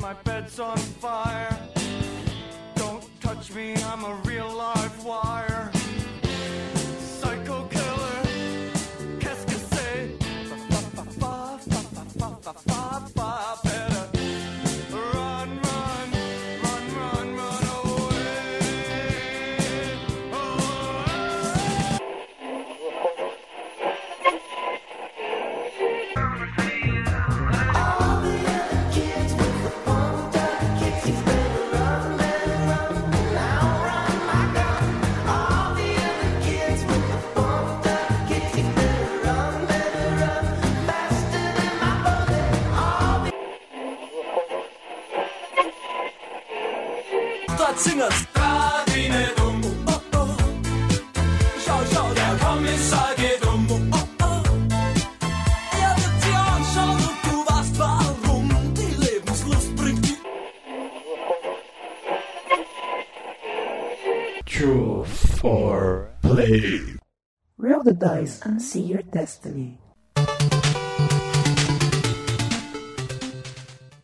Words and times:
My 0.00 0.14
bed's 0.24 0.58
on 0.58 0.76
fire. 0.76 1.56
Don't 2.74 3.04
touch 3.20 3.52
me, 3.54 3.74
I'm 3.84 4.04
a 4.04 4.14
real 4.24 4.50
live 4.52 4.79
see 68.60 68.92
your 68.92 69.02
destiny. 69.02 69.78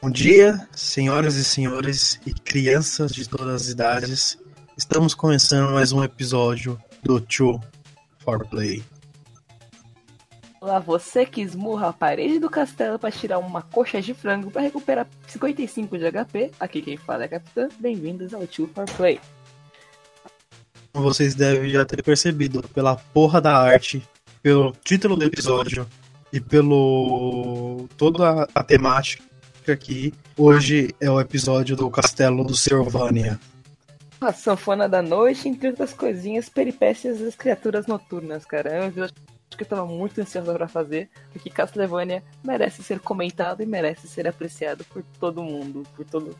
Bom 0.01 0.11
dia, 0.11 0.67
senhoras 0.73 1.37
e 1.37 1.45
senhores 1.45 2.21
e 2.27 2.33
crianças 2.33 3.13
de 3.13 3.29
todas 3.29 3.63
as 3.63 3.69
idades. 3.69 4.39
Estamos 4.77 5.15
começando 5.15 5.73
mais 5.73 5.93
um 5.93 6.03
episódio 6.03 6.81
do 7.03 7.21
True 7.21 7.61
for 8.19 8.47
Play. 8.47 8.83
Olá, 10.61 10.79
você 10.79 11.27
que 11.27 11.43
esmurra 11.43 11.89
a 11.89 11.93
parede 11.93 12.39
do 12.39 12.49
castelo 12.49 12.99
para 12.99 13.11
tirar 13.11 13.39
uma 13.39 13.63
coxa 13.63 14.01
de 14.01 14.15
frango 14.15 14.51
para 14.51 14.63
recuperar 14.63 15.07
55 15.29 15.99
de 15.99 16.11
HP. 16.11 16.51
Aqui 16.59 16.83
quem 16.83 16.97
fala 16.97 17.25
é 17.25 17.27
a 17.27 17.29
Capitã. 17.29 17.69
Bem-vindos 17.79 18.33
ao 18.33 18.47
Two 18.47 18.69
for 18.75 18.87
Play. 18.97 19.21
Como 20.93 21.05
vocês 21.05 21.35
devem 21.35 21.71
já 21.71 21.85
ter 21.85 22.03
percebido 22.03 22.63
pela 22.69 22.97
porra 22.97 23.41
da 23.41 23.57
arte, 23.57 24.03
pelo 24.43 24.73
título 24.85 25.17
do 25.17 25.25
episódio 25.25 25.87
e 26.33 26.41
pelo 26.41 27.89
toda 27.97 28.49
a, 28.55 28.63
temática 28.63 29.25
aqui, 29.73 30.15
hoje 30.37 30.95
é 31.01 31.11
o 31.11 31.21
episódio 31.21 31.77
do 31.77 31.91
Castelo 31.91 32.45
do 32.45 32.55
Silvânia. 32.55 33.41
A 34.21 34.33
sanfona 34.33 34.89
da 34.89 35.03
noite, 35.03 35.49
entre 35.49 35.69
outras 35.69 35.93
coisinhas, 35.93 36.49
peripécias 36.49 37.21
das 37.21 37.35
criaturas 37.35 37.87
noturnas, 37.87 38.45
cara. 38.45 38.85
Um 38.85 38.89
episódio 38.89 39.15
que 39.57 39.63
eu 39.63 39.69
tava 39.69 39.87
muito 39.87 40.21
ansioso 40.21 40.53
pra 40.53 40.69
fazer, 40.69 41.09
porque 41.33 41.51
Castlevania 41.51 42.23
merece 42.45 42.83
ser 42.83 43.01
comentado 43.01 43.63
e 43.63 43.67
merece 43.67 44.07
ser 44.07 44.29
apreciado 44.29 44.85
por 44.85 45.03
todo 45.19 45.43
mundo, 45.43 45.83
por 45.97 46.05
todo, 46.05 46.37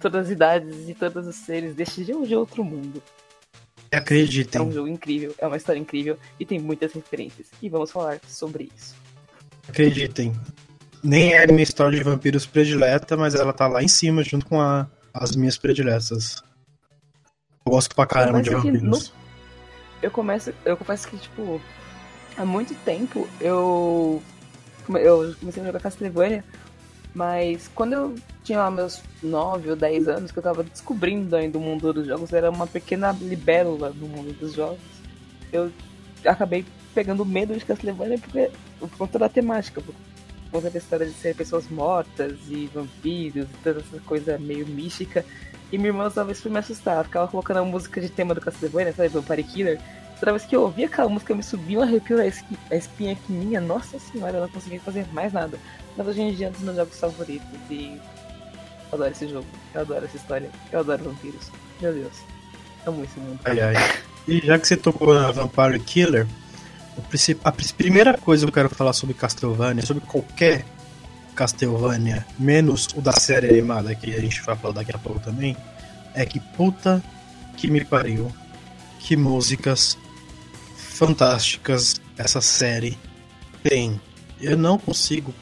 todas 0.00 0.26
as 0.26 0.32
idades 0.32 0.88
e 0.88 0.94
todos 0.94 1.26
os 1.26 1.36
seres 1.36 1.74
deste 1.74 2.04
de 2.04 2.12
de 2.26 2.34
outro 2.34 2.64
mundo. 2.64 3.02
É 3.90 3.96
um 3.96 4.00
Acreditem, 4.00 4.72
jogo 4.72 4.88
incrível, 4.88 5.34
é 5.38 5.46
uma 5.46 5.56
história 5.56 5.78
incrível 5.78 6.18
e 6.40 6.44
tem 6.46 6.58
muitas 6.58 6.92
referências. 6.92 7.46
E 7.62 7.68
vamos 7.68 7.90
falar 7.90 8.18
sobre 8.26 8.68
isso. 8.76 8.94
acreditem. 9.68 10.32
Nem 11.02 11.34
é 11.34 11.46
minha 11.46 11.62
história 11.62 11.96
de 11.96 12.02
vampiros 12.04 12.46
predileta, 12.46 13.16
mas 13.16 13.34
ela 13.34 13.52
tá 13.52 13.66
lá 13.68 13.82
em 13.82 13.88
cima 13.88 14.22
junto 14.24 14.46
com 14.46 14.60
a- 14.60 14.88
as 15.14 15.34
minhas 15.36 15.56
prediletas. 15.56 16.42
Eu 17.64 17.72
gosto 17.72 17.94
pra 17.94 18.06
caramba 18.06 18.42
de 18.42 18.48
é 18.50 18.52
vampiros. 18.52 19.12
Eu 20.02 20.10
começo, 20.10 20.52
eu 20.64 20.76
confesso 20.76 21.08
que, 21.08 21.16
tipo, 21.16 21.60
há 22.36 22.44
muito 22.44 22.74
tempo 22.84 23.28
eu, 23.40 24.22
eu 24.88 25.34
comecei 25.40 25.62
a 25.62 25.66
jogar 25.66 25.80
Castlevania, 25.80 26.44
mas 27.14 27.68
quando 27.74 27.92
eu 27.92 28.14
tinha 28.46 28.60
lá 28.60 28.70
meus 28.70 29.02
9 29.22 29.70
ou 29.70 29.76
10 29.76 30.08
anos, 30.08 30.30
que 30.30 30.38
eu 30.38 30.42
tava 30.42 30.62
descobrindo 30.62 31.34
ainda 31.34 31.58
o 31.58 31.60
mundo 31.60 31.92
dos 31.92 32.06
jogos, 32.06 32.32
era 32.32 32.50
uma 32.50 32.66
pequena 32.66 33.10
libélula 33.12 33.90
no 33.90 34.06
mundo 34.06 34.32
dos 34.38 34.54
jogos, 34.54 34.78
eu 35.52 35.72
acabei 36.24 36.64
pegando 36.94 37.24
medo 37.24 37.54
de 37.54 37.64
Castlevania 37.64 38.18
porque, 38.18 38.50
por 38.78 38.88
conta 38.90 39.18
da 39.18 39.28
temática, 39.28 39.80
por 39.80 39.94
conta 40.50 40.70
da 40.70 40.78
história 40.78 41.06
de 41.06 41.12
ser 41.12 41.34
pessoas 41.34 41.68
mortas 41.68 42.38
e 42.48 42.70
vampiros 42.72 43.46
e 43.46 43.62
toda 43.62 43.80
essa 43.80 44.00
coisa 44.00 44.38
meio 44.38 44.66
mística. 44.66 45.24
E 45.70 45.76
minha 45.76 45.90
irmã 45.90 46.08
talvez 46.08 46.40
foi 46.40 46.50
me 46.50 46.58
assustar. 46.58 46.94
Ela 46.94 47.04
ficava 47.04 47.28
colocando 47.28 47.58
a 47.58 47.64
música 47.64 48.00
de 48.00 48.08
tema 48.08 48.34
do 48.34 48.40
Castlevania, 48.40 48.92
sabe? 48.92 49.08
Vampire 49.08 49.42
Killer. 49.42 49.80
Toda 50.18 50.32
vez 50.32 50.44
que 50.44 50.56
eu 50.56 50.62
ouvia 50.62 50.86
aquela 50.86 51.08
música, 51.08 51.34
me 51.34 51.42
subia 51.42 51.80
um 51.80 51.82
arrepio 51.82 52.18
a 52.18 52.76
espinha 52.76 53.14
que 53.14 53.32
minha, 53.32 53.60
nossa 53.60 53.98
senhora, 53.98 54.38
eu 54.38 54.42
não 54.42 54.48
conseguia 54.48 54.80
fazer 54.80 55.06
mais 55.12 55.32
nada. 55.32 55.58
Mas 55.96 56.06
hoje 56.06 56.22
em 56.22 56.32
dia 56.32 56.46
é 56.46 56.48
um 56.48 56.52
dos 56.52 56.62
meus 56.62 56.76
jogos 56.76 56.98
favoritos 56.98 57.58
e. 57.70 58.00
Adoro 58.96 59.10
esse 59.10 59.28
jogo, 59.28 59.46
eu 59.74 59.80
adoro 59.82 60.06
essa 60.06 60.16
história, 60.16 60.50
eu 60.72 60.80
adoro 60.80 61.04
vampiros. 61.04 61.50
Meu 61.82 61.92
Deus, 61.92 62.14
amo 62.86 63.04
esse 63.04 63.20
mundo. 63.20 63.38
Ai, 63.44 63.60
ai. 63.60 63.74
E 64.26 64.40
já 64.40 64.58
que 64.58 64.66
você 64.66 64.74
tocou 64.74 65.12
na 65.12 65.30
Vampire 65.30 65.78
Killer, 65.80 66.26
a 67.44 67.52
primeira 67.52 68.16
coisa 68.16 68.46
que 68.46 68.48
eu 68.48 68.54
quero 68.54 68.70
falar 68.70 68.94
sobre 68.94 69.14
Castlevania, 69.14 69.84
sobre 69.84 70.02
qualquer 70.06 70.64
Castlevania, 71.34 72.26
menos 72.38 72.88
o 72.96 73.02
da 73.02 73.12
série 73.12 73.50
animada 73.50 73.94
que 73.94 74.14
a 74.14 74.20
gente 74.20 74.40
vai 74.40 74.56
falar 74.56 74.72
daqui 74.72 74.92
a 74.92 74.98
pouco 74.98 75.20
também, 75.20 75.54
é 76.14 76.24
que 76.24 76.40
puta 76.40 77.04
que 77.54 77.70
me 77.70 77.84
pariu. 77.84 78.32
Que 78.98 79.14
músicas 79.14 79.98
fantásticas 80.74 82.00
essa 82.16 82.40
série 82.40 82.98
tem. 83.62 84.00
Eu 84.40 84.56
não 84.56 84.78
consigo, 84.78 85.34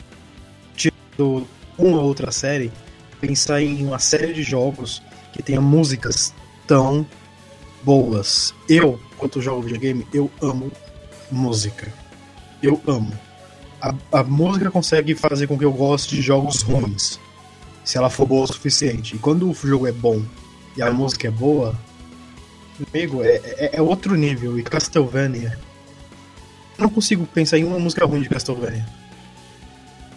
tirando 0.74 1.46
uma 1.78 1.98
ou 1.98 2.04
outra 2.04 2.32
série, 2.32 2.72
pensar 3.26 3.62
em 3.62 3.86
uma 3.86 3.98
série 3.98 4.34
de 4.34 4.42
jogos 4.42 5.02
que 5.32 5.42
tenha 5.42 5.60
músicas 5.60 6.34
tão 6.66 7.06
boas. 7.82 8.54
Eu, 8.68 9.00
quando 9.16 9.40
jogo 9.40 9.62
videogame, 9.62 10.06
eu 10.12 10.30
amo 10.42 10.70
música. 11.30 11.90
Eu 12.62 12.80
amo. 12.86 13.12
A, 13.80 13.94
a 14.12 14.22
música 14.22 14.70
consegue 14.70 15.14
fazer 15.14 15.46
com 15.46 15.58
que 15.58 15.64
eu 15.64 15.72
goste 15.72 16.16
de 16.16 16.20
jogos 16.20 16.60
ruins. 16.60 17.18
Se 17.82 17.96
ela 17.96 18.10
for 18.10 18.26
boa 18.26 18.44
o 18.44 18.46
suficiente. 18.46 19.16
E 19.16 19.18
quando 19.18 19.50
o 19.50 19.54
jogo 19.54 19.86
é 19.86 19.92
bom 19.92 20.22
e 20.76 20.82
a 20.82 20.90
música 20.90 21.28
é 21.28 21.30
boa, 21.30 21.74
amigo, 22.92 23.22
é, 23.22 23.40
é, 23.56 23.76
é 23.78 23.82
outro 23.82 24.14
nível. 24.16 24.58
E 24.58 24.62
Castlevania. 24.62 25.58
Eu 26.76 26.82
não 26.82 26.90
consigo 26.90 27.24
pensar 27.26 27.56
em 27.56 27.64
uma 27.64 27.78
música 27.78 28.04
ruim 28.04 28.20
de 28.20 28.28
Castlevania. 28.28 28.86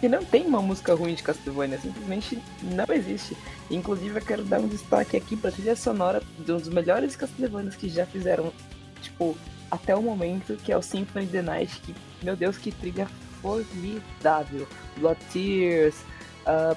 E 0.00 0.08
não 0.08 0.24
tem 0.24 0.46
uma 0.46 0.62
música 0.62 0.94
ruim 0.94 1.14
de 1.14 1.24
Castlevania, 1.24 1.78
simplesmente 1.78 2.40
não 2.62 2.84
existe. 2.94 3.36
Inclusive, 3.68 4.20
eu 4.20 4.24
quero 4.24 4.44
dar 4.44 4.60
um 4.60 4.68
destaque 4.68 5.16
aqui 5.16 5.36
pra 5.36 5.50
trilha 5.50 5.74
sonora 5.74 6.22
de 6.38 6.52
um 6.52 6.56
dos 6.56 6.68
melhores 6.68 7.16
Castlevanias 7.16 7.74
que 7.74 7.88
já 7.88 8.06
fizeram, 8.06 8.52
tipo, 9.02 9.36
até 9.68 9.96
o 9.96 10.02
momento, 10.02 10.56
que 10.56 10.70
é 10.70 10.76
o 10.76 10.82
Symphony 10.82 11.24
of 11.24 11.32
the 11.32 11.42
Night, 11.42 11.80
que, 11.80 11.94
meu 12.22 12.36
Deus, 12.36 12.56
que 12.56 12.70
trilha 12.70 13.08
formidável. 13.42 14.68
Blood 14.98 15.18
Tears, 15.32 15.96
ah, 16.46 16.76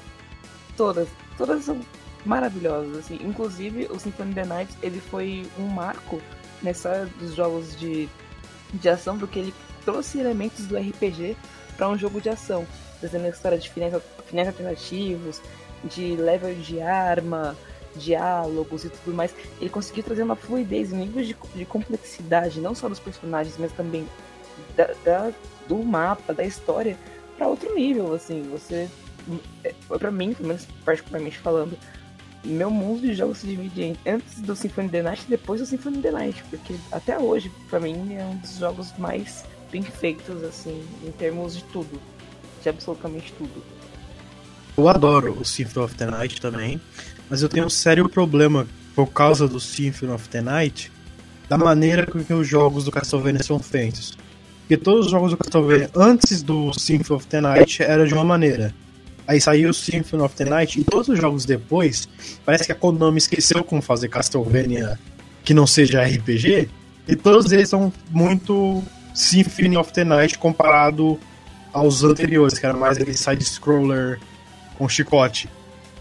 todas, 0.75 1.07
todas 1.37 1.63
são 1.63 1.79
maravilhosas, 2.25 2.97
assim. 2.97 3.19
Inclusive, 3.21 3.87
o 3.91 3.99
Symphony 3.99 4.31
of 4.31 4.39
the 4.39 4.45
Night, 4.45 4.73
ele 4.81 4.99
foi 4.99 5.45
um 5.59 5.67
marco 5.67 6.19
nessa 6.63 7.07
dos 7.19 7.35
jogos 7.35 7.79
de, 7.79 8.09
de 8.73 8.89
ação, 8.89 9.19
porque 9.19 9.37
ele 9.37 9.53
trouxe 9.85 10.19
elementos 10.19 10.65
do 10.65 10.75
RPG 10.75 11.37
para 11.77 11.87
um 11.87 11.97
jogo 11.97 12.19
de 12.19 12.29
ação 12.29 12.65
a 13.03 13.29
história 13.29 13.57
de 13.57 13.69
finais, 13.69 13.93
finais 14.27 14.47
alternativos, 14.47 15.41
de 15.83 16.15
level 16.15 16.53
de 16.55 16.79
arma, 16.81 17.55
diálogos 17.95 18.85
e 18.85 18.89
tudo 18.89 19.15
mais. 19.15 19.33
Ele 19.59 19.69
conseguiu 19.69 20.03
trazer 20.03 20.23
uma 20.23 20.35
fluidez, 20.35 20.91
um 20.91 20.97
nível 20.97 21.23
de, 21.23 21.35
de 21.55 21.65
complexidade, 21.65 22.59
não 22.59 22.73
só 22.75 22.87
dos 22.87 22.99
personagens, 22.99 23.55
mas 23.57 23.71
também 23.73 24.07
da, 24.75 24.89
da- 25.03 25.31
do 25.67 25.77
mapa, 25.83 26.33
da 26.33 26.43
história, 26.43 26.97
para 27.37 27.47
outro 27.47 27.73
nível. 27.75 28.13
Assim, 28.13 28.43
você. 28.43 28.87
Pra 29.99 30.09
mim, 30.11 30.33
pelo 30.33 30.47
menos 30.47 30.67
particularmente 30.83 31.37
falando, 31.37 31.77
meu 32.43 32.71
mundo 32.71 33.01
de 33.01 33.13
jogos 33.13 33.37
se 33.39 33.45
divide 33.47 33.95
antes 34.05 34.41
do 34.41 34.55
Symphony 34.55 34.87
of 34.87 34.91
the 34.93 35.01
Night 35.03 35.23
e 35.27 35.29
depois 35.29 35.61
do 35.61 35.65
Symphony 35.67 35.97
of 35.97 36.03
the 36.03 36.11
Night, 36.11 36.43
porque 36.49 36.75
até 36.91 37.19
hoje, 37.19 37.51
pra 37.69 37.79
mim, 37.79 38.15
é 38.15 38.23
um 38.23 38.37
dos 38.37 38.57
jogos 38.57 38.91
mais 38.97 39.45
bem 39.71 39.83
feitos, 39.83 40.43
assim, 40.43 40.83
em 41.05 41.11
termos 41.11 41.55
de 41.55 41.63
tudo 41.65 42.01
de 42.61 42.69
absolutamente 42.69 43.33
tudo. 43.37 43.63
Eu 44.77 44.87
adoro 44.87 45.37
o 45.39 45.45
Symphony 45.45 45.85
of 45.85 45.95
the 45.95 46.05
Night 46.05 46.39
também, 46.39 46.79
mas 47.29 47.41
eu 47.41 47.49
tenho 47.49 47.65
um 47.65 47.69
sério 47.69 48.07
problema 48.07 48.67
por 48.95 49.07
causa 49.07 49.47
do 49.47 49.59
Symphony 49.59 50.11
of 50.11 50.29
the 50.29 50.41
Night 50.41 50.91
da 51.49 51.57
maneira 51.57 52.05
com 52.05 52.23
que 52.23 52.33
os 52.33 52.47
jogos 52.47 52.85
do 52.85 52.91
Castlevania 52.91 53.43
são 53.43 53.59
feitos. 53.59 54.17
Porque 54.61 54.77
todos 54.77 55.05
os 55.07 55.11
jogos 55.11 55.31
do 55.31 55.37
Castlevania 55.37 55.89
antes 55.95 56.41
do 56.41 56.71
Symphony 56.73 57.17
of 57.17 57.27
the 57.27 57.41
Night 57.41 57.83
era 57.83 58.07
de 58.07 58.13
uma 58.13 58.23
maneira. 58.23 58.73
Aí 59.27 59.39
saiu 59.39 59.69
o 59.69 59.73
Symphony 59.73 60.23
of 60.23 60.35
the 60.35 60.45
Night 60.45 60.79
e 60.79 60.83
todos 60.83 61.09
os 61.09 61.19
jogos 61.19 61.45
depois, 61.45 62.07
parece 62.45 62.65
que 62.65 62.71
a 62.71 62.75
Konami 62.75 63.17
esqueceu 63.17 63.63
como 63.63 63.81
fazer 63.81 64.07
Castlevania 64.07 64.99
que 65.43 65.53
não 65.53 65.65
seja 65.65 66.03
RPG, 66.03 66.69
e 67.07 67.15
todos 67.15 67.51
eles 67.51 67.69
são 67.69 67.91
muito 68.09 68.83
Symphony 69.13 69.75
of 69.75 69.91
the 69.91 70.03
Night 70.03 70.37
comparado 70.37 71.19
aos 71.73 72.03
anteriores, 72.03 72.57
que 72.59 72.65
era 72.65 72.75
mais 72.75 72.97
aquele 72.97 73.17
side-scroller 73.17 74.19
com 74.77 74.87
chicote. 74.89 75.49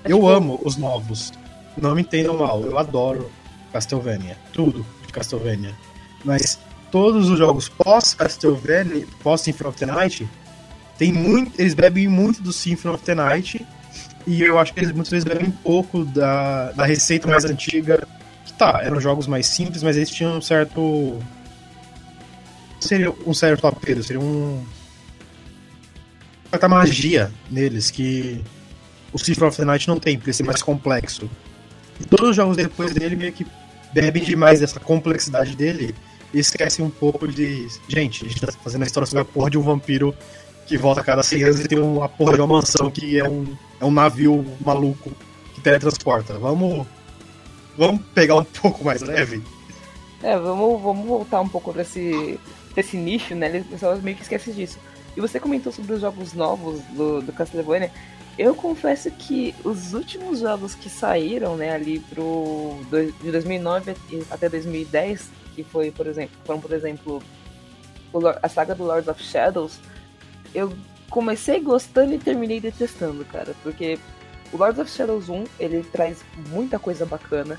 É 0.05 0.13
Eu 0.13 0.17
tipo- 0.17 0.29
amo 0.29 0.61
os 0.65 0.77
novos. 0.77 1.33
Não 1.81 1.95
me 1.95 2.03
entendam 2.03 2.37
mal, 2.37 2.63
eu 2.63 2.79
adoro 2.79 3.31
Castlevania. 3.73 4.37
Tudo 4.53 4.85
de 5.07 5.13
Castlevania. 5.13 5.75
Mas 6.25 6.59
todos 6.91 7.29
os 7.29 7.39
jogos 7.39 7.69
pós-Castlevania, 7.69 9.07
pós-Symphony 9.23 9.69
of 9.71 9.79
the 9.79 9.87
Night, 9.87 10.29
tem 10.99 11.13
muito, 11.13 11.59
eles 11.61 11.73
bebem 11.75 12.09
muito 12.09 12.43
do 12.43 12.53
Symphony 12.53 12.95
of 12.95 13.05
the 13.05 13.15
Night. 13.15 13.65
E 14.27 14.43
eu 14.43 14.59
acho 14.59 14.75
que 14.75 14.81
eles 14.81 14.93
muitas 14.93 15.11
vezes 15.11 15.25
bebem 15.25 15.49
um 15.49 15.51
pouco 15.53 16.05
da, 16.05 16.73
da 16.73 16.85
receita 16.85 17.27
mais 17.27 17.45
antiga. 17.45 18.07
Que 18.45 18.53
tá, 18.53 18.81
eram 18.83 19.01
jogos 19.01 19.27
mais 19.27 19.47
simples, 19.47 19.83
mas 19.83 19.97
eles 19.97 20.11
tinham 20.11 20.37
um 20.39 20.41
certo. 20.43 21.19
Seria 22.81 23.13
um 23.27 23.33
certo 23.35 23.67
apelo, 23.67 24.03
seria 24.03 24.21
um. 24.21 24.63
Certa 26.51 26.69
magia 26.69 27.33
neles 27.51 27.91
que 27.91 28.43
o 29.13 29.19
Symphony 29.19 29.49
of 29.49 29.57
the 29.57 29.65
Night 29.65 29.89
não 29.89 29.99
tem, 29.99 30.19
por 30.19 30.33
ser 30.33 30.43
mais 30.43 30.63
complexo. 30.63 31.31
E 32.01 32.05
todos 32.05 32.31
os 32.31 32.37
jogos 32.37 32.57
depois 32.57 32.93
dele 32.93 33.17
meio 33.17 33.33
que 33.33 33.47
bebem 33.93 34.23
demais 34.23 34.61
dessa 34.61 34.81
complexidade 34.81 35.57
dele 35.57 35.95
e 36.33 36.39
esquecem 36.39 36.85
um 36.85 36.91
pouco 36.91 37.27
de. 37.27 37.69
Gente, 37.89 38.25
a 38.25 38.29
gente 38.29 38.41
tá 38.41 38.53
fazendo 38.53 38.83
a 38.83 38.87
história 38.87 39.07
sobre 39.07 39.23
a 39.23 39.25
porra 39.25 39.51
de 39.51 39.59
um 39.59 39.63
vampiro 39.63 40.15
que 40.67 40.77
volta 40.79 41.01
a 41.01 41.05
cada 41.05 41.23
100 41.23 41.45
anos 41.45 41.61
e 41.61 41.69
tem 41.69 41.79
uma 41.79 42.09
porra 42.09 42.35
de 42.35 42.41
uma 42.41 42.47
mansão 42.47 42.91
que 42.91 43.19
é 43.19 43.29
um, 43.29 43.57
é 43.81 43.85
um 43.85 43.91
navio 43.91 44.45
maluco 44.65 45.13
que 45.55 45.61
teletransporta. 45.61 46.39
Vamos. 46.39 46.87
Vamos 47.77 48.03
pegar 48.15 48.37
um 48.37 48.45
pouco 48.45 48.85
mais 48.85 49.01
leve. 49.01 49.43
É, 50.23 50.37
vamos, 50.39 50.83
vamos 50.83 51.07
voltar 51.07 51.41
um 51.41 51.49
pouco 51.49 51.73
pra 51.73 51.83
esse, 51.83 52.39
pra 52.73 52.81
esse 52.81 52.97
nicho, 52.97 53.35
né? 53.35 53.61
O 53.61 53.65
pessoal 53.65 53.97
meio 53.99 54.17
que 54.17 54.23
esquece 54.23 54.53
disso. 54.53 54.79
E 55.17 55.21
você 55.21 55.41
comentou 55.41 55.73
sobre 55.73 55.95
os 55.95 56.01
jogos 56.01 56.33
novos 56.33 56.81
do, 56.93 57.21
do 57.21 57.33
Castlevania. 57.33 57.91
Eu 58.39 58.55
confesso 58.55 59.11
que 59.11 59.55
os 59.65 59.93
últimos 59.93 60.41
jogos 60.41 60.75
que 60.75 60.89
saíram, 60.89 61.57
né, 61.57 61.73
ali 61.73 62.01
pro 62.01 62.79
de 63.23 63.31
2009 63.31 63.95
até 64.31 64.49
2010, 64.49 65.29
que 65.55 65.65
foi, 65.65 65.91
por 65.91 66.07
exemplo, 66.07 66.37
foram, 66.45 66.61
por 66.61 66.73
exemplo, 66.73 67.23
a 68.43 68.49
saga 68.49 68.75
do 68.75 68.85
Lords 68.85 69.09
of 69.09 69.23
Shadows, 69.23 69.79
eu 70.55 70.73
comecei 71.11 71.61
gostando 71.61 72.15
e 72.15 72.19
terminei 72.19 72.61
detestando, 72.61 73.25
cara, 73.25 73.55
porque 73.63 73.99
o 74.53 74.57
Lords 74.57 74.81
of 74.81 74.91
Shadows 74.91 75.29
1, 75.29 75.45
ele 75.59 75.83
traz 75.93 76.25
muita 76.49 76.79
coisa 76.79 77.07
bacana. 77.07 77.59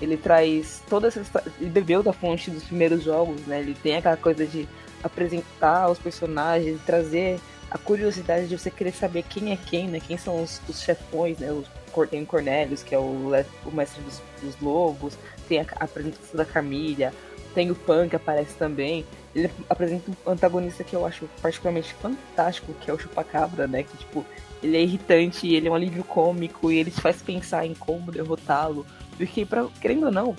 Ele 0.00 0.16
traz 0.16 0.82
toda 0.88 1.06
essa. 1.06 1.22
Ele 1.60 1.70
bebeu 1.70 2.02
da 2.02 2.12
fonte 2.12 2.50
dos 2.50 2.64
primeiros 2.64 3.04
jogos, 3.04 3.40
né? 3.46 3.60
Ele 3.60 3.74
tem 3.74 3.96
aquela 3.96 4.16
coisa 4.16 4.44
de 4.44 4.68
apresentar 5.02 5.90
os 5.90 5.98
personagens, 5.98 6.80
trazer 6.84 7.40
a 7.70 7.78
curiosidade 7.78 8.48
de 8.48 8.58
você 8.58 8.70
querer 8.70 8.92
saber 8.92 9.22
quem 9.22 9.52
é 9.52 9.56
quem, 9.56 9.88
né? 9.88 9.98
Quem 10.00 10.16
são 10.18 10.42
os, 10.42 10.60
os 10.68 10.80
chefões, 10.80 11.38
né? 11.38 11.50
O 11.50 11.64
Cor- 11.90 12.08
tem 12.08 12.22
o 12.22 12.26
Cornelius, 12.26 12.82
que 12.82 12.94
é 12.94 12.98
o, 12.98 13.32
o 13.64 13.70
mestre 13.72 14.02
dos, 14.02 14.20
dos 14.42 14.60
lobos, 14.60 15.16
tem 15.48 15.60
a, 15.60 15.66
a 15.80 15.84
apresentação 15.84 16.36
da 16.36 16.44
Camila, 16.44 17.12
tem 17.54 17.70
o 17.70 17.74
Pan 17.74 18.08
que 18.08 18.16
aparece 18.16 18.54
também. 18.54 19.04
Ele 19.34 19.50
apresenta 19.68 20.10
um 20.10 20.30
antagonista 20.30 20.84
que 20.84 20.94
eu 20.94 21.06
acho 21.06 21.26
particularmente 21.40 21.94
fantástico, 21.94 22.74
que 22.74 22.90
é 22.90 22.94
o 22.94 22.98
Chupacabra, 22.98 23.66
né? 23.66 23.82
Que, 23.82 23.96
tipo, 23.96 24.24
ele 24.62 24.76
é 24.76 24.82
irritante, 24.82 25.48
ele 25.48 25.68
é 25.68 25.70
um 25.70 25.74
alívio 25.74 26.04
cômico 26.04 26.70
e 26.70 26.78
ele 26.78 26.90
te 26.90 27.00
faz 27.00 27.22
pensar 27.22 27.64
em 27.66 27.74
como 27.74 28.12
derrotá-lo. 28.12 28.86
Porque, 29.16 29.46
pra, 29.46 29.66
querendo 29.80 30.06
ou 30.06 30.12
não, 30.12 30.36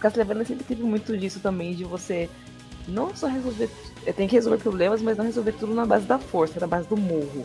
Castlevania 0.00 0.44
sempre 0.44 0.64
teve 0.64 0.82
muito 0.82 1.16
disso 1.16 1.40
também, 1.40 1.74
de 1.74 1.84
você 1.84 2.28
não 2.88 3.14
só 3.14 3.26
resolver. 3.26 3.68
eh, 4.04 4.12
Tem 4.12 4.28
que 4.28 4.34
resolver 4.34 4.58
problemas, 4.62 5.02
mas 5.02 5.16
não 5.16 5.24
resolver 5.24 5.52
tudo 5.52 5.74
na 5.74 5.84
base 5.86 6.06
da 6.06 6.18
força, 6.18 6.60
na 6.60 6.66
base 6.66 6.88
do 6.88 6.96
morro. 6.96 7.44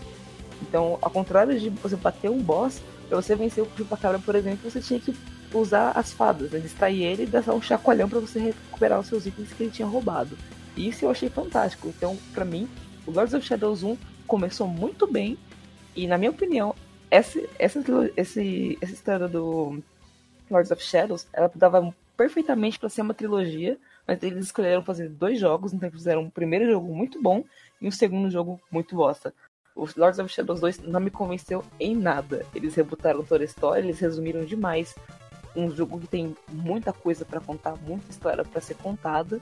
Então, 0.62 0.98
ao 1.02 1.10
contrário 1.10 1.60
de 1.60 1.70
você 1.70 1.96
bater 1.96 2.30
um 2.30 2.42
boss, 2.42 2.82
pra 3.08 3.20
você 3.20 3.36
vencer 3.36 3.64
o 3.64 3.68
Chupacabra, 3.76 4.20
por 4.20 4.36
exemplo, 4.36 4.70
você 4.70 4.80
tinha 4.80 5.00
que 5.00 5.14
usar 5.54 5.92
as 5.92 6.14
fadas, 6.14 6.52
né? 6.52 6.60
distrair 6.60 7.04
ele 7.04 7.24
e 7.24 7.26
dar 7.26 7.44
um 7.50 7.62
chacoalhão 7.62 8.08
pra 8.08 8.20
você 8.20 8.40
recuperar 8.40 9.00
os 9.00 9.08
seus 9.08 9.26
itens 9.26 9.52
que 9.52 9.64
ele 9.64 9.72
tinha 9.72 9.88
roubado. 9.88 10.38
Isso 10.78 11.04
eu 11.04 11.10
achei 11.10 11.30
fantástico. 11.30 11.88
Então, 11.90 12.18
pra 12.34 12.46
mim, 12.46 12.70
o 13.06 13.12
Lords 13.12 13.34
of 13.34 13.46
Shadows 13.46 13.84
1 13.84 13.98
começou 14.26 14.68
muito 14.68 15.06
bem. 15.06 15.38
E, 15.96 16.08
na 16.08 16.18
minha 16.18 16.32
opinião, 16.32 16.74
essa, 17.10 17.42
essa, 17.60 17.84
esse, 18.16 18.78
essa 18.80 18.94
história 18.94 19.28
do 19.28 19.82
Lords 20.50 20.72
of 20.72 20.82
Shadows, 20.82 21.28
ela 21.34 21.52
dava 21.54 21.94
perfeitamente 22.16 22.80
pra 22.80 22.88
ser 22.88 23.02
uma 23.02 23.14
trilogia, 23.14 23.78
mas 24.12 24.22
eles 24.24 24.48
escolheram 24.48 24.84
fazer 24.84 25.08
dois 25.08 25.40
jogos, 25.40 25.72
então 25.72 25.90
fizeram 25.90 26.24
um 26.24 26.30
primeiro 26.30 26.70
jogo 26.70 26.94
muito 26.94 27.22
bom 27.22 27.46
e 27.80 27.88
um 27.88 27.92
segundo 27.92 28.30
jogo 28.30 28.60
muito 28.70 28.94
bosta. 28.94 29.34
O 29.74 29.88
Lords 29.96 30.20
of 30.20 30.28
Shadows 30.28 30.60
2 30.60 30.80
não 30.80 31.00
me 31.00 31.10
convenceu 31.10 31.64
em 31.80 31.96
nada. 31.96 32.46
Eles 32.54 32.76
rebutaram 32.76 33.24
toda 33.24 33.42
a 33.42 33.46
história, 33.46 33.82
eles 33.82 34.02
resumiram 34.02 34.44
demais. 34.44 34.94
Um 35.56 35.72
jogo 35.74 35.98
que 35.98 36.08
tem 36.08 36.36
muita 36.52 36.92
coisa 36.92 37.24
pra 37.24 37.40
contar, 37.40 37.78
muita 37.88 38.12
história 38.12 38.44
pra 38.44 38.60
ser 38.60 38.76
contada. 38.76 39.40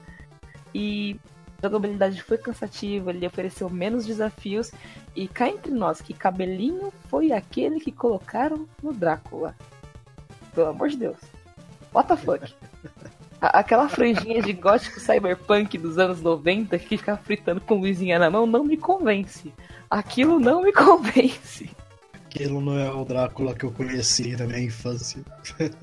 E 0.72 1.18
a 1.58 1.66
jogabilidade 1.66 2.22
foi 2.22 2.38
cansativa, 2.38 3.10
ele 3.10 3.26
ofereceu 3.26 3.68
menos 3.68 4.06
desafios. 4.06 4.70
E 5.16 5.26
cá 5.26 5.48
entre 5.48 5.72
nós, 5.72 6.00
que 6.00 6.14
cabelinho 6.14 6.92
foi 7.08 7.32
aquele 7.32 7.80
que 7.80 7.90
colocaram 7.90 8.68
no 8.80 8.92
Drácula. 8.92 9.52
Pelo 10.54 10.68
amor 10.68 10.90
de 10.90 10.96
Deus. 10.96 11.18
What 11.92 12.06
the 12.06 12.16
fuck? 12.16 12.54
Aquela 13.40 13.88
franjinha 13.88 14.42
de 14.42 14.52
gótico 14.52 15.00
cyberpunk 15.00 15.78
dos 15.78 15.96
anos 15.98 16.20
90 16.20 16.78
que 16.78 16.98
ficava 16.98 17.18
fritando 17.18 17.60
com 17.60 17.76
luzinha 17.80 18.18
na 18.18 18.28
mão 18.30 18.46
não 18.46 18.62
me 18.64 18.76
convence. 18.76 19.52
Aquilo 19.88 20.38
não 20.38 20.62
me 20.62 20.72
convence. 20.74 21.70
Aquilo 22.26 22.60
não 22.60 22.78
é 22.78 22.92
o 22.92 23.04
Drácula 23.04 23.54
que 23.54 23.64
eu 23.64 23.72
conheci 23.72 24.36
na 24.36 24.44
minha 24.46 24.60
infância. 24.60 25.20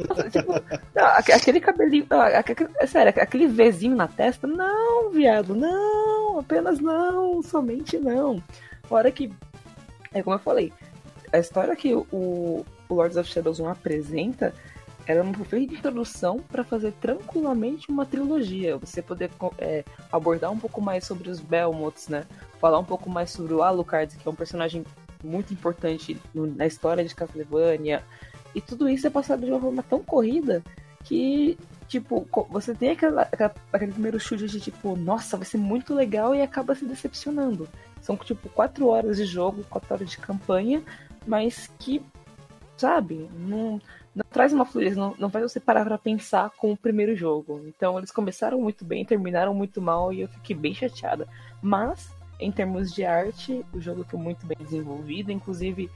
Nossa, 0.07 0.29
tipo, 0.29 0.53
não, 0.95 1.05
aque- 1.07 1.31
aquele 1.33 1.59
cabelinho. 1.59 2.05
não, 2.09 2.21
aque- 2.21 2.51
aque- 2.53 2.67
é 2.79 2.85
sério, 2.85 3.13
aquele 3.21 3.47
Vzinho 3.47 3.95
na 3.97 4.07
testa, 4.07 4.45
não, 4.47 5.09
viado, 5.09 5.53
não, 5.55 6.39
apenas 6.39 6.79
não, 6.79 7.41
somente 7.41 7.97
não. 7.97 8.41
Fora 8.83 9.11
que, 9.11 9.29
é 10.13 10.21
como 10.23 10.35
eu 10.35 10.39
falei, 10.39 10.71
a 11.33 11.37
história 11.39 11.75
que 11.75 11.93
o, 11.93 12.05
o 12.11 12.93
Lords 12.93 13.17
of 13.17 13.29
Shadows 13.29 13.59
1 13.59 13.67
apresenta 13.67 14.53
era 15.07 15.23
uma 15.23 15.33
perfeita 15.33 15.73
introdução 15.73 16.39
para 16.39 16.65
fazer 16.65 16.91
tranquilamente 16.99 17.89
uma 17.89 18.05
trilogia. 18.05 18.77
Você 18.77 19.01
poder 19.01 19.31
é, 19.57 19.85
abordar 20.11 20.51
um 20.51 20.59
pouco 20.59 20.81
mais 20.81 21.05
sobre 21.05 21.29
os 21.29 21.39
Belmots, 21.39 22.09
né? 22.09 22.25
Falar 22.59 22.77
um 22.77 22.83
pouco 22.83 23.09
mais 23.09 23.31
sobre 23.31 23.53
o 23.53 23.63
Alucard, 23.63 24.17
que 24.17 24.27
é 24.27 24.31
um 24.31 24.35
personagem 24.35 24.83
muito 25.23 25.53
importante 25.53 26.19
na 26.33 26.67
história 26.67 27.05
de 27.05 27.15
Castlevania. 27.15 28.03
E 28.53 28.59
tudo 28.59 28.89
isso 28.89 29.07
é 29.07 29.09
passado 29.09 29.45
de 29.45 29.51
uma 29.51 29.61
forma 29.61 29.81
tão 29.81 30.03
corrida 30.03 30.61
que, 31.05 31.57
tipo, 31.87 32.27
você 32.49 32.75
tem 32.75 32.89
aquela, 32.89 33.21
aquela- 33.21 33.55
aquele 33.71 33.93
primeiro 33.93 34.19
chute 34.19 34.45
de 34.45 34.59
tipo, 34.59 34.97
nossa, 34.97 35.37
vai 35.37 35.45
ser 35.45 35.57
muito 35.57 35.93
legal 35.93 36.35
e 36.35 36.41
acaba 36.41 36.75
se 36.75 36.83
decepcionando. 36.83 37.67
São, 38.01 38.17
tipo, 38.17 38.49
quatro 38.49 38.87
horas 38.87 39.15
de 39.15 39.25
jogo, 39.25 39.63
quatro 39.69 39.93
horas 39.93 40.09
de 40.09 40.17
campanha, 40.17 40.83
mas 41.25 41.69
que, 41.79 42.01
sabe, 42.75 43.29
não, 43.39 43.81
não 44.17 44.25
traz 44.31 44.51
uma 44.51 44.65
fluidez, 44.65 44.97
não, 44.97 45.13
não 45.19 45.29
faz 45.29 45.51
você 45.51 45.59
parar 45.59 45.85
pra 45.85 45.97
pensar 45.97 46.49
com 46.57 46.71
o 46.71 46.77
primeiro 46.77 47.15
jogo. 47.15 47.61
Então, 47.67 47.97
eles 47.99 48.09
começaram 48.09 48.59
muito 48.59 48.83
bem, 48.83 49.05
terminaram 49.05 49.53
muito 49.53 49.79
mal 49.79 50.11
e 50.11 50.21
eu 50.21 50.27
fiquei 50.27 50.55
bem 50.55 50.73
chateada. 50.73 51.27
Mas, 51.61 52.09
em 52.39 52.51
termos 52.51 52.91
de 52.91 53.05
arte, 53.05 53.63
o 53.71 53.79
jogo 53.79 54.03
foi 54.03 54.19
muito 54.19 54.45
bem 54.47 54.57
desenvolvido, 54.59 55.31
inclusive 55.31 55.89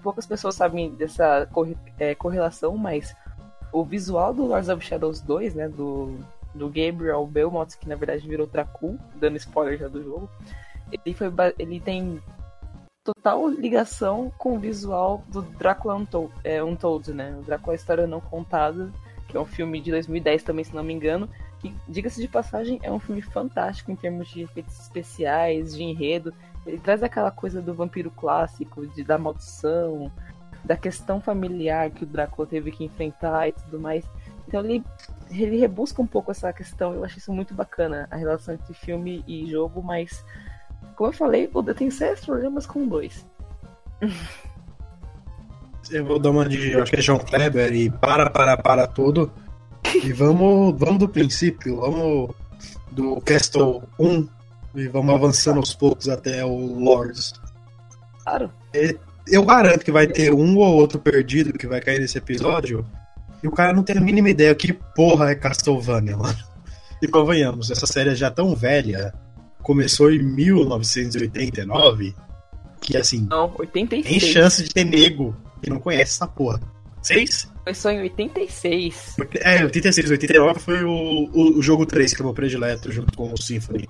poucas 0.00 0.26
pessoas 0.26 0.54
sabem 0.54 0.94
dessa 0.94 1.46
corre- 1.52 1.76
é, 1.98 2.14
correlação, 2.14 2.76
mas 2.76 3.14
o 3.72 3.84
visual 3.84 4.32
do 4.32 4.46
Lords 4.46 4.68
of 4.68 4.84
Shadows 4.84 5.20
2, 5.20 5.54
né, 5.54 5.68
do, 5.68 6.16
do 6.54 6.68
Gabriel 6.68 7.26
Belmont, 7.26 7.76
que 7.76 7.88
na 7.88 7.96
verdade 7.96 8.26
virou 8.28 8.46
Dracul, 8.46 8.96
dando 9.16 9.36
spoiler 9.36 9.76
já 9.76 9.88
do 9.88 10.02
jogo, 10.02 10.30
ele, 10.90 11.14
foi, 11.14 11.28
ele 11.58 11.80
tem 11.80 12.22
total 13.04 13.48
ligação 13.48 14.32
com 14.36 14.56
o 14.56 14.58
visual 14.58 15.24
do 15.28 15.42
Drácula 15.42 15.96
Untold, 15.96 16.32
é, 16.44 16.62
Untold, 16.62 17.12
né, 17.12 17.36
o 17.38 17.42
Drácula 17.42 17.74
História 17.74 18.06
Não 18.06 18.20
Contada, 18.20 18.92
que 19.26 19.36
é 19.36 19.40
um 19.40 19.46
filme 19.46 19.80
de 19.80 19.90
2010 19.90 20.42
também, 20.42 20.64
se 20.64 20.74
não 20.74 20.84
me 20.84 20.92
engano, 20.92 21.28
que, 21.60 21.74
diga-se 21.88 22.20
de 22.20 22.28
passagem, 22.28 22.78
é 22.82 22.90
um 22.90 22.98
filme 22.98 23.22
fantástico 23.22 23.90
em 23.90 23.96
termos 23.96 24.28
de 24.28 24.42
efeitos 24.42 24.78
especiais, 24.78 25.74
de 25.74 25.82
enredo, 25.82 26.34
Ele 26.66 26.78
traz 26.78 27.02
aquela 27.02 27.30
coisa 27.30 27.60
do 27.62 27.74
vampiro 27.74 28.10
clássico, 28.10 28.86
de 28.86 29.02
da 29.02 29.18
maldição, 29.18 30.10
da 30.64 30.76
questão 30.76 31.20
familiar 31.20 31.90
que 31.90 32.04
o 32.04 32.06
Drácula 32.06 32.46
teve 32.46 32.70
que 32.70 32.84
enfrentar 32.84 33.48
e 33.48 33.52
tudo 33.52 33.80
mais. 33.80 34.04
Então 34.46 34.64
ele, 34.64 34.84
ele 35.30 35.58
rebusca 35.58 36.02
um 36.02 36.06
pouco 36.06 36.30
essa 36.30 36.52
questão. 36.52 36.92
Eu 36.92 37.04
acho 37.04 37.18
isso 37.18 37.32
muito 37.32 37.54
bacana, 37.54 38.06
a 38.10 38.16
relação 38.16 38.54
entre 38.54 38.74
filme 38.74 39.24
e 39.26 39.46
jogo, 39.50 39.82
mas 39.82 40.24
como 41.00 41.08
eu 41.08 41.16
falei, 41.16 41.48
o 41.54 41.62
The 41.62 41.72
tem 41.72 41.90
sérios 41.90 42.20
problemas 42.20 42.66
com 42.66 42.86
dois. 42.86 43.24
Eu 45.90 46.04
vou 46.04 46.18
dar 46.18 46.28
uma 46.28 46.46
de, 46.46 46.76
acho 46.76 46.92
que 46.92 46.98
é 46.98 47.00
João 47.00 47.18
Kleber 47.18 47.72
e 47.72 47.88
para, 47.88 48.28
para, 48.28 48.54
para 48.58 48.86
tudo. 48.86 49.32
E 49.94 50.12
vamos, 50.12 50.78
vamos 50.78 50.98
do 50.98 51.08
princípio, 51.08 51.80
vamos 51.80 52.34
do 52.92 53.18
Castle 53.22 53.82
1 53.98 54.28
e 54.74 54.88
vamos 54.88 55.14
avançando 55.14 55.56
aos 55.56 55.72
poucos 55.72 56.06
até 56.06 56.44
o 56.44 56.54
Lords. 56.54 57.32
Claro. 58.22 58.52
Eu 59.26 59.42
garanto 59.46 59.82
que 59.82 59.90
vai 59.90 60.06
ter 60.06 60.34
um 60.34 60.58
ou 60.58 60.74
outro 60.74 60.98
perdido 60.98 61.54
que 61.54 61.66
vai 61.66 61.80
cair 61.80 61.98
nesse 61.98 62.18
episódio 62.18 62.84
e 63.42 63.48
o 63.48 63.52
cara 63.52 63.72
não 63.72 63.82
tem 63.82 63.96
a 63.96 64.02
mínima 64.02 64.28
ideia 64.28 64.54
que 64.54 64.74
porra 64.74 65.30
é 65.30 65.34
Castlevania, 65.34 66.18
mano. 66.18 66.38
E 67.00 67.08
convenhamos, 67.08 67.70
essa 67.70 67.86
série 67.86 68.10
é 68.10 68.14
já 68.14 68.30
tão 68.30 68.54
velha, 68.54 69.14
começou 69.62 70.12
em 70.12 70.22
1989, 70.22 72.14
que 72.80 72.96
assim, 72.96 73.26
Não, 73.28 73.52
86. 73.58 74.06
tem 74.06 74.20
chance 74.32 74.62
de 74.64 74.70
ter 74.70 74.84
nego 74.84 75.36
que 75.62 75.68
não 75.70 75.78
conhece 75.78 76.12
essa 76.12 76.26
porra. 76.26 76.60
Seis? 77.02 77.50
Começou 77.64 77.90
em 77.90 78.00
86. 78.00 79.16
É, 79.40 79.64
86, 79.64 80.10
89 80.10 80.60
foi 80.60 80.84
o, 80.84 80.90
o, 81.32 81.58
o 81.58 81.62
jogo 81.62 81.86
3 81.86 82.12
que 82.12 82.20
é 82.20 82.22
o 82.22 82.26
meu 82.26 82.34
predileto 82.34 82.92
junto 82.92 83.16
com 83.16 83.32
o 83.32 83.40
Symphony. 83.40 83.88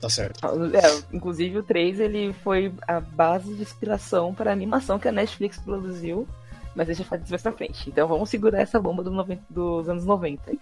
Tá 0.00 0.08
certo. 0.08 0.44
É, 0.46 1.16
inclusive 1.16 1.58
o 1.58 1.62
3 1.62 2.00
ele 2.00 2.32
foi 2.42 2.72
a 2.88 3.00
base 3.00 3.54
de 3.54 3.62
inspiração 3.62 4.34
para 4.34 4.50
a 4.50 4.52
animação 4.52 4.98
que 4.98 5.06
a 5.06 5.12
Netflix 5.12 5.58
produziu, 5.58 6.26
mas 6.74 6.88
deixa 6.88 7.02
eu 7.02 7.06
falar 7.06 7.20
disso 7.20 7.32
mais 7.32 7.42
pra 7.42 7.52
frente. 7.52 7.88
Então 7.88 8.08
vamos 8.08 8.28
segurar 8.28 8.60
essa 8.60 8.80
bomba 8.80 9.04
do 9.04 9.12
90 9.12 9.42
dos 9.48 9.88
anos 9.88 10.04
90. 10.04 10.52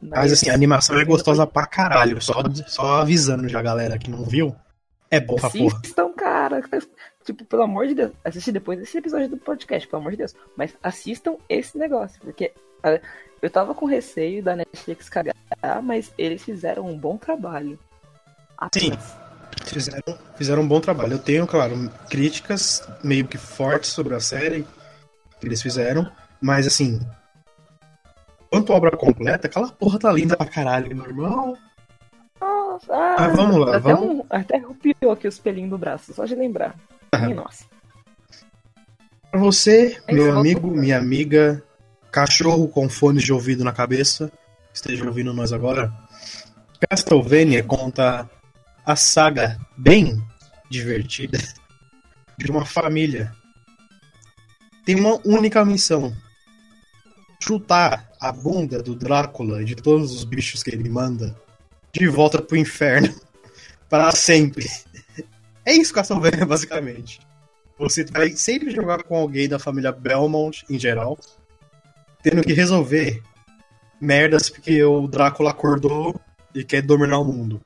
Mas 0.00 0.32
assim, 0.32 0.48
a 0.48 0.54
animação 0.54 0.98
é 0.98 1.04
gostosa 1.04 1.46
pra 1.46 1.66
caralho. 1.66 2.20
Só, 2.22 2.42
só 2.66 3.00
avisando 3.00 3.48
já, 3.48 3.60
galera, 3.60 3.98
que 3.98 4.10
não 4.10 4.24
viu. 4.24 4.54
É 5.10 5.20
bom 5.20 5.36
pra 5.36 5.50
porra. 5.50 5.76
Assistam, 5.76 6.12
cara. 6.12 6.62
Tipo, 7.22 7.44
pelo 7.44 7.62
amor 7.62 7.86
de 7.86 7.94
Deus. 7.94 8.12
Assiste 8.24 8.50
depois 8.50 8.78
desse 8.78 8.96
episódio 8.96 9.28
do 9.28 9.36
podcast, 9.36 9.86
pelo 9.86 10.00
amor 10.00 10.12
de 10.12 10.18
Deus. 10.18 10.34
Mas 10.56 10.74
assistam 10.82 11.36
esse 11.48 11.76
negócio, 11.76 12.18
porque 12.20 12.50
ah, 12.82 12.98
eu 13.42 13.50
tava 13.50 13.74
com 13.74 13.84
receio 13.84 14.42
da 14.42 14.56
Netflix 14.56 15.08
cagar, 15.08 15.34
mas 15.82 16.12
eles 16.16 16.42
fizeram 16.42 16.86
um 16.86 16.96
bom 16.96 17.18
trabalho. 17.18 17.78
Sim. 18.74 18.92
Apenas. 18.92 19.16
Fizeram, 19.66 20.18
fizeram 20.36 20.62
um 20.62 20.68
bom 20.68 20.80
trabalho. 20.80 21.14
Eu 21.14 21.18
tenho, 21.18 21.46
claro, 21.46 21.90
críticas 22.08 22.88
meio 23.04 23.26
que 23.26 23.36
fortes 23.36 23.90
sobre 23.90 24.14
a 24.14 24.20
série 24.20 24.66
que 25.38 25.46
eles 25.46 25.60
fizeram, 25.60 26.10
mas 26.40 26.66
assim. 26.66 27.00
Quanto 28.50 28.72
obra 28.72 28.96
completa, 28.96 29.46
aquela 29.46 29.68
porra 29.70 29.98
tá 29.98 30.12
linda 30.12 30.36
pra 30.36 30.46
caralho, 30.46 30.94
meu 30.96 31.06
irmão. 31.06 31.56
Nossa, 32.40 32.92
Ah, 32.92 33.28
vamos 33.28 33.56
lá, 33.58 33.76
até 33.76 33.92
vamos. 33.94 34.16
Um, 34.16 34.24
até 34.30 34.56
arrepiou 34.56 35.12
aqui 35.12 35.28
os 35.28 35.38
pelinhos 35.38 35.70
do 35.70 35.78
braço, 35.78 36.12
só 36.12 36.24
de 36.24 36.34
lembrar. 36.34 36.74
Nossa. 37.34 37.64
Pra 39.30 39.38
você, 39.38 40.00
É 40.08 40.12
meu 40.12 40.36
amigo, 40.38 40.62
volta. 40.62 40.76
minha 40.80 40.98
amiga, 40.98 41.62
cachorro 42.10 42.66
com 42.68 42.88
fones 42.88 43.22
de 43.22 43.32
ouvido 43.32 43.62
na 43.62 43.72
cabeça, 43.72 44.32
esteja 44.74 45.04
ouvindo 45.06 45.32
nós 45.32 45.52
agora. 45.52 45.92
Castlevania 46.88 47.62
conta 47.62 48.28
a 48.84 48.96
saga 48.96 49.58
bem 49.76 50.20
divertida 50.68 51.38
de 52.38 52.50
uma 52.50 52.64
família. 52.64 53.32
Tem 54.84 54.98
uma 54.98 55.20
única 55.24 55.64
missão: 55.64 56.12
chutar 57.40 58.09
a 58.20 58.30
bunda 58.30 58.82
do 58.82 58.94
Drácula 58.94 59.62
e 59.62 59.64
de 59.64 59.74
todos 59.74 60.12
os 60.12 60.24
bichos 60.24 60.62
que 60.62 60.70
ele 60.70 60.88
manda 60.88 61.34
de 61.92 62.06
volta 62.06 62.40
pro 62.42 62.56
inferno 62.56 63.14
para 63.88 64.10
sempre. 64.12 64.66
É 65.64 65.72
isso 65.72 65.94
Castlevania, 65.94 66.44
basicamente. 66.46 67.20
Você 67.78 68.04
vai 68.04 68.30
sempre 68.32 68.70
jogar 68.70 69.02
com 69.04 69.16
alguém 69.16 69.48
da 69.48 69.58
família 69.58 69.90
Belmont, 69.90 70.64
em 70.68 70.78
geral, 70.78 71.18
tendo 72.22 72.42
que 72.42 72.52
resolver 72.52 73.22
merdas 73.98 74.50
porque 74.50 74.82
o 74.84 75.06
Drácula 75.06 75.50
acordou 75.50 76.20
e 76.54 76.62
quer 76.62 76.82
dominar 76.82 77.18
o 77.18 77.24
mundo. 77.24 77.60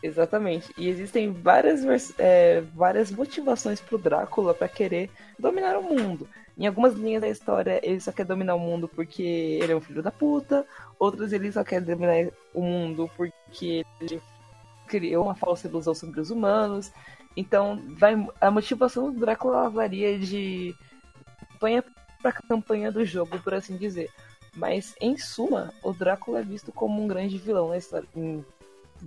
Exatamente. 0.00 0.72
E 0.76 0.88
existem 0.88 1.32
várias, 1.32 2.12
é, 2.18 2.60
várias 2.74 3.10
motivações 3.10 3.80
pro 3.80 3.98
Drácula 3.98 4.52
pra 4.52 4.68
querer 4.68 5.10
dominar 5.38 5.78
o 5.78 5.82
mundo. 5.82 6.28
Em 6.56 6.66
algumas 6.66 6.94
linhas 6.94 7.20
da 7.20 7.28
história, 7.28 7.80
ele 7.82 8.00
só 8.00 8.12
quer 8.12 8.24
dominar 8.24 8.54
o 8.54 8.60
mundo 8.60 8.86
porque 8.86 9.58
ele 9.60 9.72
é 9.72 9.76
um 9.76 9.80
filho 9.80 10.02
da 10.02 10.12
puta. 10.12 10.64
Outras, 10.98 11.32
ele 11.32 11.50
só 11.50 11.64
quer 11.64 11.80
dominar 11.80 12.30
o 12.52 12.62
mundo 12.62 13.10
porque 13.16 13.84
ele 14.00 14.22
criou 14.86 15.24
uma 15.24 15.34
falsa 15.34 15.66
ilusão 15.66 15.94
sobre 15.94 16.20
os 16.20 16.30
humanos. 16.30 16.92
Então, 17.36 17.82
vai, 17.98 18.14
a 18.40 18.50
motivação 18.50 19.12
do 19.12 19.18
Drácula 19.18 19.68
varia 19.68 20.16
de 20.16 20.74
campanha 21.50 21.84
pra 22.22 22.32
campanha 22.32 22.92
do 22.92 23.04
jogo, 23.04 23.38
por 23.40 23.54
assim 23.54 23.76
dizer. 23.76 24.08
Mas, 24.54 24.94
em 25.00 25.18
suma, 25.18 25.72
o 25.82 25.92
Drácula 25.92 26.38
é 26.38 26.42
visto 26.44 26.70
como 26.70 27.02
um 27.02 27.08
grande 27.08 27.36
vilão 27.36 27.70
na 27.70 27.76
história. 27.76 28.08
Em 28.14 28.44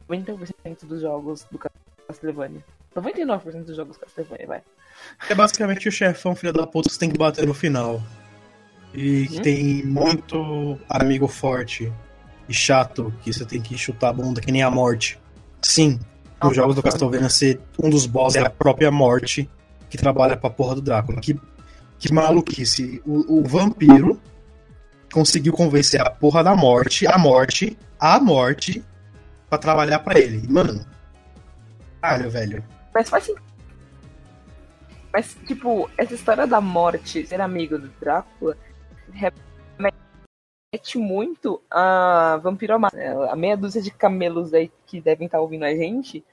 90% 0.10 0.86
dos 0.86 1.02
jogos 1.02 1.46
do 1.50 1.58
Castlevania. 2.08 2.64
99% 2.94 3.64
dos 3.64 3.76
jogos 3.76 3.98
Castlevania, 3.98 4.48
vai. 4.48 4.64
É 5.30 5.36
basicamente 5.36 5.88
o 5.88 5.92
chefão 5.92 6.36
filho 6.36 6.54
da 6.54 6.66
puta 6.68 6.90
que 6.90 6.94
você 6.94 7.00
tem 7.00 7.10
que 7.10 7.18
bater 7.18 7.46
no 7.46 7.54
final. 7.54 8.02
E 8.94 9.28
que 9.28 9.36
Uhum. 9.38 9.42
tem 9.42 9.86
muito 9.86 10.80
amigo 10.90 11.28
forte 11.28 11.92
e 12.48 12.54
chato 12.54 13.14
que 13.22 13.32
você 13.34 13.46
tem 13.46 13.62
que 13.62 13.78
chutar 13.78 14.10
a 14.10 14.14
bunda 14.14 14.40
que 14.42 14.52
nem 14.52 14.64
a 14.64 14.72
morte. 14.72 15.20
Sim, 15.62 16.00
nos 16.42 16.56
jogos 16.56 16.76
do. 16.76 16.82
Castlevania, 16.84 17.30
ser 17.30 17.60
um 17.82 17.90
dos 17.90 18.06
boss 18.06 18.36
é 18.36 18.40
a 18.46 18.50
própria 18.50 18.90
morte 18.92 19.50
que 19.90 19.98
trabalha 19.98 20.38
pra 20.38 20.50
porra 20.50 20.76
do 20.76 20.82
Drácula. 20.82 21.20
Que, 21.20 21.40
que 22.00 22.12
maluquice. 22.14 23.02
O, 23.06 23.40
o 23.40 23.44
vampiro 23.44 24.20
conseguiu 25.12 25.54
convencer 25.54 26.02
a 26.02 26.10
porra 26.10 26.44
da 26.44 26.56
morte, 26.56 27.06
a 27.08 27.18
morte, 27.18 27.78
a 28.00 28.20
morte, 28.20 28.84
pra 29.50 29.58
trabalhar 29.58 30.00
pra 30.00 30.18
ele. 30.20 30.46
Mano, 30.48 30.86
caralho, 32.02 32.30
velho. 32.30 32.64
Mas 32.94 33.10
faz 33.10 33.26
sentido. 33.26 33.46
Mas, 35.18 35.36
tipo, 35.48 35.90
essa 35.98 36.14
história 36.14 36.46
da 36.46 36.62
morte 36.62 37.26
ser 37.26 37.42
amigo 37.42 37.80
do 37.80 37.88
Drácula 38.00 38.56
remete 39.12 40.96
muito 40.96 41.60
a 41.72 42.40
Vampiro 42.44 42.78
né? 42.78 42.90
A 43.28 43.36
meia 43.36 43.58
dúzia 43.58 43.82
de 43.82 43.90
camelos 43.90 44.54
aí 44.54 44.72
que 44.86 45.02
devem 45.02 45.26
estar 45.26 45.40
ouvindo 45.40 45.66
a 45.66 45.74
gente, 45.74 46.24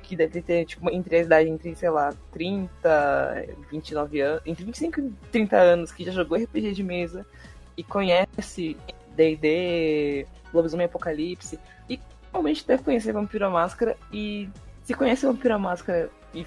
que 0.00 0.14
deve 0.14 0.40
ter, 0.40 0.64
tipo, 0.64 0.88
entre 0.92 1.16
a 1.16 1.20
idade 1.22 1.50
entre, 1.50 1.74
sei 1.74 1.90
lá, 1.90 2.14
30, 2.30 3.46
29 3.72 4.20
anos, 4.20 4.42
entre 4.46 4.64
25 4.64 5.00
e 5.00 5.12
30 5.32 5.56
anos, 5.56 5.90
que 5.90 6.04
já 6.04 6.12
jogou 6.12 6.38
RPG 6.38 6.70
de 6.70 6.84
mesa 6.84 7.26
e 7.76 7.82
conhece 7.82 8.76
D&D, 9.16 10.24
Lobisomem 10.52 10.86
Apocalipse, 10.86 11.58
e 11.90 11.98
realmente 12.30 12.64
deve 12.64 12.84
conhecer 12.84 13.12
Vampiro 13.12 13.50
Máscara, 13.50 13.96
e 14.12 14.48
se 14.84 14.94
conhece 14.94 15.26
Vampiro 15.26 15.58
Máscara 15.58 16.08
e 16.32 16.46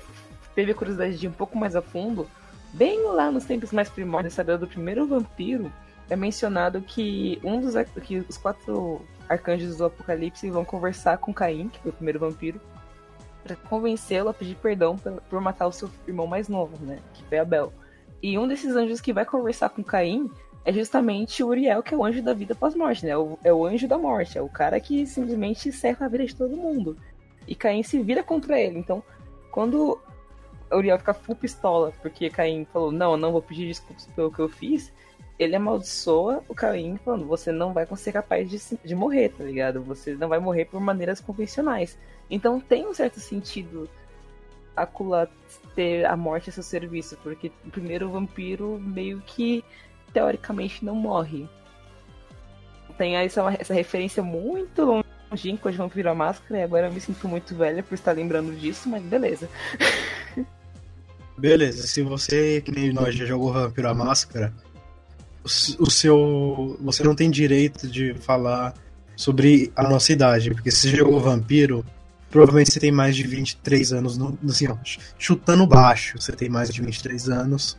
teve 0.58 0.72
a 0.72 0.76
curiosidade 0.76 1.16
de 1.20 1.28
ir 1.28 1.30
um 1.30 1.34
pouco 1.34 1.56
mais 1.56 1.76
a 1.76 1.84
fundo, 1.84 2.28
bem 2.74 3.04
lá 3.04 3.30
nos 3.30 3.46
tempos 3.46 3.72
mais 3.72 3.90
primórdios, 3.90 4.34
saber 4.34 4.58
do 4.58 4.66
primeiro 4.66 5.06
vampiro, 5.06 5.72
é 6.10 6.16
mencionado 6.16 6.82
que 6.82 7.40
um 7.44 7.62
dos 7.62 7.76
que 8.04 8.18
os 8.28 8.38
quatro 8.40 9.00
arcanjos 9.30 9.78
do 9.78 9.86
Apocalipse 9.86 10.50
vão 10.50 10.66
conversar 10.66 11.20
com 11.20 11.32
Caim, 11.32 11.70
que 11.70 11.78
foi 11.80 11.92
o 11.92 11.94
primeiro 11.94 12.18
vampiro, 12.18 12.60
para 13.44 13.56
convencê-lo 13.56 14.30
a 14.30 14.34
pedir 14.34 14.56
perdão 14.56 14.98
por, 15.30 15.40
matar 15.40 15.68
o 15.68 15.72
seu 15.72 15.92
irmão 16.08 16.26
mais 16.26 16.50
novo, 16.50 16.76
né, 16.84 16.98
que 17.14 17.24
foi 17.26 17.38
Abel. 17.38 17.72
E 18.24 18.36
um 18.36 18.48
desses 18.48 18.76
anjos 18.76 19.00
que 19.00 19.14
vai 19.14 19.26
conversar 19.26 19.70
com 19.70 19.84
Caim 19.84 20.28
é 20.66 20.74
justamente 20.74 21.44
o 21.44 21.50
Uriel, 21.50 21.84
que 21.84 21.94
é 21.94 21.98
o 21.98 22.04
anjo 22.04 22.24
da 22.24 22.34
vida 22.34 22.56
pós-morte, 22.56 23.06
né? 23.06 23.16
O- 23.16 23.38
é 23.44 23.54
o 23.54 23.64
anjo 23.64 23.88
da 23.88 23.98
morte, 23.98 24.40
é 24.40 24.42
o 24.42 24.50
cara 24.50 24.80
que 24.80 25.06
simplesmente 25.06 25.72
serra 25.72 26.08
a 26.08 26.10
vida 26.10 26.26
de 26.26 26.36
todo 26.36 26.58
mundo. 26.58 26.98
E 27.48 27.54
Caim 27.54 27.84
se 27.84 28.02
vira 28.02 28.24
contra 28.24 28.60
ele. 28.60 28.80
Então, 28.80 29.04
quando 29.52 30.00
Uriel 30.72 30.98
fica 31.00 31.14
full 31.14 31.36
pistola, 31.36 31.94
porque 32.02 32.30
Caim 32.30 32.66
falou, 32.66 32.92
não, 32.92 33.12
eu 33.12 33.18
não 33.18 33.32
vou 33.32 33.42
pedir 33.42 33.68
desculpas 33.68 34.06
pelo 34.16 34.32
que 34.32 34.40
eu 34.40 34.50
fiz, 34.50 34.92
ele 35.40 35.56
amaldiçoa 35.56 36.44
o 36.48 36.56
Caim 36.56 36.98
falando, 36.98 37.26
você 37.26 37.52
não 37.52 37.74
vai 37.74 37.86
ser 37.96 38.12
capaz 38.12 38.50
de, 38.50 38.78
de 38.84 38.96
morrer, 38.96 39.30
tá 39.30 39.44
ligado? 39.44 39.82
Você 39.84 40.16
não 40.16 40.28
vai 40.28 40.40
morrer 40.40 40.66
por 40.66 40.82
maneiras 40.82 41.22
convencionais. 41.22 41.98
Então 42.30 42.60
tem 42.60 42.88
um 42.88 42.94
certo 42.94 43.20
sentido 43.20 43.90
Drácula 44.78 45.28
ter 45.76 46.06
a 46.06 46.16
morte 46.16 46.50
a 46.50 46.54
seu 46.54 46.62
serviço, 46.62 47.18
porque 47.24 47.52
o 47.66 47.72
primeiro 47.72 48.10
vampiro 48.10 48.80
meio 48.80 49.22
que 49.26 49.64
teoricamente 50.14 50.86
não 50.86 50.96
morre. 50.96 51.48
Tem 52.98 53.16
essa, 53.16 53.42
essa 53.60 53.74
referência 53.74 54.22
muito 54.22 55.04
longínqua 55.30 55.72
de 55.72 55.78
Vampiro 55.78 56.10
a 56.10 56.16
Máscara 56.16 56.60
e 56.60 56.64
agora 56.64 56.88
eu 56.88 56.94
me 56.94 57.02
sinto 57.02 57.28
muito 57.28 57.56
velha 57.56 57.84
por 57.84 57.94
estar 57.96 58.12
lembrando 58.14 58.56
disso, 58.56 58.88
mas 58.88 59.04
beleza. 59.04 59.50
Beleza, 61.38 61.86
se 61.86 62.02
você, 62.02 62.62
que 62.62 62.72
nem 62.72 62.92
nós, 62.92 63.16
já 63.16 63.26
jogou 63.26 63.54
Vampiro 63.54 63.88
a 63.88 63.94
Máscara, 63.94 64.54
o, 65.80 65.90
seu. 65.90 66.78
Você 66.82 67.04
não 67.04 67.16
tem 67.16 67.30
direito 67.30 67.88
de 67.88 68.14
falar 68.16 68.74
sobre 69.16 69.72
a 69.76 69.84
nossa 69.84 70.12
idade, 70.12 70.52
porque 70.52 70.72
se 70.72 70.90
você 70.90 70.98
jogou 70.98 71.20
Vampiro, 71.20 71.86
provavelmente 72.30 72.72
você 72.72 72.80
tem 72.80 72.92
mais 72.92 73.16
de 73.16 73.24
23 73.24 73.94
anos, 73.94 74.18
no, 74.18 74.38
assim, 74.48 74.68
ó, 74.68 74.76
chutando 75.18 75.66
baixo, 75.66 76.20
você 76.20 76.32
tem 76.32 76.50
mais 76.50 76.70
de 76.70 76.82
23 76.82 77.30
anos. 77.30 77.78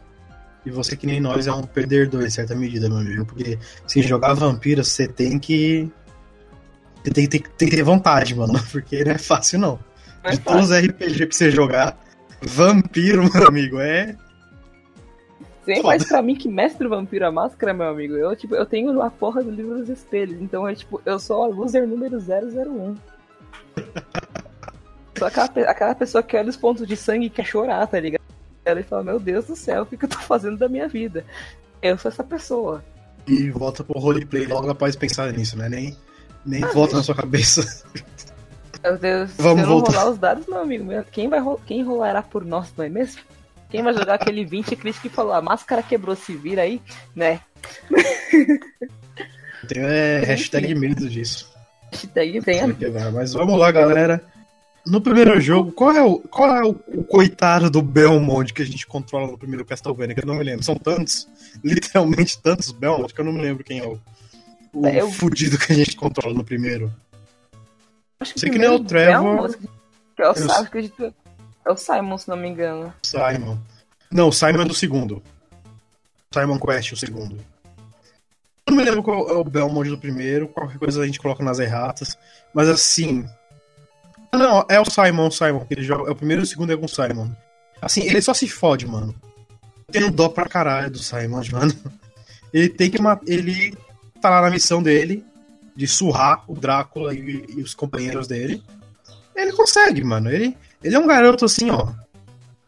E 0.64 0.70
você, 0.70 0.96
que 0.96 1.06
nem 1.06 1.20
nós, 1.20 1.46
é 1.46 1.52
um 1.52 1.62
perdedor 1.62 2.24
em 2.24 2.30
certa 2.30 2.54
medida, 2.54 2.88
meu 2.88 2.98
amigo, 2.98 3.24
porque 3.24 3.58
se 3.86 4.02
jogar 4.02 4.34
Vampiro, 4.34 4.84
você 4.84 5.06
tem 5.06 5.38
que. 5.38 5.90
Você 7.02 7.10
tem, 7.10 7.26
que 7.26 7.38
ter- 7.38 7.48
tem 7.56 7.68
que 7.68 7.76
ter 7.76 7.82
vontade, 7.82 8.34
mano, 8.34 8.54
porque 8.70 9.04
não 9.04 9.12
é 9.12 9.18
fácil 9.18 9.58
não. 9.58 9.78
Não 10.22 10.30
é 10.30 10.32
De 10.32 10.40
todos 10.40 10.70
os 10.70 10.76
RPG 10.76 11.26
pra 11.26 11.36
você 11.36 11.50
jogar, 11.50 11.98
Vampiro, 12.42 13.22
meu 13.32 13.48
amigo, 13.48 13.80
é. 13.80 14.16
Foda. 15.76 15.82
mais 15.82 16.04
pra 16.04 16.22
mim 16.22 16.34
que 16.34 16.48
mestre 16.48 16.88
Vampiro 16.88 17.26
a 17.26 17.32
Máscara, 17.32 17.74
meu 17.74 17.88
amigo. 17.88 18.14
Eu, 18.14 18.34
tipo, 18.34 18.54
eu 18.54 18.64
tenho 18.64 19.02
a 19.02 19.10
porra 19.10 19.42
do 19.42 19.50
livro 19.50 19.78
dos 19.78 19.88
espelhos. 19.88 20.40
Então 20.40 20.66
é 20.66 20.74
tipo, 20.74 21.00
eu 21.04 21.18
sou 21.18 21.44
a 21.44 21.46
loser 21.46 21.86
número 21.86 22.18
001. 22.18 22.96
Sou 25.18 25.26
aquela, 25.26 25.46
aquela 25.68 25.94
pessoa 25.96 26.22
que 26.22 26.36
olha 26.36 26.48
os 26.48 26.56
pontos 26.56 26.86
de 26.86 26.96
sangue 26.96 27.26
e 27.26 27.30
quer 27.30 27.44
chorar, 27.44 27.84
tá 27.88 27.98
ligado? 27.98 28.22
Ela 28.64 28.80
fala, 28.84 29.02
meu 29.02 29.18
Deus 29.18 29.46
do 29.46 29.56
céu, 29.56 29.82
o 29.82 29.86
que, 29.86 29.96
que 29.96 30.04
eu 30.04 30.08
tô 30.08 30.18
fazendo 30.18 30.56
da 30.56 30.68
minha 30.68 30.86
vida? 30.86 31.24
Eu 31.82 31.98
sou 31.98 32.08
essa 32.08 32.22
pessoa. 32.22 32.84
E 33.26 33.50
volta 33.50 33.82
pro 33.82 33.98
roleplay 33.98 34.46
logo 34.46 34.70
após 34.70 34.94
pensar 34.94 35.32
nisso, 35.32 35.58
né? 35.58 35.68
Nem, 35.68 35.96
nem 36.46 36.60
volta 36.66 36.96
na 36.96 37.02
sua 37.02 37.16
cabeça. 37.16 37.84
Meu 38.82 38.96
Deus, 38.98 39.30
Vamos 39.36 39.60
se 39.60 39.64
eu 39.64 39.68
não 39.68 39.74
voltar. 39.80 39.92
rolar 39.98 40.10
os 40.10 40.18
dados, 40.18 40.46
meu 40.46 40.58
amigo, 40.60 40.84
meu, 40.84 41.04
quem, 41.04 41.28
vai, 41.28 41.40
quem 41.66 41.82
rolará 41.82 42.22
por 42.22 42.44
nós, 42.44 42.72
não 42.76 42.84
é 42.84 42.88
mesmo? 42.88 43.20
Quem 43.70 43.82
vai 43.82 43.92
jogar 43.92 44.14
aquele 44.14 44.44
20 44.44 44.76
crítico 44.76 45.08
que 45.08 45.14
falou, 45.14 45.32
a 45.32 45.42
máscara 45.42 45.82
quebrou, 45.82 46.14
se 46.16 46.34
vira 46.34 46.62
aí, 46.62 46.80
né? 47.14 47.40
Tem 49.68 49.82
é, 49.82 50.20
hashtag 50.24 50.74
medo 50.74 51.08
disso. 51.08 51.50
Hashtag 51.92 52.40
venha 52.40 52.66
Mas 53.12 53.32
vamos 53.32 53.58
lá, 53.58 53.70
galera. 53.70 54.22
No 54.86 55.00
primeiro 55.02 55.38
jogo, 55.40 55.72
qual 55.72 55.92
é 55.92 56.02
o, 56.02 56.18
qual 56.20 56.56
é 56.56 56.62
o, 56.64 56.70
o 56.94 57.04
coitado 57.04 57.68
do 57.68 57.82
Belmont 57.82 58.54
que 58.54 58.62
a 58.62 58.64
gente 58.64 58.86
controla 58.86 59.26
no 59.26 59.36
primeiro 59.36 59.64
Castlevania? 59.64 60.14
Que 60.14 60.22
eu 60.22 60.26
não 60.26 60.36
me 60.36 60.44
lembro. 60.44 60.64
São 60.64 60.76
tantos, 60.76 61.28
literalmente 61.62 62.40
tantos 62.40 62.70
Belmont 62.72 63.12
que 63.12 63.20
eu 63.20 63.24
não 63.24 63.32
me 63.32 63.42
lembro 63.42 63.64
quem 63.64 63.80
é 63.80 63.86
o, 63.86 64.00
o 64.72 64.86
É, 64.86 65.02
eu- 65.02 65.10
fudido 65.10 65.58
que 65.58 65.72
a 65.72 65.76
gente 65.76 65.94
controla 65.96 66.32
no 66.34 66.44
primeiro. 66.44 66.90
Acho 68.20 68.38
Sei 68.38 68.50
que 68.50 68.58
nem 68.58 68.68
o 68.68 68.82
Trevor. 68.82 69.46
É 69.46 69.48
o, 69.48 69.58
que 70.16 70.22
é 70.22 70.28
o 70.28 70.30
Eu 70.30 70.34
Simon, 70.34 70.52
acredito. 70.52 71.14
É 71.64 71.70
o 71.70 71.76
Simon, 71.76 72.18
se 72.18 72.28
não 72.28 72.36
me 72.36 72.48
engano. 72.48 72.92
Simon. 73.02 73.58
Não, 74.10 74.28
o 74.28 74.32
Simon 74.32 74.62
é 74.62 74.64
do 74.64 74.74
segundo. 74.74 75.22
Simon 76.32 76.58
Quest, 76.58 76.92
o 76.92 76.96
segundo. 76.96 77.36
Eu 78.66 78.72
não 78.72 78.76
me 78.76 78.84
lembro 78.84 79.02
qual 79.02 79.28
é 79.28 79.32
o 79.32 79.44
Belmont 79.44 79.88
do 79.88 79.98
primeiro, 79.98 80.48
qualquer 80.48 80.78
coisa 80.78 81.02
a 81.02 81.06
gente 81.06 81.20
coloca 81.20 81.42
nas 81.42 81.58
erratas. 81.58 82.18
Mas 82.52 82.68
assim. 82.68 83.24
Não, 84.32 84.64
é 84.68 84.78
o 84.78 84.84
Simon, 84.84 85.28
o 85.28 85.32
Simon, 85.32 85.64
que 85.64 85.74
ele 85.74 85.84
joga. 85.84 86.08
É 86.08 86.12
o 86.12 86.16
primeiro 86.16 86.42
e 86.42 86.44
o 86.44 86.46
segundo 86.46 86.72
é 86.72 86.76
com 86.76 86.86
o 86.86 86.88
Simon. 86.88 87.30
Assim, 87.80 88.02
ele 88.02 88.20
só 88.20 88.34
se 88.34 88.48
fode, 88.48 88.86
mano. 88.86 89.14
Eu 89.86 89.92
tenho 89.92 90.10
dó 90.10 90.28
pra 90.28 90.48
caralho 90.48 90.90
do 90.90 90.98
Simon, 90.98 91.42
mano. 91.52 91.72
Ele 92.52 92.68
tem 92.68 92.90
que 92.90 93.00
matar. 93.00 93.24
Ele 93.26 93.76
tá 94.20 94.28
lá 94.28 94.42
na 94.42 94.50
missão 94.50 94.82
dele 94.82 95.24
de 95.78 95.86
surrar 95.86 96.42
o 96.48 96.56
Drácula 96.56 97.14
e, 97.14 97.44
e 97.50 97.62
os 97.62 97.72
companheiros 97.72 98.26
dele. 98.26 98.60
Ele 99.32 99.52
consegue, 99.52 100.02
mano. 100.02 100.28
Ele, 100.28 100.56
ele 100.82 100.96
é 100.96 100.98
um 100.98 101.06
garoto 101.06 101.44
assim, 101.44 101.70
ó. 101.70 101.92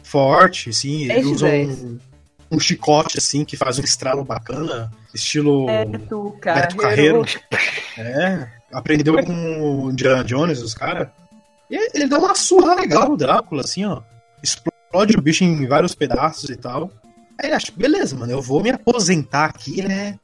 Forte, 0.00 0.70
assim. 0.70 1.10
Ele 1.10 1.22
de 1.22 1.26
usa 1.26 1.48
um, 1.48 1.98
um 2.52 2.60
chicote, 2.60 3.18
assim, 3.18 3.44
que 3.44 3.56
faz 3.56 3.80
um 3.80 3.82
estralo 3.82 4.22
bacana. 4.22 4.92
Estilo. 5.12 5.66
Beto 5.66 6.36
Beto 6.40 6.76
Carreiro. 6.76 7.24
Carreiro. 7.24 7.40
É. 7.98 8.48
Aprendeu 8.72 9.20
com 9.24 9.32
o 9.60 9.90
Indiana 9.90 10.22
Jones, 10.22 10.62
os 10.62 10.72
caras. 10.72 11.08
E 11.68 11.76
ele 11.92 12.06
dá 12.06 12.16
uma 12.16 12.36
surra 12.36 12.76
legal 12.76 13.08
no 13.08 13.16
Drácula, 13.16 13.62
assim, 13.62 13.84
ó. 13.84 14.02
Explode 14.40 15.16
o 15.18 15.20
bicho 15.20 15.42
em 15.42 15.66
vários 15.66 15.96
pedaços 15.96 16.48
e 16.48 16.56
tal. 16.56 16.88
Aí 17.36 17.48
ele 17.48 17.56
acha, 17.56 17.72
beleza, 17.76 18.16
mano, 18.16 18.32
eu 18.32 18.40
vou 18.40 18.62
me 18.62 18.70
aposentar 18.70 19.46
aqui, 19.46 19.82
né? 19.82 20.16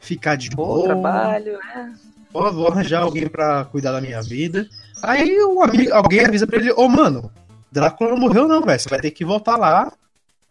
Ficar 0.00 0.36
de 0.36 0.48
Bom 0.48 0.64
boa. 0.64 0.86
trabalho, 0.86 1.58
né? 1.58 1.94
Vou, 2.34 2.66
arranjar 2.66 3.02
alguém 3.02 3.28
pra 3.28 3.64
cuidar 3.66 3.92
da 3.92 4.00
minha 4.00 4.20
vida. 4.20 4.68
Aí 5.00 5.38
o 5.40 5.62
amigo, 5.62 5.94
alguém 5.94 6.24
avisa 6.24 6.46
pra 6.46 6.58
ele, 6.58 6.72
ô 6.72 6.88
mano, 6.88 7.30
Drácula 7.70 8.10
não 8.10 8.18
morreu 8.18 8.48
não, 8.48 8.60
velho. 8.60 8.80
Você 8.80 8.88
vai 8.88 9.00
ter 9.00 9.12
que 9.12 9.24
voltar 9.24 9.56
lá. 9.56 9.92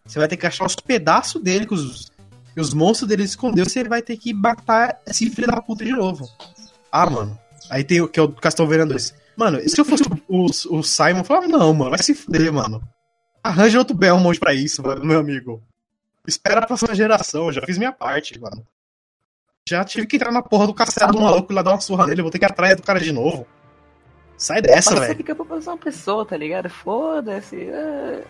Você 0.06 0.18
vai 0.18 0.26
ter 0.26 0.38
que 0.38 0.46
achar 0.46 0.64
os 0.64 0.76
pedaços 0.76 1.42
dele 1.42 1.66
que 1.66 1.74
os, 1.74 2.10
que 2.54 2.60
os 2.60 2.72
monstros 2.72 3.08
dele 3.08 3.22
escondeu. 3.24 3.66
Você 3.66 3.84
vai 3.84 4.00
ter 4.00 4.16
que 4.16 4.32
matar 4.32 4.98
esse 5.06 5.28
filho 5.28 5.46
da 5.46 5.60
puta 5.60 5.84
de 5.84 5.92
novo. 5.92 6.26
Ah, 6.90 7.08
mano. 7.08 7.38
Aí 7.68 7.84
tem 7.84 8.00
o 8.00 8.08
que 8.08 8.18
é 8.18 8.22
o 8.22 8.32
Castlevania 8.32 8.86
2. 8.86 9.14
Mano, 9.36 9.60
se 9.68 9.78
eu 9.78 9.84
fosse 9.84 10.04
o, 10.04 10.46
o, 10.46 10.78
o 10.78 10.82
Simon, 10.82 11.18
eu 11.18 11.24
falava, 11.24 11.48
não, 11.48 11.74
mano, 11.74 11.90
vai 11.90 12.02
se 12.02 12.14
fuder, 12.14 12.52
mano. 12.52 12.82
Arranja 13.42 13.78
outro 13.78 13.96
Belmont 13.96 14.38
pra 14.38 14.54
isso, 14.54 14.82
mano, 14.82 15.04
meu 15.04 15.18
amigo. 15.18 15.62
Espera 16.26 16.60
a 16.60 16.66
próxima 16.66 16.94
geração, 16.94 17.46
eu 17.46 17.52
já 17.52 17.62
fiz 17.62 17.76
minha 17.76 17.92
parte, 17.92 18.40
mano. 18.40 18.64
Já 19.66 19.82
tive 19.82 20.06
que 20.06 20.16
entrar 20.16 20.30
na 20.30 20.42
porra 20.42 20.66
do 20.66 20.74
castelo 20.74 21.12
do 21.12 21.22
maluco 21.22 21.50
e 21.50 21.54
lá 21.54 21.62
dar 21.62 21.70
uma 21.70 21.80
surra 21.80 22.06
nele, 22.06 22.20
eu 22.20 22.24
vou 22.24 22.30
ter 22.30 22.38
que 22.38 22.44
ir 22.44 22.50
atrás 22.50 22.76
do 22.76 22.82
cara 22.82 23.00
de 23.00 23.10
novo. 23.10 23.46
Sai 24.36 24.60
dessa, 24.60 24.90
Mas 24.90 24.98
você 24.98 25.06
velho. 25.06 25.16
fica 25.16 25.34
pra 25.34 25.56
uma 25.56 25.78
pessoa, 25.78 26.26
tá 26.26 26.36
ligado? 26.36 26.68
Foda-se. 26.68 27.70
ah. 27.72 28.20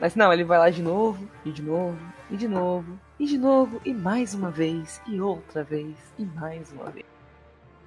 Mas 0.00 0.14
não, 0.14 0.32
ele 0.32 0.44
vai 0.44 0.58
lá 0.58 0.70
de 0.70 0.80
novo, 0.80 1.28
e 1.44 1.50
de 1.50 1.62
novo, 1.62 1.98
e 2.30 2.36
de 2.36 2.46
novo, 2.46 2.96
e 3.18 3.26
de 3.26 3.38
novo, 3.38 3.80
e 3.84 3.92
mais 3.92 4.34
uma 4.34 4.50
vez, 4.52 5.00
e 5.06 5.20
outra 5.20 5.64
vez, 5.64 5.96
e 6.16 6.24
mais 6.24 6.70
uma 6.70 6.90
vez. 6.90 7.06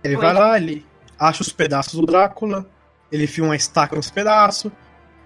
Ele 0.04 0.18
vai 0.18 0.34
lá, 0.34 0.58
ele 0.58 0.86
acha 1.18 1.42
os 1.44 1.54
pedaços 1.54 1.94
do 1.94 2.06
Drácula, 2.06 2.70
ele 3.10 3.24
enfia 3.24 3.44
uma 3.44 3.56
estaca 3.56 3.96
nos 3.96 4.10
pedaços, 4.10 4.72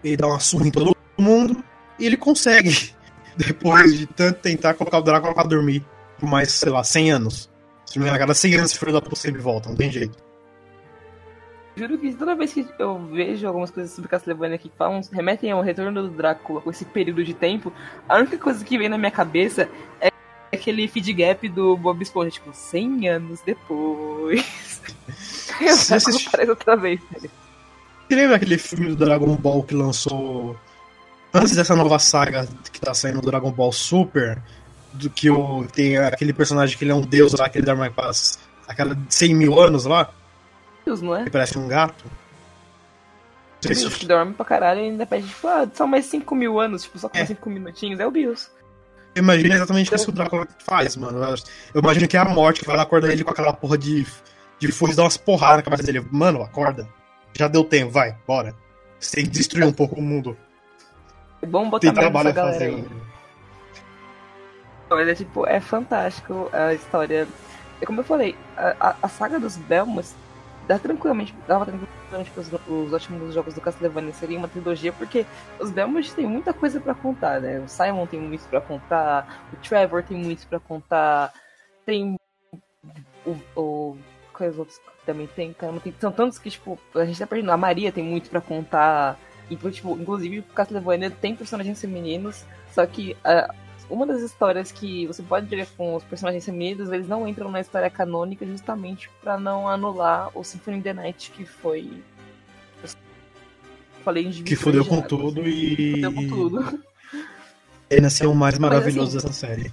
ele 0.04 0.18
dá 0.18 0.28
uma 0.28 0.40
surra 0.40 0.68
em 0.68 0.72
todo 0.72 0.96
mundo, 1.18 1.64
e 2.00 2.06
ele 2.06 2.18
consegue, 2.18 2.94
depois 3.38 3.98
de 3.98 4.06
tanto 4.06 4.40
tentar 4.40 4.74
colocar 4.76 5.00
o 5.00 5.04
Drácula 5.04 5.34
pra 5.34 5.44
dormir 5.44 5.84
por 6.19 6.29
mais, 6.29 6.51
sei 6.51 6.71
lá, 6.71 6.84
100 6.84 7.12
anos. 7.12 7.49
Se 7.86 7.97
não 7.97 8.03
me 8.03 8.10
engano, 8.10 8.15
a 8.17 8.19
cada 8.19 8.34
100 8.34 8.55
anos 8.55 8.71
esse 8.71 8.79
filho 8.79 8.93
da 8.93 9.01
puta 9.01 9.15
sempre 9.15 9.41
volta, 9.41 9.69
não 9.69 9.75
tem 9.75 9.91
jeito. 9.91 10.17
Juro 11.75 11.97
que 11.97 12.13
toda 12.13 12.36
vez 12.36 12.53
que 12.53 12.67
eu 12.77 12.99
vejo 13.08 13.47
algumas 13.47 13.71
coisas 13.71 13.91
sobre 13.93 14.10
Castlevania 14.10 14.58
que 14.58 14.69
falam, 14.77 14.99
remetem 15.12 15.51
ao 15.51 15.62
retorno 15.62 16.01
do 16.03 16.10
Drácula 16.10 16.60
com 16.62 16.69
esse 16.69 16.84
período 16.84 17.23
de 17.23 17.34
tempo, 17.34 17.71
a 18.08 18.17
única 18.17 18.38
coisa 18.38 18.63
que 18.65 18.77
vem 18.77 18.89
na 18.89 18.97
minha 18.97 19.12
cabeça 19.12 19.69
é 20.01 20.12
aquele 20.51 20.88
feed 20.89 21.13
gap 21.13 21.47
do 21.47 21.77
Bob 21.77 22.01
Esponja, 22.01 22.32
tipo, 22.32 22.51
100 22.53 23.08
anos 23.10 23.39
depois. 23.45 24.82
Eu 25.62 25.75
Você 25.75 25.95
assiste- 25.95 26.27
aparece 26.27 26.49
outra 26.49 26.75
vez. 26.75 26.99
velho. 27.12 27.32
Você 28.08 28.15
lembra 28.15 28.36
aquele 28.36 28.58
filme 28.58 28.88
do 28.88 28.95
Dragon 28.95 29.36
Ball 29.36 29.63
que 29.63 29.73
lançou 29.75 30.58
antes 31.34 31.55
dessa 31.55 31.75
nova 31.75 31.97
saga 31.99 32.47
que 32.73 32.82
tá 32.82 32.93
saindo 32.93 33.21
do 33.21 33.27
Dragon 33.29 33.51
Ball 33.51 33.71
Super? 33.71 34.41
Do 34.93 35.10
que 35.10 35.30
o, 35.30 35.65
tem 35.67 35.97
aquele 35.97 36.34
personagem 36.34 36.78
que 36.78 36.84
ele 36.84 36.91
é 36.91 36.95
um 36.95 37.02
deus 37.02 37.34
lá, 37.34 37.47
que 37.47 37.58
ele 37.60 37.65
dá 37.65 37.75
mais 37.75 37.93
paz 37.93 38.39
a 38.67 38.73
cada 38.73 38.97
100 39.10 39.36
mil 39.36 39.60
anos 39.60 39.86
lá, 39.86 40.10
Deus, 40.86 41.02
não 41.02 41.15
é? 41.15 41.23
que 41.23 41.30
parece 41.30 41.58
um 41.58 41.67
gato. 41.67 42.06
Bios 43.62 43.95
que 43.95 44.06
dorme 44.06 44.34
pra 44.34 44.45
caralho 44.45 44.80
e 44.80 44.84
ainda 44.86 45.06
pede, 45.06 45.28
tipo, 45.28 45.45
ah, 45.47 45.67
só 45.73 45.86
mais 45.86 46.06
5 46.06 46.34
mil 46.34 46.60
anos, 46.60 46.84
tipo, 46.84 46.97
só 46.97 47.10
com 47.10 47.17
É. 47.17 47.19
mais 47.21 47.28
5 47.28 47.49
minutinhos. 47.49 47.99
É 47.99 48.08
o 48.08 48.12
Bios. 48.12 48.49
Eu 49.13 49.21
imagino 49.23 49.54
exatamente 49.54 49.93
isso 49.93 50.06
que 50.06 50.12
o 50.12 50.13
Drácula 50.13 50.47
faz, 50.65 50.95
mano. 50.95 51.19
Eu 51.73 51.82
imagino 51.82 52.08
que 52.08 52.15
é 52.15 52.19
a 52.19 52.25
morte 52.25 52.62
que 52.62 52.65
vai 52.67 52.78
lá 52.78 52.84
acordar 52.84 53.12
ele 53.12 53.23
com 53.23 53.32
aquela 53.32 53.52
porra 53.52 53.78
de, 53.78 54.06
de 54.60 54.71
foice, 54.71 54.95
dar 54.95 55.04
umas 55.04 55.17
porradas 55.17 55.58
na 55.58 55.63
cabeça 55.63 55.84
dele. 55.84 56.06
Mano, 56.10 56.41
acorda. 56.41 56.88
Já 57.38 57.47
deu 57.47 57.63
tempo, 57.63 57.91
vai, 57.91 58.15
bora. 58.25 58.56
Você 58.99 59.17
tem 59.17 59.25
que 59.25 59.32
destruir 59.32 59.65
um 59.65 59.73
pouco 59.73 59.99
o 59.99 60.02
mundo. 60.02 60.38
É 61.41 61.45
bom 61.45 61.69
botar 61.69 61.88
Tem 61.88 61.93
trabalho 61.93 62.30
a 62.30 62.34
fazer. 62.34 62.63
aí. 62.65 62.86
É 64.91 65.15
tipo, 65.15 65.45
é 65.45 65.60
fantástico 65.60 66.49
a 66.52 66.73
história. 66.73 67.28
É 67.82 67.86
como 67.86 67.99
eu 68.02 68.04
falei, 68.04 68.36
a, 68.58 68.95
a, 69.02 69.08
saga 69.08 69.39
dos 69.39 69.56
Belmont 69.56 70.08
dá 70.67 70.78
tranquilamente, 70.78 71.34
dava 71.47 71.65
tranquilamente 71.65 72.32
para 72.32 72.41
os, 72.41 72.54
os 72.67 72.93
últimos 72.93 73.34
jogos 73.34 73.54
do 73.54 73.62
Castlevania 73.62 74.13
seria 74.13 74.38
uma 74.38 74.47
trilogia, 74.47 74.91
porque 74.91 75.25
os 75.60 75.71
Belmont 75.71 76.13
tem 76.13 76.28
muita 76.28 76.54
coisa 76.54 76.80
pra 76.80 76.93
contar, 76.93 77.39
né? 77.39 77.60
O 77.60 77.67
Simon 77.67 78.06
tem 78.06 78.19
muito 78.19 78.47
pra 78.49 78.62
contar, 78.62 79.47
o 79.54 79.56
Trevor 79.58 80.04
tem 80.04 80.17
muito 80.17 80.45
pra 80.47 80.60
contar, 80.60 81.34
tem 81.86 82.17
o. 83.25 83.36
o 83.60 83.97
quais 84.34 84.58
outros 84.58 84.80
também 85.06 85.28
tem? 85.28 85.54
Caramba, 85.54 85.80
tem 85.80 85.93
são 85.99 86.12
tantos 86.12 86.38
que, 86.38 86.49
tipo, 86.49 86.80
a 86.95 87.06
gente 87.06 87.19
tá 87.19 87.28
perdendo. 87.28 87.52
A 87.52 87.58
Maria 87.58 87.91
tem 87.91 88.04
muito 88.04 88.30
pra 88.30 88.41
contar. 88.41 89.17
Tipo, 89.49 89.97
inclusive 89.97 90.39
o 90.39 90.43
Castlevania 90.43 91.10
tem 91.10 91.36
personagens 91.36 91.82
femininos, 91.82 92.45
só 92.71 92.86
que 92.86 93.17
ah, 93.23 93.52
uma 93.89 94.06
das 94.06 94.21
histórias 94.21 94.71
que 94.71 95.08
você 95.08 95.21
pode 95.23 95.47
ver 95.47 95.67
com 95.75 95.95
os 95.95 96.04
personagens 96.04 96.45
femininos, 96.45 96.91
eles 96.91 97.08
não 97.08 97.28
entram 97.28 97.49
na 97.49 97.60
história 97.60 97.89
canônica 97.89 98.45
justamente 98.45 99.10
pra 99.21 99.39
não 99.39 99.67
anular 99.67 100.30
o 100.38 100.43
Symphony 100.43 100.78
of 100.78 100.84
the 100.84 100.93
Night, 100.93 101.32
que 101.32 101.45
foi. 101.45 102.04
Falei 104.04 104.28
em 104.28 104.32
Que 104.32 104.56
fudeu 104.56 104.86
com 104.86 105.02
tudo 105.02 105.47
e. 105.47 105.93
Fudeu 105.95 106.13
com 106.13 106.28
tudo. 106.28 106.84
Ele 107.89 108.02
nasceu 108.02 108.32
o 108.32 108.36
mais 108.36 108.58
Mas, 108.60 108.69
maravilhoso 108.69 109.17
assim, 109.17 109.28
dessa 109.28 109.34
série. 109.34 109.71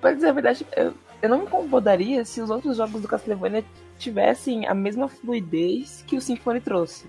Pra 0.00 0.12
dizer 0.12 0.28
a 0.28 0.32
verdade, 0.32 0.66
eu, 0.76 0.92
eu 1.22 1.28
não 1.28 1.38
me 1.38 1.44
incomodaria 1.44 2.24
se 2.24 2.40
os 2.40 2.50
outros 2.50 2.76
jogos 2.76 3.00
do 3.00 3.08
Castlevania 3.08 3.64
tivessem 3.98 4.66
a 4.66 4.74
mesma 4.74 5.08
fluidez 5.08 6.04
que 6.06 6.16
o 6.16 6.20
Symphony 6.20 6.60
trouxe. 6.60 7.06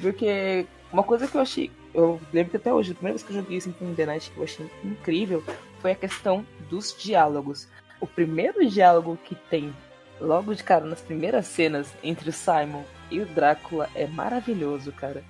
Porque 0.00 0.66
uma 0.92 1.02
coisa 1.02 1.26
que 1.28 1.34
eu 1.34 1.40
achei. 1.40 1.70
Eu 1.96 2.20
lembro 2.30 2.50
que 2.50 2.56
até 2.58 2.72
hoje, 2.72 2.92
a 2.92 2.94
primeira 2.94 3.16
vez 3.16 3.22
que 3.26 3.32
eu 3.32 3.42
joguei 3.42 3.58
Symphony 3.58 3.90
of 3.90 3.96
the 3.96 4.04
Night, 4.06 4.30
que 4.30 4.36
eu 4.36 4.44
achei 4.44 4.70
incrível, 4.84 5.42
foi 5.80 5.92
a 5.92 5.94
questão 5.94 6.46
dos 6.68 6.94
diálogos. 6.96 7.66
O 7.98 8.06
primeiro 8.06 8.68
diálogo 8.68 9.18
que 9.24 9.34
tem 9.34 9.74
logo 10.20 10.54
de 10.54 10.62
cara 10.62 10.84
nas 10.84 11.00
primeiras 11.00 11.46
cenas 11.46 11.88
entre 12.04 12.28
o 12.28 12.32
Simon 12.32 12.82
e 13.10 13.20
o 13.20 13.24
Drácula 13.26 13.88
é 13.94 14.06
maravilhoso, 14.06 14.92
cara. 14.92 15.24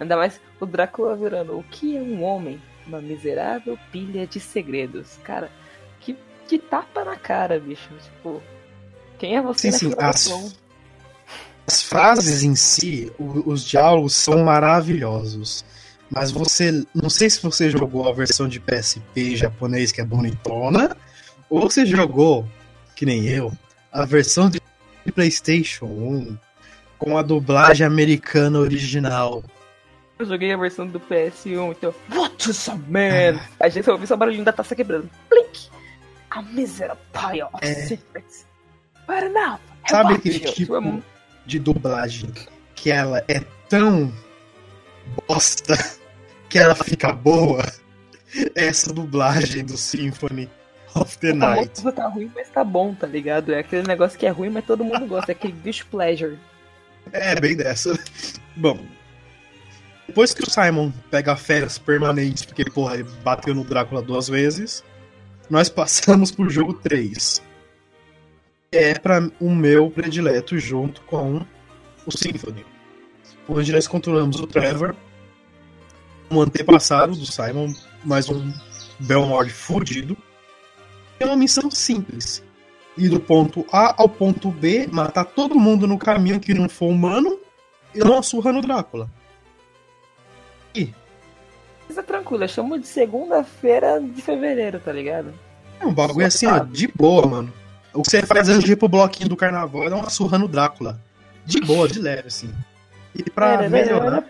Ainda 0.00 0.16
mais 0.16 0.40
o 0.60 0.66
Drácula 0.66 1.14
virando 1.14 1.56
o 1.56 1.62
que 1.62 1.96
é 1.96 2.00
um 2.00 2.24
homem? 2.24 2.60
Uma 2.84 3.00
miserável 3.00 3.78
pilha 3.92 4.26
de 4.26 4.40
segredos. 4.40 5.18
Cara, 5.22 5.50
que, 6.00 6.16
que 6.48 6.58
tapa 6.58 7.04
na 7.04 7.14
cara, 7.16 7.60
bicho. 7.60 7.90
Tipo, 8.02 8.42
quem 9.20 9.36
é 9.36 9.42
você 9.42 9.70
Sim, 9.70 9.90
sim, 9.90 9.94
as- 9.98 11.82
frases 11.82 12.42
em 12.42 12.56
si, 12.56 13.12
os 13.18 13.62
diálogos 13.62 14.14
são 14.14 14.42
maravilhosos. 14.42 15.64
Mas 16.10 16.30
você. 16.30 16.84
Não 16.94 17.10
sei 17.10 17.28
se 17.28 17.42
você 17.42 17.70
jogou 17.70 18.08
a 18.08 18.12
versão 18.12 18.48
de 18.48 18.58
PSP 18.60 19.36
japonês, 19.36 19.92
que 19.92 20.00
é 20.00 20.04
bonitona, 20.04 20.96
ou 21.50 21.60
você 21.68 21.84
jogou, 21.84 22.48
que 22.96 23.04
nem 23.04 23.26
eu, 23.26 23.52
a 23.92 24.04
versão 24.04 24.48
de 24.48 24.60
PlayStation 25.14 25.86
1 25.86 26.38
com 26.98 27.16
a 27.16 27.22
dublagem 27.22 27.86
americana 27.86 28.58
original. 28.58 29.44
Eu 30.18 30.26
joguei 30.26 30.52
a 30.52 30.56
versão 30.56 30.86
do 30.86 30.98
PS1, 30.98 31.72
então. 31.72 31.94
What 32.12 32.50
is 32.50 32.68
a 32.68 32.74
man? 32.74 33.38
A 33.60 33.68
gente 33.68 33.84
só 33.84 33.92
ouviu 33.92 34.06
só 34.06 34.14
o 34.14 34.16
barulhinho 34.16 34.44
da 34.44 34.52
taça 34.52 34.74
quebrando. 34.74 35.08
Blink! 35.30 35.68
A 36.30 36.42
miserable 36.42 37.02
pile 37.12 37.42
of 37.44 37.54
É. 37.62 37.74
secrets. 37.86 38.46
But 39.06 39.32
now, 39.32 39.58
Sabe 39.88 40.14
aquele 40.14 40.40
tipo 40.40 41.02
de 41.46 41.58
dublagem 41.58 42.30
que 42.74 42.90
ela 42.90 43.24
é 43.28 43.40
tão 43.68 44.12
bosta 45.26 45.74
que 46.48 46.58
ela 46.58 46.74
fica 46.74 47.12
boa? 47.12 47.64
Essa 48.54 48.92
dublagem 48.92 49.64
do 49.64 49.76
Symphony 49.76 50.48
of 50.94 51.18
the 51.18 51.32
O 51.32 51.36
Night. 51.36 51.80
famoso 51.80 51.96
tá 51.96 52.08
ruim, 52.08 52.30
mas 52.34 52.48
tá 52.48 52.62
bom, 52.64 52.94
tá 52.94 53.06
ligado? 53.06 53.52
É 53.52 53.60
aquele 53.60 53.86
negócio 53.86 54.18
que 54.18 54.26
é 54.26 54.30
ruim, 54.30 54.50
mas 54.50 54.64
todo 54.64 54.84
mundo 54.84 55.06
gosta. 55.06 55.32
É 55.32 55.34
aquele 55.34 55.54
guilty 55.54 55.84
pleasure. 55.86 56.38
É, 57.12 57.40
bem 57.40 57.56
dessa. 57.56 57.98
Bom, 58.54 58.78
depois 60.06 60.32
que 60.32 60.42
o 60.42 60.50
Simon 60.50 60.90
pega 61.10 61.36
férias 61.36 61.78
permanentes, 61.78 62.44
porque, 62.44 62.64
porra, 62.64 62.94
ele 62.94 63.06
bateu 63.22 63.54
no 63.54 63.62
Drácula 63.64 64.02
duas 64.02 64.28
vezes, 64.28 64.82
nós 65.50 65.68
passamos 65.68 66.30
pro 66.30 66.48
jogo 66.48 66.74
3. 66.74 67.42
É 68.72 68.98
para 68.98 69.30
o 69.40 69.54
meu 69.54 69.90
predileto 69.90 70.58
junto 70.58 71.00
com 71.02 71.44
o 72.06 72.10
Symphony. 72.10 72.64
Onde 73.48 73.72
nós 73.72 73.86
controlamos 73.86 74.40
o 74.40 74.46
Trevor, 74.46 74.94
um 76.30 76.40
antepassado 76.40 77.16
do 77.16 77.26
Simon, 77.26 77.72
mais 78.04 78.28
um 78.28 78.52
Belmore 78.98 79.50
fudido. 79.50 80.16
É 81.18 81.26
uma 81.26 81.36
missão 81.36 81.70
simples. 81.70 82.42
Ir 82.96 83.08
do 83.10 83.20
ponto 83.20 83.64
A 83.72 83.94
ao 84.00 84.08
ponto 84.08 84.50
B, 84.50 84.88
matar 84.90 85.24
todo 85.24 85.58
mundo 85.58 85.86
no 85.86 85.98
caminho 85.98 86.40
que 86.40 86.54
não 86.54 86.68
for 86.68 86.88
humano 86.88 87.38
e 87.94 88.00
dar 88.00 88.10
uma 88.10 88.22
surra 88.22 88.52
no 88.52 88.60
Drácula. 88.60 89.08
Mas 91.88 91.96
é 91.96 92.02
tranquilo, 92.02 92.44
eu 92.44 92.48
chamo 92.48 92.78
de 92.78 92.86
segunda-feira 92.86 94.00
de 94.00 94.20
fevereiro, 94.20 94.78
tá 94.78 94.92
ligado? 94.92 95.32
É 95.80 95.86
um 95.86 95.94
bagulho 95.94 96.26
assim, 96.26 96.46
ó, 96.46 96.58
de 96.58 96.86
boa, 96.88 97.26
mano. 97.26 97.52
O 97.94 98.02
que 98.02 98.10
você 98.10 98.22
faz 98.22 98.48
antes 98.48 98.64
de 98.64 98.72
ir 98.72 98.76
pro 98.76 98.88
bloquinho 98.88 99.28
do 99.28 99.36
carnaval 99.36 99.84
é 99.84 99.90
dar 99.90 99.96
uma 99.96 100.10
surra 100.10 100.38
no 100.38 100.46
Drácula. 100.46 101.00
De 101.46 101.60
boa, 101.60 101.88
de 101.88 101.98
leve, 101.98 102.28
assim. 102.28 102.52
E 103.14 103.22
pra 103.30 103.52
era, 103.52 103.70
melhorar, 103.70 104.22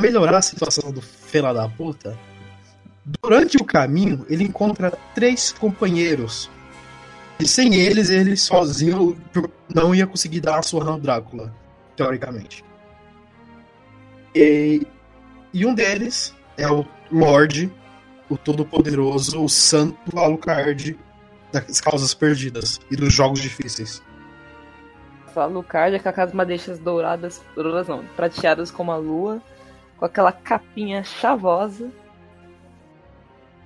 melhorar 0.00 0.38
a 0.38 0.42
situação 0.42 0.90
do 0.90 1.00
fela 1.00 1.52
da 1.52 1.68
puta, 1.68 2.18
durante 3.04 3.56
o 3.56 3.64
caminho 3.64 4.26
ele 4.28 4.44
encontra 4.44 4.92
três 5.14 5.52
companheiros. 5.52 6.50
E 7.38 7.48
sem 7.48 7.74
eles, 7.74 8.10
ele 8.10 8.36
sozinho 8.36 9.16
não 9.72 9.94
ia 9.94 10.06
conseguir 10.06 10.40
dar 10.40 10.52
uma 10.52 10.62
surra 10.62 10.92
no 10.92 10.98
Drácula, 10.98 11.54
teoricamente. 11.96 12.62
E, 14.34 14.86
e 15.52 15.64
um 15.64 15.74
deles 15.74 16.34
é 16.56 16.70
o 16.70 16.84
Lorde, 17.10 17.72
o 18.28 18.36
Todo-Poderoso, 18.36 19.42
o 19.42 19.48
Santo 19.48 20.18
Alucard 20.18 20.98
das 21.50 21.80
causas 21.80 22.14
perdidas 22.14 22.78
e 22.90 22.96
dos 22.96 23.12
jogos 23.12 23.40
difíceis. 23.40 24.02
Fala 25.34 25.58
o 25.58 25.62
card 25.62 25.96
é 25.96 25.98
com 25.98 26.08
aquelas 26.08 26.32
madeixas 26.32 26.78
douradas, 26.78 27.40
douradas 27.54 27.88
não, 27.88 28.04
prateadas 28.16 28.70
como 28.70 28.90
a 28.90 28.96
lua, 28.96 29.40
com 30.00 30.06
aquela 30.06 30.32
capinha 30.32 31.04
chavosa, 31.04 31.90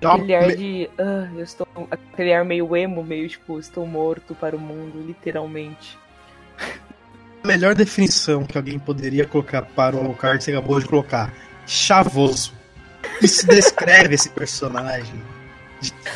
aquele 0.02 0.34
ar 0.34 0.56
de, 0.56 0.90
ah, 0.98 1.28
eu 1.36 1.44
estou, 1.44 1.66
aquele 1.88 2.34
ar 2.34 2.44
meio 2.44 2.76
emo, 2.76 3.04
meio 3.04 3.28
tipo, 3.28 3.58
estou 3.60 3.86
morto 3.86 4.34
para 4.34 4.56
o 4.56 4.58
mundo, 4.58 5.00
literalmente. 5.06 5.96
A 7.42 7.46
melhor 7.46 7.74
definição 7.76 8.44
que 8.44 8.58
alguém 8.58 8.78
poderia 8.80 9.24
colocar 9.26 9.62
para 9.62 9.94
o 9.94 10.00
Alucard 10.00 10.42
você 10.42 10.50
acabou 10.50 10.80
de 10.80 10.86
colocar. 10.86 11.32
Chavoso. 11.66 12.52
Isso 13.22 13.46
descreve 13.46 14.14
esse 14.16 14.28
personagem. 14.30 15.22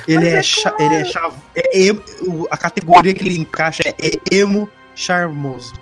Ele 0.09 0.27
é, 0.27 0.39
é 0.39 0.43
cha- 0.43 0.71
claro. 0.73 0.93
ele 0.93 1.03
é 1.03 1.05
chavo. 1.05 1.43
É 1.55 1.79
emo- 1.79 2.03
o- 2.27 2.49
a 2.51 2.57
categoria 2.57 3.15
que 3.15 3.23
ele 3.23 3.39
encaixa 3.39 3.83
é 3.87 4.35
emo 4.35 4.69
charmoso. 4.95 5.75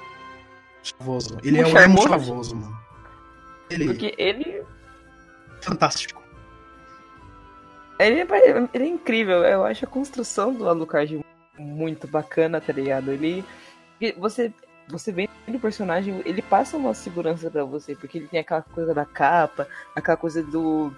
Chavoso. 0.83 1.39
Ele 1.43 1.63
Um 1.63 1.67
é 1.69 1.73
um 1.73 1.79
emo 1.79 2.03
chavoso, 2.03 2.55
mano. 2.57 2.76
Ele 3.71 3.85
é 3.85 3.87
Porque 3.87 4.15
ele, 4.17 4.63
fantástico. 5.61 6.23
ele, 7.99 8.21
é, 8.21 8.69
ele 8.73 8.85
é 8.85 8.89
incrível, 8.89 9.43
eu 9.45 9.65
acho 9.65 9.85
a 9.85 9.89
construção 9.89 10.53
do 10.53 10.69
Alucard 10.69 11.21
muito 11.59 12.07
bacana, 12.07 12.61
tá 12.61 12.73
ligado? 12.73 13.11
Ele, 13.11 13.45
você, 14.19 14.53
você 14.89 15.11
vendo 15.11 15.31
o 15.49 15.61
personagem, 15.61 16.23
ele 16.25 16.43
passa 16.43 16.77
uma 16.77 16.95
segurança 16.95 17.51
pra 17.51 17.65
você, 17.65 17.95
porque 17.95 18.19
ele 18.19 18.29
tem 18.29 18.41
aquela 18.41 18.63
coisa 18.63 18.95
da 18.95 19.05
capa, 19.05 19.67
aquela 19.95 20.17
coisa 20.17 20.43
do, 20.43 20.93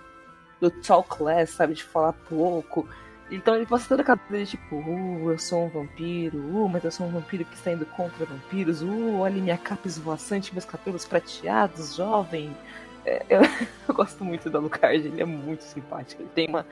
do 0.61 0.71
talk 0.71 1.23
less, 1.23 1.53
sabe, 1.53 1.75
de 1.75 1.85
falar 1.85 2.13
pouco. 2.29 2.89
Então 3.31 3.55
ele 3.55 3.67
passa 3.67 3.89
toda 3.89 4.03
a 4.03 4.05
cabeça 4.05 4.53
tipo, 4.53 4.77
uh, 4.77 5.31
eu 5.31 5.39
sou 5.39 5.67
um 5.67 5.69
vampiro, 5.69 6.39
uh, 6.39 6.69
mas 6.69 6.83
eu 6.83 6.91
sou 6.91 7.07
um 7.07 7.11
vampiro 7.11 7.45
que 7.45 7.55
está 7.55 7.73
indo 7.73 7.85
contra 7.85 8.25
vampiros, 8.25 8.83
uh, 8.83 9.19
olha 9.19 9.41
minha 9.41 9.59
capa 9.59 9.87
esvoaçante, 9.87 10.53
meus 10.53 10.65
cabelos 10.65 11.05
prateados, 11.05 11.95
jovem. 11.95 12.57
É, 13.05 13.25
eu, 13.29 13.41
eu 13.89 13.95
gosto 13.95 14.25
muito 14.25 14.49
do 14.49 14.57
Alucard, 14.57 15.07
ele 15.07 15.21
é 15.21 15.27
muito 15.27 15.63
simpático, 15.63 16.23
ele 16.23 16.31
tem 16.35 16.49
uma. 16.49 16.67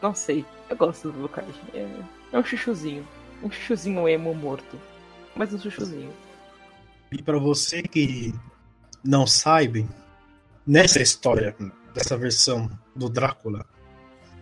Não 0.00 0.14
sei, 0.14 0.44
eu 0.70 0.76
gosto 0.76 1.10
do 1.10 1.18
Alucard. 1.18 1.52
É, 1.74 1.88
é 2.32 2.38
um 2.38 2.44
chuchuzinho. 2.44 3.06
Um 3.42 3.50
chuchuzinho 3.50 4.08
emo 4.08 4.34
morto. 4.34 4.78
Mas 5.34 5.52
um 5.52 5.58
chuchuzinho. 5.58 6.12
E 7.10 7.22
pra 7.22 7.38
você 7.38 7.82
que 7.82 8.32
não 9.04 9.26
sabe, 9.26 9.86
nessa 10.66 11.00
história, 11.00 11.54
dessa 11.94 12.16
versão 12.16 12.70
do 12.94 13.08
Drácula, 13.08 13.64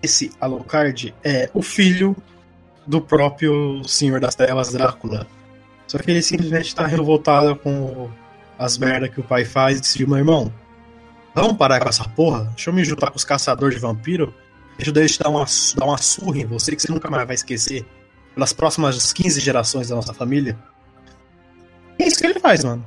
esse 0.04 0.30
Alucard 0.40 1.14
é 1.24 1.50
o 1.54 1.62
filho 1.62 2.16
do 2.86 3.00
próprio 3.00 3.82
Senhor 3.84 4.20
das 4.20 4.34
Trevas, 4.34 4.72
Drácula. 4.72 5.26
Só 5.86 5.98
que 5.98 6.10
ele 6.10 6.22
simplesmente 6.22 6.74
tá 6.74 6.86
revoltado 6.86 7.56
com 7.56 8.10
as 8.58 8.78
merdas 8.78 9.10
que 9.10 9.20
o 9.20 9.24
pai 9.24 9.44
faz 9.44 9.78
e 9.78 9.80
decidiu, 9.80 10.08
meu 10.08 10.18
irmão, 10.18 10.52
vamos 11.34 11.56
parar 11.56 11.80
com 11.80 11.88
essa 11.88 12.08
porra? 12.08 12.44
Deixa 12.54 12.70
eu 12.70 12.74
me 12.74 12.84
juntar 12.84 13.10
com 13.10 13.16
os 13.16 13.24
caçadores 13.24 13.76
de 13.76 13.80
vampiro. 13.80 14.32
Deixa 14.76 14.90
eu 14.90 15.06
te 15.06 15.18
dar 15.18 15.30
uma, 15.30 15.44
dar 15.76 15.84
uma 15.86 15.98
surra 15.98 16.38
em 16.38 16.46
você 16.46 16.74
que 16.74 16.82
você 16.82 16.92
nunca 16.92 17.10
mais 17.10 17.26
vai 17.26 17.34
esquecer. 17.34 17.86
Pelas 18.34 18.52
próximas 18.52 19.12
15 19.12 19.40
gerações 19.40 19.88
da 19.88 19.96
nossa 19.96 20.12
família. 20.12 20.58
É 21.98 22.06
isso 22.06 22.18
que 22.18 22.26
ele 22.26 22.40
faz, 22.40 22.64
mano. 22.64 22.86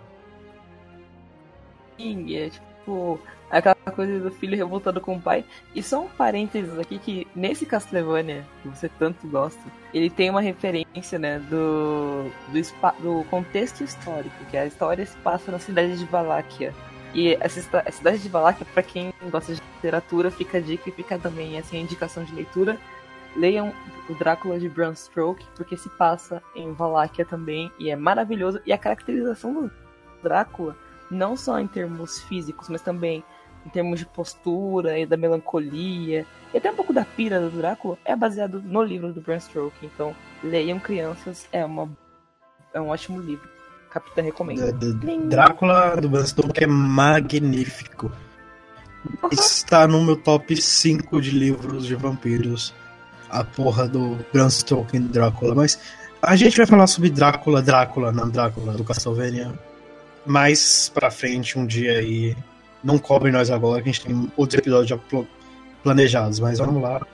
E 1.97 2.35
é 2.35 2.49
tipo. 2.49 3.19
Aquela 3.49 3.75
coisa 3.75 4.19
do 4.19 4.29
filho 4.29 4.57
revoltado 4.57 4.99
com 4.99 5.15
o 5.15 5.21
pai. 5.21 5.45
E 5.73 5.81
só 5.81 6.01
um 6.01 6.07
parênteses 6.07 6.77
aqui 6.77 6.99
que 6.99 7.27
nesse 7.35 7.65
Castlevania, 7.65 8.45
que 8.61 8.67
você 8.67 8.89
tanto 8.89 9.25
gosta, 9.27 9.61
ele 9.93 10.09
tem 10.09 10.29
uma 10.29 10.41
referência, 10.41 11.17
né, 11.17 11.39
do, 11.39 12.29
do, 12.49 13.01
do 13.01 13.23
contexto 13.29 13.83
histórico, 13.83 14.35
que 14.51 14.57
a 14.57 14.65
história 14.65 15.05
se 15.05 15.15
passa 15.17 15.51
na 15.51 15.59
cidade 15.59 15.97
de 15.97 16.05
Valáquia. 16.05 16.73
E 17.13 17.35
essa 17.39 17.81
a 17.85 17.91
cidade 17.91 18.19
de 18.19 18.29
Valak, 18.29 18.63
pra 18.65 18.83
quem 18.83 19.13
gosta 19.31 19.55
de 19.55 19.61
literatura, 19.75 20.29
fica 20.29 20.57
a 20.57 20.61
dica 20.61 20.89
e 20.89 20.91
fica 20.91 21.17
também 21.17 21.57
assim, 21.57 21.77
a 21.77 21.81
indicação 21.81 22.23
de 22.23 22.33
leitura. 22.33 22.77
Leiam 23.35 23.73
o 24.09 24.13
Drácula 24.15 24.59
de 24.59 24.67
Bram 24.67 24.93
Stoker, 24.93 25.45
porque 25.55 25.77
se 25.77 25.89
passa 25.89 26.41
em 26.55 26.73
Valáquia 26.73 27.25
também, 27.25 27.71
e 27.79 27.89
é 27.89 27.95
maravilhoso. 27.95 28.59
E 28.65 28.73
a 28.73 28.77
caracterização 28.77 29.53
do 29.53 29.71
Drácula, 30.21 30.75
não 31.09 31.37
só 31.37 31.59
em 31.59 31.67
termos 31.67 32.21
físicos, 32.23 32.67
mas 32.69 32.81
também 32.81 33.23
em 33.67 33.69
termos 33.69 33.99
de 33.99 34.05
postura 34.05 34.97
e 34.97 35.05
da 35.05 35.17
melancolia, 35.17 36.25
e 36.53 36.57
até 36.57 36.71
um 36.71 36.75
pouco 36.75 36.93
da 36.93 37.03
pira 37.03 37.41
do 37.41 37.49
Drácula, 37.49 37.97
é 38.05 38.15
baseado 38.15 38.61
no 38.63 38.81
livro 38.81 39.11
do 39.11 39.19
Bram 39.19 39.37
Stoker. 39.39 39.77
Então, 39.83 40.15
leiam 40.41 40.79
crianças, 40.79 41.45
é, 41.51 41.65
uma, 41.65 41.89
é 42.73 42.79
um 42.79 42.87
ótimo 42.87 43.19
livro. 43.19 43.47
Capitã 43.91 44.21
recomenda. 44.21 44.71
D- 44.71 44.93
D- 44.93 45.17
Drácula 45.27 45.97
do 45.97 46.07
Bram 46.07 46.25
Stoker 46.25 46.63
é 46.63 46.67
magnífico. 46.67 48.09
Está 49.31 49.87
no 49.87 50.03
meu 50.03 50.15
top 50.15 50.55
5 50.59 51.21
de 51.21 51.31
livros 51.31 51.85
de 51.85 51.95
vampiros. 51.95 52.73
A 53.29 53.43
porra 53.43 53.87
do 53.87 54.17
Bram 54.31 54.49
Stoker 54.49 54.99
em 54.99 55.03
Drácula. 55.05 55.53
Mas 55.55 55.77
a 56.21 56.35
gente 56.37 56.55
vai 56.55 56.65
falar 56.65 56.87
sobre 56.87 57.09
Drácula, 57.09 57.61
Drácula, 57.61 58.11
não 58.13 58.29
Drácula, 58.29 58.73
do 58.73 58.83
Castlevania. 58.85 59.53
Mais 60.25 60.89
pra 60.93 61.11
frente, 61.11 61.57
um 61.59 61.65
dia 61.65 61.99
aí. 61.99 62.35
Não 62.83 62.97
cobre 62.97 63.31
nós 63.31 63.49
agora, 63.49 63.81
que 63.81 63.89
a 63.89 63.91
gente 63.91 64.05
tem 64.05 64.31
outros 64.37 64.59
episódios 64.59 64.89
já 64.89 64.97
pl- 64.97 65.27
planejados, 65.83 66.39
mas 66.39 66.59
vamos 66.59 66.81
lá. 66.81 67.05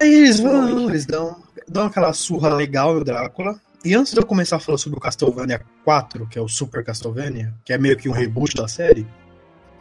Aí 0.00 0.12
eles 0.14 0.40
vão, 0.40 0.88
eles 0.90 1.06
dão, 1.06 1.42
dão 1.68 1.86
aquela 1.86 2.12
surra 2.12 2.48
legal 2.54 2.94
no 2.94 3.04
Drácula. 3.04 3.58
E 3.84 3.94
antes 3.94 4.12
de 4.12 4.20
eu 4.20 4.26
começar 4.26 4.56
a 4.56 4.60
falar 4.60 4.78
sobre 4.78 4.98
o 4.98 5.00
Castlevania 5.00 5.60
4, 5.84 6.26
que 6.28 6.38
é 6.38 6.42
o 6.42 6.48
Super 6.48 6.84
Castlevania, 6.84 7.52
que 7.64 7.72
é 7.72 7.78
meio 7.78 7.96
que 7.96 8.08
um 8.08 8.12
reboot 8.12 8.54
da 8.56 8.68
série, 8.68 9.06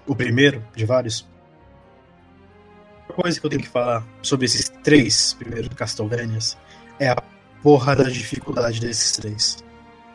o 0.08 0.16
primeiro 0.16 0.64
de 0.76 0.86
vários. 0.86 1.28
Coisa 3.08 3.40
que 3.40 3.46
eu 3.46 3.50
tenho 3.50 3.62
que 3.62 3.68
falar 3.68 4.04
sobre 4.22 4.46
esses 4.46 4.70
três 4.84 5.34
primeiros 5.34 5.70
Castlevanias 5.76 6.58
é 6.98 7.10
a 7.10 7.18
porra 7.62 7.96
da 7.96 8.04
dificuldade 8.06 8.80
desses 8.80 9.12
três. 9.18 9.64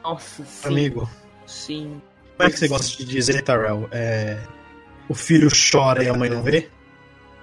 Nossa, 0.03 0.45
sim. 0.45 0.69
Amigo, 0.69 1.09
Sim. 1.47 2.01
Como 2.37 2.49
é 2.49 2.53
que 2.53 2.59
você 2.59 2.69
gosta 2.69 2.97
de 2.97 3.05
dizer, 3.05 3.43
Tarell? 3.43 3.89
É... 3.91 4.39
O 5.09 5.15
filho 5.15 5.49
chora 5.51 6.03
e 6.03 6.09
a 6.09 6.15
mãe 6.15 6.29
não 6.29 6.43
vê? 6.43 6.69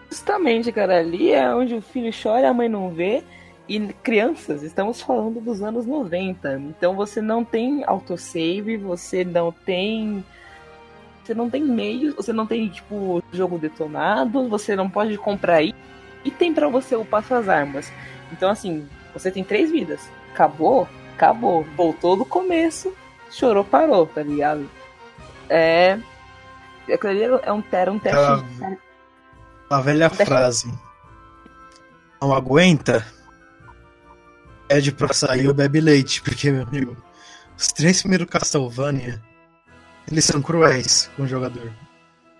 Justamente, 0.10 0.72
cara, 0.72 1.00
ali 1.00 1.32
é 1.32 1.56
onde 1.56 1.74
o 1.74 1.82
filho 1.82 2.12
chora 2.14 2.42
e 2.42 2.46
a 2.46 2.54
mãe 2.54 2.70
não 2.70 2.90
vê. 2.90 3.24
E 3.68 3.80
crianças, 4.04 4.62
estamos 4.62 5.02
falando 5.02 5.40
dos 5.42 5.64
anos 5.64 5.86
90. 5.86 6.60
Então 6.60 6.96
você 6.96 7.22
não 7.22 7.44
tem 7.44 7.84
autosave, 7.86 8.78
você 8.78 9.24
não 9.24 9.52
tem. 9.52 10.24
Você 11.24 11.34
não 11.34 11.50
tem 11.50 11.64
meios, 11.64 12.14
você 12.14 12.34
não 12.34 12.46
tem, 12.46 12.68
tipo, 12.68 13.24
jogo 13.32 13.58
detonado, 13.58 14.48
você 14.50 14.76
não 14.76 14.90
pode 14.90 15.18
comprar 15.18 15.64
item 16.26 16.54
pra 16.54 16.68
você 16.68 16.96
upar 16.98 17.24
suas 17.24 17.48
armas. 17.48 17.90
Então, 18.32 18.50
assim, 18.50 18.86
você 19.14 19.32
tem 19.32 19.44
três 19.44 19.72
vidas. 19.72 20.02
Acabou? 20.34 20.88
Acabou. 21.16 21.66
Voltou 21.78 22.18
do 22.18 22.26
começo, 22.26 22.94
chorou, 23.32 23.64
parou, 23.64 24.06
tá 24.06 24.22
ligado? 24.22 24.70
É. 25.56 26.00
Aquilo 26.92 27.12
ali 27.12 27.24
é 27.24 27.54
um, 27.54 27.64
era 27.72 27.92
um 27.92 28.00
teste. 28.00 28.18
Aquela- 28.20 28.78
A 29.70 29.82
velha 29.82 30.10
frase. 30.10 30.74
Não 32.22 32.34
aguenta? 32.34 33.06
Pede 34.68 34.92
pra 34.92 35.14
sair 35.14 35.48
ou 35.48 35.54
bebe 35.54 35.80
leite, 35.80 36.22
porque, 36.22 36.50
meu 36.52 36.64
amigo, 36.64 36.98
os 37.58 37.68
três 37.68 38.02
primeiros 38.02 38.28
Castlevania, 38.28 39.22
eles 40.12 40.26
são 40.26 40.42
cruéis 40.42 41.12
com 41.16 41.24
o 41.24 41.28
jogador. 41.28 41.72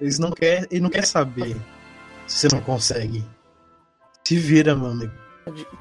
Eles 0.02 0.18
não 0.20 0.32
querem, 0.32 0.68
ele 0.72 0.82
não 0.82 0.90
quer 0.90 1.06
saber 1.06 1.56
se 2.26 2.48
você 2.48 2.56
não 2.56 2.62
consegue. 2.62 3.24
Se 4.26 4.36
vira, 4.38 4.76
meu 4.76 4.88
amigo. 4.88 5.14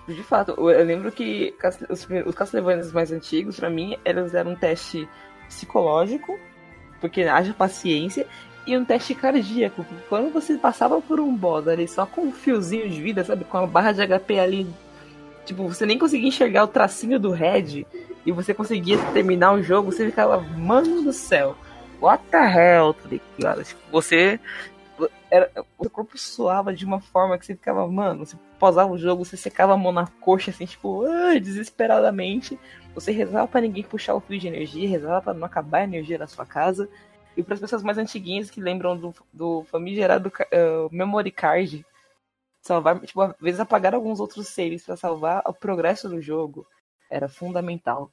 De, 0.07 0.15
de 0.15 0.23
fato, 0.25 0.51
eu 0.59 0.85
lembro 0.85 1.11
que 1.13 1.55
os, 1.89 2.07
os 2.27 2.35
Castlevanias 2.35 2.93
mais 2.93 3.11
antigos, 3.13 3.59
pra 3.59 3.71
mim, 3.71 3.97
eles 4.05 4.35
eram 4.35 4.51
um 4.53 4.57
teste 4.57 5.09
psicológico, 5.49 6.39
porque 7.03 7.23
haja 7.23 7.53
paciência, 7.53 8.27
e 8.65 8.79
um 8.79 8.85
teste 8.85 9.13
cardíaco. 9.15 9.85
Quando 10.09 10.33
você 10.33 10.57
passava 10.57 11.01
por 11.01 11.19
um 11.19 11.35
boss 11.35 11.67
ali 11.67 11.87
só 11.89 12.07
com 12.07 12.23
um 12.23 12.33
fiozinho 12.33 12.89
de 12.89 13.03
vida, 13.03 13.25
sabe? 13.25 13.45
Com 13.45 13.59
a 13.59 13.67
barra 13.67 13.91
de 13.91 14.07
HP 14.07 14.39
ali, 14.39 14.67
tipo, 15.45 15.69
você 15.69 15.85
nem 15.85 15.99
conseguia 15.99 16.29
enxergar 16.29 16.65
o 16.65 16.69
tracinho 16.69 17.19
do 17.19 17.33
Red, 17.33 17.85
e 18.25 18.31
você 18.31 18.55
conseguia 18.55 18.97
terminar 19.13 19.53
o 19.53 19.63
jogo, 19.63 19.91
você 19.91 20.07
ficava, 20.07 20.41
mano 20.41 21.03
do 21.03 21.13
céu, 21.13 21.57
what 22.01 22.23
the 22.31 22.39
hell, 22.39 22.95
tá 22.95 23.09
ligado? 23.11 23.65
Tipo, 23.65 23.81
você. 23.91 24.41
Era, 25.29 25.51
o 25.79 25.91
corpo 25.91 26.17
suava 26.17 26.73
de 26.73 26.85
uma 26.85 27.01
forma 27.01 27.37
que 27.39 27.47
você 27.47 27.55
ficava, 27.55 27.89
mano, 27.89 28.25
você 28.25 28.37
pausava 28.61 28.93
o 28.93 28.99
jogo, 28.99 29.25
você 29.25 29.37
secava 29.37 29.73
a 29.73 29.77
mão 29.77 29.91
na 29.91 30.07
coxa, 30.21 30.51
assim, 30.51 30.67
tipo, 30.67 31.05
"Ai", 31.07 31.41
desesperadamente. 31.41 32.57
Você 32.95 33.11
rezava 33.11 33.49
pra 33.49 33.61
ninguém 33.61 33.83
puxar 33.83 34.15
o 34.15 34.21
fio 34.21 34.39
de 34.39 34.47
energia, 34.49 34.89
rezava 34.89 35.23
pra 35.23 35.35
não 35.35 35.47
acabar 35.47 35.79
a 35.79 35.85
energia 35.85 36.19
na 36.19 36.27
sua 36.27 36.45
casa. 36.45 36.89
E 37.37 37.43
para 37.43 37.55
as 37.55 37.61
pessoas 37.61 37.83
mais 37.83 37.97
antiguinhas 37.97 38.51
que 38.51 38.61
lembram 38.61 38.97
do, 38.97 39.15
do 39.33 39.65
famigerado 39.65 40.31
eh, 40.51 40.89
memory 40.91 41.31
card, 41.31 41.85
salvar, 42.61 43.01
tipo, 43.01 43.23
às 43.23 43.35
vezes 43.41 43.59
apagar 43.61 43.95
alguns 43.95 44.21
outros 44.21 44.49
saves 44.49 44.85
pra 44.85 44.97
salvar 44.97 45.43
o 45.47 45.55
progresso 45.55 46.09
do 46.09 46.21
jogo 46.21 46.67
era 47.11 47.29
fundamental. 47.29 48.11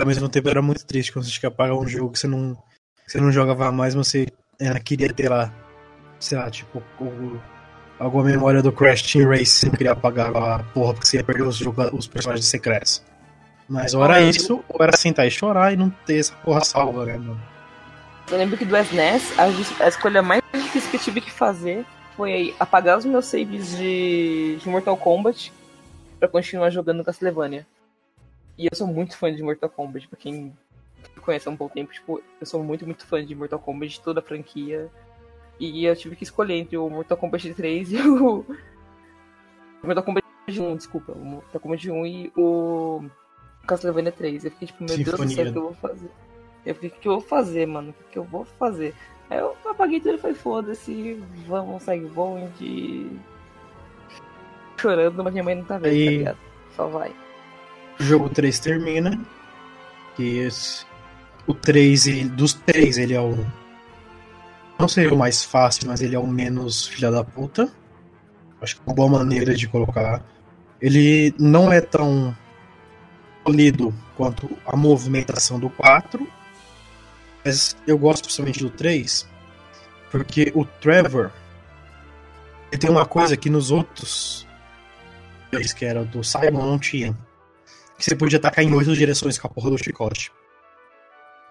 Ao 0.00 0.06
mesmo 0.06 0.28
tempo 0.30 0.48
era 0.48 0.62
muito 0.62 0.86
triste 0.86 1.12
quando 1.12 1.26
você 1.26 1.30
tinha 1.32 1.40
que 1.40 1.46
apagar 1.46 1.76
um 1.76 1.86
jogo 1.86 2.12
que 2.12 2.18
você 2.18 2.26
não, 2.26 2.54
que 3.04 3.12
você 3.12 3.20
não 3.20 3.30
jogava 3.30 3.70
mais, 3.70 3.94
mas 3.94 4.06
você 4.08 4.26
queria 4.82 5.12
ter 5.12 5.28
lá, 5.28 5.52
sei 6.18 6.38
lá, 6.38 6.50
tipo, 6.50 6.78
o- 6.98 7.59
alguma 8.00 8.24
memória 8.24 8.62
do 8.62 8.72
Crash 8.72 9.02
Team 9.02 9.28
Race, 9.28 9.66
não 9.66 9.72
queria 9.72 9.92
apagar 9.92 10.34
a 10.34 10.60
porra 10.72 10.94
porque 10.94 11.06
você 11.06 11.18
ia 11.18 11.24
perder 11.24 11.42
os, 11.42 11.60
os 11.60 12.06
personagens 12.08 12.46
secretos. 12.46 13.04
Mas 13.68 13.94
ou 13.94 14.02
era 14.02 14.20
isso, 14.20 14.64
ou 14.68 14.82
era 14.82 14.96
sentar 14.96 15.26
e 15.26 15.30
chorar 15.30 15.72
e 15.72 15.76
não 15.76 15.90
ter 15.90 16.18
essa 16.18 16.34
porra 16.36 16.64
salva, 16.64 17.04
né, 17.04 17.16
mano? 17.16 17.40
Eu 18.28 18.38
lembro 18.38 18.56
que 18.56 18.64
do 18.64 18.76
SNES, 18.76 19.38
a, 19.38 19.84
a 19.84 19.88
escolha 19.88 20.22
mais 20.22 20.42
difícil 20.52 20.90
que 20.90 20.96
eu 20.96 21.00
tive 21.00 21.20
que 21.20 21.30
fazer 21.30 21.84
foi 22.16 22.54
apagar 22.58 22.98
os 22.98 23.04
meus 23.04 23.26
saves 23.26 23.76
de, 23.76 24.56
de 24.56 24.68
Mortal 24.68 24.96
Kombat 24.96 25.52
pra 26.18 26.28
continuar 26.28 26.70
jogando 26.70 27.04
Castlevania. 27.04 27.66
E 28.56 28.66
eu 28.66 28.76
sou 28.76 28.86
muito 28.86 29.16
fã 29.16 29.32
de 29.34 29.42
Mortal 29.42 29.70
Kombat, 29.70 30.08
pra 30.08 30.18
quem 30.18 30.32
me 30.32 31.22
conhece 31.22 31.48
há 31.48 31.50
um 31.50 31.56
pouco 31.56 31.74
tempo, 31.74 31.92
tipo, 31.92 32.20
eu 32.40 32.46
sou 32.46 32.62
muito, 32.62 32.84
muito 32.84 33.06
fã 33.06 33.24
de 33.24 33.34
Mortal 33.34 33.58
Kombat, 33.58 33.92
de 33.92 34.00
toda 34.00 34.20
a 34.20 34.22
franquia. 34.22 34.88
E 35.60 35.84
eu 35.84 35.94
tive 35.94 36.16
que 36.16 36.24
escolher 36.24 36.54
entre 36.54 36.76
o 36.76 36.88
Mortal 36.88 37.18
Kombat 37.18 37.52
3 37.54 37.92
e 37.92 37.96
o. 37.98 38.44
Mortal 39.84 40.02
Kombat 40.02 40.24
1, 40.48 40.76
desculpa. 40.76 41.12
O 41.12 41.24
Mortal 41.24 41.60
Kombat 41.60 41.90
1 41.90 42.06
e 42.06 42.32
o 42.36 43.04
Castlevania 43.66 44.10
3. 44.10 44.46
Eu 44.46 44.50
fiquei 44.50 44.68
tipo, 44.68 44.82
meu 44.82 44.96
Deus 44.96 45.10
do 45.10 45.16
céu, 45.16 45.28
Sinfonia. 45.28 45.50
o 45.50 45.52
que 45.52 45.58
eu 45.58 45.62
vou 45.62 45.74
fazer? 45.74 46.10
Eu 46.66 46.74
fiquei, 46.74 46.88
o 46.88 46.92
que 46.92 47.08
eu 47.08 47.12
vou 47.12 47.20
fazer, 47.20 47.66
mano? 47.66 47.90
O 47.90 48.10
que 48.10 48.18
eu 48.18 48.24
vou 48.24 48.44
fazer? 48.58 48.94
Aí 49.28 49.38
eu 49.38 49.54
apaguei 49.64 50.00
tudo 50.00 50.14
e 50.14 50.18
falei, 50.18 50.36
foda-se, 50.36 51.22
vamos 51.46 51.82
sair 51.82 52.06
bonde. 52.08 53.06
Chorando, 54.78 55.22
mas 55.22 55.32
minha 55.32 55.44
mãe 55.44 55.54
não 55.54 55.64
tá 55.64 55.78
vendo, 55.78 55.92
Aí- 55.92 56.04
tá 56.06 56.10
ligado? 56.10 56.38
Só 56.74 56.86
vai. 56.88 57.14
O 57.98 58.02
jogo 58.02 58.28
3 58.30 58.58
termina. 58.58 59.20
Que 60.16 60.38
esse, 60.38 60.86
o 61.46 61.54
3, 61.54 62.06
ele, 62.06 62.28
dos 62.30 62.54
3, 62.54 62.98
ele 62.98 63.14
é 63.14 63.20
o. 63.20 63.34
Não 64.80 64.88
seria 64.88 65.12
o 65.12 65.18
mais 65.18 65.44
fácil, 65.44 65.86
mas 65.88 66.00
ele 66.00 66.14
é 66.14 66.18
o 66.18 66.26
menos 66.26 66.86
filha 66.86 67.10
da 67.10 67.22
puta. 67.22 67.70
Acho 68.60 68.76
que 68.76 68.82
é 68.82 68.84
uma 68.86 68.94
boa 68.94 69.08
maneira 69.08 69.54
de 69.54 69.68
colocar. 69.68 70.22
Ele 70.80 71.34
não 71.38 71.72
é 71.72 71.80
tão 71.80 72.36
polido 73.44 73.94
quanto 74.16 74.50
a 74.66 74.76
movimentação 74.76 75.58
do 75.58 75.70
4. 75.70 76.26
Mas 77.44 77.76
eu 77.86 77.98
gosto 77.98 78.24
principalmente 78.24 78.60
do 78.60 78.70
3. 78.70 79.28
Porque 80.10 80.52
o 80.54 80.64
Trevor. 80.64 81.30
Ele 82.72 82.80
tem 82.80 82.90
uma 82.90 83.06
coisa 83.06 83.36
que 83.36 83.50
nos 83.50 83.70
outros. 83.70 84.46
dois, 85.50 85.72
Que 85.72 85.84
era 85.84 86.04
do 86.04 86.22
Simon, 86.22 86.66
não 86.66 86.78
tinha 86.78 87.16
que 88.00 88.04
você 88.06 88.16
podia 88.16 88.38
atacar 88.38 88.64
em 88.64 88.74
oito 88.74 88.94
direções 88.94 89.38
com 89.38 89.46
a 89.46 89.50
porra 89.50 89.70
do 89.70 89.78
chicote. 89.78 90.32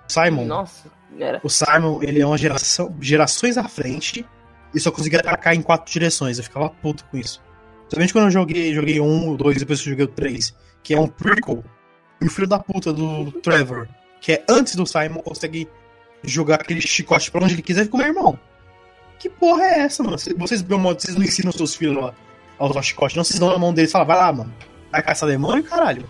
Simon, 0.07 0.45
Nossa, 0.45 0.89
era. 1.17 1.39
o 1.43 1.49
Simon, 1.49 2.01
ele 2.01 2.21
é 2.21 2.25
uma 2.25 2.37
geração, 2.37 2.95
gerações 2.99 3.57
à 3.57 3.67
frente 3.67 4.25
e 4.73 4.79
só 4.79 4.91
conseguia 4.91 5.19
atacar 5.19 5.55
em 5.55 5.61
quatro 5.61 5.91
direções. 5.91 6.37
Eu 6.37 6.43
ficava 6.43 6.69
puto 6.69 7.05
com 7.05 7.17
isso. 7.17 7.41
Somente 7.87 8.13
quando 8.13 8.25
eu 8.25 8.31
joguei, 8.31 8.73
joguei 8.73 8.99
um, 8.99 9.31
o 9.31 9.37
dois, 9.37 9.57
depois 9.57 9.79
eu 9.79 9.85
joguei 9.85 10.05
o 10.05 10.07
três, 10.07 10.55
que 10.83 10.93
é 10.93 10.99
um 10.99 11.07
prequel. 11.07 11.63
E 12.21 12.25
o 12.25 12.29
filho 12.29 12.47
da 12.47 12.59
puta 12.59 12.93
do 12.93 13.31
Trevor, 13.31 13.87
que 14.21 14.33
é 14.33 14.43
antes 14.47 14.75
do 14.75 14.85
Simon, 14.85 15.21
consegue 15.21 15.67
jogar 16.23 16.55
aquele 16.55 16.81
chicote 16.81 17.31
pra 17.31 17.43
onde 17.43 17.55
ele 17.55 17.61
quiser 17.61 17.81
e 17.81 17.85
ficou 17.85 17.99
meu 17.99 18.09
irmão. 18.09 18.39
Que 19.17 19.29
porra 19.29 19.63
é 19.63 19.79
essa, 19.79 20.03
mano? 20.03 20.17
Vocês, 20.17 20.61
meu 20.63 20.77
modo, 20.77 21.01
vocês 21.01 21.15
não 21.15 21.23
ensinam 21.23 21.51
seus 21.51 21.75
filhos 21.75 21.95
lá 21.95 22.13
a 22.57 22.65
usar 22.65 22.81
chicote, 22.81 23.15
não 23.15 23.23
vocês 23.23 23.39
dão 23.39 23.49
na 23.49 23.57
mão 23.57 23.73
deles 23.73 23.89
e 23.89 23.93
falam, 23.93 24.07
vai 24.07 24.17
lá, 24.17 24.31
mano. 24.31 24.53
Vai 24.91 25.01
caçar 25.01 25.29
demônio, 25.29 25.63
caralho. 25.63 26.09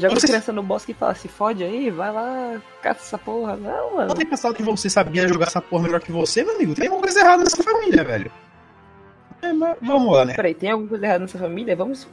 Joga 0.00 0.14
Você- 0.14 0.26
criança 0.28 0.52
no 0.52 0.62
bosque 0.62 0.92
e 0.92 0.94
fala, 0.94 1.14
se 1.14 1.28
fode 1.28 1.62
aí, 1.62 1.90
vai 1.90 2.10
lá, 2.12 2.60
caça 2.82 3.00
essa 3.02 3.18
porra. 3.18 3.56
Não, 3.56 3.96
mano. 3.96 4.14
Tenho 4.14 4.28
pensado 4.30 4.54
que 4.54 4.62
você 4.62 4.88
sabia 4.90 5.28
jogar 5.28 5.46
essa 5.46 5.60
porra 5.60 5.84
melhor 5.84 6.00
que 6.00 6.10
você, 6.12 6.42
meu 6.42 6.54
amigo. 6.56 6.74
Tem 6.74 6.86
alguma 6.86 7.02
coisa 7.02 7.20
errada 7.20 7.44
nessa 7.44 7.62
família, 7.62 8.02
velho. 8.02 8.30
É, 9.42 9.52
mas 9.52 9.76
vamos 9.80 10.12
lá, 10.14 10.24
né? 10.24 10.34
Peraí, 10.34 10.54
tem 10.54 10.70
alguma 10.70 10.88
coisa 10.88 11.04
errada 11.06 11.20
nessa 11.20 11.38
família? 11.38 11.74
Vamos, 11.76 12.06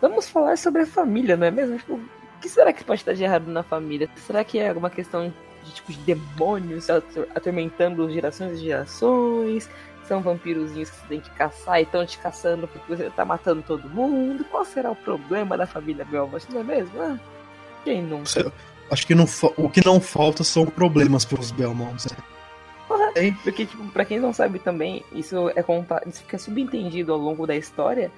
vamos 0.00 0.28
falar 0.28 0.58
sobre 0.58 0.82
a 0.82 0.86
família, 0.86 1.36
não 1.36 1.46
é 1.46 1.50
mesmo? 1.50 1.76
Tipo, 1.78 1.94
o 1.94 2.00
que 2.40 2.48
será 2.48 2.72
que 2.72 2.84
pode 2.84 3.00
estar 3.00 3.12
de 3.14 3.22
errado 3.24 3.46
na 3.48 3.62
família? 3.62 4.08
Será 4.26 4.44
que 4.44 4.58
é 4.58 4.68
alguma 4.68 4.90
questão 4.90 5.32
de 5.64 5.72
tipo 5.72 5.92
de 5.92 5.98
demônios 6.00 6.88
ator- 6.90 7.26
atormentando 7.34 8.10
gerações 8.10 8.58
e 8.58 8.64
gerações? 8.64 9.68
São 10.10 10.20
vampirozinhos 10.20 10.90
que 10.90 10.96
você 10.96 11.06
tem 11.06 11.20
que 11.20 11.30
caçar 11.30 11.78
e 11.78 11.84
estão 11.84 12.04
te 12.04 12.18
caçando 12.18 12.66
porque 12.66 12.96
você 12.96 13.08
tá 13.10 13.24
matando 13.24 13.62
todo 13.62 13.88
mundo? 13.88 14.44
Qual 14.50 14.64
será 14.64 14.90
o 14.90 14.96
problema 14.96 15.56
da 15.56 15.68
família 15.68 16.04
Belmont, 16.04 16.44
não 16.50 16.62
é 16.62 16.64
mesmo? 16.64 17.00
Ah, 17.00 17.16
quem 17.84 18.02
não? 18.02 18.24
Acho 18.90 19.06
que 19.06 19.14
não 19.14 19.24
o 19.56 19.70
que 19.70 19.86
não 19.86 20.00
falta 20.00 20.42
são 20.42 20.66
problemas 20.66 21.24
pros 21.24 21.52
Belmonts. 21.52 22.06
Né? 22.06 22.16
Ei, 23.14 23.30
Porque, 23.44 23.64
tipo, 23.64 23.86
pra 23.90 24.04
quem 24.04 24.18
não 24.18 24.32
sabe 24.32 24.58
também, 24.58 25.04
isso 25.12 25.48
é 25.50 25.62
contado, 25.62 26.08
isso 26.08 26.22
fica 26.22 26.38
subentendido 26.38 27.12
ao 27.12 27.18
longo 27.18 27.46
da 27.46 27.54
história. 27.54 28.10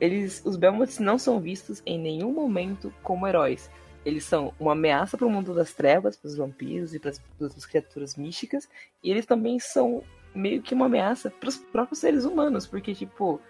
Eles, 0.00 0.40
os 0.44 0.54
Belmonts 0.54 1.00
não 1.00 1.18
são 1.18 1.40
vistos 1.40 1.82
em 1.84 1.98
nenhum 1.98 2.32
momento 2.32 2.94
como 3.02 3.26
heróis. 3.26 3.68
Eles 4.04 4.22
são 4.22 4.54
uma 4.60 4.74
ameaça 4.74 5.18
para 5.18 5.26
o 5.26 5.30
mundo 5.30 5.52
das 5.56 5.74
trevas, 5.74 6.16
para 6.16 6.28
os 6.28 6.36
vampiros 6.36 6.94
e 6.94 7.00
para 7.00 7.10
as 7.10 7.66
criaturas 7.66 8.14
místicas. 8.14 8.68
E 9.02 9.10
eles 9.10 9.26
também 9.26 9.58
são 9.58 10.04
meio 10.34 10.62
que 10.62 10.74
uma 10.74 10.86
ameaça 10.86 11.30
para 11.30 11.48
os 11.48 11.56
próprios 11.56 11.98
seres 11.98 12.24
humanos, 12.24 12.66
porque, 12.66 12.94
tipo, 12.94 13.40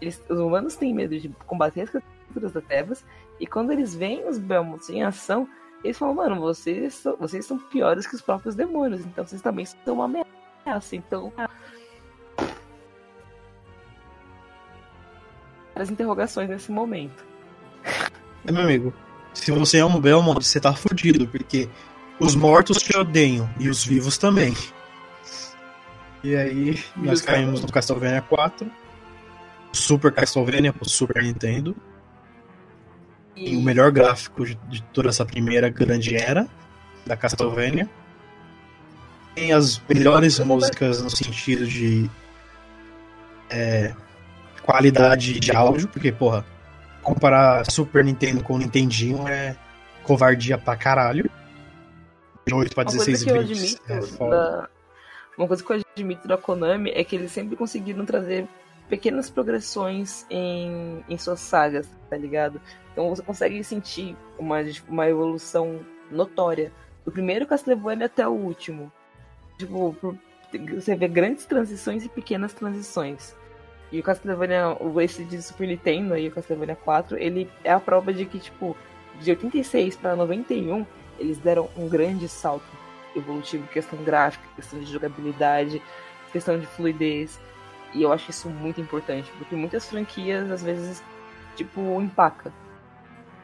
eles, 0.00 0.22
os 0.28 0.38
humanos 0.38 0.76
têm 0.76 0.94
medo 0.94 1.18
de 1.18 1.28
combater 1.46 1.82
as 1.82 1.90
criaturas 1.90 2.52
das 2.52 2.64
trevas. 2.64 3.04
E 3.40 3.46
quando 3.46 3.72
eles 3.72 3.94
veem 3.94 4.28
os 4.28 4.38
Belmonts 4.38 4.88
em 4.90 5.02
ação, 5.02 5.48
eles 5.82 5.98
falam, 5.98 6.14
mano, 6.14 6.40
vocês, 6.40 6.94
são- 6.94 7.16
vocês 7.16 7.44
são 7.44 7.58
piores 7.58 8.06
que 8.06 8.14
os 8.14 8.22
próprios 8.22 8.54
demônios, 8.54 9.00
então 9.04 9.26
vocês 9.26 9.42
também 9.42 9.64
são 9.66 9.94
uma 9.94 10.04
ameaça. 10.64 10.94
Então. 10.94 11.32
As 15.74 15.90
interrogações 15.90 16.48
nesse 16.48 16.70
momento. 16.70 17.24
É, 18.46 18.52
meu 18.52 18.62
amigo, 18.62 18.92
se 19.32 19.50
você 19.50 19.78
é 19.78 19.84
um 19.84 20.00
Belmont, 20.00 20.44
você 20.44 20.60
tá 20.60 20.72
fudido, 20.72 21.26
porque 21.26 21.68
os 22.20 22.34
mortos 22.34 22.78
te 22.78 22.96
odeiam 22.96 23.48
e 23.58 23.68
os 23.68 23.84
vivos 23.84 24.18
também. 24.18 24.54
E 26.24 26.36
aí, 26.36 26.82
nós 26.96 27.20
caímos 27.20 27.60
no 27.60 27.70
Castlevania 27.70 28.22
4, 28.22 28.70
Super 29.72 30.12
Castlevania 30.12 30.72
pro 30.72 30.88
Super 30.88 31.22
Nintendo, 31.22 31.74
e 33.34 33.56
o 33.56 33.62
melhor 33.62 33.90
gráfico 33.90 34.44
de, 34.44 34.54
de 34.68 34.82
toda 34.84 35.08
essa 35.08 35.24
primeira 35.24 35.68
grande 35.68 36.14
era 36.14 36.46
da 37.04 37.16
Castlevania. 37.16 37.88
Tem 39.34 39.52
as 39.52 39.80
melhores 39.88 40.38
músicas 40.38 41.02
no 41.02 41.10
sentido 41.10 41.66
de 41.66 42.08
é, 43.50 43.94
qualidade 44.62 45.40
de 45.40 45.56
áudio, 45.56 45.88
porque, 45.88 46.12
porra, 46.12 46.44
comparar 47.02 47.68
Super 47.70 48.04
Nintendo 48.04 48.44
com 48.44 48.54
o 48.54 48.58
Nintendinho 48.58 49.26
é 49.26 49.56
covardia 50.02 50.56
pra 50.56 50.76
caralho. 50.76 51.28
De 52.46 52.54
8 52.54 52.74
pra 52.74 52.84
Uma 52.84 52.90
coisa 52.90 53.04
16 53.06 53.24
que 53.24 53.30
eu 53.30 53.46
bits. 53.46 53.80
É 53.88 54.02
foda. 54.02 54.36
da... 54.36 54.68
Uma 55.36 55.48
coisa 55.48 55.64
que 55.64 55.72
eu 55.72 55.80
admito 55.96 56.28
da 56.28 56.36
Konami 56.36 56.90
é 56.90 57.02
que 57.02 57.16
eles 57.16 57.32
sempre 57.32 57.56
conseguiram 57.56 58.04
trazer 58.04 58.46
pequenas 58.88 59.30
progressões 59.30 60.26
em, 60.28 61.02
em 61.08 61.16
suas 61.16 61.40
sagas, 61.40 61.88
tá 62.10 62.16
ligado? 62.16 62.60
Então 62.92 63.08
você 63.08 63.22
consegue 63.22 63.64
sentir 63.64 64.14
uma, 64.38 64.58
uma 64.88 65.08
evolução 65.08 65.80
notória 66.10 66.70
do 67.04 67.10
primeiro 67.10 67.46
Castlevania 67.46 68.06
até 68.06 68.28
o 68.28 68.32
último. 68.32 68.92
Tipo, 69.58 69.96
você 70.74 70.94
vê 70.94 71.08
grandes 71.08 71.46
transições 71.46 72.04
e 72.04 72.08
pequenas 72.08 72.52
transições. 72.52 73.34
E 73.90 74.00
o 74.00 74.02
Castlevania, 74.02 74.76
esse 75.02 75.24
de 75.24 75.40
Super 75.40 75.68
Nintendo 75.68 76.16
e 76.16 76.28
o 76.28 76.30
Castlevania 76.30 76.76
4, 76.76 77.16
ele 77.18 77.50
é 77.64 77.72
a 77.72 77.80
prova 77.80 78.12
de 78.12 78.26
que, 78.26 78.38
tipo, 78.38 78.76
de 79.20 79.30
86 79.30 79.96
para 79.96 80.16
91, 80.16 80.84
eles 81.18 81.38
deram 81.38 81.68
um 81.76 81.88
grande 81.88 82.28
salto 82.28 82.81
evolutivo, 83.14 83.66
questão 83.68 84.02
gráfica, 84.02 84.44
questão 84.56 84.78
de 84.78 84.86
jogabilidade, 84.86 85.82
questão 86.32 86.58
de 86.58 86.66
fluidez. 86.66 87.40
E 87.94 88.02
eu 88.02 88.12
acho 88.12 88.30
isso 88.30 88.48
muito 88.48 88.80
importante, 88.80 89.30
porque 89.38 89.54
muitas 89.54 89.88
franquias, 89.88 90.50
às 90.50 90.62
vezes, 90.62 91.02
tipo, 91.56 92.00
empaca. 92.00 92.52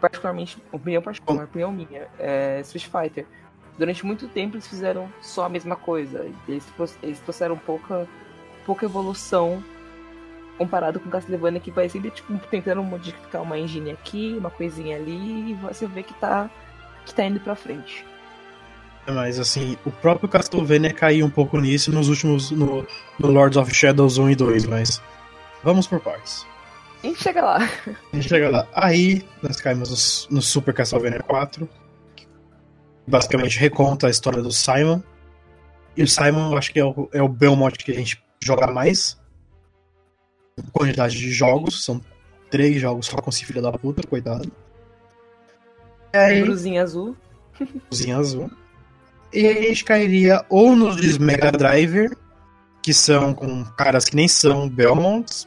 Particularmente, 0.00 0.62
opinião 0.72 1.02
particular, 1.02 1.44
opinião 1.44 1.72
minha, 1.72 2.09
é 2.18 2.61
Street 2.61 2.87
Fighter. 2.87 3.26
Durante 3.76 4.07
muito 4.07 4.26
tempo 4.28 4.57
eles 4.57 4.66
fizeram 4.66 5.12
só 5.20 5.44
a 5.44 5.48
mesma 5.48 5.76
coisa. 5.76 6.31
Eles, 6.48 6.66
eles 7.02 7.20
trouxeram 7.20 7.57
pouca, 7.57 8.09
pouca 8.64 8.87
evolução 8.87 9.62
comparado 10.57 10.98
com 10.98 11.09
Castlevania, 11.09 11.61
que 11.61 11.70
vai 11.70 11.88
sempre, 11.88 12.11
tipo, 12.11 12.37
tentando 12.50 12.83
modificar 12.83 13.42
uma 13.42 13.57
engine 13.57 13.92
aqui, 13.92 14.35
uma 14.37 14.50
coisinha 14.50 14.96
ali, 14.96 15.52
e 15.52 15.54
você 15.54 15.87
vê 15.87 16.02
que 16.02 16.12
tá, 16.14 16.50
que 17.07 17.14
tá 17.14 17.24
indo 17.24 17.38
pra 17.38 17.54
frente. 17.54 18.04
Mas 19.06 19.38
assim, 19.38 19.76
o 19.84 19.90
próprio 19.90 20.28
Castlevania 20.28 20.92
caiu 20.92 21.24
um 21.24 21.30
pouco 21.30 21.58
nisso 21.58 21.92
nos 21.92 22.08
últimos. 22.08 22.50
no, 22.50 22.87
no 23.18 23.30
Lords 23.30 23.56
of 23.56 23.72
Shadows 23.74 24.18
1 24.18 24.30
e 24.30 24.37
2, 24.37 24.66
mas. 24.66 25.02
Vamos 25.62 25.87
por 25.87 26.00
partes. 26.00 26.46
A 27.02 27.06
gente 27.06 27.22
chega 27.22 27.42
lá. 27.42 27.58
A 28.12 28.16
gente 28.16 28.28
chega 28.28 28.50
lá. 28.50 28.68
Aí, 28.74 29.24
nós 29.42 29.61
caímos 29.61 30.28
no, 30.28 30.37
no 30.37 30.42
Super 30.42 30.74
Castlevania 30.74 31.22
4. 31.22 31.68
que 32.16 32.26
Basicamente 33.06 33.58
reconta 33.58 34.06
a 34.06 34.11
história 34.11 34.42
do 34.42 34.52
Simon. 34.52 35.00
E 35.96 36.02
o 36.02 36.08
Simon, 36.08 36.52
eu 36.52 36.58
acho 36.58 36.72
que 36.72 36.80
é 36.80 36.84
o, 36.84 37.08
é 37.12 37.22
o 37.22 37.28
Belmont 37.28 37.76
que 37.78 37.92
a 37.92 37.94
gente 37.94 38.22
joga 38.40 38.66
mais. 38.66 39.18
Quantidade 40.72 41.16
de 41.16 41.30
jogos, 41.30 41.84
são 41.84 42.00
três 42.50 42.80
jogos 42.80 43.06
só 43.06 43.16
com 43.16 43.30
esse 43.30 43.44
filho 43.44 43.62
da 43.62 43.72
puta, 43.72 44.06
coitado. 44.06 44.50
E 46.12 46.16
aí, 46.16 46.78
azul. 46.78 47.16
Cozinha 47.88 48.16
azul. 48.16 48.50
E 49.32 49.46
a 49.46 49.52
gente 49.54 49.84
cairia 49.84 50.44
ou 50.48 50.74
nos 50.74 51.18
Mega 51.18 51.52
Driver, 51.52 52.16
que 52.82 52.94
são 52.94 53.34
com 53.34 53.64
caras 53.76 54.06
que 54.06 54.16
nem 54.16 54.28
são 54.28 54.68
Belmonts. 54.68 55.46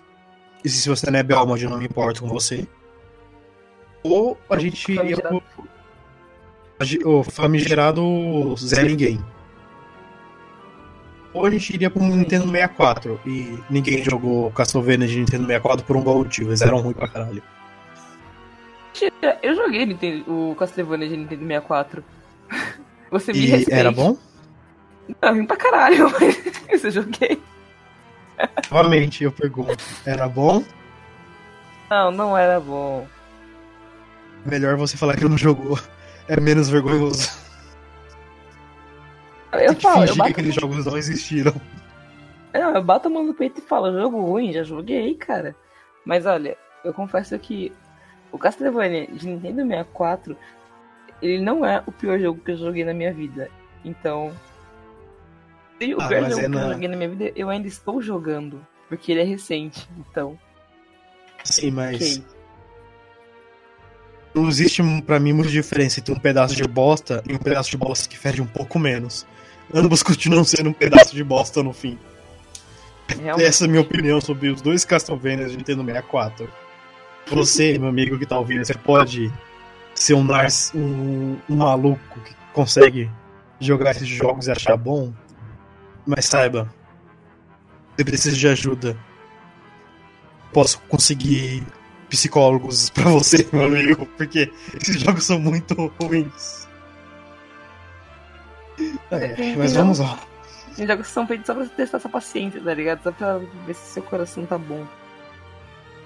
E 0.63 0.69
se 0.69 0.87
você 0.87 1.09
não 1.09 1.19
é 1.19 1.23
Belmont, 1.23 1.63
eu 1.63 1.69
não 1.69 1.79
me 1.79 1.85
importo 1.85 2.21
com 2.21 2.27
você. 2.27 2.67
Ou 4.03 4.37
a 4.49 4.59
gente 4.59 4.91
iria 4.91 5.17
pro 5.17 5.41
o 7.05 7.23
famigerado 7.23 8.55
Zé 8.57 8.83
Ninguém. 8.83 9.23
Ou 11.33 11.45
a 11.45 11.49
gente 11.49 11.73
iria 11.73 11.89
pro 11.89 12.03
Nintendo 12.03 12.49
64. 12.51 13.19
E 13.25 13.57
ninguém 13.69 14.03
jogou 14.03 14.51
Castlevania 14.51 15.07
de 15.07 15.19
Nintendo 15.19 15.45
64 15.45 15.85
por 15.85 15.95
um 15.95 16.01
bom 16.01 16.17
motivo. 16.19 16.49
Eles 16.49 16.61
eram 16.61 16.81
ruins 16.81 16.95
pra 16.95 17.07
caralho. 17.07 17.41
Eu 19.41 19.55
joguei 19.55 20.23
o 20.27 20.55
Castlevania 20.55 21.07
de 21.07 21.17
Nintendo 21.17 21.41
64. 21.41 22.03
Você 23.11 23.33
me 23.33 23.39
E 23.39 23.45
respeita. 23.45 23.75
era 23.79 23.91
bom? 23.91 24.17
Não, 25.21 25.33
ruim 25.33 25.45
pra 25.45 25.57
caralho, 25.57 26.07
mas 26.69 26.83
eu 26.85 26.91
joguei. 26.91 27.41
Novamente, 28.71 29.23
eu 29.23 29.31
pergunto. 29.31 29.83
Era 30.05 30.27
bom? 30.27 30.63
Não, 31.89 32.09
não 32.11 32.37
era 32.37 32.59
bom. 32.59 33.05
Melhor 34.45 34.77
você 34.77 34.97
falar 34.97 35.15
que 35.17 35.25
não 35.25 35.37
jogou. 35.37 35.77
É 36.27 36.39
menos 36.39 36.69
vergonhoso. 36.69 37.29
Eu 39.51 39.59
Tem 39.67 39.75
que 39.75 39.81
falo, 39.81 39.95
eu 39.95 39.99
fingir 40.07 40.13
que 40.13 40.17
bato, 40.19 40.31
aqueles 40.31 40.55
jogos 40.55 40.85
não 40.85 40.97
existiram. 40.97 41.53
não, 42.53 42.73
eu 42.73 42.81
bato 42.83 43.07
a 43.09 43.11
mão 43.11 43.23
no 43.25 43.33
peito 43.33 43.59
e 43.59 43.63
falo, 43.63 43.91
jogo 43.91 44.21
ruim, 44.21 44.53
já 44.53 44.63
joguei, 44.63 45.13
cara. 45.15 45.53
Mas 46.05 46.25
olha, 46.25 46.57
eu 46.85 46.93
confesso 46.93 47.37
que 47.37 47.71
o 48.31 48.37
Castlevania 48.37 49.07
de 49.07 49.27
Nintendo 49.27 49.61
64, 49.67 50.37
ele 51.21 51.41
não 51.41 51.65
é 51.65 51.83
o 51.85 51.91
pior 51.91 52.19
jogo 52.19 52.41
que 52.41 52.51
eu 52.51 52.57
joguei 52.57 52.83
na 52.83 52.93
minha 52.93 53.13
vida. 53.13 53.49
Então, 53.85 54.31
se 55.79 55.93
o 55.93 56.01
Ah, 56.01 56.07
pior 56.07 56.29
jogo 56.29 56.33
é 56.33 56.39
que 56.39 56.45
eu 56.45 56.49
na- 56.49 56.73
joguei 56.73 56.87
na 56.87 56.95
minha 56.97 57.09
vida, 57.09 57.31
eu 57.35 57.49
ainda 57.49 57.67
estou 57.67 58.01
jogando. 58.01 58.65
Porque 58.89 59.11
ele 59.11 59.21
é 59.21 59.23
recente, 59.23 59.87
então, 59.97 60.37
Sim, 61.45 61.71
mas 61.71 61.95
ok. 62.17 62.23
não 64.35 64.47
existe 64.49 64.81
pra 65.03 65.19
mim 65.19 65.33
muita 65.33 65.49
diferença 65.49 65.99
entre 65.99 66.13
um 66.13 66.19
pedaço 66.19 66.55
de 66.55 66.63
bosta 66.67 67.23
e 67.27 67.33
um 67.33 67.37
pedaço 67.37 67.69
de 67.71 67.77
bosta 67.77 68.09
que 68.09 68.17
fede 68.17 68.41
um 68.41 68.45
pouco 68.47 68.77
menos. 68.77 69.25
Ambos 69.73 70.03
continuam 70.03 70.43
sendo 70.43 70.69
um 70.69 70.73
pedaço 70.73 71.15
de 71.15 71.23
bosta 71.23 71.63
no 71.63 71.71
fim. 71.71 71.97
Realmente, 73.07 73.47
Essa 73.47 73.63
é 73.63 73.67
a 73.67 73.69
minha 73.69 73.81
opinião 73.81 74.19
sobre 74.21 74.49
os 74.49 74.61
dois 74.61 74.83
Castlevanias 74.85 75.51
de 75.51 75.57
Nintendo 75.57 75.83
64. 75.83 76.49
Você, 77.27 77.77
meu 77.77 77.87
amigo 77.89 78.17
que 78.19 78.25
tá 78.25 78.37
ouvindo, 78.37 78.63
você 78.65 78.73
pode 78.73 79.31
ser 79.95 80.13
um, 80.13 80.23
nar- 80.23 80.47
um, 80.73 81.37
um 81.49 81.55
maluco 81.57 82.19
que 82.21 82.33
consegue 82.53 83.09
jogar 83.59 83.91
esses 83.91 84.07
jogos 84.07 84.47
e 84.47 84.51
achar 84.51 84.75
bom, 84.77 85.13
mas 86.05 86.25
saiba, 86.25 86.73
você 87.95 88.03
precisa 88.03 88.35
de 88.35 88.47
ajuda. 88.47 88.97
Posso 90.53 90.81
conseguir 90.89 91.63
psicólogos 92.09 92.89
pra 92.91 93.09
você, 93.09 93.47
meu 93.53 93.65
amigo, 93.65 94.05
porque 94.17 94.51
esses 94.73 94.99
jogos 94.99 95.23
são 95.23 95.39
muito 95.39 95.73
ruins. 96.01 96.67
É, 99.11 99.55
mas 99.55 99.73
vamos 99.73 99.99
lá. 99.99 100.19
Tem 100.75 100.87
jogos 100.87 101.07
são 101.07 101.27
feitos 101.27 101.45
só 101.47 101.53
pra 101.53 101.65
testar 101.65 101.97
essa 101.97 102.09
paciência, 102.09 102.61
tá 102.61 102.73
ligado? 102.73 103.03
Só 103.03 103.11
pra 103.11 103.37
ver 103.37 103.75
se 103.75 103.93
seu 103.93 104.03
coração 104.03 104.45
tá 104.45 104.57
bom. 104.57 104.85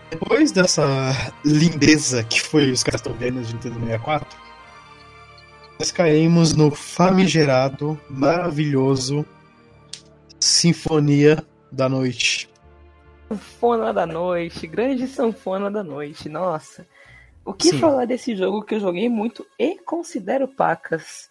Depois 0.09 0.51
dessa 0.51 0.83
lindeza 1.43 2.23
que 2.23 2.41
foi 2.41 2.71
os 2.71 2.83
Castlevanias 2.83 3.47
de 3.47 3.53
Nintendo 3.55 3.79
64, 3.79 4.37
nós 5.79 5.91
caímos 5.91 6.53
no 6.53 6.71
famigerado, 6.71 7.99
maravilhoso 8.09 9.25
Sinfonia 10.39 11.43
da 11.71 11.89
Noite. 11.89 12.49
Sanfona 13.27 13.91
da 13.91 14.05
noite, 14.05 14.67
grande 14.67 15.07
sanfona 15.07 15.69
da 15.71 15.83
noite, 15.83 16.29
nossa. 16.29 16.87
O 17.43 17.53
que 17.53 17.69
Sim. 17.69 17.79
falar 17.79 18.05
desse 18.05 18.35
jogo 18.35 18.63
que 18.63 18.75
eu 18.75 18.79
joguei 18.79 19.09
muito 19.09 19.45
e 19.59 19.77
considero 19.79 20.47
pacas? 20.47 21.29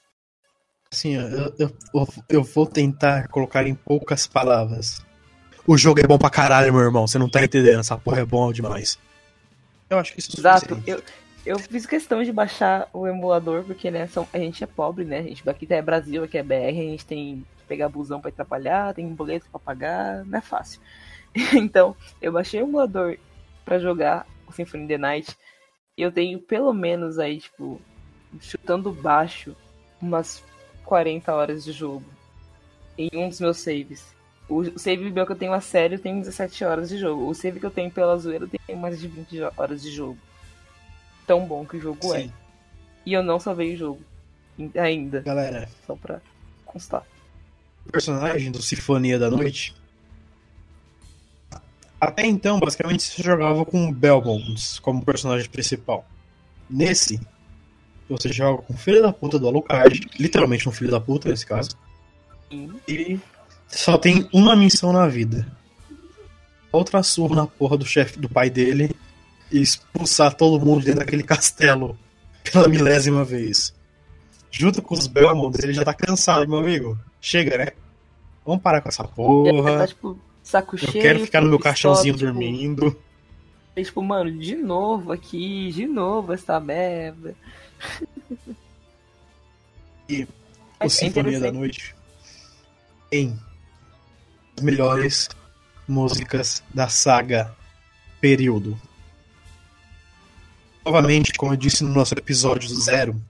Eu, 1.04 1.20
eu, 1.20 1.54
eu- 1.94 2.06
eu 2.28 2.42
vou 2.44 2.66
tentar 2.66 3.28
colocar 3.28 3.66
em 3.66 3.74
poucas 3.74 4.26
palavras. 4.26 5.03
O 5.66 5.76
jogo 5.78 6.00
é 6.00 6.06
bom 6.06 6.18
pra 6.18 6.30
caralho, 6.30 6.72
meu 6.72 6.82
irmão. 6.82 7.06
Você 7.06 7.18
não 7.18 7.28
tá 7.28 7.42
entendendo. 7.42 7.80
Essa 7.80 7.96
porra 7.96 8.20
é 8.20 8.24
bom 8.24 8.52
demais. 8.52 8.98
Eu 9.88 9.98
acho 9.98 10.12
que 10.12 10.20
isso 10.20 10.32
é 10.36 10.40
Exato, 10.40 10.82
eu, 10.86 11.02
eu 11.44 11.58
fiz 11.58 11.86
questão 11.86 12.22
de 12.22 12.32
baixar 12.32 12.88
o 12.92 13.06
emulador, 13.06 13.64
porque 13.64 13.90
né, 13.90 14.06
são- 14.06 14.26
a 14.32 14.38
gente 14.38 14.64
é 14.64 14.66
pobre, 14.66 15.04
né? 15.04 15.18
A 15.18 15.22
gente, 15.22 15.48
aqui 15.48 15.66
é 15.70 15.82
Brasil, 15.82 16.24
aqui 16.24 16.38
é 16.38 16.42
BR, 16.42 16.54
a 16.68 16.72
gente 16.72 17.06
tem 17.06 17.44
que 17.58 17.64
pegar 17.66 17.88
busão 17.88 18.20
pra 18.20 18.30
ir 18.30 18.32
trabalhar, 18.34 18.94
tem 18.94 19.06
boleto 19.08 19.46
pra 19.50 19.60
pagar, 19.60 20.24
não 20.24 20.38
é 20.38 20.42
fácil. 20.42 20.80
então, 21.54 21.94
eu 22.20 22.32
baixei 22.32 22.60
o 22.60 22.64
emulador 22.66 23.16
pra 23.64 23.78
jogar 23.78 24.26
o 24.46 24.52
Symphony 24.52 24.84
of 24.84 24.92
the 24.92 24.98
Night, 24.98 25.36
e 25.96 26.02
eu 26.02 26.10
tenho 26.10 26.38
pelo 26.40 26.72
menos 26.72 27.18
aí, 27.18 27.40
tipo, 27.40 27.80
chutando 28.40 28.90
baixo, 28.92 29.54
umas 30.00 30.42
40 30.84 31.32
horas 31.32 31.64
de 31.64 31.72
jogo 31.72 32.04
em 32.98 33.10
um 33.14 33.28
dos 33.28 33.40
meus 33.40 33.58
saves. 33.58 34.13
O 34.48 34.78
save 34.78 35.10
meu 35.10 35.24
que 35.24 35.32
eu 35.32 35.36
tenho 35.36 35.52
a 35.54 35.60
sério 35.60 35.98
tem 35.98 36.20
17 36.20 36.64
horas 36.64 36.88
de 36.90 36.98
jogo. 36.98 37.28
O 37.28 37.34
save 37.34 37.58
que 37.58 37.66
eu 37.66 37.70
tenho 37.70 37.90
pela 37.90 38.16
zoeira 38.18 38.46
tem 38.66 38.76
mais 38.76 39.00
de 39.00 39.08
20 39.08 39.36
jo- 39.36 39.52
horas 39.56 39.80
de 39.82 39.90
jogo. 39.90 40.18
Tão 41.26 41.46
bom 41.46 41.64
que 41.64 41.76
o 41.78 41.80
jogo 41.80 42.14
é. 42.14 42.20
Sim. 42.22 42.32
E 43.06 43.12
eu 43.14 43.22
não 43.22 43.40
salvei 43.40 43.74
o 43.74 43.76
jogo. 43.78 44.02
in- 44.58 44.70
Ainda. 44.78 45.20
Galera, 45.20 45.68
Só 45.86 45.96
pra 45.96 46.20
constar. 46.66 47.02
o 47.86 47.90
personagem 47.92 48.50
do 48.52 48.60
Sinfonia 48.62 49.18
da 49.18 49.30
Noite. 49.30 49.74
Até 52.00 52.26
então, 52.26 52.60
basicamente, 52.60 53.02
você 53.02 53.22
jogava 53.22 53.64
com 53.64 53.88
o 53.88 53.92
Belmont 53.92 54.80
como 54.82 55.04
personagem 55.04 55.48
principal. 55.48 56.04
Nesse, 56.68 57.18
você 58.08 58.30
joga 58.32 58.62
com 58.62 58.74
o 58.74 58.76
filho 58.76 59.00
da 59.00 59.12
puta 59.12 59.38
do 59.38 59.48
Alucard, 59.48 60.00
literalmente 60.18 60.68
um 60.68 60.72
filho 60.72 60.90
da 60.90 61.00
puta 61.00 61.28
nesse 61.30 61.46
caso, 61.46 61.70
Sim. 62.50 62.72
e 62.86 63.18
só 63.74 63.98
tem 63.98 64.28
uma 64.32 64.54
missão 64.56 64.92
na 64.92 65.06
vida. 65.06 65.46
Outra 66.72 67.02
surra 67.02 67.36
na 67.36 67.46
porra 67.46 67.76
do 67.76 67.84
chefe 67.86 68.18
do 68.18 68.28
pai 68.28 68.50
dele 68.50 68.90
e 69.50 69.60
expulsar 69.60 70.34
todo 70.34 70.64
mundo 70.64 70.84
dentro 70.84 71.00
daquele 71.00 71.22
castelo 71.22 71.98
pela 72.42 72.68
milésima 72.68 73.24
vez. 73.24 73.74
Junto 74.50 74.80
com 74.82 74.94
os 74.94 75.06
Belmont, 75.06 75.56
ele 75.62 75.72
já 75.72 75.84
tá 75.84 75.92
cansado, 75.94 76.48
meu 76.48 76.58
amigo. 76.58 76.98
Chega, 77.20 77.58
né? 77.58 77.68
Vamos 78.46 78.62
parar 78.62 78.80
com 78.80 78.88
essa 78.88 79.04
porra. 79.04 79.78
tá, 79.78 79.86
tipo, 79.88 80.18
saco 80.42 80.76
Eu 80.76 80.90
cheio. 80.90 81.02
quero 81.02 81.20
ficar 81.20 81.40
no 81.40 81.48
meu 81.48 81.58
caixãozinho 81.58 82.14
tipo, 82.14 82.26
dormindo. 82.26 82.96
e, 83.76 83.82
tipo, 83.82 84.02
mano, 84.02 84.30
de 84.38 84.54
novo 84.54 85.12
aqui, 85.12 85.70
de 85.72 85.86
novo 85.86 86.32
essa 86.32 86.60
merda. 86.60 87.34
E 90.08 90.26
É 90.78 90.86
o 90.86 90.90
Sinfonia 90.90 91.40
da. 91.40 91.50
Noite 91.50 91.94
tem 93.10 93.38
as 94.56 94.62
melhores 94.62 95.28
músicas 95.86 96.62
da 96.72 96.88
saga 96.88 97.54
Período. 98.20 98.80
Novamente, 100.84 101.32
como 101.34 101.52
eu 101.52 101.56
disse 101.56 101.82
no 101.82 101.90
nosso 101.90 102.14
episódio 102.14 102.68
zero, 102.68 103.20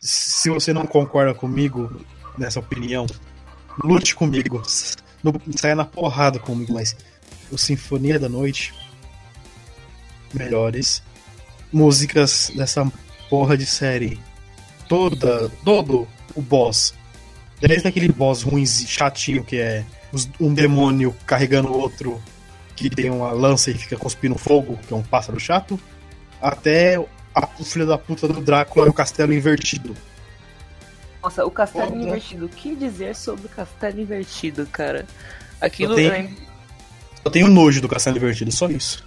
se 0.00 0.48
você 0.50 0.72
não 0.72 0.86
concorda 0.86 1.34
comigo 1.34 2.04
nessa 2.38 2.60
opinião, 2.60 3.06
lute 3.82 4.14
comigo. 4.14 4.62
Não 5.22 5.32
saia 5.56 5.74
na 5.74 5.84
porrada 5.84 6.38
comigo, 6.38 6.72
mas 6.72 6.96
o 7.50 7.58
Sinfonia 7.58 8.18
da 8.18 8.28
Noite 8.28 8.74
melhores 10.32 11.02
músicas 11.72 12.52
dessa 12.54 12.90
porra 13.28 13.56
de 13.56 13.66
série. 13.66 14.20
Toda, 14.88 15.48
todo 15.64 16.06
o 16.34 16.42
boss. 16.42 16.94
Desde 17.60 17.88
aquele 17.88 18.12
boss 18.12 18.42
ruim, 18.42 18.66
chatinho 18.66 19.42
que 19.42 19.56
é 19.56 19.84
um 20.40 20.52
demônio 20.54 21.14
carregando 21.26 21.72
outro 21.72 22.20
que 22.74 22.90
tem 22.90 23.10
uma 23.10 23.30
lança 23.32 23.70
e 23.70 23.74
fica 23.74 23.96
cuspindo 23.96 24.36
fogo, 24.36 24.78
que 24.86 24.92
é 24.92 24.96
um 24.96 25.02
pássaro 25.02 25.40
chato, 25.40 25.80
até 26.40 26.96
a, 27.34 27.48
o 27.58 27.64
filho 27.64 27.86
da 27.86 27.96
puta 27.96 28.28
do 28.28 28.40
Drácula 28.40 28.86
e 28.86 28.90
o 28.90 28.92
castelo 28.92 29.32
invertido. 29.32 29.96
Nossa, 31.22 31.44
o 31.44 31.50
castelo 31.50 31.88
Foda. 31.88 32.02
invertido. 32.02 32.46
O 32.46 32.48
que 32.48 32.76
dizer 32.76 33.16
sobre 33.16 33.46
o 33.46 33.48
castelo 33.48 34.00
invertido, 34.00 34.66
cara? 34.66 35.06
Aquilo, 35.60 35.92
Eu 35.92 35.96
tenho- 35.96 36.10
né, 36.12 36.34
Eu 37.24 37.30
tenho 37.30 37.48
nojo 37.48 37.80
do 37.80 37.88
castelo 37.88 38.16
invertido, 38.18 38.52
só 38.52 38.68
isso. 38.68 39.04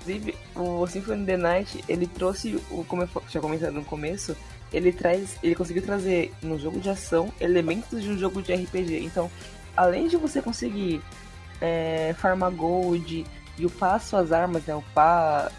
inclusive, 0.00 0.34
o 0.54 0.86
Symphony 0.86 1.18
of 1.22 1.26
the 1.26 1.36
Night, 1.36 1.84
ele 1.88 2.06
trouxe, 2.06 2.60
o, 2.70 2.84
como 2.84 3.02
eu 3.02 3.08
tinha 3.28 3.40
comentado 3.40 3.72
no 3.72 3.84
começo, 3.84 4.36
ele 4.72 4.92
traz, 4.92 5.36
ele 5.42 5.54
conseguiu 5.54 5.82
trazer 5.82 6.32
no 6.42 6.58
jogo 6.58 6.80
de 6.80 6.88
ação 6.88 7.32
elementos 7.40 8.02
de 8.02 8.08
um 8.10 8.18
jogo 8.18 8.40
de 8.42 8.52
RPG. 8.54 9.00
Então, 9.04 9.30
além 9.76 10.08
de 10.08 10.16
você 10.16 10.40
conseguir 10.40 11.02
é, 11.60 12.14
farmar 12.18 12.50
gold 12.50 13.26
e 13.58 13.66
upar 13.66 14.00
suas 14.00 14.32
armas, 14.32 14.64
né, 14.66 14.74
upar, 14.74 15.50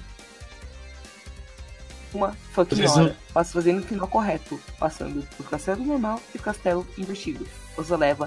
uma 2.14 2.32
fucking 2.52 2.76
Talvez 2.76 2.96
hora, 2.96 3.16
passa 3.34 3.52
fazendo 3.52 3.80
o 3.80 3.86
final 3.86 4.08
correto, 4.08 4.58
passando 4.78 5.22
o 5.38 5.44
castelo 5.44 5.84
normal 5.84 6.18
e 6.34 6.38
o 6.38 6.42
castelo 6.42 6.86
invertido. 6.96 7.46
Você 7.76 7.94
leva 7.94 8.26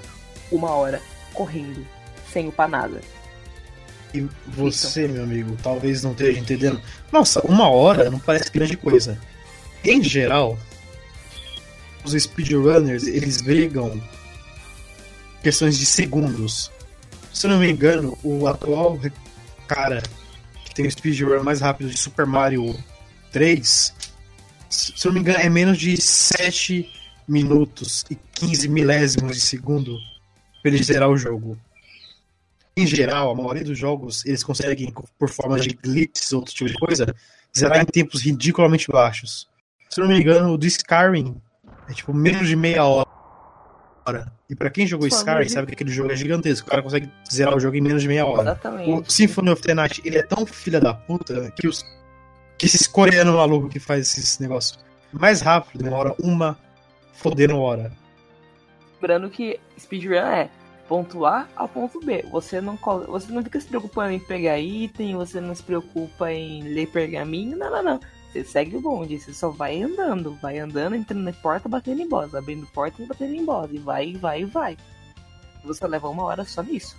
uma 0.52 0.70
hora 0.70 1.02
correndo, 1.34 1.84
sem 2.32 2.48
upar 2.48 2.70
nada. 2.70 3.02
E 4.14 4.28
você, 4.48 5.08
meu 5.08 5.24
amigo, 5.24 5.58
talvez 5.62 6.04
não 6.04 6.12
esteja 6.12 6.40
entendendo. 6.40 6.82
Nossa, 7.12 7.42
uma 7.46 7.70
hora 7.70 8.10
não 8.10 8.20
parece 8.20 8.52
grande 8.52 8.76
coisa. 8.76 9.20
Em 9.84 10.04
geral, 10.04 10.58
os 12.04 12.14
speedrunners, 12.14 13.06
eles 13.08 13.42
brigam 13.42 14.02
questões 15.44 15.78
de 15.78 15.86
segundos. 15.86 16.72
Se 17.34 17.46
eu 17.46 17.52
não 17.52 17.60
me 17.60 17.72
engano, 17.72 18.18
o 18.24 18.48
atual 18.48 19.00
cara 19.68 20.02
que 20.66 20.74
tem 20.74 20.88
o 20.88 20.92
speedrun 20.92 21.44
mais 21.44 21.62
rápido 21.62 21.90
de 21.90 21.98
Super 21.98 22.26
Mario 22.26 22.76
3, 23.32 23.94
se 24.70 24.94
eu 25.06 25.10
não 25.10 25.14
me 25.14 25.20
engano, 25.20 25.40
é 25.40 25.50
menos 25.50 25.78
de 25.78 26.02
7 26.02 26.90
minutos 27.28 28.06
e 28.10 28.16
15 28.16 28.68
milésimos 28.68 29.36
de 29.36 29.42
segundo 29.42 29.98
pra 30.62 30.72
ele 30.72 30.84
zerar 30.84 31.10
o 31.10 31.18
jogo. 31.18 31.58
Em 32.78 32.88
geral, 32.88 33.32
a 33.32 33.36
maioria 33.36 33.64
dos 33.64 33.78
jogos 33.78 34.26
eles 34.26 34.44
conseguem, 34.44 34.94
por 35.18 35.30
forma 35.30 35.60
de 35.60 35.70
glitches 35.70 36.32
ou 36.32 36.40
outro 36.40 36.54
tipo 36.54 36.70
de 36.70 36.78
coisa, 36.78 37.14
zerar 37.58 37.82
em 37.82 37.86
tempos 37.86 38.22
ridiculamente 38.22 38.88
baixos. 38.92 39.48
Se 39.90 40.00
não 40.00 40.08
me 40.08 40.20
engano, 40.20 40.54
o 40.54 40.58
do 40.58 40.66
Skyrim 40.66 41.42
é 41.90 41.94
tipo 41.94 42.14
menos 42.14 42.48
de 42.48 42.56
meia 42.56 42.86
hora. 42.86 43.06
E 44.50 44.56
pra 44.56 44.70
quem 44.70 44.88
jogou 44.88 45.08
Pô, 45.08 45.16
Skyrim, 45.16 45.40
mas- 45.40 45.52
sabe 45.52 45.68
que 45.68 45.74
aquele 45.74 45.92
jogo 45.92 46.12
é 46.12 46.16
gigantesco. 46.16 46.68
O 46.68 46.70
cara 46.72 46.82
consegue 46.82 47.12
zerar 47.32 47.56
o 47.56 47.60
jogo 47.60 47.76
em 47.76 47.82
menos 47.82 48.02
de 48.02 48.08
meia 48.08 48.26
hora. 48.26 48.42
Exatamente. 48.52 48.90
O 48.92 49.12
Symphony 49.12 49.50
of 49.52 49.62
the 49.62 49.74
Night, 49.74 50.02
ele 50.06 50.18
é 50.18 50.24
tão 50.24 50.46
filha 50.46 50.80
da 50.80 50.94
puta 50.94 51.52
que 51.52 51.68
os 51.68 51.84
que 52.58 52.66
esses 52.66 52.88
coreanos 52.88 53.34
malucos 53.36 53.72
que 53.72 53.80
faz 53.80 54.02
esses 54.08 54.38
negócios 54.40 54.78
mais 55.14 55.40
rápido 55.42 55.82
demora 55.84 56.14
uma 56.22 56.58
fodendo 57.14 57.58
hora. 57.58 57.92
Lembrando 58.96 59.30
que 59.30 59.60
speedrun 59.80 60.16
é 60.16 60.50
ponto 60.90 61.26
A 61.26 61.48
ao 61.56 61.70
ponto 61.70 62.00
B. 62.02 62.26
Você 62.32 62.60
não, 62.60 62.76
você 63.08 63.32
não 63.32 63.44
fica 63.44 63.62
se 63.62 63.68
preocupando 63.68 64.12
em 64.12 64.20
pegar 64.20 64.60
item, 64.60 65.16
você 65.16 65.40
não 65.40 65.54
se 65.56 65.64
preocupa 65.64 66.32
em 66.34 66.64
ler 66.64 66.88
pergaminho, 66.88 67.56
não, 67.56 67.70
não, 67.72 67.84
não. 67.84 68.00
Você 68.34 68.44
segue 68.44 68.76
o 68.76 68.82
bonde, 68.82 69.20
você 69.20 69.32
só 69.34 69.50
vai 69.50 69.82
andando, 69.82 70.36
vai 70.42 70.60
andando, 70.60 70.96
entrando 70.96 71.24
na 71.24 71.32
porta, 71.34 71.70
batendo 71.70 72.02
em 72.02 72.10
boss, 72.10 72.34
abrindo 72.36 72.66
porta 72.68 73.02
e 73.02 73.06
batendo 73.06 73.34
em 73.34 73.46
boss, 73.46 73.70
e 73.72 73.78
vai, 73.78 74.14
vai, 74.16 74.46
vai. 74.46 74.78
Você 75.64 75.88
leva 75.88 76.10
uma 76.10 76.24
hora 76.24 76.44
só 76.44 76.62
nisso. 76.62 76.98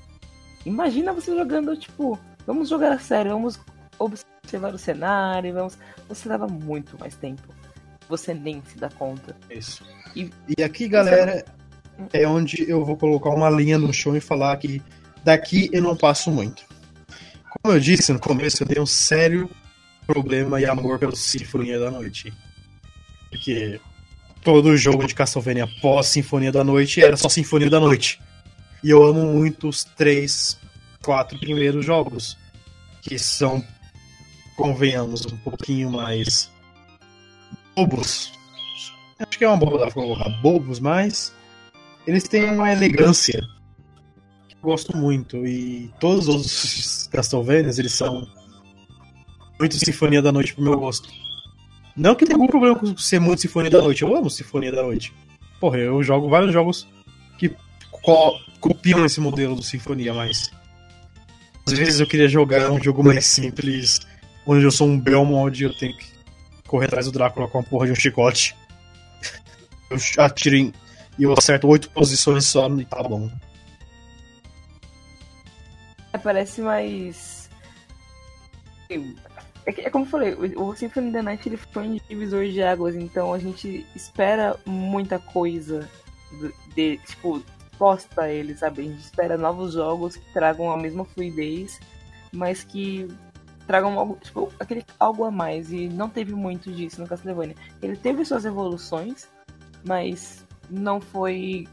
Imagina 0.64 1.12
você 1.12 1.36
jogando, 1.36 1.76
tipo, 1.76 2.18
vamos 2.46 2.68
jogar 2.68 2.92
a 2.92 2.98
sério, 2.98 3.32
vamos 3.32 3.58
observar 3.98 4.72
o 4.74 4.78
cenário, 4.78 5.52
vamos. 5.54 5.76
Você 6.08 6.28
leva 6.28 6.46
muito 6.46 6.98
mais 6.98 7.14
tempo. 7.16 7.42
Você 8.08 8.34
nem 8.34 8.62
se 8.66 8.76
dá 8.76 8.88
conta. 8.90 9.36
Isso. 9.50 9.84
E- 10.16 10.30
E 10.58 10.62
aqui, 10.64 10.88
galera, 10.88 11.44
é 12.12 12.26
onde 12.26 12.68
eu 12.68 12.84
vou 12.84 12.96
colocar 12.96 13.30
uma 13.30 13.50
linha 13.50 13.78
no 13.78 13.92
chão 13.92 14.16
e 14.16 14.20
falar 14.20 14.56
que 14.56 14.82
daqui 15.24 15.68
eu 15.72 15.82
não 15.82 15.96
passo 15.96 16.30
muito. 16.30 16.64
Como 17.50 17.74
eu 17.74 17.80
disse 17.80 18.12
no 18.12 18.18
começo, 18.18 18.62
eu 18.62 18.66
tenho 18.66 18.82
um 18.82 18.86
sério 18.86 19.50
problema 20.06 20.60
e 20.60 20.66
amor 20.66 20.98
pelo 20.98 21.14
Sinfonia 21.14 21.78
da 21.78 21.90
Noite. 21.90 22.32
Porque 23.28 23.80
todo 24.42 24.76
jogo 24.76 25.06
de 25.06 25.14
Castlevania 25.14 25.68
pós 25.80 26.06
Sinfonia 26.06 26.50
da 26.50 26.64
Noite 26.64 27.02
era 27.02 27.16
só 27.16 27.28
Sinfonia 27.28 27.70
da 27.70 27.80
Noite. 27.80 28.20
E 28.82 28.90
eu 28.90 29.04
amo 29.04 29.24
muito 29.24 29.68
os 29.68 29.84
três, 29.84 30.58
quatro 31.02 31.38
primeiros 31.38 31.84
jogos. 31.84 32.36
Que 33.02 33.18
são, 33.18 33.64
convenhamos, 34.56 35.26
um 35.26 35.36
pouquinho 35.38 35.90
mais 35.90 36.50
bobos. 37.74 38.32
Acho 39.18 39.38
que 39.38 39.44
é 39.44 39.48
uma 39.48 39.58
palavra 39.58 39.86
pra 39.86 39.94
colocar. 39.94 40.28
Bobos, 40.40 40.80
mas 40.80 41.32
eles 42.06 42.24
têm 42.24 42.44
uma 42.52 42.72
elegância 42.72 43.40
que 44.48 44.54
eu 44.56 44.60
gosto 44.62 44.96
muito. 44.96 45.46
E 45.46 45.90
todos 46.00 46.28
os 46.28 47.06
Castlevanias, 47.08 47.78
eles 47.78 47.92
são 47.92 48.26
muito 49.58 49.76
Sinfonia 49.76 50.22
da 50.22 50.32
Noite 50.32 50.54
pro 50.54 50.64
meu 50.64 50.78
gosto. 50.78 51.08
Não 51.96 52.14
que 52.14 52.24
tenha 52.24 52.36
algum 52.36 52.46
problema 52.46 52.76
com 52.78 52.96
ser 52.96 53.20
muito 53.20 53.42
Sinfonia 53.42 53.70
da 53.70 53.82
Noite. 53.82 54.02
Eu 54.02 54.16
amo 54.16 54.30
Sinfonia 54.30 54.72
da 54.72 54.82
Noite. 54.82 55.12
Porra, 55.60 55.78
eu 55.78 56.02
jogo 56.02 56.28
vários 56.28 56.52
jogos 56.52 56.86
que 57.38 57.54
co- 57.90 58.38
copiam 58.60 59.04
esse 59.04 59.20
modelo 59.20 59.54
do 59.54 59.62
Sinfonia, 59.62 60.14
mas. 60.14 60.50
Às 61.66 61.74
vezes 61.78 62.00
eu 62.00 62.06
queria 62.06 62.28
jogar 62.28 62.70
um 62.70 62.82
jogo 62.82 63.04
mais 63.04 63.26
simples, 63.26 64.00
onde 64.46 64.64
eu 64.64 64.70
sou 64.70 64.88
um 64.88 64.98
Belmont 64.98 65.60
e 65.60 65.64
eu 65.64 65.72
tenho 65.76 65.96
que 65.96 66.06
correr 66.66 66.86
atrás 66.86 67.06
do 67.06 67.12
Drácula 67.12 67.46
com 67.48 67.58
a 67.58 67.62
porra 67.62 67.86
de 67.86 67.92
um 67.92 67.96
chicote. 67.96 68.56
Eu 69.90 69.98
atiro 70.24 70.56
em, 70.56 70.72
e 71.20 71.24
eu 71.24 71.34
acerto 71.34 71.68
oito 71.68 71.90
posições 71.90 72.46
só 72.46 72.66
e 72.70 72.84
tá 72.86 73.02
bom. 73.02 73.30
É, 76.14 76.18
parece 76.18 76.62
mais. 76.62 77.50
É, 78.88 78.96
é 79.66 79.90
como 79.90 80.06
eu 80.06 80.08
falei, 80.08 80.34
o, 80.34 80.74
Symphony 80.74 81.08
of 81.08 81.16
the 81.16 81.22
Night 81.22 81.46
ele 81.46 81.58
foi 81.58 81.86
um 81.86 82.00
divisor 82.08 82.46
de 82.46 82.62
águas, 82.62 82.96
então 82.96 83.34
a 83.34 83.38
gente 83.38 83.86
espera 83.94 84.56
muita 84.64 85.18
coisa 85.18 85.86
do- 86.40 86.54
de, 86.74 86.96
tipo, 87.06 87.42
posta 87.78 88.26
ele, 88.30 88.56
sabe? 88.56 88.80
A 88.80 88.84
gente 88.84 89.00
espera 89.00 89.36
novos 89.36 89.74
jogos 89.74 90.16
que 90.16 90.32
tragam 90.32 90.72
a 90.72 90.76
mesma 90.78 91.04
fluidez, 91.04 91.78
mas 92.32 92.64
que 92.64 93.06
tragam 93.66 93.98
algo, 93.98 94.18
tipo, 94.22 94.50
aquele 94.58 94.84
algo 94.98 95.24
a 95.24 95.30
mais. 95.30 95.70
E 95.70 95.86
não 95.86 96.08
teve 96.08 96.32
muito 96.32 96.72
disso 96.72 96.98
no 96.98 97.06
Castlevania. 97.06 97.56
Ele 97.82 97.96
teve 97.96 98.24
suas 98.24 98.46
evoluções, 98.46 99.28
mas 99.84 100.44
não 100.70 101.00
foi 101.00 101.66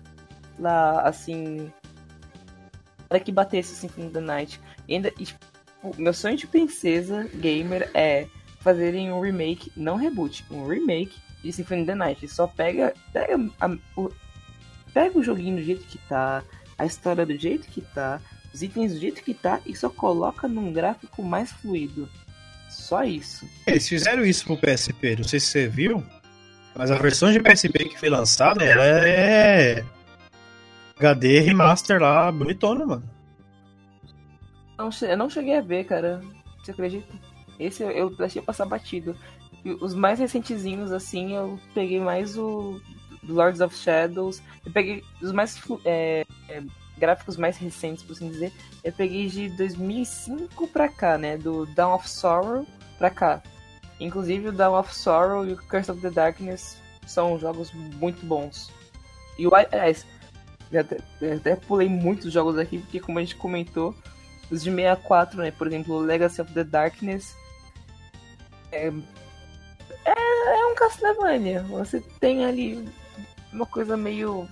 lá 0.60 1.02
assim 1.02 1.72
para 3.08 3.20
que 3.20 3.32
batesse 3.32 3.76
Symphony 3.76 4.08
of 4.08 4.14
the 4.14 4.22
Night. 4.22 4.60
E 4.88 4.95
ainda, 4.95 5.14
e, 5.20 5.26
tipo, 5.26 5.39
meu 5.98 6.14
sonho 6.14 6.36
de 6.36 6.48
princesa 6.48 7.30
gamer 7.36 7.89
é 7.93 8.28
fazerem 8.62 9.12
um 9.12 9.22
remake, 9.22 9.72
não 9.78 9.95
reboot, 9.95 10.43
um 10.52 10.68
remake 10.68 11.16
de 11.43 11.52
Symphony 11.54 11.82
of 11.82 11.88
the 11.88 11.95
Night. 11.95 12.28
Só 12.28 12.48
pega, 12.48 12.93
pega, 13.14 13.38
a- 13.62 13.78
o, 13.95 14.12
pega 14.93 15.18
o 15.18 15.24
joguinho 15.24 15.58
do 15.58 15.64
jeito 15.64 15.86
que 15.86 15.98
tá, 16.10 16.43
a 16.78 16.86
história 16.86 17.26
do 17.26 17.38
jeito 17.38 17.68
que 17.70 17.82
tá, 17.82 18.20
os 18.54 18.62
itens 18.62 18.93
do 18.93 19.00
jeito 19.00 19.24
que 19.24 19.34
tá 19.34 19.62
e 19.66 19.76
só 19.76 19.89
coloca 19.89 20.48
num 20.48 20.74
gráfico 20.74 21.24
mais 21.24 21.52
fluido. 21.52 22.10
Só 22.70 23.04
isso. 23.04 23.48
Eles 23.66 23.88
fizeram 23.88 24.26
isso 24.26 24.43
pro 24.45 24.58
PSP, 24.58 25.16
não 25.18 25.24
sei 25.24 25.39
se 25.39 25.48
você 25.48 25.68
viu, 25.68 26.04
mas 26.78 26.92
a 26.92 26.96
versão 26.98 27.32
de 27.32 27.40
PSP 27.40 27.90
que 27.90 28.00
foi 28.00 28.10
lançada, 28.10 28.64
ela 28.64 28.86
é 28.86 29.84
HD 31.00 31.40
remaster 31.40 32.02
lá, 32.02 32.32
bonitona, 32.32 32.86
mano. 32.86 33.04
Não, 34.78 34.90
eu 35.02 35.18
não 35.18 35.30
cheguei 35.30 35.58
a 35.58 35.62
ver, 35.62 35.86
cara. 35.86 36.22
Você 36.64 36.72
acredita? 36.72 37.14
Esse 37.60 37.82
eu, 37.82 37.90
eu 37.92 38.10
deixei 38.12 38.42
passar 38.42 38.66
batido. 38.66 39.16
E 39.66 39.72
os 39.72 39.96
mais 39.96 40.20
recentezinhos, 40.20 40.92
assim, 40.92 41.36
eu 41.36 41.60
peguei 41.74 42.00
mais 42.00 42.38
o 42.38 42.80
Lords 43.28 43.60
of 43.60 43.76
Shadows. 43.76 44.42
Eu 44.64 44.72
peguei 44.72 45.04
os 45.22 45.32
mais 45.32 45.60
é, 45.84 46.26
é, 46.48 46.62
gráficos 46.98 47.38
mais 47.38 47.58
recentes, 47.58 48.04
por 48.04 48.14
assim 48.14 48.30
dizer. 48.30 48.52
Eu 48.84 48.94
peguei 48.94 49.28
de 49.28 49.50
2005 49.50 50.68
pra 50.68 50.88
cá, 50.90 51.18
né? 51.18 51.38
Do 51.38 51.66
Dawn 51.66 51.96
of 51.96 52.08
Sorrow 52.08 52.68
pra 53.00 53.10
cá. 53.10 53.42
Inclusive 54.00 54.50
o 54.50 54.52
Dawn 54.52 54.80
of 54.80 54.93
Sorrow 54.93 55.45
e 55.45 55.54
o 55.54 55.58
Curse 55.58 55.91
of 55.91 56.02
the 56.02 56.10
Darkness 56.10 56.82
são 57.06 57.39
jogos 57.39 57.72
muito 57.74 58.26
bons. 58.26 58.72
E 59.38 59.48
o 59.48 59.56
aliás, 59.56 60.06
eu 60.72 60.82
até, 60.82 60.98
eu 61.22 61.38
até 61.38 61.56
pulei 61.56 61.89
muitos 61.89 62.32
jogos 62.32 62.58
aqui, 62.58 62.80
porque 62.80 63.00
como 63.00 63.18
a 63.18 63.22
gente 63.22 63.36
comentou, 63.36 63.95
os 64.52 64.64
de 64.64 64.72
64, 64.72 65.41
né? 65.41 65.52
Por 65.52 65.68
exemplo, 65.68 66.00
Legacy 66.00 66.41
of 66.41 66.54
the 66.54 66.64
Darkness. 66.64 67.36
É, 68.72 68.88
é, 70.06 70.60
é 70.60 70.66
um 70.68 70.76
Castlevania. 70.76 71.64
Você 71.64 72.02
tem 72.20 72.45
ali 72.45 72.88
uma 73.52 73.66
coisa 73.66 73.98
meio 73.98 74.48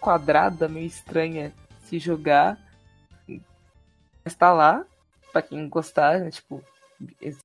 quadrada, 0.00 0.68
meio 0.68 0.86
estranha 0.86 1.52
se 1.84 1.98
jogar. 1.98 2.58
Mas 4.24 4.34
tá 4.34 4.52
lá, 4.52 4.84
pra 5.32 5.42
quem 5.42 5.68
gostar, 5.68 6.20
né? 6.20 6.30
Tipo, 6.30 6.62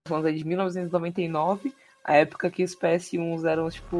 falando 0.05 0.27
aí 0.27 0.35
de 0.35 0.45
1999, 0.45 1.73
a 2.03 2.15
época 2.15 2.49
que 2.49 2.63
os 2.63 2.75
PS1 2.75 3.45
eram, 3.45 3.69
tipo, 3.69 3.97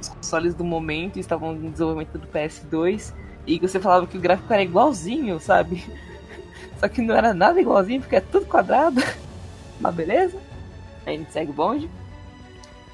os 0.00 0.08
consoles 0.08 0.54
do 0.54 0.64
momento 0.64 1.18
estavam 1.18 1.54
em 1.54 1.70
desenvolvimento 1.70 2.18
do 2.18 2.26
PS2. 2.26 3.12
E 3.46 3.58
você 3.58 3.80
falava 3.80 4.06
que 4.06 4.16
o 4.16 4.20
gráfico 4.20 4.52
era 4.52 4.62
igualzinho, 4.62 5.38
sabe? 5.40 5.84
Só 6.78 6.88
que 6.88 7.02
não 7.02 7.14
era 7.14 7.32
nada 7.34 7.60
igualzinho, 7.60 8.00
porque 8.00 8.16
é 8.16 8.20
tudo 8.20 8.46
quadrado. 8.46 9.00
Mas 9.80 9.94
beleza? 9.94 10.38
A 11.06 11.10
gente 11.10 11.32
segue 11.32 11.50
o 11.50 11.54
bonde. 11.54 11.90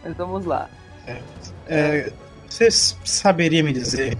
Mas 0.02 0.16
vamos 0.16 0.44
lá. 0.44 0.68
É, 1.66 2.12
você 2.48 2.66
s- 2.66 2.96
saberia 3.04 3.62
me 3.62 3.72
dizer 3.72 4.16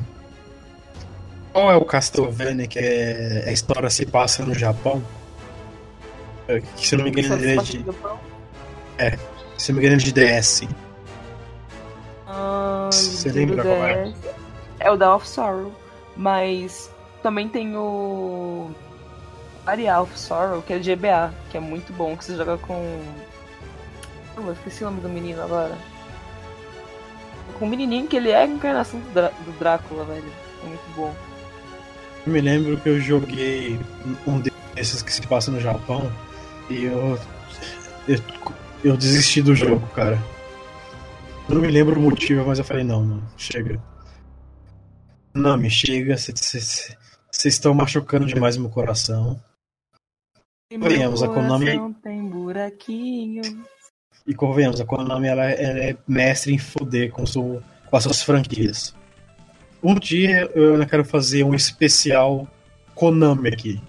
qual 1.52 1.70
é 1.70 1.76
o 1.76 1.84
Castlevania 1.84 2.66
que 2.66 2.78
é, 2.78 3.44
a 3.46 3.52
história 3.52 3.88
se 3.90 4.04
passa 4.06 4.44
no 4.44 4.54
Japão? 4.54 5.02
É, 6.48 6.62
se 6.76 6.94
eu 6.94 6.98
não 6.98 7.04
me 7.04 7.10
engano, 7.10 7.34
ele 7.34 7.52
é 7.52 7.62
de, 7.62 7.84
Se 9.56 9.70
não 9.72 9.80
me 9.80 9.86
engano, 9.86 10.00
de 10.00 10.12
DS. 10.12 10.62
Ah, 12.26 12.88
Você 12.92 13.30
lembra 13.30 13.62
qual 13.62 13.74
é? 13.86 14.12
É 14.80 14.90
o 14.90 14.96
da 14.96 15.14
of 15.14 15.28
Sorrow. 15.28 15.72
Mas 16.16 16.90
também 17.22 17.48
tem 17.48 17.76
o. 17.76 18.70
Aria 19.66 20.00
of 20.00 20.18
Sorrow, 20.18 20.62
que 20.62 20.72
é 20.72 20.78
GBA, 20.78 21.32
que 21.50 21.56
é 21.56 21.60
muito 21.60 21.92
bom, 21.92 22.16
que 22.16 22.24
você 22.24 22.36
joga 22.36 22.56
com. 22.58 23.00
Eu 24.36 24.52
esqueci 24.52 24.82
o 24.84 24.86
nome 24.86 25.00
do 25.00 25.08
menino 25.08 25.42
agora. 25.42 25.76
Com 27.58 27.66
o 27.66 27.68
menininho 27.68 28.06
que 28.06 28.16
ele 28.16 28.30
é 28.30 28.36
a 28.42 28.46
encarnação 28.46 29.00
do, 29.00 29.10
Drá- 29.12 29.32
do 29.44 29.52
Drácula, 29.58 30.04
velho. 30.04 30.32
É 30.64 30.66
muito 30.66 30.94
bom. 30.96 31.12
Eu 32.26 32.32
me 32.32 32.40
lembro 32.40 32.76
que 32.78 32.88
eu 32.88 33.00
joguei 33.00 33.78
um 34.26 34.40
desses 34.74 35.02
que 35.02 35.12
se 35.12 35.22
passa 35.26 35.50
no 35.50 35.60
Japão 35.60 36.10
e 36.70 36.84
eu, 36.84 37.18
eu, 38.06 38.22
eu 38.84 38.96
desisti 38.96 39.42
do 39.42 39.54
jogo, 39.54 39.86
cara. 39.88 40.18
Eu 41.48 41.54
não 41.54 41.62
me 41.62 41.68
lembro 41.68 41.98
o 41.98 42.02
motivo, 42.02 42.44
mas 42.46 42.58
eu 42.58 42.64
falei, 42.64 42.84
não, 42.84 43.04
mano, 43.04 43.22
chega. 43.36 43.80
Não, 45.34 45.56
me 45.56 45.70
chega, 45.70 46.16
vocês 46.16 46.96
estão 47.44 47.72
machucando 47.72 48.26
demais 48.26 48.56
meu 48.56 48.68
coração. 48.68 49.40
Convenhamos, 50.70 51.22
a 51.22 51.28
Konami- 51.28 51.94
tem 52.02 52.28
buraquinho. 52.28 53.42
E 54.26 54.34
convenhamos, 54.34 54.80
a 54.80 54.84
Konami 54.84 55.28
ela, 55.28 55.44
ela 55.44 55.78
é 55.78 55.96
mestre 56.06 56.52
em 56.52 56.58
foder 56.58 57.10
com, 57.10 57.24
seu, 57.24 57.62
com 57.88 57.96
as 57.96 58.02
suas 58.02 58.22
franquias. 58.22 58.94
Um 59.82 59.94
dia 59.94 60.50
eu 60.54 60.74
ainda 60.74 60.84
quero 60.84 61.04
fazer 61.04 61.44
um 61.44 61.54
especial 61.54 62.46
Konami 62.94 63.48
aqui. 63.48 63.80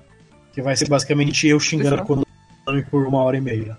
Que 0.53 0.61
vai 0.61 0.77
ser 0.77 0.87
basicamente 0.87 1.47
eu 1.47 1.59
xingando 1.59 2.01
a 2.01 2.05
Konami 2.05 2.28
por 2.89 3.05
uma 3.07 3.21
hora 3.23 3.37
e 3.37 3.41
meia. 3.41 3.77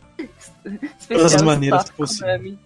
Todas 1.09 1.35
as 1.35 1.43
maneiras. 1.43 1.91
Konami. 1.91 2.59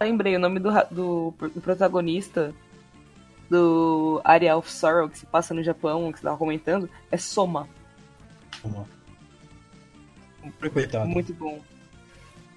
Lembrei 0.00 0.36
o 0.36 0.38
nome 0.38 0.58
do, 0.58 0.70
do, 0.90 1.34
do 1.54 1.60
protagonista 1.60 2.52
do 3.48 4.20
Area 4.24 4.56
of 4.56 4.70
Sorrow, 4.70 5.08
que 5.08 5.18
se 5.18 5.26
passa 5.26 5.52
no 5.52 5.62
Japão, 5.62 6.10
que 6.10 6.18
você 6.18 6.24
tava 6.24 6.38
comentando, 6.38 6.88
é 7.10 7.16
Soma. 7.16 7.68
Coitado. 10.72 11.06
Muito 11.08 11.32
bom. 11.34 11.60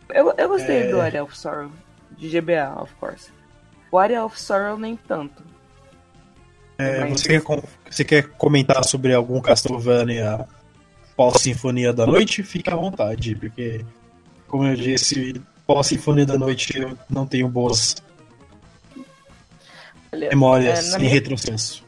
Eu, 0.09 0.33
eu 0.37 0.47
gostei 0.49 0.83
É. 0.83 0.87
do 0.89 1.01
Area 1.01 1.23
of 1.23 1.37
Sorrow, 1.37 1.69
de 2.17 2.29
GBA, 2.29 2.81
of 2.81 2.93
course. 2.95 3.29
O 3.91 3.97
Area 3.97 4.23
of 4.23 4.39
Sorrow 4.39 4.77
nem 4.77 4.95
tanto. 4.95 5.43
É, 6.77 7.05
você, 7.07 7.39
quer, 7.39 7.63
você 7.89 8.03
quer 8.03 8.27
comentar 8.29 8.83
sobre 8.83 9.13
algum 9.13 9.39
Castlevania 9.39 10.45
pós-Sinfonia 11.15 11.93
da 11.93 12.05
Noite? 12.05 12.43
Fica 12.43 12.73
à 12.73 12.75
vontade, 12.77 13.35
porque, 13.35 13.83
como 14.47 14.65
eu 14.65 14.75
disse, 14.75 15.41
pós-Sinfonia 15.65 16.25
da 16.25 16.37
Noite 16.37 16.77
eu 16.79 16.97
não 17.09 17.25
tenho 17.25 17.47
boas 17.47 17.95
Olha, 20.11 20.29
memórias 20.29 20.93
é, 20.93 20.97
em 20.97 20.99
minha- 20.99 21.11
retrocesso. 21.11 21.83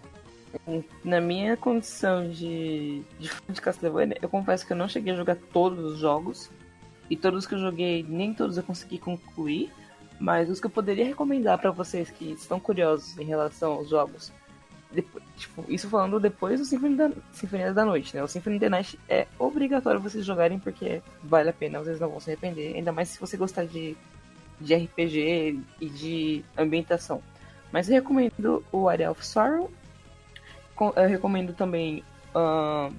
Na 1.04 1.22
minha 1.22 1.56
condição 1.56 2.30
de, 2.30 3.02
de 3.20 3.30
fã 3.30 3.42
de 3.54 3.62
Castlevania, 3.62 4.18
eu 4.22 4.28
confesso 4.30 4.66
que 4.66 4.74
eu 4.74 4.78
não 4.78 4.88
cheguei 4.90 5.14
a 5.14 5.16
jogar 5.16 5.36
todos 5.54 5.94
os 5.94 6.00
jogos. 6.00 6.50
E 7.10 7.16
todos 7.16 7.46
que 7.46 7.54
eu 7.56 7.60
joguei, 7.60 8.04
nem 8.08 8.34
todos 8.34 8.58
eu 8.58 8.64
consegui 8.64 8.98
concluir. 8.98 9.72
Mas 10.20 10.50
os 10.50 10.60
que 10.60 10.66
eu 10.66 10.70
poderia 10.72 11.06
recomendar 11.06 11.60
pra 11.60 11.70
vocês 11.72 12.10
que 12.10 12.32
estão 12.32 12.60
curiosos 12.60 13.18
em 13.20 13.24
relação 13.24 13.74
aos 13.74 13.90
jogos. 13.90 14.32
Depois- 14.92 15.24
tipo, 15.38 15.66
isso 15.68 15.90
falando 15.90 16.20
depois 16.20 16.60
do 16.60 16.66
Symphony 16.66 16.96
da, 16.96 17.12
Sinfonia 17.32 17.74
da 17.74 17.86
Noite, 17.86 18.16
né? 18.16 18.24
O 18.24 18.28
Symphony 18.28 18.60
the 18.60 18.70
Night 18.70 19.00
é 19.10 19.28
obrigatório 19.38 20.00
vocês 20.00 20.26
jogarem 20.26 20.60
porque 20.60 21.02
vale 21.24 21.50
a 21.50 21.54
pena, 21.54 21.80
vocês 21.80 22.00
não 22.00 22.10
vão 22.10 22.20
se 22.20 22.30
arrepender. 22.30 22.76
Ainda 22.76 22.92
mais 22.92 23.10
se 23.10 23.20
você 23.20 23.38
gostar 23.38 23.66
de, 23.66 23.96
de 24.60 24.76
RPG 24.76 25.60
e 25.82 25.90
de 25.90 26.46
ambientação. 26.58 27.22
Mas 27.72 27.90
eu 27.90 27.96
recomendo 27.96 28.64
o 28.72 28.88
Area 28.88 29.12
of 29.12 29.26
Sorrow 29.26 29.70
eu 30.96 31.10
recomendo 31.10 31.54
também 31.54 32.04
ahn, 32.36 32.92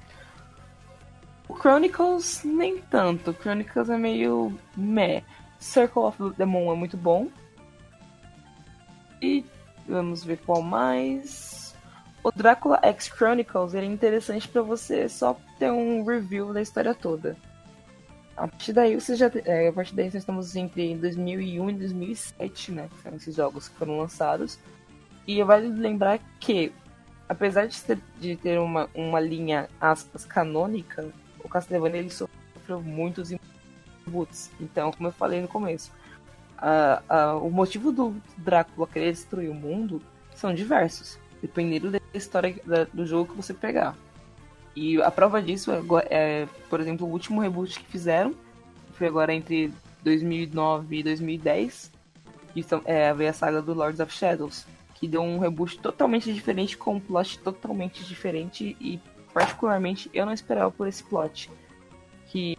o 1.48 1.56
Chronicles, 1.56 2.42
nem 2.44 2.78
tanto. 2.78 3.32
Chronicles 3.32 3.88
é 3.88 3.96
meio 3.96 4.52
meh. 4.76 5.22
Circle 5.58 6.02
of 6.02 6.34
the 6.36 6.44
Moon 6.44 6.72
é 6.72 6.76
muito 6.76 6.96
bom. 6.96 7.28
E 9.22 9.44
vamos 9.88 10.22
ver 10.24 10.38
qual 10.38 10.60
mais. 10.60 11.47
O 12.22 12.30
Drácula 12.32 12.78
X 12.82 13.06
Chronicles 13.08 13.74
ele 13.74 13.86
é 13.86 13.90
interessante 13.90 14.48
pra 14.48 14.60
você 14.62 15.08
só 15.08 15.38
ter 15.58 15.70
um 15.70 16.04
review 16.04 16.52
da 16.52 16.60
história 16.60 16.94
toda. 16.94 17.36
A 18.36 18.46
partir 18.46 18.72
daí 18.72 18.94
você 19.00 19.16
já 19.16 19.30
é, 19.44 19.68
a 19.68 19.72
partir 19.72 19.94
daí 19.94 20.06
nós 20.06 20.14
estamos 20.16 20.54
entre 20.54 20.94
2001 20.96 21.70
e 21.70 21.74
2007, 21.74 22.72
né? 22.72 22.88
Que 22.90 23.02
são 23.02 23.14
esses 23.16 23.34
jogos 23.34 23.68
que 23.68 23.76
foram 23.76 23.98
lançados. 23.98 24.58
E 25.26 25.42
vale 25.42 25.68
lembrar 25.68 26.18
que 26.40 26.72
apesar 27.28 27.66
de 27.66 27.80
ter, 27.82 27.98
de 28.18 28.36
ter 28.36 28.58
uma, 28.58 28.88
uma 28.94 29.20
linha, 29.20 29.68
aspas, 29.80 30.24
canônica, 30.24 31.08
o 31.42 31.48
Castlevania 31.48 32.00
ele 32.00 32.10
sofreu 32.10 32.80
muitos 32.82 33.30
reboots. 34.06 34.50
Então, 34.60 34.90
como 34.92 35.08
eu 35.08 35.12
falei 35.12 35.40
no 35.40 35.48
começo, 35.48 35.92
a- 36.56 37.02
a- 37.08 37.34
o 37.36 37.50
motivo 37.50 37.92
do 37.92 38.16
Drácula 38.36 38.86
querer 38.86 39.12
destruir 39.12 39.50
o 39.50 39.54
mundo 39.54 40.00
são 40.34 40.54
diversos, 40.54 41.18
dependendo 41.42 41.90
história 42.14 42.56
do 42.92 43.06
jogo 43.06 43.30
que 43.30 43.36
você 43.36 43.52
pegar. 43.54 43.96
E 44.74 45.00
a 45.02 45.10
prova 45.10 45.42
disso 45.42 45.72
é, 45.72 45.82
é, 46.08 46.48
por 46.70 46.80
exemplo, 46.80 47.06
o 47.06 47.10
último 47.10 47.40
reboot 47.40 47.80
que 47.80 47.86
fizeram, 47.86 48.32
que 48.86 48.92
foi 48.92 49.08
agora 49.08 49.34
entre 49.34 49.72
2009 50.02 50.98
e 50.98 51.02
2010, 51.02 51.90
que 52.54 52.62
são, 52.62 52.80
é, 52.84 53.12
veio 53.12 53.30
a 53.30 53.32
saga 53.32 53.60
do 53.60 53.74
Lords 53.74 54.00
of 54.00 54.12
Shadows, 54.12 54.66
que 54.94 55.08
deu 55.08 55.22
um 55.22 55.38
reboot 55.38 55.78
totalmente 55.78 56.32
diferente, 56.32 56.76
com 56.76 56.94
um 56.94 57.00
plot 57.00 57.38
totalmente 57.40 58.04
diferente 58.04 58.76
e 58.80 59.00
particularmente 59.32 60.10
eu 60.12 60.24
não 60.24 60.32
esperava 60.32 60.70
por 60.70 60.86
esse 60.86 61.02
plot. 61.02 61.50
Que 62.28 62.56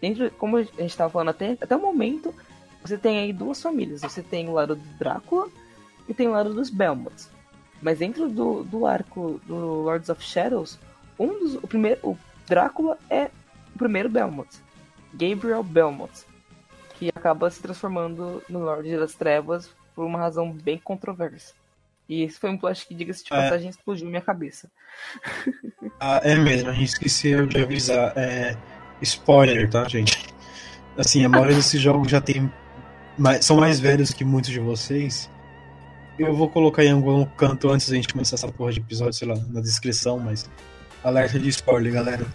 dentro, 0.00 0.30
como 0.32 0.56
a 0.56 0.62
gente 0.62 0.86
estava 0.86 1.10
falando 1.10 1.30
até, 1.30 1.56
até 1.60 1.76
o 1.76 1.80
momento, 1.80 2.34
você 2.82 2.98
tem 2.98 3.18
aí 3.18 3.32
duas 3.32 3.62
famílias. 3.62 4.00
Você 4.00 4.22
tem 4.22 4.48
o 4.48 4.52
lado 4.52 4.74
do 4.74 4.98
Drácula 4.98 5.48
e 6.08 6.12
tem 6.12 6.26
o 6.26 6.32
lado 6.32 6.52
dos 6.52 6.68
Belmonts. 6.68 7.30
Mas 7.82 7.98
dentro 7.98 8.28
do, 8.28 8.62
do 8.62 8.86
arco 8.86 9.40
do 9.46 9.56
Lords 9.82 10.08
of 10.08 10.22
Shadows, 10.24 10.78
um 11.18 11.38
dos, 11.38 11.54
o 11.56 11.66
primeiro, 11.66 11.98
o 12.02 12.16
Drácula 12.46 12.96
é 13.10 13.28
o 13.74 13.78
primeiro 13.78 14.08
Belmont, 14.08 14.48
Gabriel 15.12 15.62
Belmont, 15.64 16.12
que 16.98 17.08
acaba 17.14 17.50
se 17.50 17.60
transformando 17.60 18.42
no 18.48 18.60
Lorde 18.60 18.96
das 18.96 19.14
Trevas 19.14 19.68
por 19.94 20.04
uma 20.06 20.18
razão 20.18 20.52
bem 20.52 20.78
controversa. 20.78 21.52
E 22.08 22.22
esse 22.22 22.38
foi 22.38 22.50
um 22.50 22.56
plot 22.58 22.86
que, 22.86 22.94
diga-se 22.94 23.24
de 23.24 23.32
É. 23.32 23.36
passagem, 23.36 23.68
explodiu 23.70 24.06
minha 24.08 24.20
cabeça. 24.22 24.70
Ah, 26.04 26.20
é 26.24 26.34
mesmo, 26.34 26.68
a 26.68 26.72
gente 26.72 26.88
esqueceu 26.88 27.46
de 27.46 27.62
avisar. 27.62 28.12
É, 28.16 28.56
spoiler, 29.00 29.70
tá, 29.70 29.86
gente? 29.88 30.26
Assim, 30.96 31.24
a 31.24 31.28
maioria 31.28 31.54
desses 31.56 31.80
jogos 31.80 32.10
já 32.10 32.20
tem. 32.20 32.52
mais- 33.16 33.44
são 33.44 33.56
mais 33.58 33.78
velhos 33.78 34.10
que 34.12 34.24
muitos 34.24 34.50
de 34.50 34.58
vocês. 34.58 35.30
Eu 36.18 36.34
vou 36.36 36.48
colocar 36.48 36.84
em 36.84 36.92
algum 36.92 37.24
canto 37.24 37.70
antes 37.70 37.88
da 37.88 37.96
gente 37.96 38.08
começar 38.12 38.36
essa 38.36 38.48
porra 38.48 38.72
de 38.72 38.80
episódio, 38.80 39.14
sei 39.14 39.28
lá, 39.28 39.34
na 39.48 39.60
descrição, 39.60 40.18
mas. 40.18 40.48
Alerta 41.02 41.38
de 41.38 41.48
spoiler, 41.48 41.92
galera. 41.92 42.26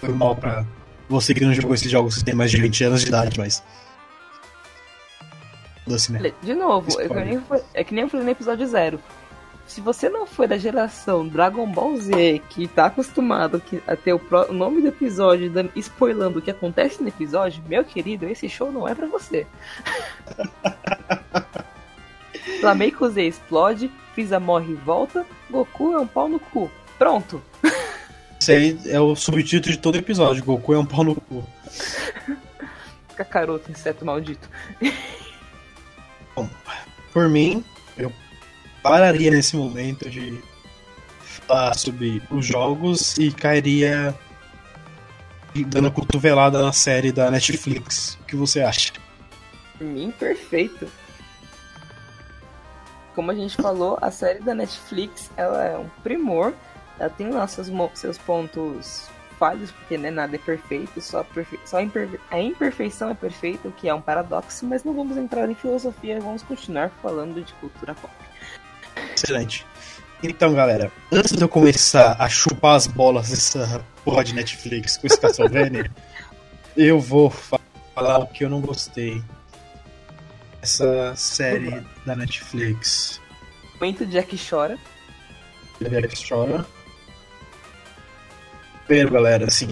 Foi 0.00 0.10
mal 0.10 0.36
pra 0.36 0.64
você 1.08 1.34
que 1.34 1.44
não 1.44 1.52
jogou 1.52 1.74
esses 1.74 1.90
jogos, 1.90 2.14
você 2.16 2.24
tem 2.24 2.34
mais 2.34 2.50
de 2.50 2.60
20 2.60 2.84
anos 2.84 3.00
de 3.02 3.08
idade, 3.08 3.38
mas. 3.38 3.62
Foda-se, 5.84 6.12
né? 6.12 6.32
De 6.42 6.54
novo, 6.54 7.00
é 7.00 7.08
que, 7.08 7.14
nem, 7.14 7.40
foi- 7.40 7.62
é 7.74 7.82
que 7.84 7.94
nem 7.94 8.04
eu 8.04 8.10
falei 8.10 8.24
no 8.26 8.30
episódio 8.32 8.66
zero. 8.66 9.00
Se 9.66 9.80
você 9.82 10.08
não 10.08 10.26
foi 10.26 10.46
da 10.46 10.56
geração 10.56 11.26
Dragon 11.28 11.70
Ball 11.70 11.96
Z, 11.96 12.40
que 12.48 12.66
tá 12.68 12.86
acostumado 12.86 13.60
que- 13.60 13.82
a 13.86 13.96
ter 13.96 14.12
o, 14.14 14.18
pró- 14.18 14.46
o 14.48 14.52
nome 14.52 14.80
do 14.80 14.88
episódio 14.88 15.50
dando, 15.50 15.70
spoilando 15.76 16.38
o 16.38 16.42
que 16.42 16.50
acontece 16.50 17.02
no 17.02 17.08
episódio, 17.08 17.62
meu 17.66 17.84
querido, 17.84 18.26
esse 18.26 18.48
show 18.48 18.70
não 18.72 18.86
é 18.88 18.94
pra 18.94 19.06
você. 19.06 19.46
Flamengo 22.60 23.08
Z 23.08 23.22
explode, 23.26 23.90
Freeza 24.12 24.40
morre 24.40 24.72
e 24.72 24.76
volta, 24.76 25.24
Goku 25.50 25.92
é 25.92 26.00
um 26.00 26.06
pau 26.06 26.28
no 26.28 26.40
cu. 26.40 26.70
Pronto. 26.98 27.42
Isso 28.40 28.50
aí 28.50 28.78
é 28.86 29.00
o 29.00 29.14
subtítulo 29.14 29.74
de 29.74 29.78
todo 29.78 29.96
episódio. 29.96 30.44
Goku 30.44 30.74
é 30.74 30.78
um 30.78 30.86
pau 30.86 31.04
no 31.04 31.14
cu. 31.14 31.44
Kakaroto, 33.16 33.70
inseto 33.70 34.04
maldito. 34.04 34.48
Por 37.12 37.28
mim, 37.28 37.64
eu 37.96 38.12
pararia 38.82 39.30
nesse 39.30 39.56
momento 39.56 40.08
de 40.08 40.38
falar 41.20 41.74
sobre 41.74 42.22
os 42.30 42.46
jogos 42.46 43.16
e 43.18 43.32
cairia 43.32 44.14
dando 45.66 45.90
cotovelada 45.90 46.62
na 46.62 46.72
série 46.72 47.10
da 47.10 47.30
Netflix. 47.30 48.16
O 48.20 48.24
que 48.24 48.36
você 48.36 48.60
acha? 48.60 48.92
Por 49.76 49.86
mim, 49.86 50.12
perfeito. 50.16 50.86
Como 53.18 53.32
a 53.32 53.34
gente 53.34 53.56
falou, 53.56 53.98
a 54.00 54.12
série 54.12 54.38
da 54.38 54.54
Netflix 54.54 55.28
ela 55.36 55.64
é 55.64 55.76
um 55.76 55.88
primor. 56.04 56.54
Ela 57.00 57.10
tem 57.10 57.28
lá 57.32 57.48
seus, 57.48 57.66
seus 57.94 58.16
pontos 58.16 59.08
falhos, 59.36 59.72
porque 59.72 59.98
né, 59.98 60.08
nada 60.08 60.36
é 60.36 60.38
perfeito, 60.38 61.00
só, 61.00 61.24
perfe... 61.24 61.58
só 61.64 61.78
a, 61.78 61.82
imperfe... 61.82 62.20
a 62.30 62.40
imperfeição 62.40 63.10
é 63.10 63.14
perfeita, 63.14 63.66
o 63.66 63.72
que 63.72 63.88
é 63.88 63.92
um 63.92 64.00
paradoxo, 64.00 64.64
mas 64.64 64.84
não 64.84 64.94
vamos 64.94 65.16
entrar 65.16 65.50
em 65.50 65.54
filosofia, 65.56 66.20
vamos 66.20 66.44
continuar 66.44 66.92
falando 67.02 67.44
de 67.44 67.52
cultura 67.54 67.92
pop. 67.96 68.14
Excelente. 69.16 69.66
Então, 70.22 70.54
galera, 70.54 70.92
antes 71.10 71.32
de 71.32 71.42
eu 71.42 71.48
começar 71.48 72.14
a 72.20 72.28
chupar 72.28 72.76
as 72.76 72.86
bolas 72.86 73.30
dessa 73.30 73.84
porra 74.04 74.22
de 74.22 74.32
Netflix 74.32 74.96
com 74.96 75.08
esse 75.08 75.18
Castlevania, 75.20 75.90
eu 76.76 77.00
vou 77.00 77.30
fa- 77.30 77.58
falar 77.96 78.20
o 78.20 78.28
que 78.28 78.44
eu 78.44 78.48
não 78.48 78.60
gostei. 78.60 79.20
Essa 80.60 81.14
série 81.14 81.84
da 82.04 82.16
Netflix. 82.16 83.20
Momento 83.80 84.04
Jack 84.06 84.36
chora. 84.38 84.76
Jack 85.80 86.28
chora. 86.28 86.66
Primeiro, 88.86 89.12
galera, 89.12 89.46
assim. 89.46 89.68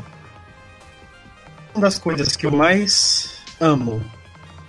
Uma 1.74 1.82
das 1.82 1.98
coisas 1.98 2.36
que 2.36 2.46
eu 2.46 2.52
mais 2.52 3.42
amo 3.60 4.04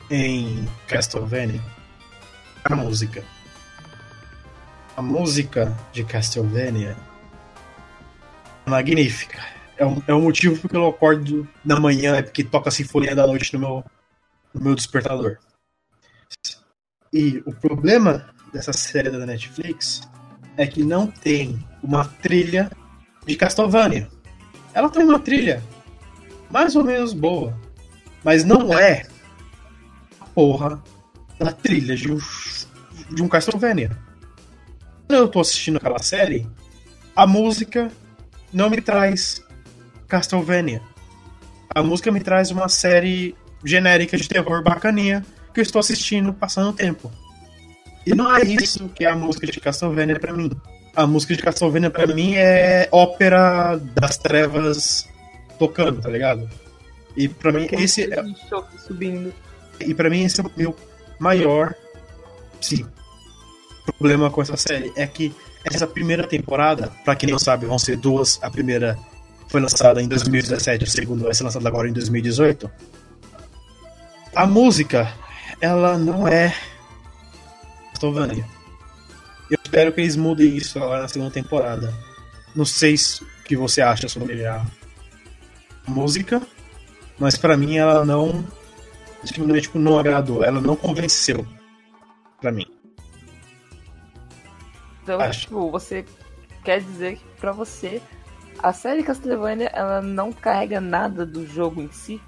em 0.10 0.68
Castlevania 0.88 1.62
é 2.68 2.74
a 2.74 2.76
música. 2.76 3.24
A 4.96 5.02
música 5.02 5.78
de 5.94 6.04
Castlevania 6.04 6.98
é 8.66 8.70
magnífica. 8.70 9.46
É 9.78 9.86
o, 9.86 10.04
é 10.08 10.14
o 10.14 10.22
motivo 10.22 10.60
porque 10.60 10.76
eu 10.76 10.88
acordo 10.88 11.48
na 11.64 11.80
manhã, 11.80 12.16
é 12.16 12.24
porque 12.24 12.44
toca 12.44 12.70
a 12.70 12.72
Sinfonia 12.72 13.16
da 13.16 13.28
Noite 13.28 13.54
no 13.54 13.60
meu, 13.60 13.86
no 14.54 14.62
meu 14.62 14.76
despertador. 14.76 15.38
E 17.12 17.42
o 17.46 17.54
problema 17.54 18.28
dessa 18.52 18.74
série 18.74 19.10
da 19.10 19.26
Netflix 19.26 20.02
é 20.58 20.66
que 20.66 20.84
não 20.84 21.08
tem 21.08 21.58
uma 21.82 22.06
trilha 22.06 22.72
de 23.26 23.36
Castlevania. 23.36 24.10
Ela 24.74 24.90
tem 24.90 25.04
uma 25.04 25.20
trilha 25.20 25.64
mais 26.50 26.76
ou 26.76 26.84
menos 26.84 27.14
boa, 27.14 27.58
mas 28.24 28.44
não 28.44 28.78
é 28.78 29.06
a 30.20 30.26
porra 30.26 30.82
da 31.40 31.52
trilha 31.52 31.96
de 31.96 32.12
um, 32.12 32.18
de 33.12 33.22
um 33.22 33.28
Castlevania. 33.28 33.98
Quando 35.08 35.20
eu 35.20 35.28
tô 35.28 35.40
assistindo 35.40 35.78
aquela 35.78 36.00
série, 36.00 36.48
a 37.16 37.26
música 37.26 37.92
não 38.52 38.70
me 38.70 38.82
traz 38.82 39.42
Castlevania. 40.08 40.82
A 41.74 41.84
música 41.84 42.12
me 42.12 42.20
traz 42.20 42.52
uma 42.52 42.68
série 42.70 43.36
genérica 43.64 44.18
de 44.18 44.28
terror 44.28 44.64
bacaninha 44.64 45.26
que 45.58 45.62
eu 45.62 45.64
estou 45.64 45.80
assistindo 45.80 46.34
passando 46.34 46.70
o 46.70 46.74
tempo. 46.74 47.12
E 48.06 48.14
não 48.14 48.34
é 48.34 48.44
isso 48.44 48.88
que 48.90 49.04
é 49.04 49.10
a 49.10 49.16
música 49.16 49.48
de 49.48 49.60
Castlevania 49.60 50.20
pra 50.20 50.34
mim. 50.34 50.52
A 50.96 51.06
música 51.06 51.36
de 51.36 51.42
Castlevania 51.42 51.90
pra 51.90 52.08
mim 52.08 52.36
é 52.36 52.88
ópera 52.92 53.76
das 53.78 54.18
trevas 54.18 55.08
tocando, 55.60 56.02
tá 56.02 56.10
ligado? 56.10 56.50
E 57.16 57.28
pra 57.28 57.52
mim 57.52 57.68
esse 57.72 58.04
é, 58.04 58.24
subindo. 58.86 59.34
e 59.80 59.94
para 59.94 60.10
mim 60.10 60.24
esse 60.24 60.40
é 60.40 60.44
o 60.44 60.52
meu 60.56 60.76
maior 61.20 61.74
sim 62.62 62.86
problema 63.88 64.30
com 64.30 64.42
essa 64.42 64.58
série 64.58 64.92
é 64.96 65.08
que 65.08 65.34
essa 65.64 65.88
primeira 65.88 66.28
temporada, 66.28 66.92
pra 67.04 67.16
quem 67.16 67.30
não 67.30 67.40
sabe, 67.40 67.66
vão 67.66 67.80
ser 67.80 67.98
duas. 67.98 68.40
A 68.42 68.50
primeira 68.50 68.98
foi 69.50 69.60
lançada 69.60 70.02
em 70.02 70.08
2017, 70.08 70.84
a 70.84 70.88
segunda 70.88 71.24
vai 71.26 71.34
ser 71.34 71.44
lançada 71.44 71.68
agora 71.68 71.90
em 71.90 71.94
2018. 71.94 72.70
A 74.36 74.46
música, 74.46 75.12
ela 75.62 75.98
não 75.98 76.28
é 76.28 76.54
Castlevania. 77.92 78.46
Eu 79.50 79.58
espero 79.64 79.94
que 79.94 80.02
eles 80.02 80.16
mudem 80.16 80.56
isso 80.56 80.78
agora 80.78 81.04
na 81.04 81.08
segunda 81.08 81.32
temporada. 81.32 81.94
Não 82.56 82.66
sei 82.66 82.98
se- 82.98 83.24
o 83.24 83.28
que 83.46 83.56
você 83.56 83.82
acha 83.82 84.08
sobre 84.10 84.46
a 84.46 84.66
música, 85.88 86.42
mas 87.18 87.38
pra 87.38 87.56
mim 87.56 87.78
ela 87.78 88.04
não 88.06 88.46
simplesmente 89.24 89.64
tipo, 89.64 89.80
não 89.80 89.98
agradou, 89.98 90.44
ela 90.44 90.60
não 90.62 90.76
convenceu 90.76 91.46
pra 92.42 92.52
mim. 92.52 92.66
Então, 95.04 95.20
Acho. 95.22 95.42
tipo, 95.42 95.72
você 95.72 96.06
quer 96.64 96.82
dizer 96.82 97.18
que 97.18 97.24
pra 97.40 97.52
você 97.52 98.02
a 98.62 98.74
série 98.74 99.04
Castlevania 99.04 99.68
ela 99.74 100.02
não 100.02 100.34
carrega 100.34 100.82
nada 100.82 101.26
do 101.26 101.46
jogo 101.48 101.82
em 101.82 101.92
si? 101.92 102.22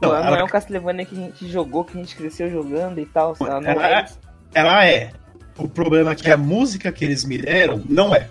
Não, 0.00 0.10
ela 0.10 0.20
não 0.20 0.26
ela- 0.28 0.38
é 0.40 0.44
um 0.44 0.48
Castlevania 0.48 1.04
que 1.06 1.14
a 1.14 1.18
gente 1.18 1.48
jogou, 1.50 1.84
que 1.84 1.96
a 1.96 2.00
gente 2.00 2.14
cresceu 2.16 2.50
jogando 2.50 2.98
e 3.00 3.06
tal. 3.06 3.36
Ela 3.40 3.70
Ela 3.70 3.88
é 3.88 3.92
é-. 4.00 4.06
Ela 4.54 4.86
é. 4.86 5.12
O 5.56 5.68
problema 5.68 6.12
é 6.12 6.14
que 6.14 6.30
a 6.30 6.36
música 6.36 6.90
que 6.92 7.04
eles 7.04 7.24
me 7.24 7.38
deram 7.38 7.80
não 7.88 8.14
é. 8.14 8.28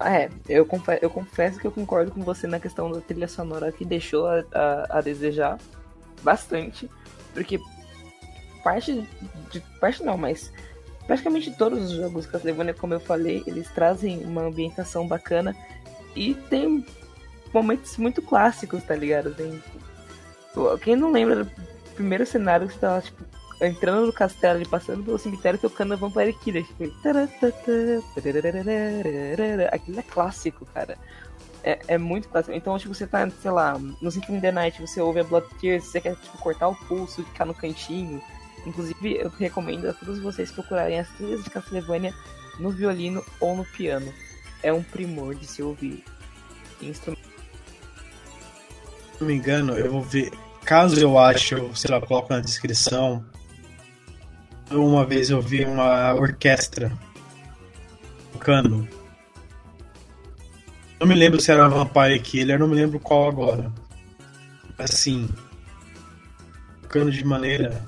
Ah, 0.00 0.14
é, 0.16 0.30
eu, 0.48 0.64
confe- 0.64 0.98
eu 1.02 1.10
confesso 1.10 1.58
que 1.58 1.66
eu 1.66 1.72
concordo 1.72 2.10
com 2.12 2.22
você 2.22 2.46
na 2.46 2.60
questão 2.60 2.90
da 2.90 3.00
trilha 3.00 3.26
sonora 3.28 3.72
que 3.72 3.84
deixou 3.84 4.26
a, 4.28 4.44
a- 4.54 4.86
a 4.98 5.00
desejar 5.00 5.58
bastante, 6.22 6.88
porque 7.34 7.58
parte 8.62 9.04
de 9.50 9.60
parte 9.80 10.02
não, 10.04 10.16
mas 10.16 10.52
praticamente 11.06 11.50
todos 11.56 11.90
os 11.90 11.96
jogos 11.96 12.26
Castlevania, 12.26 12.74
como 12.74 12.94
eu 12.94 13.00
falei, 13.00 13.42
eles 13.46 13.68
trazem 13.70 14.24
uma 14.24 14.42
ambientação 14.42 15.06
bacana 15.06 15.54
e 16.14 16.34
tem 16.34 16.84
momentos 17.52 17.96
muito 17.96 18.22
clássicos, 18.22 18.82
tá 18.84 18.94
ligado? 18.94 19.34
Tem 19.34 19.60
quem 20.82 20.96
não 20.96 21.12
lembra 21.12 21.44
do 21.44 21.50
primeiro 21.94 22.26
cenário 22.26 22.66
que 22.66 22.74
você 22.74 22.80
tava 22.80 23.00
tipo 23.00 23.24
entrando 23.60 24.06
no 24.06 24.12
castelo 24.12 24.62
e 24.62 24.66
passando 24.66 25.02
pelo 25.04 25.18
cemitério 25.18 25.58
tocando 25.58 25.94
a 25.94 25.96
Vampire 25.96 26.32
Killer. 26.32 26.64
Tipo. 26.64 26.84
Aquilo 29.72 29.98
é 29.98 30.02
clássico, 30.02 30.66
cara. 30.66 30.96
É, 31.62 31.78
é 31.88 31.98
muito 31.98 32.28
clássico. 32.28 32.56
Então, 32.56 32.78
tipo, 32.78 32.94
você 32.94 33.06
tá, 33.06 33.28
sei 33.30 33.50
lá, 33.50 33.78
no 33.78 34.10
Symphony 34.10 34.40
the 34.40 34.52
Night, 34.52 34.80
você 34.80 35.00
ouve 35.00 35.20
a 35.20 35.24
Blood 35.24 35.46
Tears, 35.60 35.84
você 35.84 36.00
quer, 36.00 36.14
tipo, 36.16 36.38
cortar 36.38 36.68
o 36.68 36.76
pulso, 36.86 37.24
ficar 37.24 37.44
no 37.44 37.54
cantinho. 37.54 38.22
Inclusive, 38.66 39.16
eu 39.16 39.28
recomendo 39.30 39.88
a 39.88 39.92
todos 39.92 40.18
vocês 40.20 40.52
procurarem 40.52 41.00
as 41.00 41.08
trilhas 41.10 41.42
de 41.42 41.50
Castlevania 41.50 42.14
no 42.58 42.70
violino 42.70 43.24
ou 43.40 43.56
no 43.56 43.64
piano. 43.64 44.12
É 44.62 44.72
um 44.72 44.82
primor 44.82 45.34
de 45.34 45.46
se 45.46 45.62
ouvir. 45.62 46.04
Instrumento. 46.80 47.28
Se 49.18 49.24
não 49.24 49.28
me 49.28 49.34
engano, 49.34 49.72
eu 49.72 49.90
vou 49.90 50.00
ver. 50.00 50.30
Caso 50.64 51.00
eu 51.00 51.18
ache, 51.18 51.52
eu, 51.52 51.74
sei 51.74 51.90
lá, 51.90 52.00
coloco 52.00 52.32
na 52.32 52.38
descrição. 52.38 53.24
Uma 54.70 55.04
vez 55.04 55.28
eu 55.28 55.42
vi 55.42 55.64
uma 55.64 56.14
orquestra 56.14 56.92
tocando. 58.32 58.88
Não 61.00 61.06
me 61.08 61.16
lembro 61.16 61.40
se 61.40 61.50
era 61.50 61.68
Vampire 61.68 62.20
Killer, 62.20 62.60
não 62.60 62.68
me 62.68 62.76
lembro 62.76 63.00
qual 63.00 63.28
agora. 63.28 63.72
Assim, 64.78 65.28
tocando 66.82 67.10
de 67.10 67.24
maneira 67.24 67.84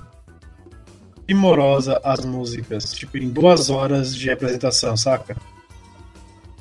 primorosa 1.27 2.01
as 2.03 2.25
músicas, 2.25 2.93
tipo 2.93 3.17
em 3.19 3.31
duas 3.31 3.71
horas 3.71 4.17
de 4.17 4.33
apresentação, 4.33 4.97
saca? 4.97 5.37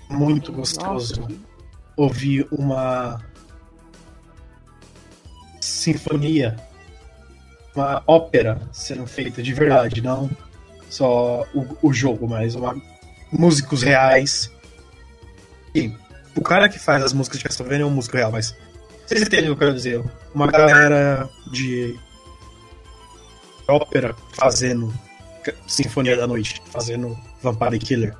Muito 0.07 0.51
gostoso 0.51 1.21
Nossa, 1.21 1.35
ouvir 1.97 2.47
uma 2.51 3.19
sinfonia, 5.93 6.55
uma 7.75 8.03
ópera 8.05 8.61
sendo 8.71 9.05
feita 9.05 9.41
de 9.41 9.53
verdade, 9.53 10.01
não 10.01 10.29
só 10.89 11.45
o, 11.53 11.87
o 11.87 11.93
jogo, 11.93 12.27
mas 12.27 12.55
uma, 12.55 12.75
músicos 13.31 13.83
reais. 13.83 14.51
E 15.73 15.93
o 16.35 16.41
cara 16.41 16.67
que 16.67 16.79
faz 16.79 17.03
as 17.03 17.13
músicas 17.13 17.39
de 17.39 17.45
Castlevania 17.45 17.83
é 17.83 17.85
um 17.85 17.91
músico 17.91 18.17
real, 18.17 18.31
mas 18.31 18.55
vocês 19.05 19.21
entendem 19.21 19.49
o 19.49 19.55
que 19.55 19.63
eu 19.63 19.67
quero 19.67 19.73
dizer? 19.73 20.03
Uma 20.33 20.47
galera 20.47 21.29
de 21.51 21.97
ópera 23.67 24.15
fazendo 24.33 24.93
Sinfonia 25.67 26.17
da 26.17 26.27
Noite, 26.27 26.61
fazendo 26.71 27.17
Vampire 27.41 27.79
Killer. 27.79 28.15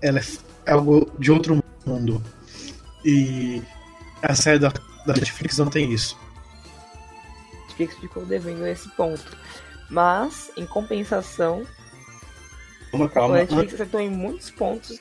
Ela 0.00 0.20
é 0.66 0.72
algo 0.72 1.10
de 1.18 1.30
outro 1.30 1.62
mundo. 1.86 2.22
E 3.04 3.62
a 4.22 4.34
série 4.34 4.58
da, 4.58 4.68
da 5.06 5.14
Netflix 5.14 5.58
não 5.58 5.66
tem 5.66 5.92
isso. 5.92 6.16
Netflix 7.78 7.96
ficou 7.96 8.24
devendo 8.26 8.66
esse 8.66 8.88
ponto. 8.90 9.36
Mas, 9.88 10.50
em 10.56 10.66
compensação, 10.66 11.64
Calma, 12.90 13.06
a 13.06 13.08
calma. 13.08 13.34
Netflix 13.36 13.74
acertou 13.74 14.00
em 14.00 14.10
muitos 14.10 14.50
pontos 14.50 14.98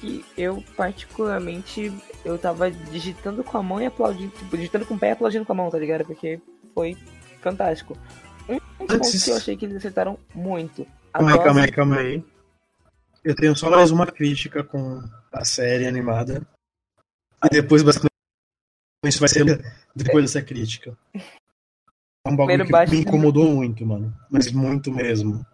que 0.00 0.24
eu, 0.36 0.62
particularmente, 0.76 1.92
eu 2.24 2.38
tava 2.38 2.70
digitando 2.70 3.42
com 3.42 3.58
a 3.58 3.62
mão 3.62 3.80
e 3.80 3.86
aplaudindo, 3.86 4.30
tipo, 4.32 4.56
digitando 4.56 4.86
com 4.86 4.94
o 4.94 4.98
pé 4.98 5.08
e 5.08 5.12
aplaudindo 5.12 5.44
com 5.44 5.52
a 5.52 5.56
mão, 5.56 5.70
tá 5.70 5.78
ligado? 5.78 6.04
Porque 6.04 6.40
foi 6.74 6.96
fantástico. 7.40 7.96
Um 8.48 8.86
dos 8.86 8.98
pontos 8.98 9.24
que 9.24 9.30
eu 9.30 9.36
achei 9.36 9.56
que 9.56 9.64
eles 9.64 9.76
acertaram 9.76 10.18
muito. 10.34 10.86
A 11.12 11.18
Calma 11.18 11.32
aí, 11.32 11.38
calma 11.38 11.60
aí, 11.62 11.72
calma 11.72 11.96
aí. 11.96 12.24
Eu 13.24 13.34
tenho 13.34 13.56
só 13.56 13.70
mais 13.70 13.90
uma 13.90 14.06
crítica 14.06 14.62
com 14.62 15.02
a 15.32 15.44
série 15.44 15.86
animada. 15.86 16.46
E 17.44 17.48
depois, 17.48 17.82
basicamente, 17.82 18.12
isso 19.04 19.18
vai 19.18 19.28
ser 19.28 19.44
depois 19.94 20.24
dessa 20.24 20.42
crítica. 20.42 20.96
É 22.26 22.28
um 22.28 22.36
bagulho 22.36 22.66
que 22.66 22.90
me 22.90 23.00
incomodou 23.00 23.48
muito, 23.48 23.86
mano. 23.86 24.12
Mas 24.30 24.50
muito 24.50 24.90
mesmo. 24.90 25.46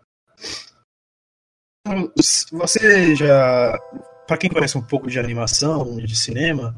Você 2.53 3.15
já. 3.15 3.79
Pra 4.27 4.39
quem 4.39 4.49
conhece 4.49 4.79
um 4.79 4.83
pouco 4.83 5.11
de 5.11 5.19
animação, 5.19 5.97
de 5.97 6.17
cinema, 6.17 6.75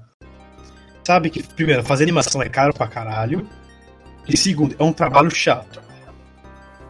sabe 1.07 1.30
que, 1.30 1.42
primeiro, 1.42 1.84
fazer 1.84 2.03
animação 2.03 2.42
é 2.42 2.49
caro 2.49 2.74
pra 2.74 2.88
caralho. 2.88 3.49
E 4.26 4.36
segundo, 4.36 4.74
é 4.78 4.82
um 4.82 4.92
trabalho 4.92 5.30
chato. 5.30 5.80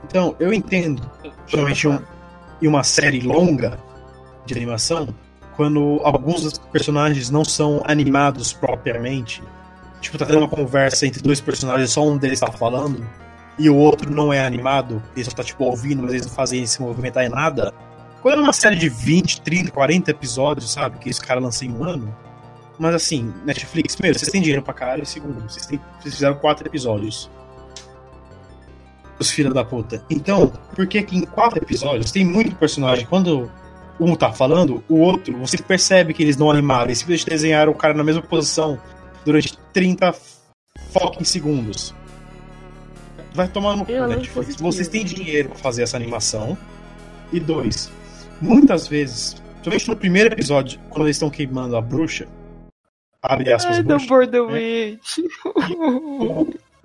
Então, 0.04 0.36
eu 0.38 0.52
entendo, 0.52 1.02
principalmente 1.42 1.88
um, 1.88 1.98
em 2.62 2.68
uma 2.68 2.84
série 2.84 3.20
longa 3.20 3.78
de 4.46 4.54
animação, 4.54 5.08
quando 5.56 6.00
alguns 6.04 6.42
dos 6.42 6.58
personagens 6.58 7.30
não 7.30 7.44
são 7.44 7.82
animados 7.84 8.52
propriamente. 8.52 9.42
Tipo, 10.04 10.18
tá 10.18 10.26
tendo 10.26 10.40
uma 10.40 10.48
conversa 10.48 11.06
entre 11.06 11.22
dois 11.22 11.40
personagens, 11.40 11.90
só 11.90 12.06
um 12.06 12.18
deles 12.18 12.38
tá 12.38 12.52
falando, 12.52 13.08
e 13.58 13.70
o 13.70 13.74
outro 13.74 14.14
não 14.14 14.30
é 14.30 14.44
animado, 14.44 15.02
ele 15.16 15.24
só 15.24 15.30
tá, 15.30 15.42
tipo, 15.42 15.64
ouvindo, 15.64 16.02
mas 16.02 16.12
eles 16.12 16.26
não 16.26 16.32
fazem 16.34 16.66
se 16.66 16.82
movimentar 16.82 17.24
em 17.24 17.30
nada. 17.30 17.72
Quando 18.20 18.40
é 18.40 18.42
uma 18.42 18.52
série 18.52 18.76
de 18.76 18.90
20, 18.90 19.40
30, 19.40 19.70
40 19.70 20.10
episódios, 20.10 20.70
sabe? 20.70 20.98
Que 20.98 21.08
esse 21.08 21.22
cara 21.22 21.40
lança 21.40 21.64
em 21.64 21.72
um 21.72 21.84
ano. 21.84 22.14
Mas 22.78 22.94
assim, 22.94 23.32
Netflix, 23.46 23.96
primeiro, 23.96 24.18
vocês 24.18 24.30
têm 24.30 24.42
dinheiro 24.42 24.62
pra 24.62 24.74
caralho, 24.74 25.06
segundo, 25.06 25.40
vocês, 25.40 25.64
têm, 25.64 25.80
vocês 25.98 26.14
fizeram 26.14 26.34
quatro 26.34 26.68
episódios. 26.68 27.30
Os 29.18 29.30
filhos 29.30 29.54
da 29.54 29.64
puta. 29.64 30.04
Então, 30.10 30.52
por 30.74 30.86
que 30.86 31.02
que 31.02 31.16
em 31.16 31.22
quatro 31.22 31.64
episódios 31.64 32.12
tem 32.12 32.26
muito 32.26 32.54
personagem? 32.56 33.06
Quando 33.06 33.50
um 33.98 34.14
tá 34.14 34.30
falando, 34.30 34.84
o 34.86 34.98
outro, 34.98 35.38
você 35.38 35.56
percebe 35.56 36.12
que 36.12 36.22
eles 36.22 36.36
não 36.36 36.50
animaram, 36.50 36.88
eles 36.88 36.98
simplesmente 36.98 37.30
desenharam 37.30 37.72
o 37.72 37.74
cara 37.74 37.94
na 37.94 38.04
mesma 38.04 38.20
posição 38.20 38.78
durante 39.24 39.56
30 39.72 40.14
fucking 40.90 41.24
segundos. 41.24 41.94
Vai 43.32 43.48
tomar 43.48 43.76
no 43.76 43.84
cu, 43.84 43.92
Netflix. 43.92 44.56
Vocês 44.56 44.88
têm 44.88 45.04
dinheiro 45.04 45.48
pra 45.50 45.58
fazer 45.58 45.82
essa 45.82 45.96
animação. 45.96 46.56
E 47.32 47.40
dois, 47.40 47.90
muitas 48.40 48.86
vezes, 48.86 49.34
principalmente 49.54 49.88
no 49.88 49.96
primeiro 49.96 50.32
episódio, 50.32 50.78
quando 50.88 51.06
eles 51.06 51.16
estão 51.16 51.30
queimando 51.30 51.76
a 51.76 51.80
bruxa, 51.80 52.28
abre 53.20 53.52
aspas, 53.52 53.76
Ai, 53.76 53.82
bruxa, 53.82 54.04
né? 54.04 54.08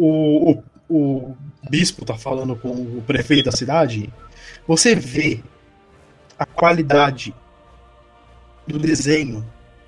O, 0.02 0.54
o, 0.54 0.64
o 0.90 1.36
bispo 1.70 2.04
tá 2.04 2.18
falando 2.18 2.56
com 2.56 2.70
o 2.70 3.04
prefeito 3.06 3.46
da 3.46 3.52
cidade, 3.52 4.12
você 4.66 4.96
vê 4.96 5.44
a 6.38 6.46
qualidade 6.46 7.36
do 8.66 8.80
desenho, 8.80 9.46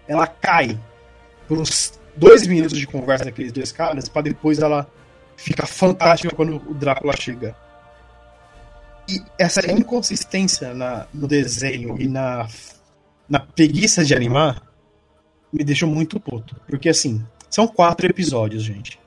ela 0.07 0.27
cai 0.27 0.77
por 1.47 1.57
uns 1.57 1.99
dois 2.15 2.45
minutos 2.47 2.77
de 2.77 2.87
conversa 2.87 3.25
daqueles 3.25 3.51
dois 3.51 3.71
caras, 3.71 4.09
pra 4.09 4.21
depois 4.21 4.59
ela 4.59 4.87
fica 5.35 5.65
fantástica 5.65 6.35
quando 6.35 6.55
o 6.55 6.73
Drácula 6.73 7.15
chega. 7.17 7.55
E 9.09 9.21
essa 9.37 9.69
inconsistência 9.71 10.73
na, 10.73 11.07
no 11.13 11.27
desenho 11.27 11.99
e 11.99 12.07
na, 12.07 12.47
na 13.27 13.39
preguiça 13.39 14.05
de 14.05 14.13
animar 14.13 14.61
me 15.51 15.63
deixou 15.63 15.89
muito 15.89 16.19
puto. 16.19 16.55
Porque 16.67 16.89
assim, 16.89 17.25
são 17.49 17.67
quatro 17.67 18.07
episódios, 18.07 18.63
gente. 18.63 18.99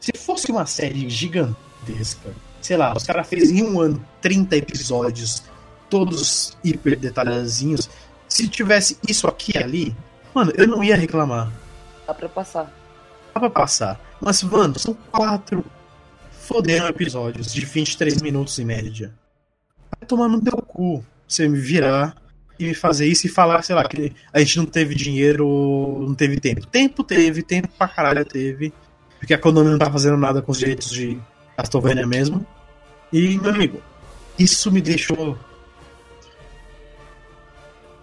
Se 0.00 0.12
fosse 0.16 0.50
uma 0.50 0.66
série 0.66 1.08
gigantesca, 1.08 2.32
sei 2.60 2.76
lá, 2.76 2.94
os 2.96 3.04
caras 3.04 3.28
fez 3.28 3.50
em 3.50 3.62
um 3.62 3.80
ano 3.80 4.04
30 4.20 4.56
episódios, 4.56 5.44
todos 5.88 6.56
hiper 6.64 6.98
detalhadinhos. 6.98 7.88
Se 8.28 8.48
tivesse 8.48 8.98
isso 9.08 9.28
aqui 9.28 9.52
e 9.54 9.58
ali, 9.58 9.96
mano, 10.34 10.52
eu 10.56 10.66
não 10.66 10.82
ia 10.82 10.96
reclamar. 10.96 11.52
Dá 12.06 12.14
pra 12.14 12.28
passar. 12.28 12.72
Dá 13.34 13.40
pra 13.40 13.50
passar. 13.50 14.00
Mas, 14.20 14.42
mano, 14.42 14.78
são 14.78 14.94
quatro 15.10 15.64
fodendo 16.30 16.86
episódios 16.86 17.52
de 17.52 17.64
23 17.64 18.22
minutos 18.22 18.58
em 18.58 18.64
média. 18.64 19.12
Vai 19.98 20.06
tomar 20.06 20.28
no 20.28 20.40
teu 20.40 20.56
cu 20.58 21.04
você 21.26 21.48
me 21.48 21.58
virar 21.58 22.16
e 22.58 22.66
me 22.68 22.74
fazer 22.74 23.06
isso 23.06 23.26
e 23.26 23.30
falar, 23.30 23.62
sei 23.62 23.74
lá, 23.74 23.84
que 23.84 24.12
a 24.32 24.38
gente 24.38 24.56
não 24.58 24.66
teve 24.66 24.94
dinheiro, 24.94 26.04
não 26.06 26.14
teve 26.14 26.38
tempo. 26.40 26.66
Tempo 26.66 27.02
teve, 27.02 27.42
tempo 27.42 27.68
pra 27.76 27.88
caralho 27.88 28.24
teve. 28.24 28.72
Porque 29.18 29.34
a 29.34 29.38
Konami 29.38 29.70
não 29.70 29.78
tá 29.78 29.90
fazendo 29.90 30.16
nada 30.16 30.40
com 30.40 30.52
os 30.52 30.58
direitos 30.58 30.90
de 30.90 31.18
Castlevania 31.56 32.06
mesmo. 32.06 32.46
E, 33.12 33.38
meu 33.38 33.50
amigo, 33.50 33.82
isso 34.38 34.70
me 34.70 34.80
deixou. 34.80 35.36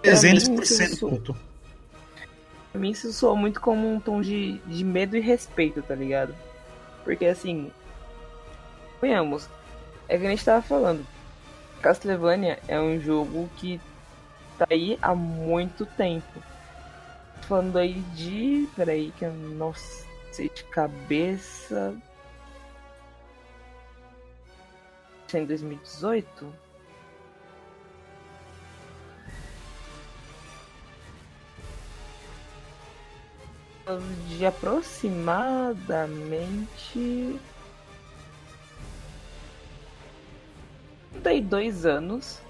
Pra 0.02 0.12
mim, 0.12 0.18
300% 0.18 0.92
isso- 0.92 1.08
puto. 1.08 1.36
Pra 2.74 2.82
mim 2.82 2.90
isso 2.90 3.14
soa 3.14 3.36
muito 3.36 3.62
como 3.62 3.88
um 3.88 4.00
tom 4.00 4.20
de, 4.20 4.58
de 4.66 4.84
medo 4.84 5.16
e 5.16 5.20
respeito, 5.20 5.84
tá 5.84 5.94
ligado? 5.94 6.36
Porque 7.04 7.28
assim. 7.28 7.72
Conhamos. 9.00 9.48
É 10.10 10.18
que 10.18 10.26
a 10.26 10.30
gente 10.32 10.44
tava 10.44 10.64
falando. 10.64 11.06
Castlevania 11.84 12.60
é 12.68 12.80
um 12.82 13.00
jogo 13.00 13.48
que 13.58 13.80
tá 14.58 14.66
aí 14.72 14.98
há 15.04 15.14
muito 15.14 15.86
tempo. 15.86 16.42
Falando 17.44 17.78
aí 17.78 18.02
de. 18.16 18.68
Peraí, 18.76 19.14
que 19.20 19.26
eu 19.26 19.34
não 19.34 19.72
sei 20.32 20.50
de 20.50 20.64
cabeça. 20.64 21.96
É 25.32 25.38
em 25.38 25.46
2018? 25.46 26.63
De 34.28 34.46
aproximadamente 34.46 37.40
32 41.22 41.86
anos. 41.86 42.42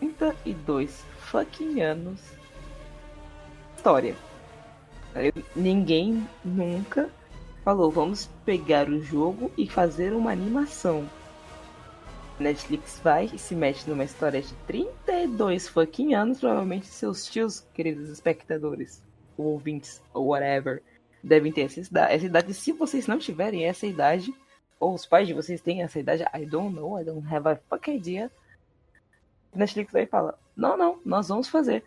32 0.00 1.04
fucking 1.18 1.80
anos. 1.80 2.20
História. 3.76 4.14
Ninguém 5.56 6.28
nunca 6.44 7.10
falou, 7.64 7.90
vamos 7.90 8.30
pegar 8.44 8.88
o 8.88 9.02
jogo 9.02 9.50
e 9.56 9.68
fazer 9.68 10.12
uma 10.12 10.30
animação. 10.30 11.08
Netflix 12.38 13.00
vai 13.02 13.28
e 13.32 13.38
se 13.38 13.54
mete 13.54 13.88
numa 13.88 14.04
história 14.04 14.40
de 14.40 14.54
32 14.66 15.68
fucking 15.68 16.14
anos, 16.14 16.38
provavelmente 16.38 16.86
seus 16.86 17.26
tios, 17.26 17.66
queridos 17.74 18.08
espectadores, 18.10 19.02
ouvintes, 19.46 20.02
ou 20.12 20.28
whatever, 20.28 20.82
devem 21.22 21.52
ter 21.52 21.62
essa 21.62 21.80
idade. 21.80 22.14
Essa 22.14 22.26
idade, 22.26 22.54
se 22.54 22.72
vocês 22.72 23.06
não 23.06 23.18
tiverem 23.18 23.64
essa 23.64 23.86
idade, 23.86 24.32
ou 24.78 24.94
os 24.94 25.06
pais 25.06 25.26
de 25.26 25.34
vocês 25.34 25.60
têm 25.60 25.82
essa 25.82 25.98
idade, 25.98 26.24
I 26.34 26.44
don't 26.46 26.74
know, 26.74 27.00
I 27.00 27.04
don't 27.04 27.26
have 27.34 27.48
a 27.48 27.56
fucking 27.68 27.96
idea. 27.96 28.30
Netflix 29.54 29.94
aí 29.94 30.06
fala, 30.06 30.38
não, 30.56 30.76
não, 30.76 31.00
nós 31.04 31.28
vamos 31.28 31.48
fazer. 31.48 31.84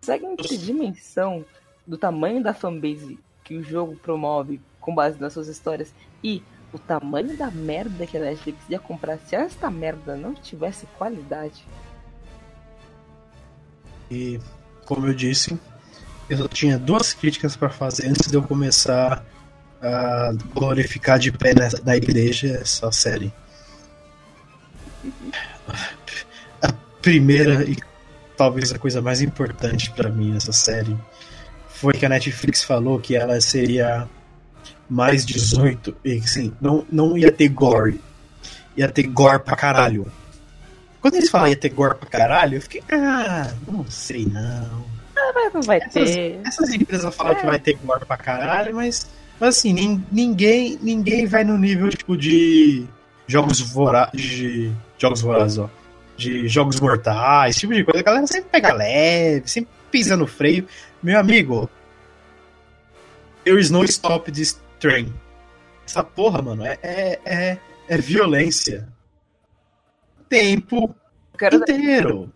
Consegue 0.00 0.36
ter 0.36 0.56
dimensão 0.56 1.44
do 1.86 1.96
tamanho 1.96 2.42
da 2.42 2.54
fanbase 2.54 3.18
que 3.44 3.56
o 3.56 3.62
jogo 3.62 3.96
promove 3.96 4.60
com 4.80 4.94
base 4.94 5.20
nas 5.20 5.32
suas 5.32 5.48
histórias 5.48 5.94
e 6.22 6.42
o 6.72 6.78
tamanho 6.78 7.36
da 7.36 7.50
merda 7.50 8.06
que 8.06 8.16
a 8.16 8.20
Netflix 8.20 8.58
ia 8.68 8.78
comprar 8.78 9.18
se 9.18 9.34
esta 9.34 9.70
merda 9.70 10.16
não 10.16 10.34
tivesse 10.34 10.86
qualidade. 10.98 11.64
E, 14.10 14.38
como 14.88 15.06
eu 15.06 15.12
disse, 15.12 15.60
eu 16.30 16.38
só 16.38 16.48
tinha 16.48 16.78
duas 16.78 17.12
críticas 17.12 17.54
para 17.54 17.68
fazer 17.68 18.08
antes 18.08 18.26
de 18.26 18.34
eu 18.34 18.42
começar 18.42 19.22
a 19.82 20.32
glorificar 20.54 21.18
de 21.18 21.30
pé 21.30 21.52
na, 21.52 21.68
na 21.84 21.94
igreja 21.94 22.58
essa 22.62 22.90
série. 22.90 23.30
A 26.62 26.72
primeira 27.02 27.64
e 27.64 27.76
talvez 28.34 28.72
a 28.72 28.78
coisa 28.78 29.02
mais 29.02 29.20
importante 29.20 29.90
para 29.90 30.08
mim 30.08 30.32
nessa 30.32 30.52
série 30.52 30.96
foi 31.68 31.92
que 31.92 32.06
a 32.06 32.08
Netflix 32.08 32.64
falou 32.64 32.98
que 32.98 33.14
ela 33.14 33.38
seria 33.42 34.08
mais 34.88 35.26
18 35.26 35.94
e 36.02 36.18
que 36.18 36.24
assim, 36.24 36.50
não, 36.62 36.86
não 36.90 37.18
ia 37.18 37.30
ter 37.30 37.48
gore. 37.48 38.00
Ia 38.74 38.88
ter 38.88 39.02
gore 39.02 39.40
pra 39.40 39.54
caralho. 39.54 40.10
Quando 41.00 41.14
eles 41.14 41.30
falam 41.30 41.48
ia 41.48 41.56
ter 41.56 41.68
gore 41.70 41.94
pra 41.96 42.08
caralho, 42.08 42.56
eu 42.56 42.62
fiquei, 42.62 42.82
ah, 42.92 43.52
não 43.66 43.84
sei 43.88 44.26
não. 44.26 44.84
Mas 45.34 45.52
não 45.52 45.62
vai 45.62 45.78
Essas, 45.78 46.10
ter. 46.10 46.40
essas 46.46 46.70
empresas 46.70 47.14
falam 47.14 47.34
que 47.34 47.44
vai 47.46 47.58
ter 47.58 47.74
gore 47.84 48.04
pra 48.04 48.16
caralho, 48.16 48.74
mas, 48.74 49.06
mas 49.38 49.56
assim, 49.58 49.72
nin- 49.72 50.04
ninguém, 50.10 50.78
ninguém 50.82 51.26
vai 51.26 51.44
no 51.44 51.56
nível 51.58 51.88
tipo 51.90 52.16
de 52.16 52.84
jogos 53.26 53.60
vorazes. 53.60 54.20
De 54.20 54.72
jogos 54.98 55.20
vorazes, 55.20 55.58
ó. 55.58 55.68
De 56.16 56.48
jogos 56.48 56.80
mortais, 56.80 57.50
esse 57.50 57.60
tipo 57.60 57.74
de 57.74 57.84
coisa. 57.84 58.00
A 58.00 58.02
galera 58.02 58.26
sempre 58.26 58.50
pega 58.50 58.72
leve, 58.72 59.48
sempre 59.48 59.70
pisa 59.90 60.16
no 60.16 60.26
freio. 60.26 60.66
Meu 61.02 61.18
amigo, 61.18 61.68
there 63.44 63.58
is 63.60 63.70
no 63.70 63.84
stop 63.84 64.30
this 64.32 64.60
train. 64.80 65.12
Essa 65.86 66.02
porra, 66.02 66.42
mano, 66.42 66.64
é, 66.66 66.78
é, 66.82 67.18
é, 67.24 67.58
é 67.88 67.96
violência. 67.98 68.88
Tempo 70.28 70.94
inteiro. 71.52 72.32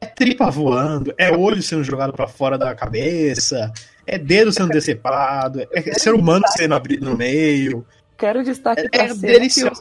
É 0.00 0.06
tripa 0.06 0.50
voando, 0.50 1.14
é 1.16 1.30
olho 1.30 1.62
sendo 1.62 1.84
jogado 1.84 2.12
pra 2.12 2.26
fora 2.26 2.58
da 2.58 2.74
cabeça, 2.74 3.72
é 4.04 4.18
dedo 4.18 4.50
sendo 4.52 4.70
decepado, 4.70 5.60
é 5.72 5.94
ser 5.98 6.12
humano 6.12 6.44
sendo 6.48 6.74
abrido 6.74 7.04
no 7.08 7.16
meio. 7.16 7.86
Quero 8.18 8.42
destaque 8.42 8.88
É, 8.92 9.04
é 9.04 9.08
cena 9.08 9.14
que 9.14 9.14
o, 9.14 9.20
delicioso. 9.20 9.80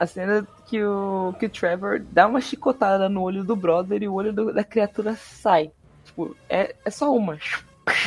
a 0.00 0.06
cena 0.06 0.48
que 0.66 0.82
o, 0.82 1.34
que 1.38 1.44
o 1.46 1.50
Trevor 1.50 2.02
dá 2.10 2.26
uma 2.26 2.40
chicotada 2.40 3.06
no 3.08 3.20
olho 3.22 3.44
do 3.44 3.54
brother 3.54 4.02
e 4.02 4.08
o 4.08 4.14
olho 4.14 4.32
do- 4.32 4.52
da 4.52 4.64
criatura 4.64 5.14
sai. 5.14 5.70
Tipo, 6.06 6.34
é, 6.48 6.74
é 6.84 6.90
só 6.90 7.14
uma. 7.14 7.38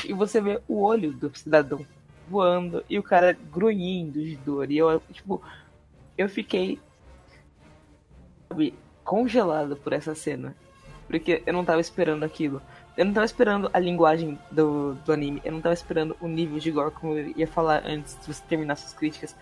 e 0.04 0.14
você 0.14 0.42
vê 0.42 0.60
o 0.68 0.82
olho 0.82 1.12
do 1.14 1.32
cidadão 1.38 1.86
voando 2.28 2.84
e 2.90 2.98
o 2.98 3.04
cara 3.04 3.38
grunhindo 3.54 4.20
de 4.24 4.36
dor. 4.38 4.72
E 4.72 4.78
eu, 4.80 5.00
tipo, 5.12 5.40
eu 6.18 6.28
fiquei 6.28 6.80
sabe, 8.52 8.74
congelado 9.04 9.76
por 9.78 9.94
essa 9.94 10.14
cena. 10.14 10.56
Porque 11.08 11.42
eu 11.46 11.54
não 11.54 11.66
tava 11.66 11.82
esperando 11.82 12.24
aquilo. 12.24 12.62
Eu 12.96 13.06
não 13.06 13.14
tava 13.14 13.26
esperando 13.26 13.70
a 13.74 13.80
linguagem 13.80 14.38
do, 14.52 14.94
do 15.06 15.12
anime. 15.12 15.42
Eu 15.44 15.54
não 15.54 15.62
tava 15.62 15.74
esperando 15.74 16.16
o 16.22 16.28
nível 16.28 16.60
de 16.60 16.72
gore, 16.72 16.92
como 16.92 17.18
eu 17.18 17.34
ia 17.36 17.48
falar 17.48 17.84
antes 17.86 18.18
de 18.20 18.34
você 18.34 18.42
terminar 18.48 18.76
suas 18.76 18.94
críticas. 18.94 19.36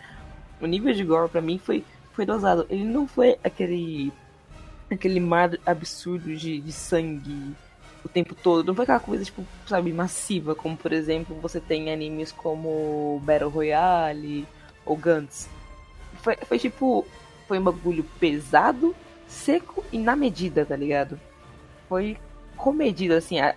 O 0.61 0.65
nível 0.65 0.93
de 0.93 1.03
gore 1.03 1.29
pra 1.29 1.41
mim 1.41 1.57
foi, 1.57 1.83
foi 2.13 2.25
dosado. 2.25 2.65
Ele 2.69 2.83
não 2.83 3.07
foi 3.07 3.37
aquele. 3.43 4.11
aquele 4.89 5.19
mar 5.19 5.51
absurdo 5.65 6.35
de, 6.35 6.59
de 6.59 6.71
sangue 6.71 7.55
o 8.03 8.09
tempo 8.09 8.33
todo. 8.33 8.65
Não 8.65 8.75
foi 8.75 8.83
aquela 8.83 8.99
coisa, 8.99 9.25
tipo, 9.25 9.45
sabe, 9.67 9.91
massiva, 9.91 10.55
como 10.55 10.75
por 10.77 10.91
exemplo 10.91 11.35
você 11.41 11.59
tem 11.59 11.91
animes 11.91 12.31
como 12.31 13.21
Battle 13.23 13.49
Royale 13.49 14.47
ou 14.85 14.95
Gantz. 14.95 15.49
Foi, 16.21 16.35
foi 16.35 16.57
tipo. 16.57 17.05
Foi 17.49 17.57
um 17.57 17.63
bagulho 17.63 18.05
pesado, 18.19 18.95
seco 19.27 19.83
e 19.91 19.97
na 19.97 20.15
medida, 20.15 20.63
tá 20.63 20.75
ligado? 20.75 21.19
Foi 21.89 22.15
comedido, 22.55 23.15
assim. 23.15 23.39
A... 23.39 23.55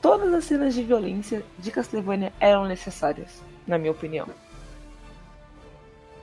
Todas 0.00 0.32
as 0.32 0.44
cenas 0.44 0.74
de 0.74 0.84
violência 0.84 1.44
de 1.58 1.72
Castlevania 1.72 2.32
eram 2.38 2.66
necessárias, 2.66 3.42
na 3.66 3.76
minha 3.78 3.90
opinião. 3.90 4.28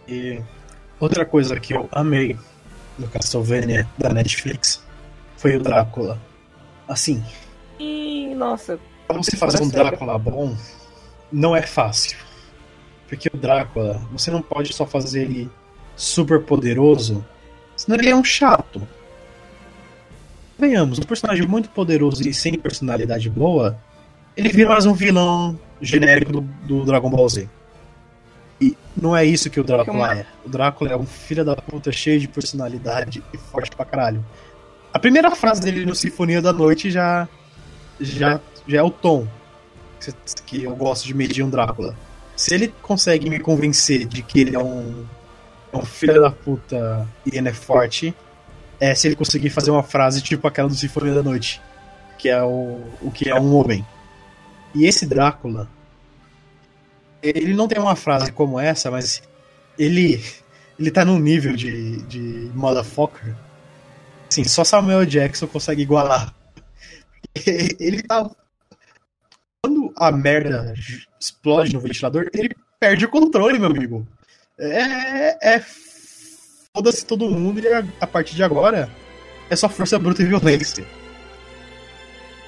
E 0.07 0.41
outra 0.97 1.26
coisa 1.26 1.59
que 1.59 1.74
eu 1.74 1.89
amei 1.91 2.39
no 2.97 3.09
Castlevania 3.09 3.86
da 3.97 4.14
Netflix 4.14 4.82
foi 5.36 5.57
o 5.57 5.59
Drácula. 5.62 6.18
Assim, 6.88 7.22
E, 7.78 8.34
nossa, 8.34 8.80
pra 9.09 9.18
você 9.18 9.36
fazer 9.36 9.62
um 9.62 9.68
Drácula 9.68 10.18
bom, 10.18 10.55
não 11.30 11.53
é 11.53 11.64
fácil. 11.64 12.18
Porque 13.12 13.30
o 13.34 13.36
Drácula, 13.38 14.01
você 14.09 14.32
não 14.32 14.41
pode 14.41 14.72
só 14.72 14.86
fazer 14.88 15.24
ele 15.24 15.49
super 15.97 16.43
poderoso, 16.43 17.26
senão 17.76 17.97
ele 17.99 18.09
é 18.09 18.16
um 18.16 18.24
chato. 18.24 18.82
Venhamos, 20.57 20.97
um 20.97 21.03
personagem 21.03 21.45
muito 21.45 21.70
poderoso 21.72 22.26
e 22.26 22.34
sem 22.34 22.53
personalidade 22.57 23.30
boa, 23.30 23.78
ele 24.38 24.47
vira 24.47 24.70
mais 24.70 24.86
um 24.86 24.93
vilão 24.93 25.59
genérico 25.82 26.32
do, 26.32 26.41
do 26.41 26.86
Dragon 26.86 27.09
Ball 27.09 27.28
Z. 27.28 27.49
E 28.62 28.78
não 28.95 29.14
é 29.18 29.26
isso 29.26 29.49
que 29.49 29.59
o 29.59 29.64
Drácula 29.64 30.14
é. 30.20 30.26
O 30.45 30.49
Drácula 30.49 30.91
é 30.91 30.95
um 30.95 31.05
filho 31.05 31.43
da 31.43 31.55
puta 31.57 31.91
cheio 31.91 32.18
de 32.18 32.30
personalidade 32.30 33.22
e 33.34 33.38
forte 33.38 33.72
pra 33.76 33.84
caralho. 33.84 34.24
A 34.93 34.99
primeira 34.99 35.32
frase 35.36 35.59
dele 35.59 35.86
no 35.86 35.95
Sinfonia 35.95 36.41
da 36.41 36.53
Noite 36.53 36.89
já, 36.89 37.28
já, 37.99 38.39
já 38.66 38.78
é 38.80 38.84
o 38.84 38.89
tom 38.89 39.28
que- 39.99 40.14
que 40.45 40.64
eu 40.64 40.74
gosto 40.78 41.05
de 41.07 41.14
medir 41.14 41.43
um 41.43 41.49
Drácula. 41.49 41.93
Se 42.42 42.56
ele 42.56 42.74
consegue 42.82 43.30
me 43.30 43.39
convencer 43.39 44.08
de 44.08 44.24
que 44.24 44.39
ele 44.39 44.56
é 44.56 44.60
um, 44.60 45.06
é 45.72 45.78
um 45.78 45.86
filho 45.86 46.20
da 46.20 46.32
puta 46.32 47.08
e 47.24 47.38
ele 47.38 47.50
é 47.50 47.54
forte, 47.54 48.16
é 48.80 48.96
se 48.96 49.08
ele 49.08 49.16
conseguir 49.16 49.52
fazer 49.52 49.70
uma 49.70 49.84
frase 49.84 50.24
tipo 50.24 50.48
aquela 50.48 50.68
do 50.68 50.74
Sinfonia 50.74 51.14
da 51.14 51.22
Noite, 51.22 51.62
que 52.18 52.30
é 52.30 52.42
o, 52.42 52.82
o 53.00 53.12
que 53.12 53.30
é 53.30 53.39
um 53.39 53.56
homem. 53.56 53.86
E 54.74 54.88
esse 54.88 55.06
Drácula, 55.06 55.70
ele 57.22 57.54
não 57.54 57.68
tem 57.68 57.80
uma 57.80 57.96
frase 57.96 58.32
como 58.32 58.60
essa, 58.60 58.89
mas 58.89 59.22
ele 59.78 60.20
ele 60.80 60.89
tá 60.89 61.06
num 61.06 61.20
nível 61.20 61.56
de, 61.56 62.02
de 62.08 62.50
motherfucker. 62.56 63.36
Sim, 64.32 64.46
só 64.46 64.64
Samuel 64.64 65.06
Jackson 65.06 65.46
consegue 65.46 65.84
igualar. 65.84 66.34
Ele 67.80 68.02
tá. 68.02 68.28
A 70.02 70.12
merda 70.12 70.74
explode 71.20 71.76
no 71.76 71.80
ventilador, 71.80 72.28
ele 72.34 72.56
perde 72.80 73.06
o 73.06 73.10
controle, 73.10 73.60
meu 73.60 73.70
amigo. 73.70 74.08
É. 74.58 75.58
é 75.58 75.60
Foda-se 76.76 77.06
todo 77.06 77.30
mundo 77.30 77.60
e 77.60 77.68
a, 77.68 77.86
a 77.99 78.08
partir 78.08 78.34
de 78.34 78.43
agora 78.43 78.89
é 79.47 79.56
só 79.56 79.70
força 79.70 79.99
bruta 79.99 80.24
e 80.24 80.26
violência. 80.26 80.84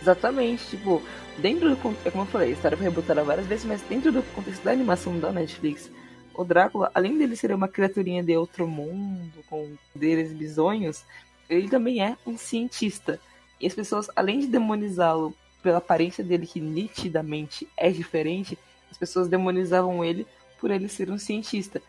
Exatamente, 0.01 0.65
tipo, 0.65 0.99
dentro 1.37 1.75
do. 1.75 1.95
É 2.03 2.09
como 2.09 2.23
eu 2.23 2.27
falei, 2.27 2.49
a 2.49 2.53
história 2.53 2.75
foi 2.75 2.87
rebutada 2.87 3.23
várias 3.23 3.45
vezes, 3.45 3.65
mas 3.65 3.83
dentro 3.83 4.11
do 4.11 4.23
contexto 4.33 4.63
da 4.63 4.71
animação 4.71 5.19
da 5.19 5.31
Netflix, 5.31 5.91
o 6.33 6.43
Drácula, 6.43 6.89
além 6.95 7.19
dele 7.19 7.35
ser 7.35 7.53
uma 7.53 7.67
criaturinha 7.67 8.23
de 8.23 8.35
outro 8.35 8.67
mundo, 8.67 9.43
com 9.47 9.75
poderes 9.93 10.33
bizonhos, 10.33 11.03
ele 11.47 11.69
também 11.69 12.03
é 12.03 12.17
um 12.25 12.35
cientista. 12.35 13.19
E 13.61 13.67
as 13.67 13.75
pessoas, 13.75 14.09
além 14.15 14.39
de 14.39 14.47
demonizá-lo 14.47 15.35
pela 15.63 15.77
aparência 15.77 16.23
dele, 16.23 16.45
que 16.45 16.59
nitidamente 16.59 17.67
é 17.75 17.89
diferente, 17.89 18.59
as 18.91 18.97
pessoas 18.97 19.27
demonizavam 19.27 20.03
ele 20.03 20.27
por 20.59 20.69
ele 20.69 20.87
ser 20.87 21.09
um 21.09 21.17
cientista. 21.17 21.81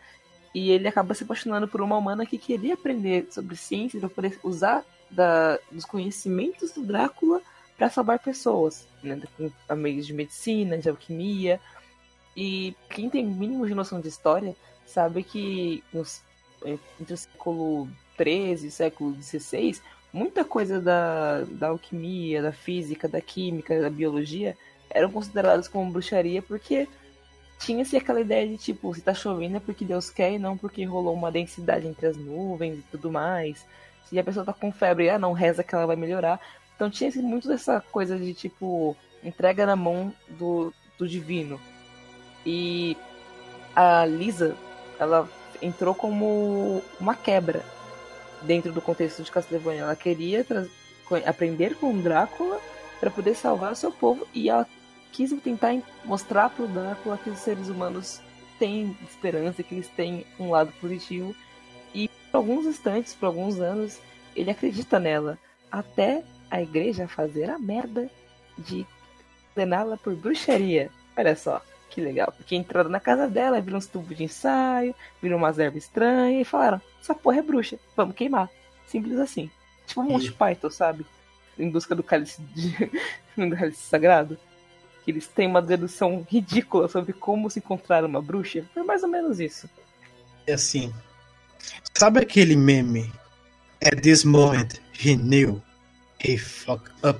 E 0.53 0.71
ele 0.71 0.87
acaba 0.87 1.13
se 1.13 1.23
apaixonando 1.23 1.67
por 1.67 1.81
uma 1.81 1.97
humana 1.97 2.25
que 2.25 2.37
queria 2.37 2.75
aprender 2.75 3.27
sobre 3.29 3.57
ciência 3.57 3.99
para 3.99 4.09
poder 4.09 4.39
usar 4.41 4.85
da, 5.11 5.59
dos 5.69 5.83
conhecimentos 5.85 6.71
do 6.71 6.81
Drácula 6.81 7.41
para 7.77 7.89
salvar 7.89 8.19
pessoas, 8.19 8.87
né? 9.03 9.21
com 9.37 9.51
meios 9.75 10.07
de 10.07 10.13
medicina, 10.13 10.77
de 10.77 10.89
alquimia. 10.89 11.59
E 12.35 12.73
quem 12.89 13.09
tem 13.09 13.25
mínimo 13.25 13.67
de 13.67 13.75
noção 13.75 13.99
de 13.99 14.07
história 14.07 14.55
sabe 14.85 15.23
que 15.23 15.83
nos, 15.93 16.23
entre 16.65 17.13
o 17.13 17.17
século 17.17 17.89
XIII 18.17 18.63
e 18.63 18.67
o 18.67 18.71
século 18.71 19.21
XVI, 19.21 19.81
muita 20.15 20.45
coisa 20.45 20.79
da, 20.79 21.41
da 21.41 21.67
alquimia, 21.67 22.41
da 22.41 22.53
física, 22.53 23.05
da 23.05 23.19
química, 23.19 23.81
da 23.81 23.89
biologia 23.89 24.57
eram 24.89 25.11
consideradas 25.11 25.67
como 25.67 25.91
bruxaria 25.91 26.41
porque 26.41 26.87
tinha-se 27.59 27.97
aquela 27.97 28.21
ideia 28.21 28.47
de 28.47 28.57
tipo, 28.57 28.93
se 28.95 29.01
tá 29.01 29.13
chovendo 29.13 29.57
é 29.57 29.59
porque 29.59 29.83
Deus 29.83 30.09
quer 30.09 30.31
e 30.31 30.39
não 30.39 30.57
porque 30.57 30.85
rolou 30.85 31.13
uma 31.13 31.31
densidade 31.31 31.85
entre 31.85 32.07
as 32.07 32.15
nuvens 32.15 32.79
e 32.79 32.81
tudo 32.83 33.11
mais. 33.11 33.65
Se 34.05 34.17
a 34.17 34.23
pessoa 34.23 34.45
tá 34.45 34.53
com 34.53 34.71
febre, 34.71 35.09
ah 35.09 35.19
não, 35.19 35.33
reza 35.33 35.63
que 35.63 35.75
ela 35.75 35.85
vai 35.85 35.97
melhorar. 35.97 36.39
Então 36.75 36.89
tinha 36.89 37.11
muito 37.15 37.49
dessa 37.49 37.81
coisa 37.91 38.17
de 38.17 38.33
tipo, 38.33 38.95
entrega 39.21 39.65
na 39.65 39.75
mão 39.75 40.13
do, 40.29 40.73
do 40.97 41.05
divino. 41.07 41.59
E 42.45 42.95
a 43.75 44.05
Lisa, 44.05 44.55
ela 44.97 45.27
entrou 45.61 45.93
como 45.93 46.81
uma 46.99 47.15
quebra 47.15 47.65
dentro 48.45 48.71
do 48.71 48.81
contexto 48.81 49.23
de 49.23 49.31
Castlevania. 49.31 49.81
Ela 49.81 49.95
queria 49.95 50.45
aprender 51.25 51.75
com 51.75 51.93
o 51.93 52.01
Drácula 52.01 52.59
para 52.99 53.11
poder 53.11 53.35
salvar 53.35 53.75
seu 53.75 53.91
povo 53.91 54.25
e 54.33 54.49
ela 54.49 54.67
quis 55.11 55.31
tentar 55.41 55.75
mostrar 56.03 56.49
pro 56.49 56.67
Drácula 56.67 57.17
que 57.17 57.29
os 57.29 57.39
seres 57.39 57.69
humanos 57.69 58.21
têm 58.57 58.97
esperança, 59.09 59.63
que 59.63 59.75
eles 59.75 59.87
têm 59.89 60.25
um 60.39 60.51
lado 60.51 60.71
positivo. 60.79 61.35
E 61.93 62.09
por 62.31 62.37
alguns 62.37 62.65
instantes, 62.65 63.13
por 63.13 63.27
alguns 63.27 63.59
anos, 63.59 63.99
ele 64.35 64.51
acredita 64.51 64.99
nela. 64.99 65.37
Até 65.71 66.23
a 66.49 66.61
igreja 66.61 67.07
fazer 67.07 67.49
a 67.49 67.57
merda 67.57 68.09
de 68.57 68.85
condená-la 69.53 69.97
por 69.97 70.15
bruxaria. 70.15 70.89
Olha 71.17 71.35
só, 71.35 71.61
que 71.89 72.01
legal. 72.01 72.33
Porque 72.35 72.55
entraram 72.55 72.89
na 72.89 72.99
casa 72.99 73.27
dela, 73.27 73.61
viram 73.61 73.77
uns 73.77 73.87
tubos 73.87 74.15
de 74.15 74.23
ensaio, 74.23 74.93
viram 75.21 75.37
umas 75.37 75.59
ervas 75.59 75.83
estranhas 75.83 76.41
e 76.41 76.49
falaram: 76.49 76.81
essa 77.01 77.15
porra 77.15 77.39
é 77.39 77.41
bruxa, 77.41 77.77
vamos 77.95 78.15
queimar. 78.15 78.49
Simples 78.87 79.19
assim. 79.19 79.49
Tipo 79.85 80.01
um 80.01 80.05
Monty 80.05 80.31
Python, 80.31 80.69
sabe? 80.69 81.05
Em 81.57 81.69
busca 81.69 81.95
do 81.95 82.03
cálice, 82.03 82.41
de... 82.41 82.91
do 83.37 83.55
cálice 83.55 83.81
sagrado. 83.81 84.37
Que 85.03 85.11
eles 85.11 85.27
têm 85.27 85.47
uma 85.47 85.61
dedução 85.61 86.25
ridícula 86.27 86.87
sobre 86.87 87.13
como 87.13 87.49
se 87.49 87.59
encontrar 87.59 88.03
uma 88.03 88.21
bruxa. 88.21 88.65
Foi 88.73 88.83
mais 88.83 89.03
ou 89.03 89.09
menos 89.09 89.39
isso. 89.39 89.69
É 90.47 90.53
assim. 90.53 90.93
Sabe 91.93 92.19
aquele 92.19 92.55
meme? 92.55 93.11
At 93.83 94.01
this 94.01 94.23
moment, 94.23 94.81
he 94.99 95.15
knew. 95.15 95.61
He 96.19 96.37
fucked 96.37 96.91
up. 97.03 97.19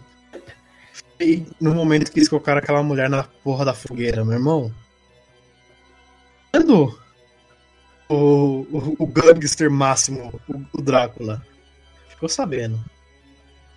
E 1.19 1.45
no 1.61 1.73
momento 1.73 2.11
que 2.11 2.19
eles 2.19 2.29
colocaram 2.29 2.59
aquela 2.59 2.83
mulher 2.83 3.09
na 3.09 3.23
porra 3.23 3.65
da 3.65 3.73
fogueira, 3.73 4.25
meu 4.25 4.33
irmão. 4.33 4.73
Quando 6.51 6.99
o, 8.09 8.15
o, 8.15 8.95
o 8.99 9.07
gangster 9.07 9.71
máximo, 9.71 10.39
o, 10.47 10.77
o 10.77 10.81
Drácula, 10.81 11.45
ficou 12.09 12.29
sabendo 12.29 12.83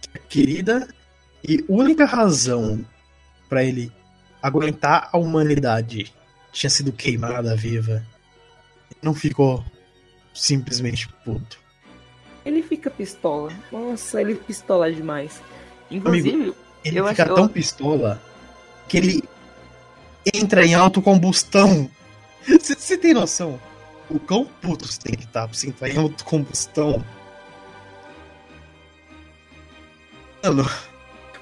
que 0.01 0.11
a 0.19 0.21
querida 0.21 0.89
e 1.47 1.65
única 1.69 2.05
razão 2.05 2.85
pra 3.49 3.65
ele 3.65 3.93
aguentar 4.43 5.09
a 5.13 5.19
humanidade 5.19 6.13
tinha 6.53 6.71
sido 6.71 6.93
queimada 6.93 7.55
viva, 7.55 8.05
ele 8.91 9.01
não 9.03 9.15
ficou 9.15 9.65
simplesmente 10.35 11.09
puto. 11.25 11.59
Ele 12.45 12.63
fica 12.63 12.91
pistola. 12.91 13.53
Nossa, 13.71 14.21
ele 14.21 14.35
pistola 14.35 14.91
demais. 14.93 15.43
Inclusive, 15.91 16.55
Ele 16.89 17.01
Eu 17.01 17.07
fica 17.09 17.25
acho- 17.25 17.35
tão 17.35 17.49
pistola 17.49 18.21
que 18.89 18.97
ele 18.97 19.23
entra 20.35 20.65
em 20.65 20.75
autocombustão. 20.75 21.91
Você 22.61 22.97
tem 22.97 23.13
noção? 23.15 23.61
O 24.11 24.19
quão 24.19 24.47
puto 24.47 24.87
você 24.91 24.99
tem 25.01 25.15
que 25.15 25.25
estar 25.25 25.47
pra 25.47 25.55
você 25.55 25.69
entrar 25.69 25.89
em 25.91 25.99
autocombustão? 25.99 27.05
Mano, 30.43 30.71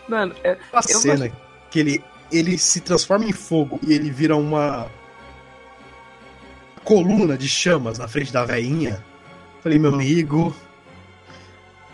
Mano, 0.09 0.35
é, 0.43 0.57
A 0.73 0.83
cena 0.83 1.31
que 1.71 1.79
ele, 1.79 2.05
ele 2.33 2.59
se 2.59 2.81
transforma 2.81 3.25
em 3.25 3.33
fogo 3.33 3.79
e 3.87 3.93
ele 3.93 4.11
vira 4.11 4.37
uma 4.37 4.89
coluna 6.83 7.37
de 7.39 7.49
chamas 7.49 7.99
na 7.99 8.09
frente 8.09 8.33
da 8.33 8.45
veinha. 8.45 9.05
Falei, 9.63 9.79
meu 9.79 9.93
amigo. 9.95 10.55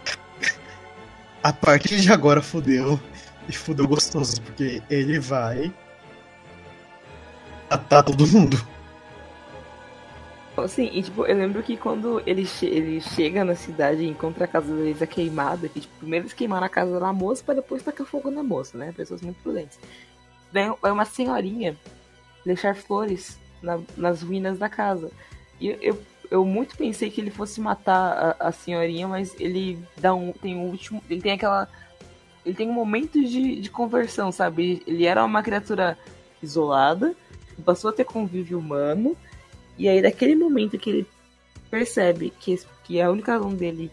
A 1.43 1.53
partir 1.53 2.01
de 2.01 2.13
agora 2.13 2.41
fudeu. 2.41 3.01
E 3.49 3.53
fudeu 3.53 3.87
gostoso, 3.89 4.41
porque 4.43 4.83
ele 4.89 5.19
vai. 5.19 5.73
matar 7.71 8.03
todo 8.03 8.27
mundo. 8.29 8.57
Assim, 10.57 10.91
e 10.93 11.03
tipo, 11.03 11.25
eu 11.25 11.35
lembro 11.37 11.63
que 11.63 11.77
quando 11.79 12.23
ele, 12.27 12.45
che 12.45 12.67
ele 12.67 13.01
chega 13.01 13.43
na 13.45 13.55
cidade 13.55 14.03
e 14.03 14.09
encontra 14.09 14.45
a 14.45 14.49
casa 14.49 14.73
da 14.75 14.83
Elisa 14.83 15.07
queimada, 15.07 15.67
que 15.67 15.81
tipo, 15.81 15.95
primeiro 15.99 16.25
eles 16.25 16.35
queimaram 16.35 16.67
a 16.67 16.69
casa 16.69 17.01
da 17.01 17.13
moça 17.13 17.43
pra 17.43 17.55
depois 17.55 17.83
tacar 17.83 18.07
fogo 18.07 18.31
na 18.31 18.43
moça, 18.43 18.77
né? 18.77 18.93
Pessoas 18.95 19.23
muito 19.23 19.43
prudentes. 19.43 19.79
Daí 20.53 20.71
é 20.85 20.93
uma 20.93 21.07
senhorinha 21.07 21.75
deixar 22.45 22.77
flores 22.77 23.39
na- 23.63 23.81
nas 23.97 24.23
ruínas 24.23 24.59
da 24.59 24.69
casa. 24.69 25.11
E 25.59 25.69
eu, 25.69 25.79
eu, 25.81 26.03
eu 26.31 26.45
muito 26.45 26.77
pensei 26.77 27.11
que 27.11 27.21
ele 27.23 27.31
fosse 27.31 27.59
matar 27.59 28.37
a, 28.39 28.49
a 28.49 28.53
senhorinha, 28.53 29.09
mas 29.09 29.35
ele 29.41 29.79
dá 29.97 30.15
um. 30.15 30.33
tem 30.33 30.55
um 30.55 30.67
último. 30.69 31.03
Ele 31.09 31.23
tem 31.23 31.33
aquela. 31.33 31.67
Ele 32.45 32.55
tem 32.55 32.69
um 32.69 32.73
momento 32.73 33.23
de, 33.23 33.61
de 33.61 33.71
conversão, 33.71 34.33
sabe? 34.33 34.83
Ele 34.87 35.05
era 35.05 35.25
uma 35.25 35.43
criatura 35.43 35.97
isolada, 36.43 37.15
passou 37.65 37.91
a 37.91 37.93
ter 37.93 38.05
convívio 38.05 38.59
humano. 38.59 39.17
E 39.79 39.89
aí, 39.89 40.03
daquele 40.03 40.35
momento 40.35 40.79
que 40.79 40.91
ele 40.91 41.07
percebe 41.71 42.33
que, 42.41 42.61
que 42.85 43.01
a 43.01 43.11
única 43.11 43.33
razão 43.33 43.55
dele 43.55 43.91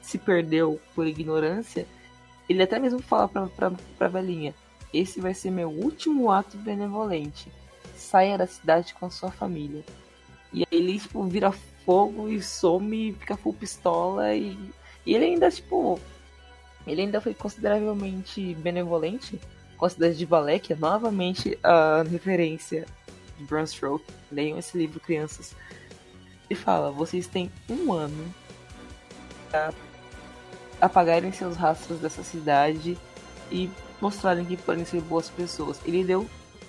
se 0.00 0.18
perdeu 0.18 0.80
por 0.94 1.06
ignorância, 1.06 1.86
ele 2.48 2.62
até 2.62 2.78
mesmo 2.78 3.02
fala 3.02 3.26
pra, 3.28 3.46
pra, 3.48 3.72
pra 3.98 4.08
velhinha: 4.08 4.54
Esse 4.92 5.20
vai 5.20 5.34
ser 5.34 5.50
meu 5.50 5.68
último 5.68 6.30
ato 6.30 6.56
benevolente. 6.58 7.50
Saia 7.96 8.38
da 8.38 8.46
cidade 8.46 8.94
com 8.94 9.06
a 9.06 9.10
sua 9.10 9.30
família. 9.30 9.84
E 10.52 10.60
aí 10.60 10.78
ele, 10.78 10.98
tipo, 10.98 11.24
vira 11.24 11.50
fogo 11.84 12.28
e 12.28 12.40
some, 12.42 13.12
fica 13.18 13.36
full 13.36 13.54
pistola. 13.54 14.34
E, 14.34 14.56
e 15.04 15.14
ele 15.14 15.24
ainda, 15.24 15.50
tipo. 15.50 15.98
Ele 16.86 17.02
ainda 17.02 17.20
foi 17.20 17.34
consideravelmente 17.34 18.54
benevolente 18.54 19.40
com 19.76 19.86
a 19.86 19.90
cidade 19.90 20.16
de 20.16 20.24
Valek, 20.24 20.74
novamente 20.74 21.58
a 21.62 22.02
referência 22.08 22.86
de 23.36 23.44
Bram 23.44 23.66
Stroke. 23.66 24.04
Leiam 24.30 24.58
esse 24.58 24.76
livro, 24.78 25.00
crianças. 25.00 25.54
E 26.48 26.54
fala: 26.54 26.90
vocês 26.90 27.26
têm 27.26 27.50
um 27.68 27.92
ano 27.92 28.34
pra 29.50 29.72
apagarem 30.80 31.32
seus 31.32 31.56
rastros 31.56 31.98
dessa 32.00 32.22
cidade 32.22 32.96
e 33.50 33.70
mostrarem 34.00 34.44
que 34.44 34.56
podem 34.56 34.84
ser 34.84 35.00
boas 35.00 35.28
pessoas. 35.28 35.80
Ele 35.84 36.04
deu 36.04 36.26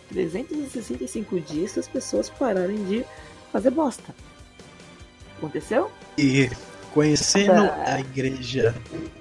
365 0.09 1.39
dias 1.41 1.73
para 1.73 1.79
as 1.81 1.87
pessoas 1.87 2.29
pararem 2.29 2.83
de 2.85 3.05
fazer 3.51 3.69
bosta. 3.69 4.15
Aconteceu? 5.37 5.91
E 6.17 6.49
conhecendo 6.93 7.69
a 7.85 7.99
igreja 7.99 8.75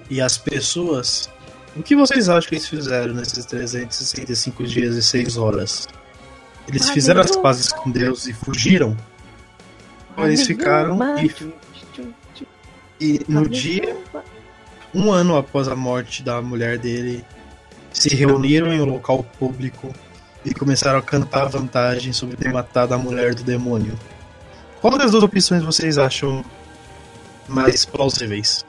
e 0.09 0.21
as 0.21 0.39
pessoas, 0.39 1.29
o 1.77 1.83
que 1.83 1.95
vocês 1.95 2.29
acham 2.29 2.49
que 2.49 2.55
eles 2.55 2.69
fizeram 2.69 3.15
nesses 3.15 3.45
365 3.45 4.65
dias 4.65 4.97
e 4.97 5.03
6 5.03 5.37
horas? 5.37 5.89
Eles 6.69 6.89
fizeram 6.91 7.21
as 7.21 7.37
pazes 7.37 7.71
com 7.71 7.91
Deus 7.91 8.27
e 8.27 8.33
fugiram? 8.33 8.97
Ou 10.17 10.27
eles 10.27 10.47
ficaram 10.47 10.99
e, 11.19 11.31
e 12.99 13.21
no 13.29 13.49
dia, 13.49 13.97
um 14.95 15.13
ano 15.13 15.37
após 15.37 15.69
a 15.69 15.77
morte 15.77 16.23
da 16.23 16.41
mulher 16.41 16.79
dele, 16.79 17.25
se 17.93 18.15
reuniram 18.15 18.73
em 18.73 18.81
um 18.81 18.87
local 18.87 19.23
público 19.39 19.93
e 20.45 20.55
começaram 20.55 20.99
a 20.99 21.03
cantar 21.03 21.47
vantagem 21.47 22.13
sobre 22.13 22.37
ter 22.37 22.53
matado 22.53 22.95
a 22.95 22.99
mulher 22.99 23.35
do 23.35 23.43
demônio. 23.43 23.99
Qual 24.81 24.97
das 24.97 25.11
duas 25.11 25.25
opções 25.25 25.63
vocês 25.63 25.99
acham 25.99 26.45
mais 27.49 27.85
plausíveis? 27.85 28.65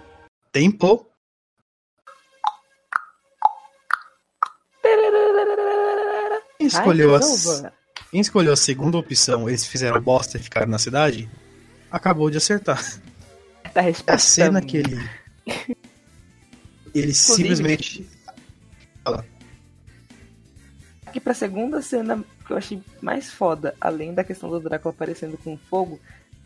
Tempo? 0.52 1.06
Quem 6.58 6.68
escolheu. 6.68 7.20
Nova. 7.20 7.74
Quem 8.12 8.22
escolheu 8.22 8.54
a 8.54 8.58
segunda 8.58 8.98
opção, 8.98 9.48
eles 9.50 9.66
fizeram 9.66 10.02
bosta 10.02 10.38
e 10.38 10.42
ficaram 10.42 10.68
na 10.68 10.80
cidade, 10.80 11.30
acabou 11.92 12.30
de 12.30 12.38
acertar. 12.38 12.82
Tá 13.74 13.82
a 14.08 14.18
cena 14.18 14.62
que 14.62 14.78
ele. 14.78 15.10
Ele 16.96 17.14
simplesmente. 17.14 18.08
Aqui 21.06 21.20
pra 21.20 21.34
segunda 21.34 21.82
cena 21.82 22.24
que 22.46 22.52
eu 22.52 22.58
achei 22.58 22.82
mais 23.02 23.30
foda, 23.30 23.76
além 23.80 24.14
da 24.14 24.24
questão 24.24 24.50
do 24.50 24.60
Drácula 24.60 24.94
aparecendo 24.94 25.38
com 25.38 25.58
fogo, 25.58 26.00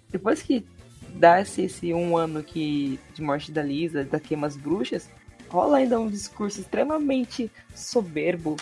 depois 0.09 0.41
que 0.41 0.65
dá-se 1.15 1.63
esse 1.63 1.93
um 1.93 2.17
ano 2.17 2.43
que, 2.43 2.99
de 3.13 3.21
morte 3.21 3.51
da 3.51 3.61
Lisa, 3.61 4.03
da 4.03 4.19
queima 4.19 4.47
as 4.47 4.55
bruxas, 4.55 5.09
rola 5.49 5.77
ainda 5.77 5.99
um 5.99 6.09
discurso 6.09 6.61
extremamente 6.61 7.51
soberbo 7.75 8.55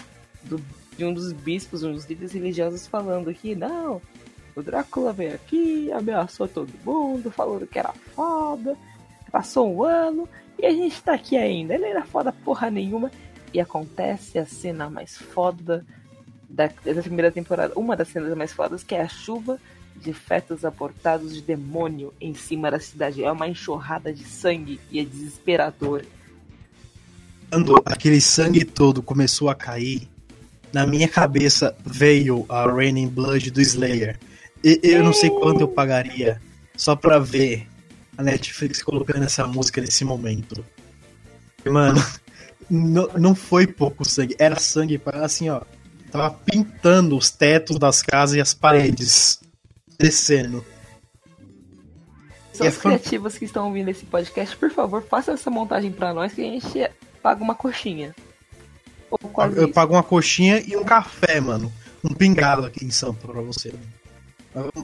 do- 0.43 0.61
de 0.97 1.05
um 1.05 1.13
dos 1.13 1.31
bispos, 1.31 1.83
um 1.83 1.93
dos 1.93 2.05
líderes 2.05 2.33
religiosos 2.33 2.87
falando 2.87 3.33
que 3.33 3.55
não, 3.55 4.01
o 4.55 4.61
Drácula 4.61 5.13
veio 5.13 5.35
aqui, 5.35 5.91
ameaçou 5.91 6.47
todo 6.47 6.73
mundo, 6.83 7.31
falando 7.31 7.65
que 7.65 7.79
era 7.79 7.93
foda, 8.13 8.77
passou 9.31 9.73
um 9.73 9.83
ano 9.83 10.27
e 10.57 10.65
a 10.65 10.71
gente 10.71 11.01
tá 11.01 11.13
aqui 11.13 11.37
ainda. 11.37 11.75
Ele 11.75 11.85
era 11.85 12.03
foda 12.03 12.31
porra 12.31 12.69
nenhuma. 12.69 13.09
E 13.53 13.59
acontece 13.59 14.37
a 14.37 14.45
cena 14.45 14.89
mais 14.89 15.17
foda 15.17 15.85
da, 16.47 16.67
da 16.67 17.01
primeira 17.01 17.31
temporada, 17.31 17.73
uma 17.75 17.95
das 17.95 18.09
cenas 18.09 18.35
mais 18.35 18.51
fodas, 18.53 18.83
que 18.83 18.93
é 18.93 19.01
a 19.01 19.07
chuva 19.07 19.59
de 19.99 20.13
fetos 20.13 20.63
abortados 20.63 21.33
de 21.33 21.41
demônio 21.41 22.13
em 22.19 22.33
cima 22.33 22.71
da 22.71 22.79
cidade. 22.79 23.23
É 23.23 23.31
uma 23.31 23.47
enxurrada 23.47 24.13
de 24.13 24.23
sangue 24.23 24.79
e 24.91 24.99
é 24.99 25.03
desesperador. 25.03 26.03
Quando 27.49 27.81
aquele 27.85 28.21
sangue 28.21 28.63
todo 28.63 29.01
começou 29.01 29.49
a 29.49 29.55
cair, 29.55 30.07
na 30.71 30.85
minha 30.85 31.07
cabeça 31.07 31.75
veio 31.85 32.45
a 32.47 32.65
Raining 32.65 33.07
Blood 33.07 33.51
do 33.51 33.61
Slayer. 33.61 34.19
E 34.63 34.79
eu 34.83 35.03
não 35.03 35.13
sei 35.13 35.29
quanto 35.29 35.61
eu 35.61 35.67
pagaria 35.67 36.39
só 36.75 36.95
pra 36.95 37.17
ver 37.19 37.67
a 38.17 38.23
Netflix 38.23 38.83
colocando 38.83 39.23
essa 39.23 39.47
música 39.47 39.81
nesse 39.81 40.03
momento. 40.03 40.63
Mano, 41.65 42.03
não, 42.69 43.07
não 43.17 43.35
foi 43.35 43.65
pouco 43.65 44.07
sangue, 44.07 44.35
era 44.37 44.59
sangue 44.59 45.01
assim, 45.13 45.49
ó. 45.49 45.61
Tava 46.11 46.31
pintando 46.31 47.15
os 47.17 47.29
tetos 47.29 47.77
das 47.77 48.01
casas 48.01 48.35
e 48.35 48.41
as 48.41 48.53
paredes. 48.53 49.39
Descendo. 49.99 50.63
São 52.53 52.65
é 52.65 52.69
os 52.69 52.77
criativos 52.77 53.37
que 53.37 53.45
estão 53.45 53.67
ouvindo 53.67 53.89
esse 53.89 54.05
podcast, 54.05 54.55
por 54.57 54.71
favor, 54.71 55.01
façam 55.03 55.33
essa 55.33 55.49
montagem 55.49 55.91
pra 55.91 56.13
nós 56.13 56.33
que 56.33 56.41
a 56.41 56.45
gente 56.45 56.89
paga 57.21 57.43
uma 57.43 57.55
coxinha. 57.55 58.15
Eu 59.11 59.65
isso. 59.65 59.73
pago 59.73 59.93
uma 59.93 60.03
coxinha 60.03 60.61
e 60.65 60.75
um 60.77 60.83
café, 60.83 61.39
mano. 61.39 61.71
Um 62.03 62.13
pingado 62.13 62.65
aqui 62.65 62.85
em 62.85 62.91
Sampa 62.91 63.27
pra 63.27 63.41
você. 63.41 63.73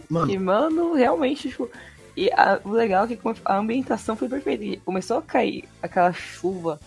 Mano, 0.09 0.31
E, 0.31 0.37
mano, 0.37 0.93
realmente, 0.93 1.49
tipo. 1.49 1.69
E 2.15 2.29
a- 2.31 2.59
o 2.63 2.69
legal 2.71 3.05
é 3.05 3.07
que 3.07 3.19
a 3.43 3.57
ambientação 3.57 4.15
foi 4.15 4.29
perfeita. 4.29 4.81
Começou 4.85 5.17
a 5.17 5.21
cair 5.21 5.65
aquela 5.81 6.13
chuva 6.13 6.79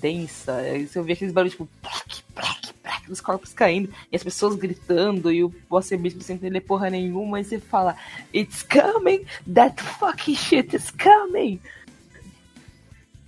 densa. 0.00 0.62
Você 0.86 0.98
ouvia 0.98 1.14
aqueles 1.14 1.32
barulhos, 1.32 1.52
tipo, 1.52 1.68
plac, 1.82 2.22
plac, 2.34 2.72
plac, 2.74 3.10
os 3.10 3.20
corpos 3.20 3.52
caindo, 3.52 3.92
e 4.10 4.16
as 4.16 4.22
pessoas 4.22 4.56
gritando, 4.56 5.32
e 5.32 5.42
o 5.42 5.52
Bossa 5.68 5.96
Bispo 5.96 6.22
sem 6.22 6.36
entender 6.36 6.60
porra 6.60 6.90
nenhuma, 6.90 7.40
e 7.40 7.44
você 7.44 7.58
fala, 7.58 7.96
It's 8.34 8.62
coming! 8.62 9.24
That 9.52 9.82
fucking 9.82 10.36
shit 10.36 10.74
is 10.76 10.90
coming! 10.90 11.60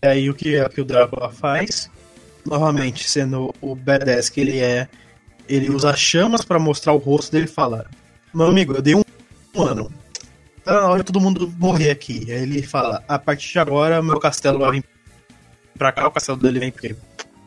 é 0.02 0.08
aí 0.10 0.30
o 0.30 0.34
que, 0.34 0.56
é 0.56 0.68
que 0.68 0.80
o 0.80 0.84
Drácula 0.84 1.30
faz. 1.30 1.90
Novamente, 2.44 3.08
sendo 3.08 3.54
o 3.60 3.74
badass 3.74 4.28
que 4.28 4.40
ele 4.40 4.60
é, 4.60 4.88
ele 5.48 5.70
usa 5.70 5.94
chamas 5.94 6.44
pra 6.44 6.58
mostrar 6.58 6.92
o 6.92 6.98
rosto 6.98 7.32
dele 7.32 7.44
e 7.44 7.48
fala: 7.48 7.86
Meu 8.32 8.46
amigo, 8.46 8.74
eu 8.74 8.82
dei 8.82 8.94
um, 8.94 9.02
um 9.54 9.62
ano. 9.62 9.92
Tá 10.64 10.72
na 10.72 10.88
hora 10.88 11.02
de 11.02 11.06
todo 11.06 11.20
mundo 11.20 11.52
morrer 11.58 11.90
aqui. 11.90 12.30
Aí 12.30 12.42
ele 12.42 12.62
fala: 12.62 13.04
A 13.08 13.18
partir 13.18 13.52
de 13.52 13.58
agora, 13.58 14.02
meu 14.02 14.18
castelo 14.18 14.60
vai 14.60 14.72
vir 14.72 14.84
pra 15.78 15.92
cá. 15.92 16.06
O 16.06 16.10
castelo 16.10 16.38
dele 16.38 16.58
vem 16.58 16.70
porque 16.70 16.94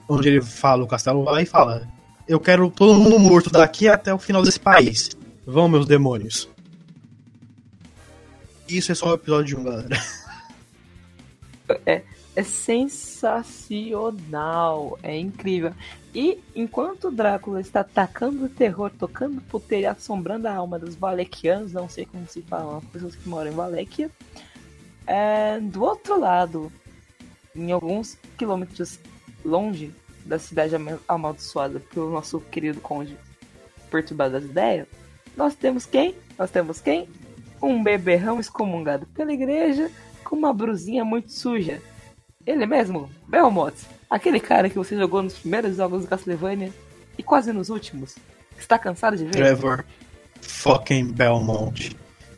onde 0.08 0.30
ele 0.30 0.42
fala, 0.42 0.84
o 0.84 0.88
castelo 0.88 1.24
vai 1.24 1.44
e 1.44 1.46
fala: 1.46 1.88
Eu 2.28 2.40
quero 2.40 2.72
todo 2.72 2.98
mundo 2.98 3.20
morto 3.20 3.52
daqui 3.52 3.88
até 3.88 4.14
o 4.14 4.18
final 4.18 4.42
desse 4.42 4.60
país. 4.60 5.12
Vão, 5.46 5.68
meus 5.68 5.86
demônios. 5.86 6.50
Isso 8.68 8.92
é 8.92 8.96
só 8.96 9.12
o 9.12 9.14
episódio 9.14 9.60
1, 9.60 9.64
galera. 9.64 9.90
É 12.34 12.44
sensacional, 12.44 13.78
é 15.04 15.18
incrível. 15.18 15.74
E 16.16 16.40
enquanto 16.56 17.10
o 17.10 17.12
Drácula 17.12 17.60
está 17.60 17.82
atacando 17.82 18.46
o 18.46 18.50
terror, 18.50 18.90
tocando 18.98 19.42
puteiro 19.42 19.84
e 19.84 19.88
assombrando 19.88 20.48
a 20.48 20.56
alma 20.56 20.80
dos 20.80 20.96
Valekianos, 20.96 21.74
não 21.74 21.90
sei 21.90 22.06
como 22.06 22.26
se 22.28 22.42
falam, 22.42 22.78
as 22.78 22.86
pessoas 22.86 23.16
que 23.16 23.28
moram 23.28 23.52
em 23.52 23.56
Valekia, 23.56 24.10
é, 25.06 25.60
do 25.60 25.84
outro 25.84 26.18
lado, 26.20 26.72
em 27.56 27.72
alguns 27.72 28.18
quilômetros 28.38 29.00
longe, 29.44 29.92
da 30.26 30.38
cidade 30.38 30.76
ama- 30.76 31.00
amaldiçoada 31.08 31.80
pelo 31.80 32.12
nosso 32.12 32.40
querido 32.40 32.80
conde 32.80 33.18
perturbado 33.90 34.34
das 34.34 34.44
ideias, 34.44 34.88
nós 35.36 35.56
temos 35.56 35.86
quem? 35.86 36.16
Nós 36.38 36.52
temos 36.52 36.80
quem? 36.80 37.10
Um 37.62 37.84
beberrão 37.84 38.40
excomungado 38.40 39.06
pela 39.08 39.34
igreja 39.34 39.92
com 40.24 40.36
uma 40.36 40.54
brusinha 40.54 41.04
muito 41.04 41.32
suja. 41.32 41.82
Ele 42.46 42.66
mesmo, 42.66 43.10
Belmont, 43.28 43.76
aquele 44.10 44.40
cara 44.40 44.70
que 44.70 44.78
você 44.78 44.96
jogou 44.96 45.22
nos 45.22 45.38
primeiros 45.38 45.76
jogos 45.76 46.04
do 46.04 46.08
Castlevania 46.08 46.72
e 47.18 47.24
quase 47.24 47.52
nos 47.52 47.70
últimos. 47.70 48.16
Está 48.58 48.80
cansado 48.80 49.18
de 49.18 49.26
ver? 49.26 49.32
Trevor 49.32 49.86
fucking 50.42 51.12
Belmont. 51.12 51.96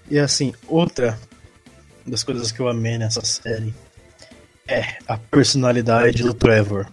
E 0.10 0.20
assim, 0.20 0.54
outra 0.68 1.18
das 2.06 2.24
coisas 2.24 2.52
que 2.52 2.60
eu 2.60 2.68
amei 2.68 2.98
nessa 2.98 3.24
série 3.24 3.74
é 4.68 4.98
a 5.08 5.18
personalidade 5.18 6.24
do 6.24 6.34
Trevor. 6.34 6.88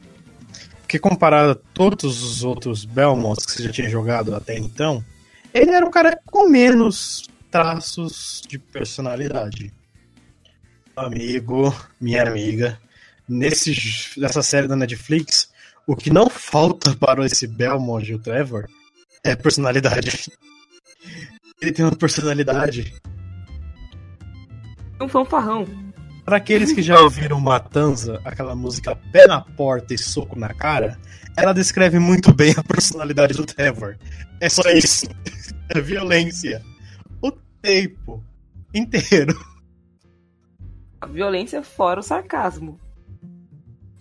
Porque 0.81 0.99
comparado 0.99 1.53
a 1.53 1.55
todos 1.55 2.23
os 2.23 2.43
outros 2.43 2.85
Belmonts 2.85 3.47
que 3.47 3.53
você 3.53 3.63
já 3.65 3.71
tinha 3.71 3.89
jogado 3.89 4.35
até 4.35 4.59
então, 4.59 5.05
ele 5.55 5.71
era 5.71 5.87
um 5.87 5.91
cara 5.91 6.19
com 6.27 6.49
menos 6.49 7.29
traços 7.51 8.43
de 8.49 8.59
personalidade. 8.59 9.73
Amigo, 10.97 11.75
minha 12.01 12.23
amiga, 12.23 12.79
nesse, 13.29 13.75
nessa 14.17 14.43
série 14.43 14.67
da 14.67 14.77
Netflix, 14.77 15.51
o 15.87 15.97
que 15.97 16.11
não 16.11 16.29
falta 16.29 16.95
para 16.99 17.25
esse 17.25 17.47
Belmont 17.47 18.11
e 18.11 18.15
o 18.15 18.19
Trevor 18.19 18.69
é 19.25 19.37
personalidade. 19.37 20.31
Ele 21.61 21.73
tem 21.73 21.85
uma 21.85 21.95
personalidade. 21.95 22.95
Um 25.01 25.09
fanfarrão. 25.09 25.67
Para 26.31 26.37
aqueles 26.37 26.73
que 26.73 26.81
já 26.81 27.01
ouviram 27.01 27.41
Matanza, 27.41 28.21
aquela 28.25 28.55
música 28.55 28.95
pé 28.95 29.27
na 29.27 29.41
porta 29.41 29.93
e 29.95 29.99
soco 29.99 30.39
na 30.39 30.55
cara, 30.55 30.97
ela 31.37 31.53
descreve 31.53 31.99
muito 31.99 32.33
bem 32.33 32.55
a 32.57 32.63
personalidade 32.63 33.35
do 33.35 33.45
Trevor. 33.45 33.99
É 34.41 34.49
só 34.49 34.63
isso. 34.71 35.07
É 35.69 35.81
violência. 35.81 36.63
O 37.21 37.33
tempo 37.61 38.23
inteiro. 38.73 39.45
A 41.01 41.07
violência 41.07 41.65
fora 41.65 41.99
o 41.99 42.03
sarcasmo. 42.03 42.79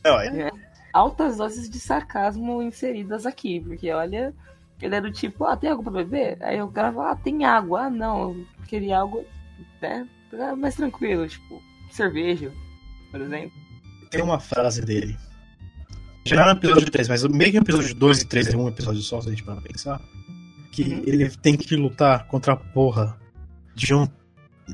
Não, 0.03 0.19
é- 0.19 0.51
Altas 0.93 1.38
doses 1.38 1.68
de 1.68 1.80
sarcasmo 1.80 2.61
inseridas 2.61 3.26
aqui, 3.26 3.60
porque 3.60 3.91
olha, 3.91 4.35
ele 4.80 4.93
é 4.95 5.01
do 5.01 5.11
tipo, 5.11 5.45
ah, 5.45 5.57
tem 5.57 5.72
algo 5.72 5.81
pra 5.81 6.03
beber? 6.03 6.38
Aí 6.43 6.61
o 6.61 6.68
cara 6.68 6.93
fala, 6.93 7.11
ah, 7.11 7.15
tem 7.15 7.43
água. 7.43 7.85
Ah, 7.85 7.89
não, 7.89 8.22
eu 8.22 8.45
queria 8.68 8.99
algo, 8.99 9.26
né, 9.81 10.07
mais 10.56 10.76
tranquilo, 10.76 11.27
tipo, 11.27 11.60
cerveja, 11.95 12.51
por 13.11 13.21
exemplo. 13.21 13.51
tem 14.09 14.21
uma 14.21 14.39
frase 14.39 14.81
dele. 14.81 15.17
Já 16.25 16.45
no 16.45 16.51
episódio 16.51 16.89
3, 16.91 17.07
mas 17.07 17.23
meio 17.25 17.51
que 17.51 17.57
no 17.59 17.63
episódio 17.63 17.95
2 17.95 18.21
e 18.21 18.25
3 18.25 18.47
é 18.53 18.57
um 18.57 18.67
episódio 18.67 19.01
só, 19.01 19.19
se 19.21 19.27
a 19.27 19.31
gente 19.31 19.43
para 19.43 19.59
pensar. 19.61 20.01
Que 20.71 20.83
Uhum. 20.83 21.03
ele 21.05 21.29
tem 21.29 21.57
que 21.57 21.75
lutar 21.75 22.27
contra 22.27 22.53
a 22.53 22.55
porra 22.55 23.17
de 23.75 23.93
um. 23.93 24.07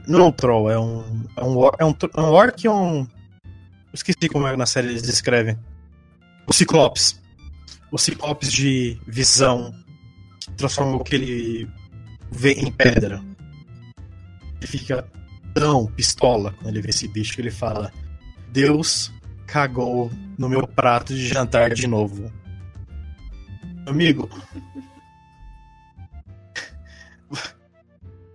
Não 0.07 0.19
é 0.19 0.23
um 0.25 0.31
troll, 0.31 0.69
é 0.69 0.77
um. 0.79 1.23
É 1.37 1.43
um, 1.43 1.63
é 1.79 1.85
um, 1.85 1.95
é 2.17 2.21
um 2.21 2.29
orc 2.31 2.67
ou 2.67 2.75
um. 3.01 3.07
Esqueci 3.93 4.27
como 4.29 4.45
é 4.47 4.51
que 4.51 4.57
na 4.57 4.65
série 4.65 4.89
eles 4.89 5.01
descrevem. 5.01 5.57
O 6.45 6.51
Ciclopes. 6.53 7.21
O 7.91 7.97
Ciclopes 7.97 8.51
de 8.51 8.99
visão 9.07 9.73
que 10.41 10.51
transforma 10.53 10.97
o 10.97 11.03
que 11.03 11.15
ele 11.15 11.69
vê 12.29 12.51
em 12.53 12.69
pedra. 12.71 13.23
Ele 14.57 14.67
fica 14.67 15.07
tão 15.56 15.88
pistola 15.88 16.52
quando 16.52 16.68
ele 16.68 16.82
vê 16.82 16.90
esse 16.90 17.07
bicho 17.07 17.41
ele 17.41 17.49
fala: 17.49 17.91
Deus 18.52 19.11
cagou 19.48 20.11
no 20.38 20.48
meu 20.48 20.68
prato 20.68 21.15
de 21.15 21.27
jantar 21.27 21.73
de 21.73 21.88
novo. 21.88 22.32
Amigo. 23.88 24.30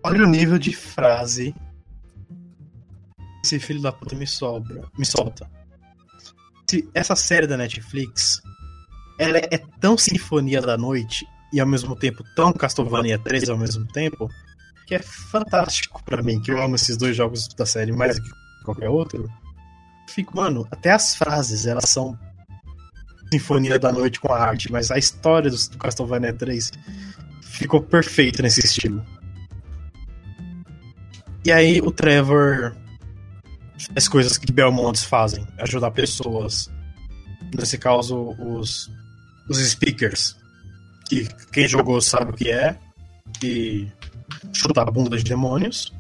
Olha 0.03 0.25
o 0.25 0.27
nível 0.27 0.59
de 0.59 0.75
frase 0.75 1.55
esse 3.43 3.59
filho 3.59 3.81
da 3.81 3.91
puta 3.91 4.15
me 4.15 4.27
sobra, 4.27 4.85
me 4.97 5.05
solta. 5.05 5.51
Se 6.69 6.89
essa 6.95 7.17
série 7.17 7.47
da 7.47 7.57
Netflix, 7.57 8.41
ela 9.19 9.39
é 9.39 9.59
tão 9.81 9.97
sinfonia 9.97 10.61
da 10.61 10.77
noite 10.77 11.27
e 11.53 11.59
ao 11.59 11.67
mesmo 11.67 11.97
tempo 11.97 12.23
tão 12.37 12.53
Castlevania 12.53 13.19
3 13.19 13.49
ao 13.49 13.59
mesmo 13.59 13.87
tempo, 13.87 14.29
que 14.91 14.97
é 14.97 14.99
fantástico 14.99 16.03
pra 16.03 16.21
mim, 16.21 16.41
que 16.41 16.51
eu 16.51 16.61
amo 16.61 16.75
esses 16.75 16.97
dois 16.97 17.17
jogos 17.17 17.47
da 17.47 17.65
série 17.65 17.93
mais 17.93 18.17
do 18.17 18.25
que 18.25 18.31
qualquer 18.65 18.89
outro. 18.89 19.31
Fico, 20.09 20.37
mano, 20.37 20.67
até 20.69 20.91
as 20.91 21.15
frases, 21.15 21.65
elas 21.65 21.89
são 21.89 22.19
Sinfonia 23.33 23.79
da 23.79 23.93
Noite 23.93 24.19
com 24.19 24.33
a 24.33 24.43
arte, 24.43 24.73
mas 24.73 24.91
a 24.91 24.99
história 24.99 25.49
do, 25.49 25.79
Castlevania 25.79 26.33
3 26.33 26.73
ficou 27.41 27.81
perfeita 27.81 28.43
nesse 28.43 28.67
estilo. 28.67 29.07
E 31.45 31.53
aí 31.53 31.81
o 31.81 31.93
Trevor 31.93 32.75
faz 33.93 34.09
coisas 34.09 34.37
que 34.37 34.51
Belmonts 34.51 35.05
fazem, 35.05 35.47
ajudar 35.59 35.93
pessoas. 35.93 36.69
Nesse 37.57 37.79
caso, 37.79 38.35
os, 38.41 38.91
os 39.49 39.59
speakers. 39.59 40.37
Que 41.09 41.29
quem 41.53 41.69
jogou 41.69 42.01
sabe 42.01 42.33
o 42.33 42.35
que 42.35 42.51
é. 42.51 42.77
E 43.41 43.89
chutar 44.53 44.89
a 44.89 44.91
bunda 44.91 45.17
de 45.17 45.25
demônios. 45.25 45.93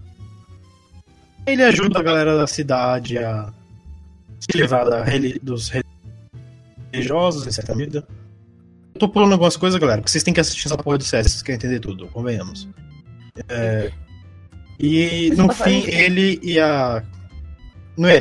Ele 1.46 1.62
ajuda 1.62 1.98
a 1.98 2.02
galera 2.02 2.36
da 2.36 2.46
cidade 2.46 3.18
a 3.18 3.52
se 4.38 4.56
livrar 4.56 4.88
da 4.88 5.04
dos 5.42 5.70
religiosos, 6.92 7.46
em 7.46 7.50
certa 7.50 7.74
medida. 7.74 8.06
Eu 8.94 9.00
tô 9.00 9.08
pulando 9.08 9.32
algumas 9.32 9.56
coisas, 9.56 9.80
galera, 9.80 10.00
porque 10.00 10.10
vocês 10.10 10.24
têm 10.24 10.34
que 10.34 10.40
assistir 10.40 10.66
essa 10.66 10.76
porra 10.76 10.98
do 10.98 11.04
CS, 11.04 11.26
vocês 11.26 11.42
querem 11.42 11.56
entender 11.56 11.80
tudo, 11.80 12.08
convenhamos. 12.08 12.68
É, 13.48 13.90
e 14.78 15.30
no 15.36 15.52
fim, 15.52 15.84
ele 15.86 16.40
e 16.42 16.58
a. 16.58 17.02
Não 17.96 18.08
é, 18.08 18.18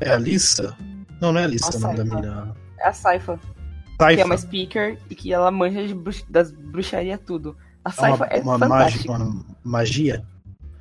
é 0.00 0.10
a 0.10 0.18
Lisa? 0.18 0.76
Não, 1.20 1.32
não 1.32 1.40
é 1.40 1.44
a 1.44 1.46
Lisa 1.46 1.70
A 1.72 1.76
o 1.76 1.80
nome 1.80 1.96
da 1.96 2.04
mina. 2.04 2.56
É 2.78 2.88
a 2.88 2.92
Saifa, 2.92 3.36
que 3.36 3.96
Saifa. 3.98 4.22
é 4.22 4.24
uma 4.24 4.36
speaker 4.36 4.98
e 5.08 5.14
que 5.14 5.32
ela 5.32 5.50
manja 5.50 5.80
das 6.28 6.50
bruxaria 6.50 7.16
tudo. 7.16 7.56
A 7.84 7.90
É 7.90 7.92
Saifa 7.92 8.24
uma, 8.24 8.26
é, 8.26 8.40
uma, 8.40 8.58
fantástica. 8.58 9.12
uma 9.12 9.44
magia. 9.64 10.24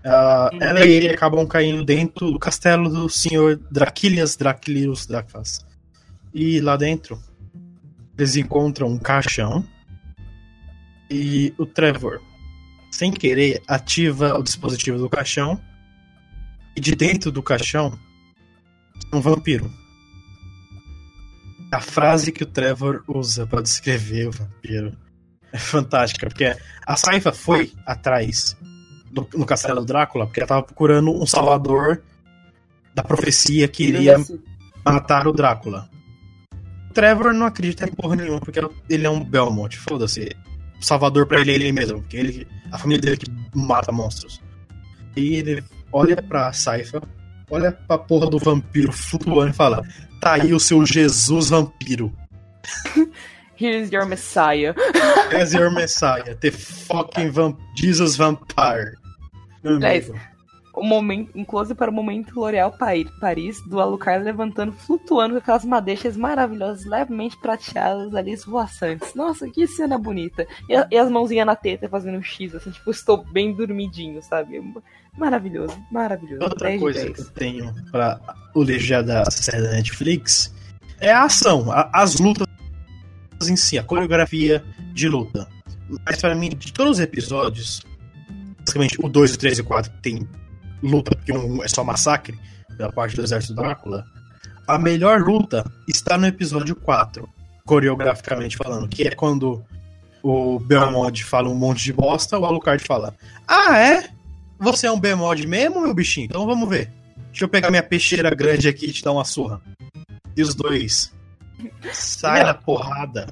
Uhum. 0.06 0.62
Ela 0.62 0.86
e 0.86 0.92
ele 0.92 1.10
acabam 1.10 1.46
caindo 1.46 1.84
dentro 1.84 2.32
do 2.32 2.40
castelo 2.40 2.90
do 2.90 3.10
senhor 3.10 3.60
Draquilias 3.70 4.36
Draquilius 4.36 5.06
Dracfas. 5.06 5.66
E 6.34 6.62
lá 6.62 6.78
dentro 6.78 7.20
eles 8.18 8.36
encontram 8.36 8.88
um 8.88 8.98
caixão 8.98 9.66
e 11.10 11.54
o 11.58 11.66
Trevor, 11.66 12.22
sem 12.92 13.12
querer, 13.12 13.62
ativa 13.68 14.38
o 14.38 14.44
dispositivo 14.44 14.98
do 14.98 15.10
caixão 15.10 15.60
e 16.76 16.82
de 16.82 16.96
dentro 16.96 17.32
do 17.32 17.42
caixão 17.42 17.98
um 19.12 19.20
vampiro. 19.20 19.72
A 21.72 21.80
frase 21.80 22.32
que 22.32 22.44
o 22.44 22.48
Trevor 22.48 23.04
usa 23.08 23.48
para 23.48 23.62
descrever 23.62 24.28
o 24.28 24.32
vampiro 24.32 24.98
é 25.52 25.58
fantástica, 25.60 26.28
porque 26.28 26.56
a 26.86 26.96
Saifa 26.96 27.32
foi 27.32 27.72
atrás 27.86 28.58
do, 29.12 29.28
no 29.36 29.46
castelo 29.46 29.82
do 29.82 29.86
Drácula, 29.86 30.26
porque 30.26 30.40
ela 30.40 30.48
tava 30.48 30.64
procurando 30.64 31.12
um 31.12 31.26
salvador 31.26 32.02
da 32.94 33.04
profecia 33.04 33.68
que 33.68 33.84
iria 33.84 34.18
matar 34.86 35.28
o 35.28 35.34
Drácula. 35.34 35.90
O 36.90 36.94
Trevor 36.94 37.34
não 37.34 37.46
acredita 37.46 37.86
em 37.86 37.92
porra 37.92 38.16
nenhuma, 38.16 38.40
porque 38.40 38.60
ele 38.90 39.06
é 39.06 39.10
um 39.10 39.24
Belmont, 39.24 39.78
foda-se. 39.78 40.36
Salvador 40.82 41.26
pra 41.26 41.42
ele 41.42 41.52
é 41.52 41.56
ele 41.56 41.72
mesmo, 41.72 42.02
porque 42.02 42.18
ele, 42.18 42.48
a 42.72 42.78
família 42.78 43.02
dele 43.02 43.18
que 43.18 43.32
mata 43.54 43.92
monstros. 43.92 44.42
E 45.16 45.36
ele 45.36 45.64
olha 45.92 46.22
pra 46.22 46.54
Saifa, 46.54 47.02
olha 47.50 47.72
pra 47.72 47.98
porra 47.98 48.30
do 48.30 48.40
vampiro 48.40 48.92
flutuando 48.92 49.52
e 49.52 49.54
fala: 49.54 49.84
Tá 50.22 50.34
aí 50.34 50.54
o 50.54 50.60
seu 50.60 50.86
Jesus 50.86 51.50
vampiro. 51.50 52.14
Here's 53.60 53.92
your 53.92 54.06
Messiah. 54.06 54.74
As 55.36 55.54
your 55.54 55.70
Messiah, 55.70 56.36
the 56.40 56.52
fucking 56.52 57.32
vamp 57.32 57.60
Jesus 57.76 58.16
Vampire. 58.16 58.96
Amigo. 59.64 60.18
O 60.74 60.84
momento, 60.84 61.32
um 61.36 61.44
close 61.44 61.76
para 61.76 61.92
o 61.92 61.94
momento 61.94 62.34
L'Oréal 62.40 62.72
Paris, 62.72 63.60
do 63.68 63.82
Alucard 63.82 64.24
levantando, 64.24 64.72
flutuando 64.72 65.34
com 65.34 65.40
aquelas 65.40 65.66
madeixas 65.66 66.16
maravilhosas, 66.16 66.86
levemente 66.86 67.36
prateadas 67.42 68.16
ali, 68.16 68.32
esvoaçantes. 68.32 69.14
Nossa, 69.14 69.50
que 69.50 69.68
cena 69.68 69.98
bonita. 69.98 70.48
E, 70.70 70.76
a- 70.76 70.88
e 70.90 70.98
as 70.98 71.12
mãozinhas 71.12 71.46
na 71.46 71.56
teta 71.56 71.90
fazendo 71.90 72.18
um 72.18 72.24
X, 72.24 72.56
assim, 72.56 72.72
tipo, 72.72 72.90
estou 72.92 73.18
bem 73.26 73.54
dormidinho, 73.54 74.22
sabe? 74.24 74.62
Maravilhoso, 75.18 75.76
maravilhoso. 75.92 76.44
Outra 76.44 76.68
10 76.70 76.74
de 76.76 76.80
coisa 76.80 77.00
10. 77.04 77.14
que 77.14 77.22
eu 77.22 77.30
tenho 77.32 77.74
pra 77.92 78.18
elogiar 78.56 79.02
da 79.02 79.26
série 79.30 79.62
da 79.64 79.72
Netflix 79.72 80.54
é 81.02 81.12
a 81.12 81.24
ação, 81.24 81.70
a- 81.74 81.90
as 81.94 82.20
lutas 82.20 82.48
em 83.48 83.56
si, 83.56 83.78
a 83.78 83.84
coreografia 83.84 84.64
de 84.94 85.08
luta. 85.08 85.48
Mas 86.06 86.20
pra 86.20 86.36
mim, 86.36 86.50
de 86.50 86.74
todos 86.74 86.98
os 86.98 87.00
episódios, 87.00 87.82
basicamente 88.60 88.98
o 89.02 89.08
2, 89.08 89.34
o 89.34 89.38
3 89.38 89.58
e 89.58 89.62
o 89.62 89.66
4 89.66 89.92
tem 90.02 90.28
luta, 90.82 91.16
porque 91.16 91.32
um 91.32 91.64
é 91.64 91.68
só 91.68 91.84
massacre 91.84 92.38
da 92.78 92.92
parte 92.92 93.16
do 93.16 93.24
exército 93.24 93.54
Drácula. 93.54 94.06
A 94.68 94.78
melhor 94.78 95.22
luta 95.22 95.70
está 95.88 96.18
no 96.18 96.28
episódio 96.28 96.76
4, 96.76 97.28
coreograficamente 97.66 98.58
falando, 98.58 98.88
que 98.88 99.08
é 99.08 99.12
quando 99.12 99.64
o 100.22 100.60
Belmont 100.60 101.24
fala 101.24 101.50
um 101.50 101.56
monte 101.56 101.84
de 101.84 101.94
bosta, 101.94 102.38
o 102.38 102.46
Alucard 102.46 102.84
fala: 102.84 103.16
Ah, 103.48 103.78
é? 103.78 104.10
Você 104.60 104.88
é 104.88 104.92
um 104.92 105.00
Belmont 105.00 105.46
mesmo, 105.48 105.82
meu 105.82 105.94
bichinho? 105.94 106.26
Então 106.26 106.46
vamos 106.46 106.70
ver. 106.70 106.92
Deixa 107.32 107.46
eu 107.46 107.50
pegar 107.50 107.70
minha 107.70 107.84
peixeira 107.84 108.30
grande 108.36 108.68
aqui 108.68 108.88
e 108.88 108.92
te 108.92 109.04
dar 109.04 109.12
uma 109.12 109.24
surra. 109.24 109.62
E 110.36 110.42
os 110.42 110.54
dois 110.54 111.14
saem 111.94 112.44
na 112.44 112.54
porrada 112.54 113.28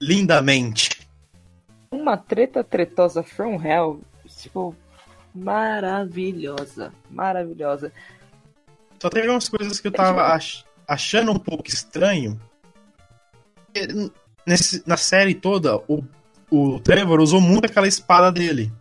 lindamente. 0.00 0.90
Uma 1.90 2.16
treta 2.16 2.64
tretosa 2.64 3.22
from 3.22 3.60
hell, 3.62 4.00
tipo, 4.26 4.74
maravilhosa. 5.34 6.92
Maravilhosa. 7.10 7.92
Só 9.00 9.10
teve 9.10 9.28
umas 9.28 9.48
coisas 9.48 9.78
que 9.80 9.88
eu 9.88 9.92
tava 9.92 10.22
ach- 10.34 10.64
achando 10.88 11.32
um 11.32 11.38
pouco 11.38 11.68
estranho. 11.68 12.40
Nesse- 14.46 14.82
na 14.86 14.96
série 14.96 15.34
toda, 15.34 15.76
o, 15.88 16.02
o 16.50 16.80
Trevor 16.80 17.20
usou 17.20 17.40
muito 17.40 17.66
aquela 17.66 17.86
espada 17.88 18.30
dele. 18.32 18.72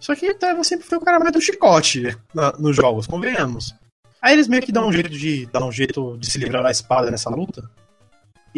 Só 0.00 0.14
que 0.14 0.30
o 0.30 0.34
Trevor 0.38 0.64
sempre 0.64 0.86
foi 0.86 0.98
o 0.98 1.00
cara 1.00 1.18
mais 1.18 1.32
do 1.32 1.40
chicote 1.40 2.16
na- 2.32 2.52
nos 2.52 2.74
jogos, 2.76 3.06
convenhamos. 3.06 3.74
Aí 4.20 4.32
eles 4.32 4.48
meio 4.48 4.62
que 4.62 4.72
dão 4.72 4.88
um 4.88 4.92
jeito 4.92 5.10
de 5.10 5.46
dar 5.46 5.64
um 5.64 5.72
jeito 5.72 6.16
de 6.18 6.30
se 6.30 6.38
livrar 6.38 6.62
da 6.62 6.70
espada 6.70 7.10
nessa 7.10 7.30
luta. 7.30 7.70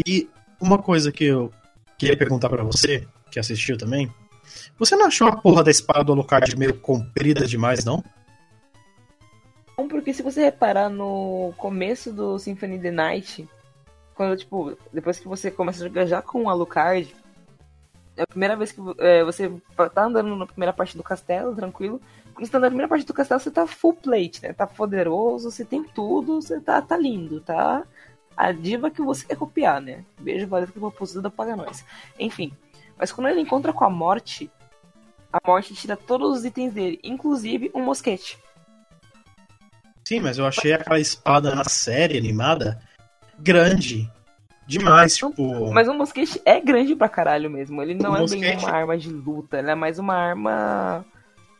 E 0.07 0.28
uma 0.61 0.78
coisa 0.78 1.12
que 1.12 1.24
eu 1.24 1.53
queria 1.99 2.16
perguntar 2.16 2.49
pra 2.49 2.62
você, 2.62 3.07
que 3.31 3.39
assistiu 3.39 3.77
também, 3.77 4.11
você 4.78 4.97
não 4.97 5.07
achou 5.07 5.28
a 5.28 5.37
porra 5.37 5.62
da 5.62 5.70
espada 5.70 6.05
do 6.05 6.12
Alucard 6.12 6.57
meio 6.57 6.78
comprida 6.78 7.47
demais, 7.47 7.85
não? 7.85 8.03
Bom, 9.77 9.89
porque 9.89 10.12
se 10.12 10.23
você 10.23 10.43
reparar 10.43 10.89
no 10.89 11.53
começo 11.57 12.12
do 12.12 12.39
Symphony 12.39 12.74
of 12.74 12.82
the 12.82 12.91
Night, 12.91 13.49
quando, 14.15 14.37
tipo, 14.37 14.77
depois 14.93 15.19
que 15.19 15.28
você 15.28 15.51
começa 15.51 15.82
a 15.85 15.89
jogar 15.89 16.07
já 16.07 16.20
com 16.20 16.45
o 16.45 16.51
Alucard, 16.51 17.15
é 18.16 18.23
a 18.23 18.27
primeira 18.27 18.57
vez 18.57 18.73
que 18.73 18.81
é, 18.99 19.24
você 19.24 19.51
tá 19.95 20.05
andando 20.05 20.37
na 20.37 20.47
primeira 20.47 20.73
parte 20.73 20.97
do 20.97 21.03
castelo, 21.03 21.55
tranquilo. 21.55 22.01
Tá 22.49 22.59
na 22.59 22.69
primeira 22.69 22.89
parte 22.89 23.05
do 23.05 23.12
castelo, 23.12 23.41
você 23.41 23.51
tá 23.51 23.67
full 23.67 23.95
plate, 23.95 24.43
né? 24.43 24.53
Tá 24.53 24.67
poderoso, 24.67 25.51
você 25.51 25.65
tem 25.65 25.83
tudo, 25.85 26.41
você 26.41 26.61
tá, 26.61 26.81
tá 26.81 26.97
lindo, 26.97 27.41
tá? 27.41 27.83
A 28.37 28.53
diva 28.53 28.91
que 28.91 29.03
você 29.03 29.27
quer 29.27 29.37
copiar, 29.37 29.81
né? 29.81 30.05
Beijo, 30.19 30.47
valeu 30.47 30.69
que 30.69 30.79
uma 30.79 30.91
posada 30.91 31.29
paga 31.31 31.55
nós. 31.57 31.85
Enfim. 32.19 32.53
Mas 32.97 33.12
quando 33.12 33.29
ele 33.29 33.41
encontra 33.41 33.73
com 33.73 33.85
a 33.85 33.91
morte, 33.91 34.51
a 35.33 35.39
morte 35.47 35.75
tira 35.75 35.97
todos 35.97 36.39
os 36.39 36.45
itens 36.45 36.73
dele, 36.73 36.99
inclusive 37.05 37.71
um 37.75 37.83
mosquete. 37.83 38.39
Sim, 40.05 40.21
mas 40.21 40.39
eu 40.39 40.47
achei 40.47 40.73
aquela 40.73 40.99
espada 40.99 41.55
na 41.55 41.65
série 41.65 42.17
animada 42.19 42.81
grande. 43.39 44.11
Demais, 44.67 45.17
tipo. 45.17 45.73
Mas 45.73 45.89
o 45.89 45.95
mosquete 45.95 46.41
é 46.45 46.61
grande 46.61 46.95
pra 46.95 47.09
caralho 47.09 47.51
mesmo. 47.51 47.83
Ele 47.83 47.95
não 47.95 48.12
O 48.12 48.17
é 48.17 48.19
bem 48.19 48.41
mosquete- 48.41 48.65
uma 48.65 48.71
arma 48.71 48.97
de 48.97 49.11
luta, 49.11 49.59
ela 49.59 49.73
é 49.73 49.75
mais 49.75 49.99
uma 49.99 50.15
arma. 50.15 51.05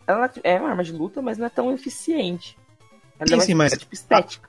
Ela 0.07 0.31
é 0.43 0.59
uma 0.59 0.71
arma 0.71 0.83
de 0.85 0.93
luta, 0.93 1.23
mas 1.23 1.39
não 1.39 1.47
é 1.47 1.51
tão 1.51 1.73
eficiente. 1.73 2.57
Ela 3.19 3.27
Sim, 3.29 3.33
é 3.33 3.37
mais 3.37 3.47
sim, 3.47 3.55
mas- 3.55 3.89
estética. 3.93 4.49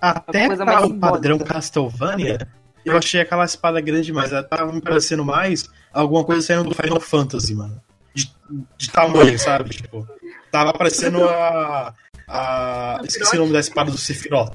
Até 0.00 0.40
uma 0.40 0.48
coisa 0.48 0.64
pra 0.64 0.74
mais 0.74 0.90
o 0.90 0.98
padrão 0.98 1.38
Castlevania, 1.38 2.46
eu 2.84 2.96
achei 2.96 3.20
aquela 3.22 3.44
espada 3.44 3.80
grande 3.80 4.06
demais. 4.06 4.32
Ela 4.32 4.42
tava 4.42 4.70
me 4.70 4.80
parecendo 4.80 5.24
mais 5.24 5.68
alguma 5.92 6.22
coisa 6.24 6.42
saindo 6.42 6.68
do 6.68 6.74
Final 6.74 7.00
Fantasy, 7.00 7.54
mano. 7.54 7.80
De, 8.12 8.30
de 8.76 8.90
tamanho, 8.90 9.38
sabe? 9.38 9.70
Tipo, 9.70 10.06
tava 10.50 10.72
parecendo 10.74 11.26
a. 11.26 11.94
a 12.28 13.00
esqueci 13.04 13.36
o 13.36 13.40
nome 13.40 13.52
da 13.52 13.60
espada 13.60 13.90
do 13.90 13.96
Sephiroth. 13.96 14.52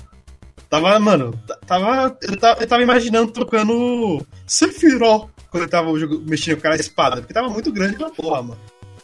Tava, 0.69 0.99
mano, 0.99 1.34
tava. 1.65 2.15
Eu 2.22 2.38
tava, 2.39 2.61
eu 2.61 2.68
tava 2.68 2.84
imaginando 2.84 3.31
tocando 3.31 4.23
Sephiroth 4.45 5.30
quando 5.49 5.64
eu 5.64 5.69
tava 5.69 5.91
mexendo 6.27 6.56
com 6.56 6.60
aquela 6.60 6.76
espada, 6.76 7.18
porque 7.18 7.34
tava 7.34 7.49
muito 7.49 7.72
grande 7.72 7.95
aquela 7.95 8.11
porra, 8.11 8.43
mano. 8.43 8.60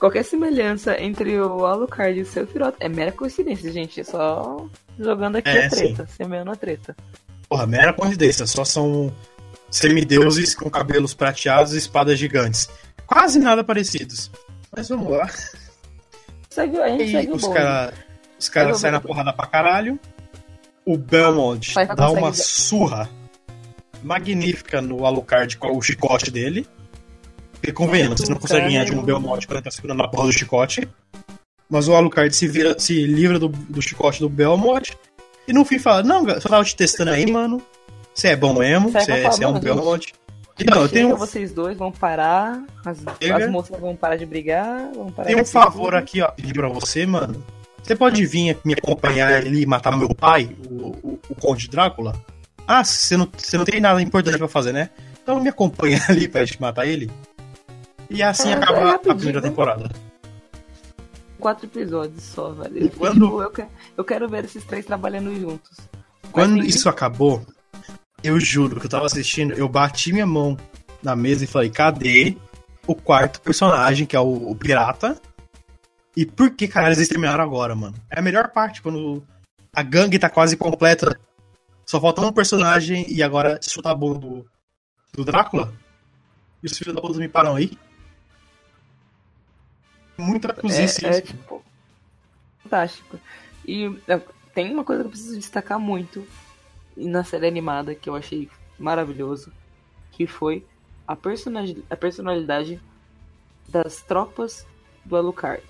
Qualquer 0.05 0.23
semelhança 0.23 1.01
entre 1.01 1.35
o 1.39 1.65
Alucard 1.65 2.19
e 2.19 2.21
o 2.21 2.25
Sephiroth 2.27 2.75
é 2.79 2.87
mera 2.87 3.11
coincidência, 3.11 3.71
gente. 3.71 4.03
Só 4.03 4.69
jogando 4.99 5.37
aqui 5.37 5.49
É, 5.49 5.65
a 5.65 5.69
treta, 5.71 6.05
semeando 6.05 6.51
a 6.51 6.55
treta. 6.55 6.95
Porra, 7.49 7.65
mera 7.65 7.91
coincidência, 7.91 8.45
só 8.45 8.63
são 8.63 9.11
semideuses 9.67 10.53
com 10.53 10.69
cabelos 10.69 11.15
prateados 11.15 11.73
e 11.73 11.79
espadas 11.79 12.19
gigantes. 12.19 12.69
Quase 13.07 13.39
nada 13.39 13.63
parecidos. 13.63 14.29
Mas 14.77 14.89
vamos 14.89 15.11
lá. 15.11 15.27
Segue, 16.51 16.79
a 16.79 16.89
gente 16.89 17.03
E 17.05 17.11
segue 17.11 17.31
os 17.31 17.47
caras 17.47 17.93
os 18.37 18.47
cara 18.47 18.69
Eu 18.69 18.75
saem 18.75 18.91
na 18.91 19.01
porrada 19.01 19.33
pra 19.33 19.47
caralho. 19.47 19.99
O 20.85 20.99
Belmont 20.99 21.73
dá 21.95 22.11
uma 22.11 22.31
surra 22.31 23.09
magnífica 24.03 24.83
no 24.83 25.03
Alucard 25.03 25.57
com 25.57 25.75
o 25.75 25.81
chicote 25.81 26.29
dele. 26.29 26.67
Porque 27.65 27.73
convenhamos, 27.73 28.21
você 28.21 28.31
não 28.31 28.39
consegue 28.39 28.67
ganhar 28.67 28.85
de 28.85 28.93
um 28.93 29.01
Belmont 29.01 29.47
quando 29.47 29.57
ele 29.57 29.63
tá 29.63 29.71
segurando 29.71 30.03
a 30.03 30.07
porra 30.07 30.27
do 30.27 30.33
chicote. 30.33 30.87
Mas 31.67 31.87
o 31.87 31.95
Alucard 31.95 32.33
se, 32.35 32.47
vira, 32.47 32.77
se 32.77 33.07
livra 33.07 33.39
do, 33.39 33.49
do 33.49 33.81
chicote 33.81 34.19
do 34.19 34.29
Belmont. 34.29 34.95
E 35.47 35.53
no 35.53 35.65
fim 35.65 35.79
fala: 35.79 36.03
Não, 36.03 36.23
só 36.39 36.47
tava 36.47 36.63
te 36.63 36.75
testando 36.75 37.09
aí, 37.09 37.25
mano. 37.25 37.59
Você 38.13 38.27
é 38.29 38.35
bom 38.35 38.53
mesmo, 38.53 38.91
você 38.91 39.03
pra 39.03 39.15
é, 39.15 39.43
é 39.43 39.47
um 39.47 39.59
Belmont. 39.59 40.13
Então, 40.59 40.83
eu 40.83 40.87
tenho, 40.87 41.17
vocês 41.17 41.51
dois 41.51 41.75
vão 41.75 41.91
parar, 41.91 42.63
as, 42.85 42.99
as 43.03 43.49
moças 43.49 43.77
vão 43.79 43.95
parar 43.95 44.15
de 44.15 44.27
brigar, 44.27 44.91
vão 44.93 45.11
parar 45.11 45.27
Tem 45.27 45.35
um 45.35 45.43
favor 45.43 45.87
brigar. 45.87 46.03
aqui, 46.03 46.21
ó, 46.21 46.27
pedir 46.29 46.53
pra 46.53 46.69
você, 46.69 47.05
mano. 47.05 47.43
Você 47.81 47.95
pode 47.95 48.23
vir 48.25 48.57
me 48.63 48.73
acompanhar 48.73 49.33
ali 49.33 49.63
e 49.63 49.65
matar 49.65 49.97
meu 49.97 50.13
pai, 50.13 50.55
o, 50.69 50.87
o, 51.03 51.19
o 51.29 51.35
Conde 51.35 51.67
Drácula? 51.67 52.13
Ah, 52.67 52.83
você 52.83 53.17
não, 53.17 53.27
você 53.35 53.57
não 53.57 53.65
tem 53.65 53.81
nada 53.81 54.01
importante 54.01 54.37
pra 54.37 54.47
fazer, 54.47 54.71
né? 54.71 54.91
Então 55.21 55.41
me 55.41 55.49
acompanha 55.49 55.99
ali 56.07 56.27
pra 56.27 56.45
gente 56.45 56.61
matar 56.61 56.85
ele. 56.85 57.09
E 58.09 58.21
assim 58.23 58.49
É, 58.49 58.51
é 58.51 58.55
acaba 58.55 58.79
a 58.79 58.91
rapidinho, 58.91 59.15
primeira 59.17 59.41
né? 59.41 59.49
temporada. 59.49 59.89
Quatro 61.39 61.65
episódios 61.65 62.23
só, 62.23 62.51
velho. 62.51 62.89
Quando- 62.91 63.25
Tipo, 63.25 63.41
eu, 63.41 63.51
quero, 63.51 63.69
eu 63.97 64.03
quero 64.03 64.29
ver 64.29 64.45
esses 64.45 64.63
três 64.63 64.85
trabalhando 64.85 65.33
juntos. 65.39 65.77
Quando 66.31 66.59
tem- 66.59 66.67
isso 66.67 66.87
acabou, 66.89 67.45
eu 68.23 68.39
juro 68.39 68.79
que 68.79 68.85
eu 68.85 68.89
tava 68.89 69.05
assistindo, 69.05 69.53
eu 69.53 69.67
bati 69.67 70.11
minha 70.13 70.25
mão 70.25 70.57
na 71.03 71.15
mesa 71.15 71.43
e 71.43 71.47
falei, 71.47 71.69
cadê 71.69 72.35
o 72.87 72.95
quarto 72.95 73.41
personagem, 73.41 74.05
que 74.05 74.15
é 74.15 74.19
o, 74.19 74.49
o 74.49 74.55
pirata? 74.55 75.19
E 76.15 76.25
por 76.25 76.51
que, 76.51 76.67
caralho, 76.67 76.95
eles 76.95 77.09
terminaram 77.09 77.43
agora, 77.43 77.75
mano? 77.75 77.95
É 78.09 78.19
a 78.19 78.21
melhor 78.21 78.49
parte, 78.51 78.81
quando 78.81 79.21
a 79.73 79.83
gangue 79.83 80.17
tá 80.17 80.29
quase 80.29 80.55
completa. 80.55 81.19
Só 81.85 81.99
falta 82.01 82.21
um 82.21 82.31
personagem 82.31 83.05
e 83.11 83.21
agora 83.21 83.59
chuta 83.61 83.91
a 83.91 83.95
bunda 83.95 84.19
do, 84.19 84.45
do 85.13 85.25
Drácula. 85.25 85.71
E 86.63 86.65
os 86.65 86.75
filhos 86.77 86.95
da 86.95 87.01
puta 87.01 87.19
me 87.19 87.27
param 87.27 87.55
aí. 87.55 87.77
Muita 90.17 90.55
É, 90.63 90.81
é, 90.81 90.85
isso. 90.85 91.21
tipo, 91.21 91.63
fantástico. 92.63 93.19
E 93.65 93.85
é, 94.07 94.19
tem 94.53 94.71
uma 94.71 94.83
coisa 94.83 95.01
que 95.01 95.07
eu 95.07 95.11
preciso 95.11 95.37
destacar 95.37 95.79
muito 95.79 96.25
na 96.95 97.23
série 97.23 97.47
animada 97.47 97.93
que 97.95 98.09
eu 98.09 98.15
achei 98.15 98.49
maravilhoso, 98.79 99.51
que 100.11 100.25
foi 100.25 100.65
a, 101.07 101.15
personagi- 101.15 101.83
a 101.89 101.95
personalidade 101.95 102.79
das 103.67 104.01
tropas 104.01 104.65
do 105.03 105.15
Alucard. 105.15 105.63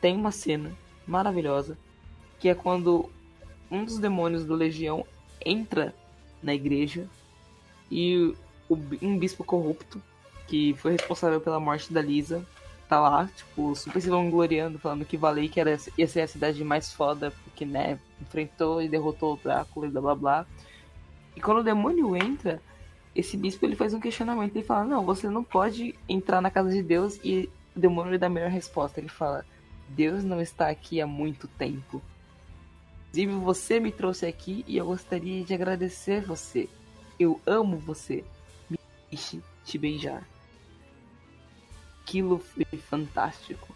Tem 0.00 0.16
uma 0.16 0.32
cena 0.32 0.72
maravilhosa 1.06 1.76
que 2.40 2.48
é 2.48 2.54
quando 2.54 3.10
um 3.70 3.84
dos 3.84 3.98
demônios 3.98 4.44
do 4.44 4.54
Legião 4.54 5.06
entra 5.44 5.94
na 6.42 6.54
igreja 6.54 7.06
e 7.90 8.34
o 8.68 8.76
um 9.02 9.18
bispo 9.18 9.44
corrupto 9.44 10.02
que 10.48 10.74
foi 10.74 10.92
responsável 10.92 11.40
pela 11.40 11.60
morte 11.60 11.92
da 11.92 12.02
Lisa 12.02 12.44
tá 12.92 13.00
lá, 13.00 13.26
tipo, 13.34 13.74
super 13.74 14.02
se 14.02 14.10
vangloriando, 14.10 14.78
falando 14.78 15.06
que 15.06 15.16
Valei 15.16 15.48
que 15.48 15.58
era, 15.58 15.78
ia 15.96 16.06
ser 16.06 16.20
a 16.20 16.28
cidade 16.28 16.62
mais 16.62 16.92
foda, 16.92 17.32
porque, 17.42 17.64
né, 17.64 17.98
enfrentou 18.20 18.82
e 18.82 18.88
derrotou 18.88 19.32
o 19.32 19.36
Drácula 19.38 19.86
e 19.86 19.90
blá 19.90 20.02
blá 20.02 20.14
blá. 20.14 20.46
E 21.34 21.40
quando 21.40 21.60
o 21.60 21.64
demônio 21.64 22.14
entra, 22.14 22.60
esse 23.16 23.34
bispo 23.34 23.64
ele 23.64 23.76
faz 23.76 23.94
um 23.94 24.00
questionamento, 24.00 24.54
ele 24.54 24.66
fala, 24.66 24.84
não, 24.84 25.06
você 25.06 25.30
não 25.30 25.42
pode 25.42 25.94
entrar 26.06 26.42
na 26.42 26.50
casa 26.50 26.70
de 26.70 26.82
Deus 26.82 27.18
e 27.24 27.48
o 27.74 27.80
demônio 27.80 28.12
lhe 28.12 28.18
dá 28.18 28.26
a 28.26 28.30
melhor 28.30 28.50
resposta. 28.50 29.00
Ele 29.00 29.08
fala, 29.08 29.42
Deus 29.88 30.22
não 30.22 30.38
está 30.38 30.68
aqui 30.68 31.00
há 31.00 31.06
muito 31.06 31.48
tempo. 31.48 32.02
Inclusive, 33.08 33.32
você 33.32 33.80
me 33.80 33.90
trouxe 33.90 34.26
aqui 34.26 34.66
e 34.68 34.76
eu 34.76 34.84
gostaria 34.84 35.42
de 35.42 35.54
agradecer 35.54 36.26
você. 36.26 36.68
Eu 37.18 37.40
amo 37.46 37.78
você. 37.78 38.22
Me 38.68 38.78
deixe 39.10 39.40
te 39.64 39.78
beijar. 39.78 40.31
Aquilo 42.02 42.38
foi 42.38 42.64
fantástico. 42.78 43.74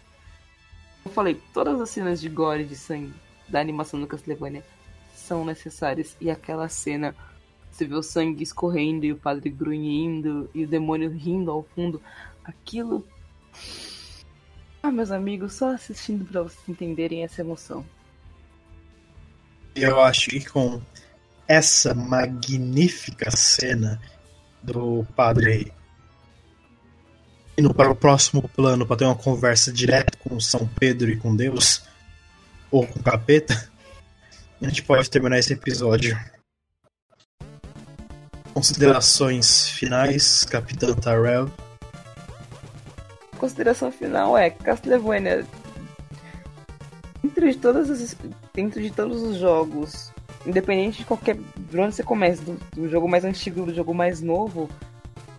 Eu 1.05 1.11
falei, 1.11 1.41
todas 1.53 1.79
as 1.79 1.89
cenas 1.89 2.19
de 2.19 2.27
gore 2.27 2.65
de 2.65 2.75
sangue 2.75 3.13
da 3.47 3.61
animação 3.61 3.99
do 3.99 4.07
Castlevania 4.07 4.63
são 5.15 5.45
necessárias. 5.45 6.17
E 6.19 6.29
aquela 6.29 6.67
cena, 6.67 7.15
você 7.71 7.85
vê 7.85 7.95
o 7.95 8.03
sangue 8.03 8.43
escorrendo 8.43 9.05
e 9.05 9.13
o 9.13 9.17
padre 9.17 9.49
grunhindo 9.49 10.49
e 10.53 10.65
o 10.65 10.67
demônio 10.67 11.09
rindo 11.09 11.49
ao 11.49 11.63
fundo. 11.63 12.01
Aquilo. 12.43 13.07
Ah, 14.83 14.91
meus 14.91 15.11
amigos, 15.11 15.53
só 15.53 15.73
assistindo 15.73 16.25
pra 16.25 16.43
vocês 16.43 16.67
entenderem 16.67 17.23
essa 17.23 17.41
emoção. 17.41 17.85
Eu 19.73 20.01
acho 20.01 20.29
que 20.29 20.43
com 20.45 20.81
essa 21.47 21.93
magnífica 21.93 23.31
cena 23.31 24.01
do 24.61 25.05
padre 25.15 25.71
indo 27.57 27.73
para 27.73 27.89
o 27.89 27.95
próximo 27.95 28.47
plano 28.47 28.85
para 28.85 28.97
ter 28.97 29.05
uma 29.05 29.15
conversa 29.15 29.71
direto 29.71 30.17
com 30.19 30.39
São 30.39 30.69
Pedro 30.79 31.09
e 31.09 31.17
com 31.17 31.35
Deus, 31.35 31.83
ou 32.69 32.85
com 32.85 32.99
o 32.99 33.03
capeta, 33.03 33.69
a 34.61 34.67
gente 34.67 34.83
pode 34.83 35.09
terminar 35.09 35.39
esse 35.39 35.53
episódio. 35.53 36.17
Considerações 38.53 39.69
finais, 39.69 40.43
Capitão 40.43 40.93
Tarell. 40.95 41.51
Consideração 43.37 43.91
final 43.91 44.37
é 44.37 44.49
Castlevania. 44.49 45.45
Dentro 47.23 47.51
de 47.51 47.57
todas 47.57 47.89
as, 47.89 48.17
dentro 48.53 48.81
de 48.81 48.91
todos 48.91 49.21
os 49.21 49.37
jogos, 49.37 50.11
independente 50.45 50.99
de 50.99 51.05
qualquer 51.05 51.35
de 51.35 51.79
onde 51.79 51.95
você 51.95 52.03
começa, 52.03 52.41
do, 52.41 52.59
do 52.75 52.89
jogo 52.89 53.07
mais 53.07 53.23
antigo 53.23 53.65
do 53.65 53.73
jogo 53.73 53.93
mais 53.93 54.21
novo, 54.21 54.69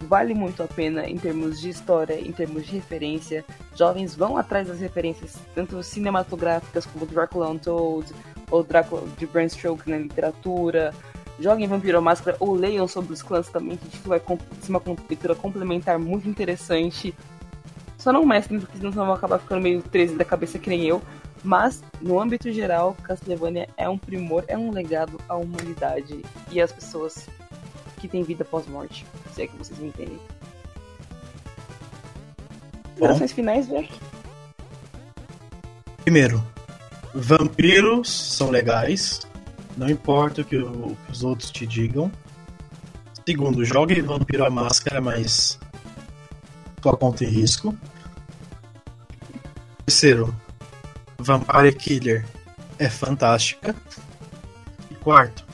vale 0.00 0.34
muito 0.34 0.62
a 0.62 0.66
pena 0.66 1.08
em 1.08 1.16
termos 1.16 1.60
de 1.60 1.68
história, 1.68 2.20
em 2.20 2.32
termos 2.32 2.66
de 2.66 2.72
referência. 2.72 3.44
Jovens 3.74 4.14
vão 4.14 4.36
atrás 4.36 4.68
das 4.68 4.80
referências, 4.80 5.36
tanto 5.54 5.82
cinematográficas 5.82 6.86
como 6.86 7.06
Dracula 7.06 7.50
Untold, 7.50 8.12
ou 8.50 8.62
Drácula 8.62 9.02
de 9.16 9.26
Bram 9.26 9.48
Stoker 9.48 9.88
na 9.88 9.98
literatura. 9.98 10.94
Joguem 11.40 11.68
Vampiro 11.68 12.02
Máscara 12.02 12.36
ou 12.40 12.54
leiam 12.54 12.88
sobre 12.88 13.12
os 13.12 13.22
clãs 13.22 13.48
também, 13.48 13.76
que 13.76 13.88
tipo, 13.88 14.08
vai 14.08 14.20
ser 14.60 14.70
uma 14.70 14.82
leitura 15.08 15.34
complementar 15.34 15.98
muito 15.98 16.28
interessante. 16.28 17.14
Só 17.96 18.12
não 18.12 18.24
mestrem, 18.24 18.60
porque 18.60 18.78
senão 18.78 18.90
vão 18.90 19.12
acabar 19.12 19.38
ficando 19.38 19.62
meio 19.62 19.82
13 19.82 20.16
da 20.16 20.24
cabeça 20.24 20.58
que 20.58 20.68
nem 20.68 20.84
eu. 20.84 21.02
Mas, 21.44 21.82
no 22.00 22.20
âmbito 22.20 22.50
geral, 22.50 22.96
Castlevania 23.02 23.68
é 23.76 23.88
um 23.88 23.96
primor, 23.96 24.44
é 24.48 24.58
um 24.58 24.72
legado 24.72 25.20
à 25.28 25.36
humanidade 25.36 26.22
e 26.50 26.60
às 26.60 26.72
pessoas 26.72 27.28
que 27.98 28.08
têm 28.08 28.22
vida 28.22 28.44
pós-morte. 28.44 29.04
Se 29.34 29.42
é 29.42 29.46
que 29.46 29.56
vocês 29.56 29.78
me 29.78 29.88
entendem. 29.88 30.18
Considerações 32.90 33.32
finais, 33.32 33.68
velho. 33.68 33.88
Primeiro, 36.02 36.42
vampiros 37.14 38.10
são 38.10 38.50
legais, 38.50 39.20
não 39.76 39.88
importa 39.88 40.40
o 40.40 40.44
que, 40.44 40.56
o 40.56 40.96
que 41.06 41.12
os 41.12 41.22
outros 41.22 41.50
te 41.50 41.66
digam. 41.66 42.10
Segundo, 43.26 43.64
jogue 43.64 44.00
Vampiro 44.00 44.44
a 44.44 44.50
Máscara, 44.50 45.00
mas 45.00 45.58
tua 46.80 46.96
conta 46.96 47.24
em 47.24 47.28
risco. 47.28 47.76
Terceiro, 49.84 50.34
Vampire 51.18 51.74
Killer 51.74 52.26
é 52.78 52.88
fantástica. 52.88 53.74
E 54.90 54.94
quarto, 54.94 55.44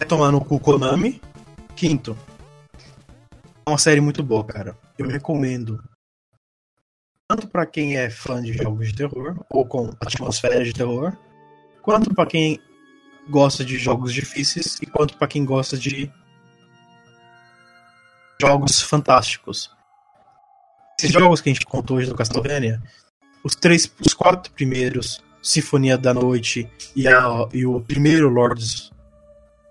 é 0.00 0.04
tomar 0.04 0.30
no 0.30 0.44
cu 0.44 0.58
Konami. 0.60 1.20
Quinto, 1.74 2.16
é 3.66 3.70
uma 3.70 3.78
série 3.78 4.00
muito 4.00 4.22
boa, 4.22 4.44
cara. 4.44 4.76
Eu 4.98 5.08
recomendo. 5.08 5.82
Tanto 7.28 7.48
para 7.48 7.66
quem 7.66 7.96
é 7.96 8.08
fã 8.08 8.40
de 8.40 8.52
jogos 8.52 8.88
de 8.88 8.94
terror, 8.94 9.44
ou 9.50 9.66
com 9.66 9.90
atmosfera 10.00 10.64
de 10.64 10.72
terror, 10.72 11.12
quanto 11.82 12.14
para 12.14 12.26
quem 12.26 12.60
gosta 13.28 13.64
de 13.64 13.76
jogos 13.76 14.12
difíceis 14.14 14.78
e 14.80 14.86
quanto 14.86 15.16
para 15.18 15.26
quem 15.26 15.44
gosta 15.44 15.76
de 15.76 16.10
jogos 18.40 18.80
fantásticos. 18.80 19.70
Esses 20.98 21.12
jogos 21.12 21.40
que 21.40 21.50
a 21.50 21.52
gente 21.52 21.66
contou 21.66 21.96
hoje 21.96 22.08
do 22.08 22.14
Castlevania, 22.14 22.80
os 23.42 23.56
três, 23.56 23.92
os 24.00 24.14
quatro 24.14 24.52
primeiros, 24.52 25.20
Sinfonia 25.42 25.98
da 25.98 26.14
Noite 26.14 26.68
e, 26.94 27.06
a, 27.08 27.48
e 27.52 27.66
o 27.66 27.80
primeiro 27.80 28.28
Lords, 28.28 28.90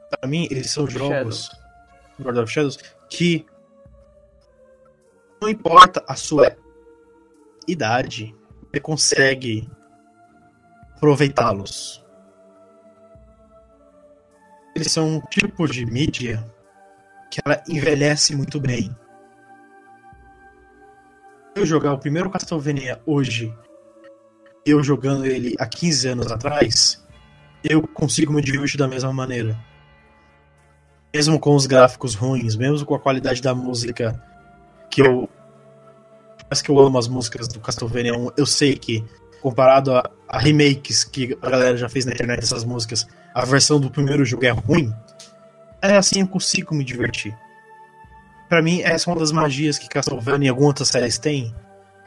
para 0.09 0.27
mim 0.27 0.47
eles 0.51 0.71
são 0.71 0.87
jogos 0.87 1.49
Lord 2.19 2.39
of 2.39 2.51
Shadows 2.51 2.77
que 3.09 3.45
não 5.41 5.49
importa 5.49 6.03
a 6.07 6.15
sua 6.15 6.55
idade, 7.67 8.35
você 8.71 8.79
consegue 8.79 9.69
aproveitá-los. 10.95 12.03
Eles 14.75 14.91
são 14.91 15.17
um 15.17 15.21
tipo 15.21 15.67
de 15.67 15.85
mídia 15.85 16.43
que 17.31 17.39
ela 17.45 17.61
envelhece 17.67 18.35
muito 18.35 18.59
bem. 18.59 18.95
Eu 21.55 21.65
jogar 21.65 21.93
o 21.93 21.99
primeiro 21.99 22.29
Castlevania 22.29 23.01
hoje, 23.05 23.55
eu 24.65 24.83
jogando 24.83 25.25
ele 25.25 25.55
há 25.59 25.65
15 25.65 26.07
anos 26.09 26.31
atrás, 26.31 27.05
eu 27.63 27.87
consigo 27.87 28.33
me 28.33 28.41
divertir 28.41 28.77
da 28.77 28.87
mesma 28.87 29.13
maneira. 29.13 29.57
Mesmo 31.15 31.39
com 31.39 31.55
os 31.55 31.65
gráficos 31.65 32.13
ruins, 32.13 32.57
mesmo 32.57 32.85
com 32.85 32.93
a 32.93 32.99
qualidade 32.99 33.41
da 33.41 33.55
música 33.55 34.21
que 34.91 35.01
eu 35.01 35.29
mais 36.49 36.61
que 36.61 36.69
eu 36.69 36.77
amo 36.77 36.97
as 36.97 37.07
músicas 37.07 37.47
do 37.47 37.57
Castlevania 37.61 38.13
1, 38.13 38.31
eu 38.35 38.45
sei 38.45 38.75
que 38.75 39.01
comparado 39.41 39.93
a, 39.93 40.11
a, 40.27 40.37
remakes 40.39 41.05
que 41.05 41.37
a 41.41 41.49
galera 41.49 41.77
já 41.77 41.87
fez 41.87 42.03
na 42.03 42.11
internet 42.11 42.41
dessas 42.41 42.65
músicas, 42.65 43.07
a 43.33 43.45
versão 43.45 43.79
do 43.79 43.89
primeiro 43.89 44.25
jogo 44.25 44.45
é 44.45 44.49
ruim. 44.49 44.93
É 45.81 45.95
assim 45.95 46.19
eu 46.19 46.27
consigo 46.27 46.75
me 46.75 46.83
divertir. 46.83 47.33
Para 48.49 48.61
mim, 48.61 48.81
essa 48.81 49.09
é 49.09 49.13
uma 49.13 49.19
das 49.21 49.31
magias 49.31 49.77
que 49.77 49.87
Castlevania 49.87 50.47
e 50.47 50.49
algumas 50.49 50.67
outras 50.67 50.89
séries 50.89 51.17
têm, 51.17 51.55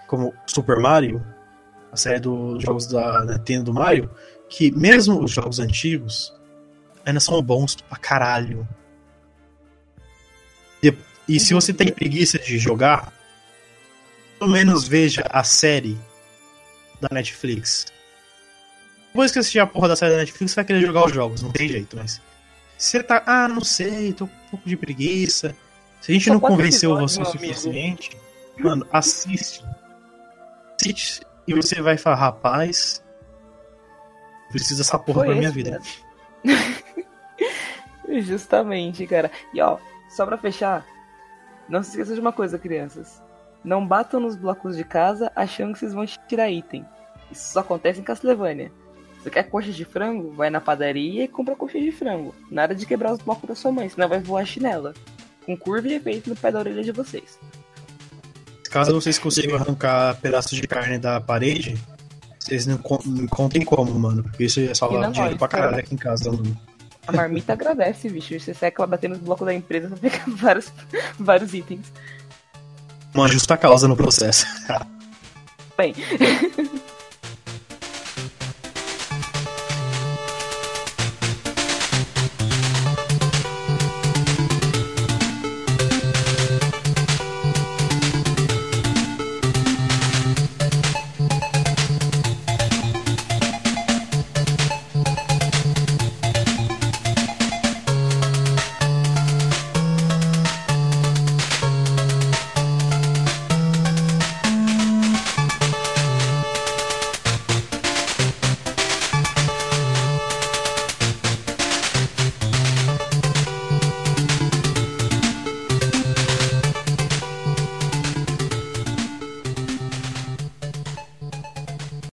como 0.06 0.34
Super 0.46 0.80
Mario, 0.80 1.24
a 1.90 1.96
série 1.96 2.20
dos 2.20 2.62
jogos 2.62 2.86
da 2.86 3.24
Nintendo 3.24 3.64
do 3.64 3.72
Mario, 3.72 4.10
que 4.50 4.70
mesmo 4.70 5.24
os 5.24 5.30
jogos 5.30 5.58
antigos 5.60 6.38
ainda 7.06 7.20
são 7.20 7.40
bons 7.40 7.74
pra 7.74 7.96
caralho. 7.96 8.68
E, 11.28 11.38
se 11.38 11.52
você 11.52 11.72
tem 11.72 11.92
preguiça 11.92 12.38
de 12.38 12.58
jogar, 12.58 13.12
pelo 14.38 14.50
menos 14.50 14.88
veja 14.88 15.24
a 15.30 15.44
série 15.44 15.98
da 17.00 17.08
Netflix. 17.12 17.86
Depois 19.08 19.30
que 19.30 19.38
assistir 19.38 19.58
a 19.58 19.66
porra 19.66 19.88
da 19.88 19.96
série 19.96 20.12
da 20.12 20.18
Netflix, 20.18 20.52
você 20.52 20.56
vai 20.56 20.64
querer 20.64 20.80
jogar 20.80 21.04
os 21.04 21.12
jogos, 21.12 21.42
não 21.42 21.50
tem 21.50 21.68
jeito, 21.68 21.96
mas. 21.96 22.20
Você 22.76 23.02
tá, 23.02 23.22
ah, 23.26 23.48
não 23.48 23.62
sei, 23.62 24.12
tô 24.12 24.26
com 24.26 24.32
um 24.32 24.48
pouco 24.50 24.68
de 24.68 24.76
preguiça. 24.76 25.54
Se 26.00 26.12
a 26.12 26.14
gente 26.14 26.26
Só 26.26 26.32
não 26.32 26.40
convenceu 26.40 26.96
você 26.96 27.20
o 27.20 27.24
suficiente, 27.24 28.16
mano, 28.56 28.86
assiste. 28.92 29.64
Assiste 30.80 31.22
e 31.46 31.54
você 31.54 31.80
vai 31.80 31.96
falar, 31.96 32.16
rapaz, 32.16 33.02
preciso 34.50 34.78
dessa 34.78 34.98
porra 34.98 35.20
Foi 35.20 35.26
pra 35.28 35.36
minha 35.36 35.50
vida. 35.50 35.80
Justamente, 38.20 39.06
cara. 39.06 39.30
E 39.52 39.60
ó, 39.60 39.78
só 40.08 40.24
pra 40.24 40.38
fechar, 40.38 40.86
não 41.68 41.82
se 41.82 41.90
esqueça 41.90 42.14
de 42.14 42.20
uma 42.20 42.32
coisa, 42.32 42.58
crianças. 42.58 43.22
Não 43.64 43.86
batam 43.86 44.20
nos 44.20 44.36
blocos 44.36 44.76
de 44.76 44.84
casa 44.84 45.30
achando 45.34 45.72
que 45.72 45.80
vocês 45.80 45.92
vão 45.92 46.06
tirar 46.28 46.50
item. 46.50 46.84
Isso 47.30 47.52
só 47.52 47.60
acontece 47.60 48.00
em 48.00 48.04
Castlevania. 48.04 48.70
Você 49.22 49.30
quer 49.30 49.42
coxa 49.44 49.72
de 49.72 49.84
frango? 49.84 50.32
Vai 50.32 50.48
na 50.48 50.60
padaria 50.60 51.24
e 51.24 51.28
compra 51.28 51.56
coxa 51.56 51.78
de 51.78 51.90
frango. 51.90 52.34
Nada 52.50 52.74
de 52.74 52.86
quebrar 52.86 53.12
os 53.12 53.18
blocos 53.20 53.48
da 53.48 53.54
sua 53.54 53.72
mãe, 53.72 53.88
senão 53.88 54.08
vai 54.08 54.20
voar 54.20 54.42
a 54.42 54.46
chinela. 54.46 54.94
Com 55.44 55.56
curva 55.56 55.88
e 55.88 55.94
efeito 55.94 56.30
no 56.30 56.36
pé 56.36 56.52
da 56.52 56.60
orelha 56.60 56.82
de 56.82 56.92
vocês. 56.92 57.38
Caso 58.70 58.92
vocês 58.94 59.18
consigam 59.18 59.56
arrancar 59.56 60.16
pedaços 60.20 60.52
de 60.58 60.66
carne 60.68 60.98
da 60.98 61.20
parede, 61.20 61.76
vocês 62.38 62.66
não 62.66 62.76
con- 62.78 63.00
não 63.04 63.26
contem 63.26 63.64
como, 63.64 63.98
mano, 63.98 64.22
porque 64.22 64.44
isso 64.44 64.60
ia 64.60 64.72
E 64.72 64.74
salvar 64.76 65.00
não 65.00 65.10
dinheiro 65.10 65.32
nós, 65.32 65.38
pra 65.38 65.48
caralho 65.48 65.70
cara. 65.72 65.82
aqui 65.82 65.94
em 65.94 65.98
casa, 65.98 66.30
mano. 66.30 66.56
A 67.08 67.12
marmita 67.12 67.54
agradece, 67.54 68.10
bicho. 68.10 68.38
Você 68.38 68.52
seca 68.52 68.82
ela 68.82 68.86
batendo 68.86 69.12
nos 69.12 69.20
blocos 69.20 69.46
da 69.46 69.54
empresa 69.54 69.88
pra 69.88 69.96
pegar 69.96 70.24
vários, 70.28 70.70
vários 71.18 71.54
itens. 71.54 71.90
Uma 73.14 73.26
justa 73.26 73.56
causa 73.56 73.88
no 73.88 73.96
processo. 73.96 74.46
Bem, 75.76 75.94